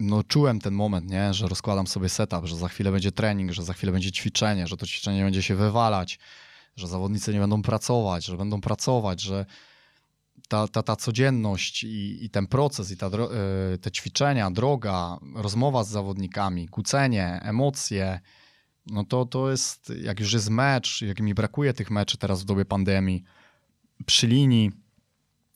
no 0.00 0.22
czułem 0.22 0.60
ten 0.60 0.74
moment, 0.74 1.10
nie? 1.10 1.34
że 1.34 1.48
rozkładam 1.48 1.86
sobie 1.86 2.08
setup, 2.08 2.46
że 2.46 2.56
za 2.56 2.68
chwilę 2.68 2.92
będzie 2.92 3.12
trening, 3.12 3.52
że 3.52 3.62
za 3.62 3.72
chwilę 3.72 3.92
będzie 3.92 4.12
ćwiczenie, 4.12 4.66
że 4.66 4.76
to 4.76 4.86
ćwiczenie 4.86 5.24
będzie 5.24 5.42
się 5.42 5.54
wywalać, 5.54 6.18
że 6.76 6.88
zawodnicy 6.88 7.32
nie 7.32 7.40
będą 7.40 7.62
pracować, 7.62 8.24
że 8.24 8.36
będą 8.36 8.60
pracować, 8.60 9.20
że 9.20 9.46
ta, 10.48 10.68
ta, 10.68 10.82
ta 10.82 10.96
codzienność 10.96 11.84
i, 11.84 12.24
i 12.24 12.30
ten 12.30 12.46
proces, 12.46 12.90
i 12.90 12.96
ta, 12.96 13.06
e, 13.06 13.78
te 13.78 13.90
ćwiczenia, 13.90 14.50
droga, 14.50 15.18
rozmowa 15.34 15.84
z 15.84 15.88
zawodnikami, 15.88 16.68
kłócenie, 16.68 17.40
emocje, 17.42 18.20
no 18.86 19.04
to, 19.04 19.24
to 19.24 19.50
jest, 19.50 19.92
jak 20.02 20.20
już 20.20 20.32
jest 20.32 20.50
mecz, 20.50 21.02
jak 21.02 21.20
mi 21.20 21.34
brakuje 21.34 21.74
tych 21.74 21.90
meczy 21.90 22.18
teraz 22.18 22.42
w 22.42 22.44
dobie 22.44 22.64
pandemii, 22.64 23.24
przy 24.06 24.26
linii, 24.26 24.72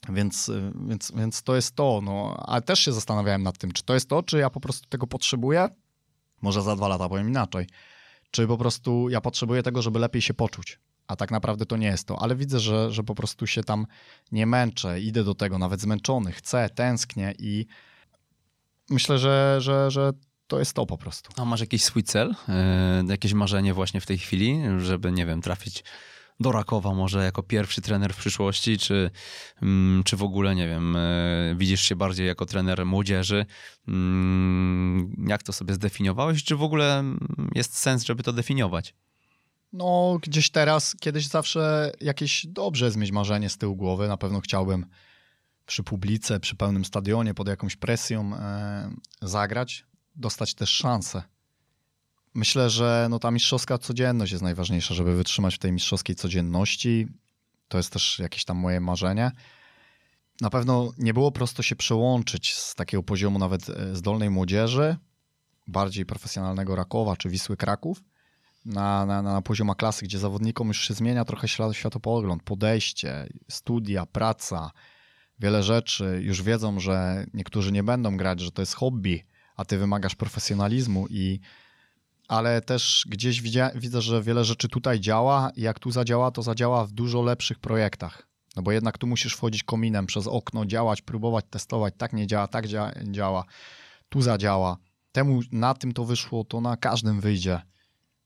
więc, 0.09 0.51
więc, 0.89 1.13
więc 1.17 1.43
to 1.43 1.57
jest 1.57 1.75
to. 1.75 2.01
No, 2.05 2.37
ale 2.47 2.63
też 2.63 2.81
się 2.81 2.93
zastanawiałem 2.93 3.43
nad 3.43 3.59
tym, 3.59 3.73
czy 3.73 3.83
to 3.83 3.95
jest 3.95 4.09
to, 4.09 4.23
czy 4.23 4.39
ja 4.39 4.51
po 4.51 4.61
prostu 4.61 4.89
tego 4.89 5.07
potrzebuję. 5.07 5.69
Może 6.43 6.63
za 6.63 6.77
dwa 6.77 6.89
lata 6.89 7.09
powiem 7.09 7.29
inaczej. 7.29 7.67
Czy 8.31 8.47
po 8.47 8.59
prostu 8.59 9.09
ja 9.09 9.21
potrzebuję 9.21 9.63
tego, 9.63 9.83
żeby 9.83 9.99
lepiej 9.99 10.23
się 10.23 10.35
poczuć 10.35 10.79
a 11.07 11.17
tak 11.17 11.31
naprawdę 11.31 11.67
to 11.67 11.77
nie 11.77 11.87
jest 11.87 12.07
to. 12.07 12.23
Ale 12.23 12.37
widzę, 12.37 12.61
że, 12.61 12.93
że 12.93 13.03
po 13.03 13.15
prostu 13.15 13.47
się 13.47 13.65
tam 13.65 13.87
nie 14.33 14.47
męczę, 14.47 15.01
idę 15.01 15.25
do 15.25 15.35
tego 15.35 15.59
nawet 15.59 15.81
zmęczony, 15.81 16.33
chcę, 16.33 16.71
tęsknię 16.75 17.35
i 17.39 17.67
myślę, 18.91 19.19
że, 19.19 19.57
że, 19.61 19.91
że 19.91 20.13
to 20.47 20.59
jest 20.59 20.73
to 20.73 20.87
po 20.87 20.99
prostu. 20.99 21.31
A 21.37 21.45
masz 21.45 21.61
jakiś 21.61 21.85
swój 21.85 22.03
cel, 22.03 22.35
yy, 22.49 22.55
jakieś 23.09 23.33
marzenie 23.33 23.75
właśnie 23.75 24.01
w 24.01 24.07
tej 24.07 24.19
chwili, 24.19 24.61
żeby, 24.79 25.13
nie 25.13 25.27
wiem, 25.27 25.43
trafić 25.43 25.85
do 26.43 26.53
Rakowa 26.53 26.95
może 26.95 27.25
jako 27.25 27.43
pierwszy 27.43 27.81
trener 27.81 28.15
w 28.15 28.17
przyszłości, 28.17 28.79
czy, 28.79 29.11
mm, 29.63 30.03
czy 30.05 30.17
w 30.17 30.23
ogóle, 30.23 30.55
nie 30.55 30.69
wiem, 30.69 30.95
yy, 31.49 31.55
widzisz 31.57 31.81
się 31.81 31.97
bardziej 31.97 32.27
jako 32.27 32.47
trener 32.47 32.87
młodzieży? 32.87 33.47
Yy, 33.89 33.95
jak 35.27 35.43
to 35.43 35.53
sobie 35.53 35.75
zdefiniowałeś? 35.75 36.45
Czy 36.45 36.57
w 36.57 36.63
ogóle 36.63 37.05
jest 37.55 37.79
sens, 37.79 38.05
żeby 38.05 38.23
to 38.23 38.33
definiować? 38.33 38.95
No, 39.73 40.19
gdzieś 40.23 40.51
teraz, 40.51 40.97
kiedyś 41.01 41.27
zawsze 41.27 41.93
jakieś 42.01 42.47
dobrze 42.47 42.85
jest 42.85 42.97
mieć 42.97 43.13
marzenie 43.13 43.49
z 43.49 43.59
tyłu 43.59 43.77
głowy. 43.77 44.09
Na 44.09 44.17
pewno 44.17 44.41
chciałbym 44.41 44.87
przy 45.67 45.83
publice, 45.83 46.41
przy 46.41 46.57
pełnym 46.57 46.85
stadionie, 46.85 47.35
pod 47.35 47.49
jakąś 47.49 47.77
presją 47.77 48.35
e, 48.35 48.91
zagrać, 49.23 49.87
dostać 50.17 50.55
też 50.55 50.71
szansę. 50.71 51.23
Myślę, 52.35 52.71
że 52.71 53.07
no, 53.11 53.19
ta 53.19 53.31
mistrzowska 53.31 53.79
codzienność 53.79 54.33
jest 54.33 54.43
najważniejsza, 54.43 54.95
żeby 54.95 55.17
wytrzymać 55.17 55.55
w 55.55 55.59
tej 55.59 55.73
mistrzowskiej 55.73 56.17
codzienności. 56.17 57.07
To 57.69 57.77
jest 57.77 57.93
też 57.93 58.19
jakieś 58.19 58.45
tam 58.45 58.57
moje 58.57 58.81
marzenie. 58.81 59.31
Na 60.41 60.51
pewno 60.51 60.93
nie 60.99 61.15
było 61.15 61.33
prosto 61.33 61.63
się 61.63 61.77
przełączyć 61.77 62.55
z 62.55 62.75
takiego 62.75 63.03
poziomu 63.03 63.39
nawet 63.39 63.71
e, 63.71 63.97
zdolnej 63.97 64.31
młodzieży, 64.31 64.97
bardziej 65.67 66.07
profesjonalnego 66.07 66.77
Rakowa 66.77 67.17
czy 67.17 67.29
Wisły 67.29 67.57
Kraków, 67.57 68.03
na, 68.65 69.07
na, 69.07 69.23
na 69.23 69.43
poziom 69.43 69.75
klasy, 69.77 70.05
gdzie 70.05 70.19
zawodnikom 70.19 70.69
już 70.69 70.89
się 70.89 70.95
zmienia 70.95 71.25
trochę 71.25 71.49
światopogląd, 71.73 72.43
podejście, 72.43 73.29
studia, 73.51 74.07
praca, 74.07 74.71
wiele 75.39 75.63
rzeczy, 75.63 76.21
już 76.23 76.43
wiedzą, 76.43 76.81
że 76.81 77.27
niektórzy 77.35 77.73
nie 77.73 77.83
będą 77.83 78.17
grać, 78.17 78.41
że 78.41 78.53
to 78.53 78.63
jest 78.63 78.75
hobby, 78.75 79.25
a 79.57 79.65
ty 79.65 79.79
wymagasz 79.79 80.15
profesjonalizmu 80.15 81.07
i 81.11 81.41
ale 82.33 82.61
też 82.61 83.05
gdzieś 83.09 83.43
widzia, 83.43 83.71
widzę, 83.75 84.03
że 84.03 84.23
wiele 84.23 84.45
rzeczy 84.45 84.69
tutaj 84.69 85.01
działa 85.01 85.51
i 85.57 85.63
jak 85.63 85.79
tu 85.79 85.91
zadziała, 85.91 86.31
to 86.31 86.43
zadziała 86.43 86.87
w 86.87 86.93
dużo 86.93 87.23
lepszych 87.23 87.59
projektach. 87.59 88.29
No 88.57 88.63
bo 88.63 88.73
jednak 88.73 88.99
tu 88.99 89.07
musisz 89.07 89.35
wchodzić 89.35 89.63
kominem 89.63 90.07
przez 90.07 90.27
okno, 90.27 90.67
działać, 90.67 91.03
próbować, 91.03 91.45
testować. 91.51 91.95
Tak 91.99 92.13
nie 92.13 92.27
działa, 92.27 92.49
tak 92.49 92.69
dzia 92.69 92.93
działa. 93.11 93.45
Tu 94.09 94.23
zadziała. 94.23 94.77
Temu 95.13 95.41
na 95.53 95.75
tym 95.75 95.93
to 95.93 96.05
wyszło, 96.05 96.45
to 96.45 96.61
na 96.61 96.77
każdym 96.77 97.21
wyjdzie. 97.21 97.63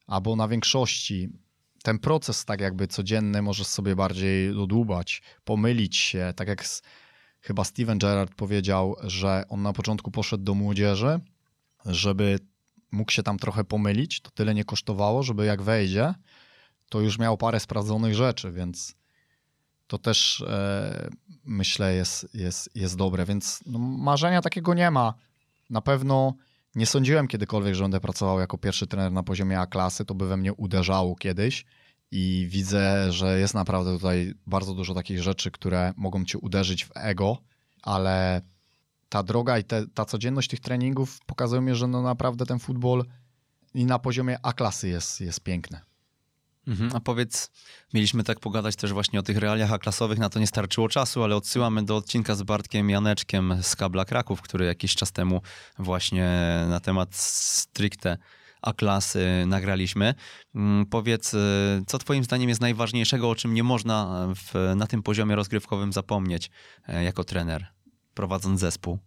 Albo 0.07 0.37
na 0.37 0.49
większości. 0.49 1.29
Ten 1.83 1.99
proces 1.99 2.45
tak 2.45 2.61
jakby 2.61 2.87
codzienny 2.87 3.43
możesz 3.43 3.67
sobie 3.67 3.97
bardziej 3.97 4.55
dodłubać, 4.55 5.23
pomylić 5.45 5.97
się. 5.97 6.33
Tak 6.37 6.49
jak 6.49 6.67
z, 6.67 6.83
chyba 7.41 7.65
Steven 7.65 7.99
Gerrard 7.99 8.35
powiedział, 8.35 8.97
że 9.03 9.45
on 9.49 9.63
na 9.63 9.73
początku 9.73 10.11
poszedł 10.11 10.45
do 10.45 10.55
młodzieży, 10.55 11.21
żeby 11.87 12.39
mógł 12.93 13.13
się 13.13 13.23
tam 13.23 13.39
trochę 13.39 13.65
pomylić. 13.65 14.21
To 14.21 14.31
tyle 14.31 14.55
nie 14.55 14.65
kosztowało, 14.65 15.23
żeby 15.23 15.47
jak 15.47 15.63
wejdzie, 15.63 16.15
to 16.89 17.01
już 17.01 17.19
miał 17.19 17.37
parę 17.37 17.61
sprawdzonych 17.61 18.15
rzeczy, 18.15 18.53
więc 18.53 18.95
to 19.87 19.99
też 19.99 20.41
e, 20.49 21.09
myślę 21.45 21.95
jest, 21.95 22.35
jest, 22.35 22.71
jest 22.75 22.97
dobre. 22.97 23.25
Więc 23.25 23.61
no, 23.67 23.79
marzenia 23.79 24.43
takiego 24.43 24.75
nie 24.75 24.91
ma. 24.91 25.15
Na 25.71 25.81
pewno 25.81 26.35
nie 26.75 26.87
sądziłem 26.87 27.29
kiedykolwiek, 27.29 27.75
że 27.75 27.85
będę 27.85 28.01
pracował 28.01 28.41
jako 28.41 28.59
pierwszy 28.59 28.87
trener 28.87 29.13
na 29.13 29.23
poziomie 29.23 29.61
A 29.61 29.67
klasy. 29.67 30.05
To 30.05 30.15
by 30.15 30.27
we 30.29 30.37
mnie 30.37 30.53
uderzało 30.53 31.17
kiedyś. 31.17 31.65
I 32.11 32.47
widzę, 32.51 33.13
że 33.13 33.39
jest 33.39 33.55
naprawdę 33.55 33.93
tutaj 33.93 34.35
bardzo 34.47 34.75
dużo 34.75 34.95
takich 34.95 35.23
rzeczy, 35.23 35.51
które 35.51 35.93
mogą 35.97 36.25
cię 36.25 36.39
uderzyć 36.39 36.85
w 36.85 36.91
ego, 36.95 37.39
ale 37.83 38.43
ta 39.09 39.23
droga 39.23 39.59
i 39.59 39.65
te, 39.65 39.87
ta 39.87 40.05
codzienność 40.05 40.51
tych 40.51 40.61
treningów 40.61 41.19
pokazują 41.27 41.63
mi, 41.63 41.75
że 41.75 41.87
no 41.87 42.03
naprawdę 42.03 42.47
ten 42.47 42.59
futbol 42.59 43.05
i 43.75 43.87
na 43.87 43.99
poziomie 43.99 44.39
A 44.43 44.53
klasy 44.53 44.89
jest, 44.89 45.21
jest 45.21 45.41
piękny. 45.41 45.81
Mhm, 46.67 46.91
a 46.95 47.01
powiedz, 47.01 47.51
mieliśmy 47.95 48.25
tak 48.25 48.41
pogadać 48.41 48.77
też 48.77 48.93
właśnie 48.93 49.19
o 49.21 49.23
tych 49.23 49.37
realiach 49.37 49.73
A-klasowych, 49.73 50.19
na 50.19 50.29
to 50.29 50.39
nie 50.39 50.47
starczyło 50.47 50.89
czasu, 50.89 51.23
ale 51.23 51.37
odsyłamy 51.37 51.85
do 51.85 51.97
odcinka 51.97 52.35
z 52.35 52.43
Bartkiem 52.43 52.91
Janeczkiem 52.91 53.59
z 53.63 53.77
Kabla 53.77 54.05
Kraków, 54.05 54.43
który 54.43 54.67
jakiś 54.67 54.95
czas 54.95 55.13
temu 55.13 55.43
właśnie 55.79 56.31
na 56.69 56.81
temat 56.81 57.15
stricte 57.15 58.19
A-klasy 58.63 59.45
nagraliśmy. 59.47 60.15
Mm, 60.55 60.87
powiedz, 60.87 61.35
y, 61.35 61.39
co 61.87 61.99
twoim 61.99 62.25
zdaniem 62.25 62.49
jest 62.49 62.61
najważniejszego, 62.61 63.31
o 63.31 63.35
czym 63.35 63.55
nie 63.55 63.63
można 63.63 64.29
w, 64.37 64.73
na 64.77 64.87
tym 64.87 65.03
poziomie 65.03 65.37
rozgrywkowym 65.37 65.93
zapomnieć 65.93 66.51
e, 66.89 67.05
jako 67.05 67.25
trener, 67.25 67.76
prowadząc 68.17 68.61
zespół? 68.61 68.99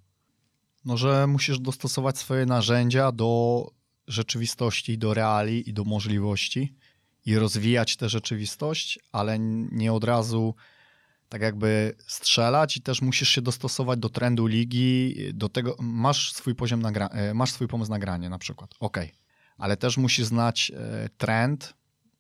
No, 0.85 0.97
że 0.97 1.27
musisz 1.27 1.59
dostosować 1.59 2.17
swoje 2.17 2.45
narzędzia 2.45 3.11
do 3.11 3.71
rzeczywistości, 4.07 4.97
do 4.97 5.13
reali 5.13 5.69
i 5.69 5.73
do 5.73 5.83
możliwości 5.83 6.75
i 7.25 7.35
rozwijać 7.35 7.97
tę 7.97 8.09
rzeczywistość, 8.09 8.99
ale 9.11 9.39
nie 9.71 9.93
od 9.93 10.03
razu 10.03 10.55
tak 11.29 11.41
jakby 11.41 11.95
strzelać 12.07 12.77
i 12.77 12.81
też 12.81 13.01
musisz 13.01 13.29
się 13.29 13.41
dostosować 13.41 13.99
do 13.99 14.09
trendu 14.09 14.45
ligi, 14.47 15.15
do 15.33 15.49
tego, 15.49 15.75
masz 15.79 16.33
swój 16.33 16.55
poziom, 16.55 16.81
nagra- 16.81 17.09
e, 17.11 17.33
masz 17.33 17.51
swój 17.51 17.67
pomysł 17.67 17.91
nagrania 17.91 18.29
na 18.29 18.37
przykład, 18.37 18.75
ok, 18.79 18.97
ale 19.57 19.77
też 19.77 19.97
musisz 19.97 20.25
znać 20.25 20.71
e, 20.75 21.09
trend, 21.17 21.73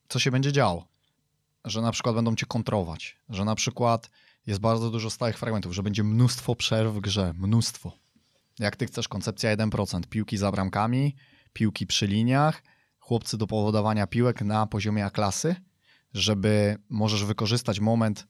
co 0.09 0.19
się 0.19 0.31
będzie 0.31 0.51
działo, 0.51 0.87
że 1.65 1.81
na 1.81 1.91
przykład 1.91 2.15
będą 2.15 2.35
cię 2.35 2.45
kontrować, 2.45 3.17
że 3.29 3.45
na 3.45 3.55
przykład 3.55 4.09
jest 4.49 4.61
bardzo 4.61 4.89
dużo 4.89 5.09
stałych 5.09 5.37
fragmentów, 5.37 5.73
że 5.73 5.83
będzie 5.83 6.03
mnóstwo 6.03 6.55
przerw 6.55 6.93
w 6.93 6.99
grze, 6.99 7.33
mnóstwo. 7.37 7.91
Jak 8.59 8.75
ty 8.75 8.85
chcesz, 8.85 9.07
koncepcja 9.07 9.57
1%, 9.57 10.01
piłki 10.09 10.37
za 10.37 10.51
bramkami, 10.51 11.15
piłki 11.53 11.87
przy 11.87 12.07
liniach, 12.07 12.63
chłopcy 12.99 13.37
do 13.37 13.47
powodowania 13.47 14.07
piłek 14.07 14.41
na 14.41 14.67
poziomie 14.67 15.05
A-klasy, 15.05 15.55
żeby 16.13 16.77
możesz 16.89 17.25
wykorzystać 17.25 17.79
moment, 17.79 18.27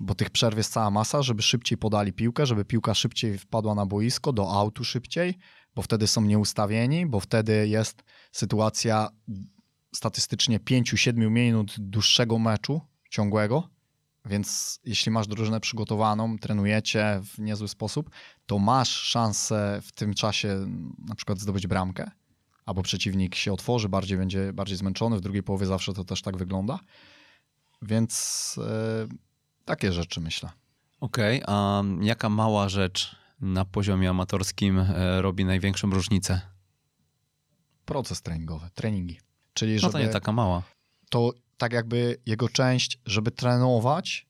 bo 0.00 0.14
tych 0.14 0.30
przerw 0.30 0.56
jest 0.56 0.72
cała 0.72 0.90
masa, 0.90 1.22
żeby 1.22 1.42
szybciej 1.42 1.78
podali 1.78 2.12
piłkę, 2.12 2.46
żeby 2.46 2.64
piłka 2.64 2.94
szybciej 2.94 3.38
wpadła 3.38 3.74
na 3.74 3.86
boisko, 3.86 4.32
do 4.32 4.52
autu 4.52 4.84
szybciej, 4.84 5.38
bo 5.74 5.82
wtedy 5.82 6.06
są 6.06 6.22
nieustawieni, 6.22 7.06
bo 7.06 7.20
wtedy 7.20 7.68
jest 7.68 8.02
sytuacja 8.32 9.08
statystycznie 9.94 10.60
5-7 10.60 11.30
minut 11.30 11.74
dłuższego 11.78 12.38
meczu 12.38 12.80
ciągłego, 13.10 13.68
więc 14.24 14.80
jeśli 14.84 15.12
masz 15.12 15.26
drużynę 15.26 15.60
przygotowaną, 15.60 16.38
trenujecie 16.38 17.20
w 17.24 17.38
niezły 17.38 17.68
sposób, 17.68 18.10
to 18.46 18.58
masz 18.58 18.90
szansę 18.90 19.80
w 19.82 19.92
tym 19.92 20.14
czasie 20.14 20.66
na 21.08 21.14
przykład 21.14 21.38
zdobyć 21.38 21.66
bramkę 21.66 22.10
albo 22.66 22.82
przeciwnik 22.82 23.34
się 23.34 23.52
otworzy, 23.52 23.88
bardziej 23.88 24.18
będzie 24.18 24.52
bardziej 24.52 24.76
zmęczony, 24.76 25.16
w 25.16 25.20
drugiej 25.20 25.42
połowie 25.42 25.66
zawsze 25.66 25.92
to 25.92 26.04
też 26.04 26.22
tak 26.22 26.36
wygląda. 26.36 26.78
Więc 27.82 28.60
e, 28.64 29.06
takie 29.64 29.92
rzeczy 29.92 30.20
myślę. 30.20 30.50
Okej, 31.00 31.42
okay, 31.42 31.56
a 31.56 31.82
jaka 32.00 32.28
mała 32.28 32.68
rzecz 32.68 33.16
na 33.40 33.64
poziomie 33.64 34.10
amatorskim 34.10 34.78
e, 34.78 35.22
robi 35.22 35.44
największą 35.44 35.90
różnicę? 35.90 36.40
Proces 37.84 38.22
treningowy, 38.22 38.70
treningi. 38.74 39.20
Czyli 39.54 39.78
żeby 39.78 39.92
no 39.92 39.98
to 39.98 40.06
nie 40.06 40.12
taka 40.12 40.32
mała. 40.32 40.62
To 41.10 41.32
tak 41.58 41.72
jakby 41.72 42.20
jego 42.26 42.48
część, 42.48 42.98
żeby 43.06 43.30
trenować 43.30 44.26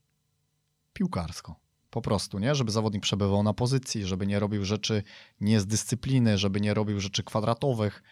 piłkarsko. 0.93 1.57
Po 1.91 2.03
prostu, 2.03 2.39
nie? 2.39 2.55
Żeby 2.55 2.71
zawodnik 2.71 3.03
przebywał 3.03 3.43
na 3.43 3.55
pozycji, 3.55 4.07
żeby 4.07 4.27
nie 4.27 4.39
robił 4.39 4.65
rzeczy 4.65 5.03
nie 5.41 5.61
z 5.61 5.67
dyscypliny, 5.67 6.39
żeby 6.39 6.61
nie 6.61 6.75
robił 6.75 7.01
rzeczy 7.01 7.23
kwadratowych, 7.25 8.03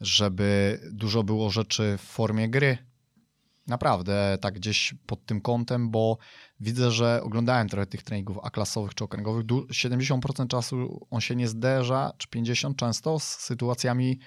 żeby 0.00 0.80
dużo 0.92 1.22
było 1.22 1.50
rzeczy 1.50 1.96
w 1.98 2.02
formie 2.02 2.48
gry. 2.48 2.78
Naprawdę, 3.66 4.38
tak 4.40 4.54
gdzieś 4.54 4.94
pod 5.06 5.26
tym 5.26 5.40
kątem, 5.40 5.90
bo 5.90 6.18
widzę, 6.60 6.90
że 6.90 7.20
oglądałem 7.22 7.68
trochę 7.68 7.86
tych 7.86 8.02
treningów 8.02 8.38
A-klasowych 8.42 8.94
czy 8.94 9.04
okręgowych. 9.04 9.46
70% 9.46 10.46
czasu 10.46 11.06
on 11.10 11.20
się 11.20 11.36
nie 11.36 11.48
zderza, 11.48 12.12
czy 12.18 12.28
50% 12.28 12.76
często 12.76 13.18
z 13.18 13.24
sytuacjami 13.24 14.18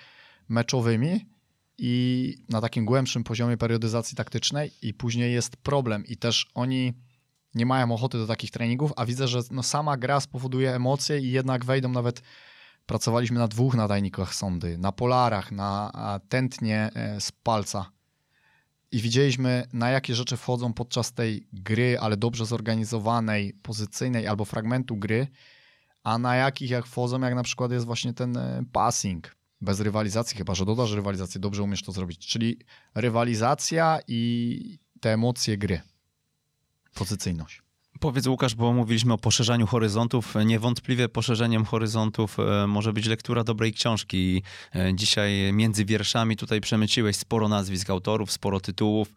meczowymi 0.49 1.32
i 1.77 2.35
na 2.49 2.61
takim 2.61 2.85
głębszym 2.85 3.23
poziomie 3.23 3.57
periodyzacji 3.57 4.17
taktycznej 4.17 4.71
i 4.81 4.93
później 4.93 5.33
jest 5.33 5.57
problem 5.57 6.05
i 6.05 6.17
też 6.17 6.47
oni 6.53 6.93
nie 7.55 7.65
mają 7.65 7.91
ochoty 7.91 8.17
do 8.17 8.27
takich 8.27 8.51
treningów, 8.51 8.91
a 8.95 9.05
widzę, 9.05 9.27
że 9.27 9.39
no 9.51 9.63
sama 9.63 9.97
gra 9.97 10.19
spowoduje 10.19 10.75
emocje 10.75 11.19
i 11.19 11.31
jednak 11.31 11.65
wejdą 11.65 11.89
nawet 11.89 12.21
Pracowaliśmy 12.85 13.39
na 13.39 13.47
dwóch 13.47 13.75
nadajnikach 13.75 14.35
sondy, 14.35 14.77
na 14.77 14.91
polarach, 14.91 15.51
na 15.51 15.91
tętnie 16.29 16.89
e, 16.95 17.21
z 17.21 17.31
palca. 17.31 17.91
I 18.91 19.01
widzieliśmy, 19.01 19.67
na 19.73 19.89
jakie 19.89 20.15
rzeczy 20.15 20.37
wchodzą 20.37 20.73
podczas 20.73 21.13
tej 21.13 21.47
gry, 21.53 21.97
ale 21.99 22.17
dobrze 22.17 22.45
zorganizowanej, 22.45 23.53
pozycyjnej 23.53 24.27
albo 24.27 24.45
fragmentu 24.45 24.97
gry, 24.97 25.27
a 26.03 26.17
na 26.17 26.35
jakich 26.35 26.69
jak 26.69 26.85
wchodzą, 26.85 27.21
jak 27.21 27.35
na 27.35 27.43
przykład 27.43 27.71
jest 27.71 27.85
właśnie 27.85 28.13
ten 28.13 28.37
e, 28.37 28.63
passing. 28.71 29.35
Bez 29.63 29.79
rywalizacji, 29.79 30.37
chyba 30.37 30.55
że 30.55 30.65
dodasz 30.65 30.91
rywalizację, 30.91 31.41
dobrze 31.41 31.63
umiesz 31.63 31.83
to 31.83 31.91
zrobić. 31.91 32.27
Czyli 32.27 32.57
rywalizacja 32.95 33.99
i 34.07 34.79
te 35.01 35.13
emocje 35.13 35.57
gry. 35.57 35.81
Pozycyjność. 36.93 37.61
Powiedz 37.99 38.27
Łukasz, 38.27 38.55
bo 38.55 38.73
mówiliśmy 38.73 39.13
o 39.13 39.17
poszerzaniu 39.17 39.67
horyzontów. 39.67 40.33
Niewątpliwie 40.45 41.09
poszerzeniem 41.09 41.65
horyzontów 41.65 42.37
e, 42.39 42.67
może 42.67 42.93
być 42.93 43.05
lektura 43.05 43.43
dobrej 43.43 43.73
książki. 43.73 44.43
E, 44.75 44.95
dzisiaj 44.95 45.53
między 45.53 45.85
wierszami 45.85 46.35
tutaj 46.35 46.61
przemyciłeś 46.61 47.15
sporo 47.15 47.47
nazwisk 47.47 47.89
autorów, 47.89 48.31
sporo 48.31 48.59
tytułów. 48.59 49.13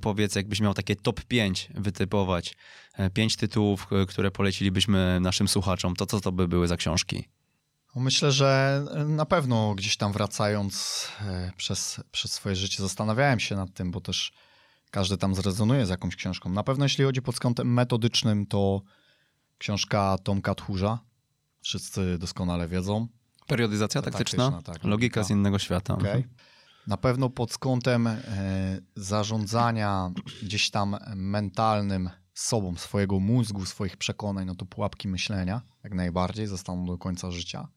Powiedz, 0.00 0.34
jakbyś 0.34 0.60
miał 0.60 0.74
takie 0.74 0.96
top 0.96 1.24
5 1.24 1.68
wytypować, 1.74 2.56
e, 2.94 3.10
pięć 3.10 3.36
tytułów, 3.36 3.86
które 4.08 4.30
polecilibyśmy 4.30 5.18
naszym 5.20 5.48
słuchaczom, 5.48 5.96
to 5.96 6.06
co 6.06 6.20
to 6.20 6.32
by 6.32 6.48
były 6.48 6.68
za 6.68 6.76
książki? 6.76 7.28
No, 7.98 8.04
myślę, 8.04 8.32
że 8.32 8.84
na 9.06 9.26
pewno 9.26 9.74
gdzieś 9.74 9.96
tam 9.96 10.12
wracając 10.12 11.06
przez, 11.56 12.00
przez 12.10 12.32
swoje 12.32 12.56
życie 12.56 12.82
zastanawiałem 12.82 13.40
się 13.40 13.56
nad 13.56 13.74
tym, 13.74 13.90
bo 13.90 14.00
też 14.00 14.32
każdy 14.90 15.16
tam 15.16 15.34
zrezonuje 15.34 15.86
z 15.86 15.88
jakąś 15.88 16.16
książką. 16.16 16.50
Na 16.50 16.62
pewno 16.62 16.84
jeśli 16.84 17.04
chodzi 17.04 17.22
pod 17.22 17.40
kątem 17.40 17.72
metodycznym, 17.72 18.46
to 18.46 18.82
książka 19.58 20.18
Tomka 20.18 20.54
Tchórza. 20.54 20.98
Wszyscy 21.62 22.18
doskonale 22.18 22.68
wiedzą. 22.68 23.08
Periodyzacja 23.46 24.02
taktyczna, 24.02 24.50
taktyczna 24.50 24.74
tak, 24.74 24.84
logika 24.84 25.24
z 25.24 25.30
innego 25.30 25.58
świata. 25.58 25.94
Okay. 25.94 26.10
Mhm. 26.10 26.34
Na 26.86 26.96
pewno 26.96 27.30
pod 27.30 27.58
kątem 27.58 28.06
e, 28.06 28.20
zarządzania 28.96 30.10
gdzieś 30.42 30.70
tam 30.70 30.96
mentalnym 31.14 32.10
sobą, 32.34 32.76
swojego 32.76 33.20
mózgu, 33.20 33.66
swoich 33.66 33.96
przekonań, 33.96 34.46
no 34.46 34.54
to 34.54 34.66
pułapki 34.66 35.08
myślenia 35.08 35.62
jak 35.84 35.94
najbardziej 35.94 36.46
zostaną 36.46 36.86
do 36.86 36.98
końca 36.98 37.30
życia. 37.30 37.68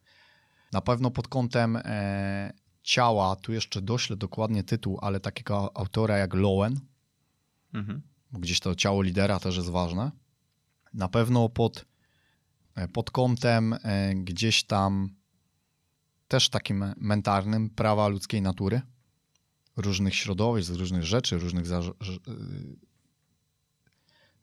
Na 0.71 0.81
pewno 0.81 1.11
pod 1.11 1.27
kątem 1.27 1.75
e, 1.75 2.53
ciała, 2.83 3.35
tu 3.35 3.53
jeszcze 3.53 3.81
doślę 3.81 4.15
dokładnie 4.15 4.63
tytuł, 4.63 4.99
ale 5.01 5.19
takiego 5.19 5.77
autora 5.77 6.17
jak 6.17 6.33
Lowen, 6.33 6.79
Mhm. 7.73 8.01
Gdzieś 8.33 8.59
to 8.59 8.75
ciało 8.75 9.01
lidera 9.01 9.39
też 9.39 9.57
jest 9.57 9.69
ważne. 9.69 10.11
Na 10.93 11.07
pewno 11.07 11.49
pod, 11.49 11.85
e, 12.75 12.87
pod 12.87 13.11
kątem 13.11 13.73
e, 13.73 14.15
gdzieś 14.15 14.63
tam 14.63 15.09
też 16.27 16.49
takim 16.49 16.93
mentalnym 16.97 17.69
prawa 17.69 18.07
ludzkiej 18.07 18.41
natury, 18.41 18.81
różnych 19.77 20.15
środowisk, 20.15 20.73
różnych 20.73 21.03
rzeczy, 21.03 21.37
różnych 21.37 21.67
za, 21.67 21.79
e, 21.79 21.91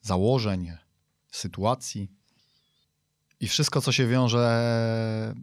założeń, 0.00 0.72
sytuacji 1.30 2.08
i 3.40 3.48
wszystko, 3.48 3.80
co 3.80 3.92
się 3.92 4.06
wiąże 4.06 5.34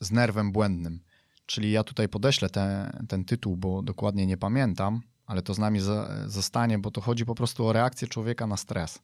z 0.00 0.10
nerwem 0.10 0.52
błędnym. 0.52 1.00
Czyli 1.46 1.70
ja 1.70 1.84
tutaj 1.84 2.08
podeślę 2.08 2.50
te, 2.50 2.92
ten 3.08 3.24
tytuł, 3.24 3.56
bo 3.56 3.82
dokładnie 3.82 4.26
nie 4.26 4.36
pamiętam, 4.36 5.02
ale 5.26 5.42
to 5.42 5.54
z 5.54 5.58
nami 5.58 5.80
zostanie, 6.26 6.78
bo 6.78 6.90
to 6.90 7.00
chodzi 7.00 7.24
po 7.24 7.34
prostu 7.34 7.66
o 7.66 7.72
reakcję 7.72 8.08
człowieka 8.08 8.46
na 8.46 8.56
stres. 8.56 8.98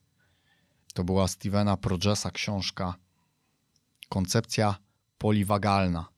To 0.94 1.05
była 1.05 1.28
Stevena 1.28 1.77
Progesa 1.77 2.31
książka 2.31 2.94
Koncepcja 4.09 4.77
poliwagalna. 5.18 6.09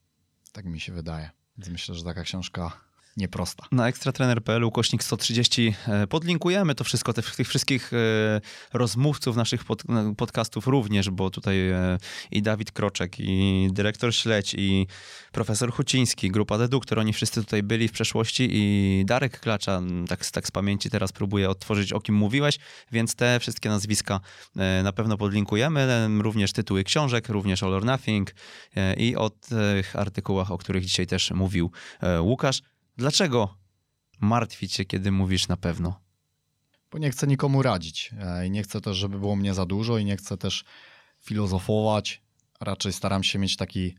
Tak 0.53 0.65
mi 0.65 0.81
się 0.81 0.93
wydaje. 0.93 1.31
Więc 1.59 1.69
myślę, 1.69 1.95
że 1.95 2.05
taka 2.05 2.23
książka 2.23 2.73
nieprosta. 3.19 3.65
Na 3.73 3.89
ekstratrener.pl 3.89 4.65
ukośnik 4.65 5.05
130 5.05 5.75
e, 5.89 6.07
podlinkujemy 6.07 6.75
to 6.75 6.85
wszystko, 6.85 7.13
tych, 7.13 7.37
tych 7.37 7.49
wszystkich 7.49 7.93
e, 7.93 7.97
rozmówców 8.73 9.37
naszych 9.37 9.65
pod, 9.65 9.83
podcastów 10.17 10.67
również, 10.67 11.11
bo 11.11 11.31
tutaj 11.31 11.71
e, 11.71 11.99
i 12.31 12.43
Dawid 12.43 12.73
Kroczek, 12.73 13.17
i 13.19 13.69
dyrektor 13.73 14.15
Śledź, 14.15 14.55
i 14.59 14.87
profesor 15.33 15.73
Huciński, 15.73 16.31
grupa 16.31 16.59
Deduktor, 16.59 16.99
oni 16.99 17.13
wszyscy 17.13 17.45
tutaj 17.45 17.63
byli 17.63 17.89
w 17.89 17.93
przeszłości 17.93 18.49
i 18.53 19.03
Darek 19.07 19.41
Klacza, 19.41 19.83
tak, 20.09 20.27
tak 20.27 20.47
z 20.47 20.51
pamięci 20.51 20.91
teraz 20.91 21.13
próbuję 21.13 21.51
odtworzyć, 21.51 21.93
o 21.93 22.01
kim 22.01 22.15
mówiłeś, 22.15 22.59
więc 22.93 23.15
te 23.15 23.41
wszystkie 23.41 23.69
nazwiska 23.69 24.21
na 24.85 24.93
pewno 24.93 25.17
podlinkujemy, 25.17 26.09
również 26.23 26.53
tytuły 26.53 26.85
książek, 26.85 27.29
również 27.29 27.63
All 27.63 27.75
or 27.75 27.85
Nothing 27.85 28.35
i 28.97 29.17
o 29.17 29.31
tych 29.31 29.97
artykułach, 29.97 30.51
o 30.51 30.59
których 30.59 30.85
dzisiaj 30.85 31.07
też 31.07 31.31
mówił 31.31 31.71
Łukasz. 32.21 32.63
Dlaczego 32.99 33.55
martwić 34.21 34.73
się, 34.73 34.85
kiedy 34.85 35.13
mówisz 35.13 35.49
na 35.49 35.57
pewno? 35.57 36.01
Bo 36.91 36.99
nie 36.99 37.11
chcę 37.11 37.27
nikomu 37.27 37.63
radzić 37.63 38.15
e, 38.19 38.47
i 38.47 38.51
nie 38.51 38.63
chcę 38.63 38.81
też, 38.81 38.97
żeby 38.97 39.19
było 39.19 39.37
mnie 39.37 39.55
za 39.55 39.67
dużo 39.67 39.99
i 39.99 40.05
nie 40.05 40.17
chcę 40.17 40.37
też 40.37 40.65
filozofować. 41.21 42.23
Raczej 42.61 42.93
staram 42.93 43.23
się 43.23 43.39
mieć 43.39 43.57
taki 43.57 43.95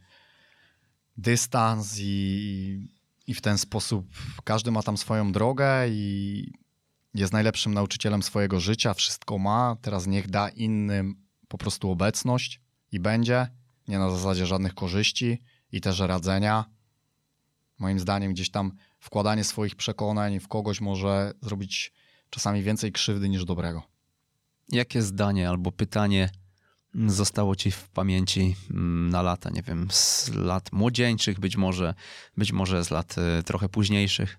dystans 1.17 1.97
i, 1.99 2.87
i 3.27 3.33
w 3.33 3.41
ten 3.41 3.57
sposób 3.57 4.07
każdy 4.43 4.71
ma 4.71 4.83
tam 4.83 4.97
swoją 4.97 5.31
drogę 5.31 5.89
i 5.89 6.53
jest 7.13 7.33
najlepszym 7.33 7.73
nauczycielem 7.73 8.23
swojego 8.23 8.59
życia, 8.59 8.93
wszystko 8.93 9.37
ma, 9.37 9.75
teraz 9.81 10.07
niech 10.07 10.29
da 10.29 10.49
innym 10.49 11.15
po 11.47 11.57
prostu 11.57 11.91
obecność 11.91 12.61
i 12.91 12.99
będzie, 12.99 13.47
nie 13.87 13.99
na 13.99 14.09
zasadzie 14.09 14.45
żadnych 14.45 14.73
korzyści 14.73 15.41
i 15.71 15.81
też 15.81 15.99
radzenia. 15.99 16.65
Moim 17.79 17.99
zdaniem 17.99 18.33
gdzieś 18.33 18.49
tam 18.49 18.71
wkładanie 18.99 19.43
swoich 19.43 19.75
przekonań 19.75 20.39
w 20.39 20.47
kogoś 20.47 20.81
może 20.81 21.33
zrobić 21.41 21.93
czasami 22.29 22.63
więcej 22.63 22.91
krzywdy 22.91 23.29
niż 23.29 23.45
dobrego. 23.45 23.83
Jakie 24.69 25.01
zdanie 25.01 25.49
albo 25.49 25.71
pytanie 25.71 26.29
zostało 27.07 27.55
ci 27.55 27.71
w 27.71 27.89
pamięci 27.89 28.55
mm, 28.71 29.09
na 29.09 29.21
lata, 29.21 29.49
nie 29.49 29.61
wiem, 29.61 29.87
z 29.91 30.29
lat 30.29 30.71
młodzieńczych 30.71 31.39
być 31.39 31.57
może, 31.57 31.93
być 32.37 32.51
może 32.51 32.83
z 32.83 32.91
lat 32.91 33.15
y, 33.39 33.43
trochę 33.43 33.69
późniejszych? 33.69 34.37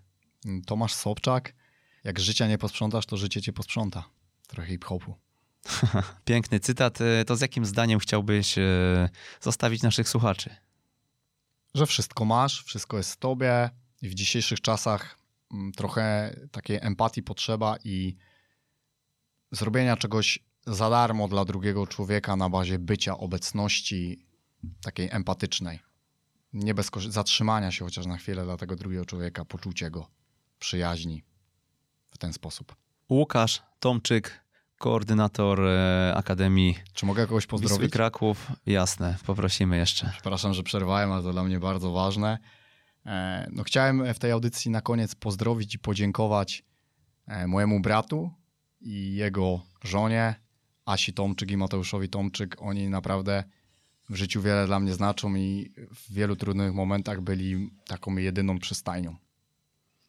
Tomasz 0.67 0.95
Sobczak, 0.95 1.55
jak 2.05 2.21
życia 2.21 2.47
nie 2.47 2.59
posprzątasz, 2.59 3.07
to 3.07 3.17
życie 3.17 3.43
cię 3.43 3.53
posprząta. 3.53 4.05
Trochę 4.47 4.69
hip-hopu. 4.69 5.15
Piękny 6.25 6.61
cytat. 6.61 7.01
Y, 7.01 7.25
to 7.27 7.37
z 7.37 7.41
jakim 7.41 7.67
zdaniem 7.67 7.99
chciałbyś 7.99 8.59
y, 8.59 9.09
zostawić 9.41 9.83
naszych 9.83 10.09
słuchaczy? 10.09 10.57
Że 11.75 11.87
wszystko 11.87 12.25
masz, 12.25 12.65
wszystko 12.65 12.97
jest 12.97 13.13
w 13.13 13.17
tobie, 13.17 13.71
w 14.09 14.15
dzisiejszych 14.15 14.61
czasach 14.61 15.19
mm, 15.53 15.73
trochę 15.73 16.37
takiej 16.53 16.79
empatii 16.83 17.23
potrzeba 17.23 17.77
i 17.85 18.17
zrobienia 19.53 19.97
czegoś 19.97 20.39
za 20.67 20.91
darmo 20.91 21.29
dla 21.29 21.45
drugiego 21.45 21.87
człowieka 21.87 22.37
na 22.37 22.51
bazie 22.51 22.79
bycia, 22.79 23.19
obecności 23.19 24.27
takiej 24.83 25.09
empatycznej. 25.13 25.81
Nie 26.53 26.75
bez 26.75 26.91
zatrzymania 27.09 27.71
się 27.71 27.85
chociaż 27.85 28.07
na 28.07 28.17
chwilę 28.17 28.45
dla 28.45 28.57
tego 28.57 28.77
drugiego 28.77 29.05
człowieka, 29.05 29.45
poczucie 29.45 29.91
go, 29.91 30.07
przyjaźni 30.59 31.25
w 32.11 32.19
ten 32.19 32.33
sposób. 32.33 32.77
Łukasz 33.11 33.63
Tomczyk, 33.81 34.45
koordynator 34.79 35.61
e, 35.67 36.15
Akademii. 36.17 36.79
Czy 36.93 37.07
mogę 37.07 37.27
kogoś 37.27 37.47
pozdrowić? 37.47 37.79
Wisły 37.79 37.89
Kraków, 37.89 38.47
jasne, 38.67 39.17
poprosimy 39.27 39.77
jeszcze. 39.77 40.11
Przepraszam, 40.13 40.55
że 40.55 40.63
przerwałem, 40.63 41.13
ale 41.13 41.23
to 41.23 41.33
dla 41.33 41.45
mnie 41.45 41.61
bardzo 41.61 41.93
ważne. 41.93 42.39
E, 43.07 43.47
no, 43.53 43.63
chciałem 43.63 44.15
w 44.15 44.19
tej 44.19 44.31
audycji 44.31 44.71
na 44.71 44.81
koniec 44.81 45.15
pozdrowić 45.15 45.75
i 45.75 45.79
podziękować 45.79 46.65
e, 47.27 47.47
mojemu 47.47 47.81
bratu 47.81 48.31
i 48.81 49.15
jego 49.15 49.61
żonie, 49.85 50.35
Asi 50.85 51.13
Tomczyk 51.13 51.51
i 51.51 51.57
Mateuszowi 51.57 52.09
Tomczyk. 52.09 52.57
Oni 52.59 52.89
naprawdę 52.89 53.45
w 54.11 54.15
życiu 54.15 54.43
wiele 54.43 54.67
dla 54.67 54.81
mnie 54.81 54.95
znaczą 54.95 55.35
i 55.35 55.73
w 55.95 56.13
wielu 56.13 56.37
trudnych 56.37 56.75
momentach 56.75 57.21
byli 57.21 57.71
taką 57.87 58.17
jedyną 58.17 58.59
przystajnią. 58.59 59.17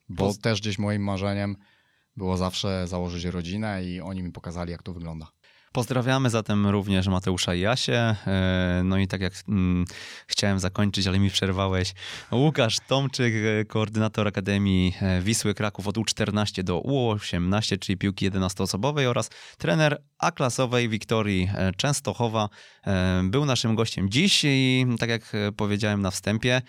Bo 0.08 0.34
też 0.34 0.60
gdzieś 0.60 0.78
moim 0.78 1.02
marzeniem 1.02 1.56
było 2.16 2.36
zawsze 2.36 2.88
założyć 2.88 3.24
rodzinę 3.24 3.84
i 3.84 4.00
oni 4.00 4.22
mi 4.22 4.32
pokazali, 4.32 4.72
jak 4.72 4.82
to 4.82 4.92
wygląda. 4.92 5.31
Pozdrawiamy 5.72 6.30
zatem 6.30 6.66
również 6.66 7.08
Mateusza 7.08 7.54
i 7.54 7.60
Jasię. 7.60 8.16
E, 8.26 8.82
no 8.84 8.98
i 8.98 9.08
tak 9.08 9.20
jak 9.20 9.32
mm, 9.48 9.84
chciałem 10.26 10.60
zakończyć, 10.60 11.06
ale 11.06 11.18
mi 11.18 11.30
przerwałeś. 11.30 11.94
Łukasz 12.32 12.76
Tomczyk, 12.88 13.34
e, 13.34 13.64
koordynator 13.64 14.28
Akademii 14.28 14.94
e, 15.00 15.20
Wisły 15.20 15.54
Kraków 15.54 15.88
od 15.88 15.96
U14 15.96 16.62
do 16.62 16.80
U18, 16.80 17.78
czyli 17.78 17.98
piłki 17.98 18.30
11-osobowej 18.30 19.06
oraz 19.06 19.30
trener 19.58 20.02
A-klasowej 20.18 20.88
Wiktorii 20.88 21.48
Częstochowa. 21.76 22.48
Był 23.24 23.44
naszym 23.44 23.74
gościem 23.74 24.10
dziś 24.10 24.44
i 24.44 24.86
tak 24.98 25.10
jak 25.10 25.32
powiedziałem 25.56 26.02
na 26.02 26.10
wstępie, 26.10 26.62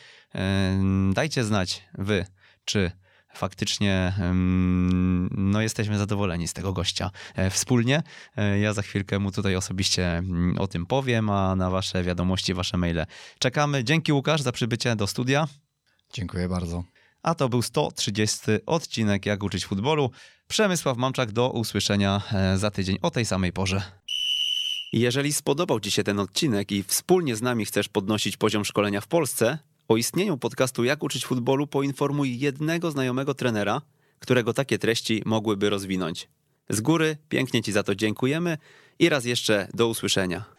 dajcie 1.14 1.44
znać 1.44 1.84
wy, 1.98 2.26
czy 2.66 2.92
faktycznie 3.34 4.14
no, 5.32 5.62
jesteśmy 5.62 5.98
zadowoleni 5.98 6.48
z 6.48 6.54
tego 6.54 6.74
gościa 6.74 7.12
e, 7.36 7.50
wspólnie. 7.50 8.04
E, 8.38 8.60
ja 8.60 8.74
za 8.74 8.82
chwilkę 8.82 9.20
mu 9.20 9.32
tutaj 9.32 9.56
osobiście 9.56 10.18
mm, 10.18 10.60
o 10.60 10.68
tym 10.68 10.86
powiem, 10.86 11.30
a 11.30 11.56
na 11.56 11.70
wasze 11.70 12.04
wiadomości, 12.04 12.54
wasze 12.54 12.78
maile 12.78 13.06
czekamy. 13.40 13.84
Dzięki 13.84 14.14
Łukasz 14.14 14.42
za 14.42 14.52
przybycie 14.52 14.96
do 14.96 15.08
studia. 15.08 15.48
Dziękuję 16.14 16.50
bardzo. 16.50 16.84
A 17.24 17.36
to 17.36 17.50
był 17.50 17.62
130 17.62 18.40
odcinek 18.66 19.26
Jak 19.26 19.44
uczyć 19.44 19.66
futbolu. 19.66 20.12
Przemysław 20.48 20.98
Mamczak, 20.98 21.32
do 21.32 21.50
usłyszenia 21.50 22.22
e, 22.34 22.58
za 22.58 22.72
tydzień 22.72 22.98
o 23.02 23.12
tej 23.12 23.26
samej 23.26 23.54
porze. 23.54 23.82
Jeżeli 24.94 25.34
spodobał 25.34 25.80
Ci 25.80 25.92
się 25.92 26.04
ten 26.04 26.20
odcinek 26.20 26.72
i 26.72 26.84
wspólnie 26.84 27.36
z 27.36 27.42
nami 27.42 27.66
chcesz 27.66 27.90
podnosić 27.90 28.38
poziom 28.38 28.66
szkolenia 28.66 29.02
w 29.02 29.08
Polsce, 29.08 29.58
o 29.88 29.98
istnieniu 29.98 30.38
podcastu 30.38 30.84
Jak 30.84 31.04
uczyć 31.04 31.26
futbolu 31.26 31.68
poinformuj 31.68 32.40
jednego 32.40 32.92
znajomego 32.92 33.34
trenera, 33.34 33.82
którego 34.20 34.54
takie 34.54 34.80
treści 34.80 35.22
mogłyby 35.26 35.70
rozwinąć. 35.70 36.30
Z 36.70 36.82
góry 36.82 37.18
pięknie 37.30 37.62
Ci 37.64 37.72
za 37.72 37.84
to 37.84 37.96
dziękujemy 37.96 38.58
i 39.00 39.10
raz 39.10 39.26
jeszcze 39.26 39.68
do 39.74 39.88
usłyszenia. 39.88 40.53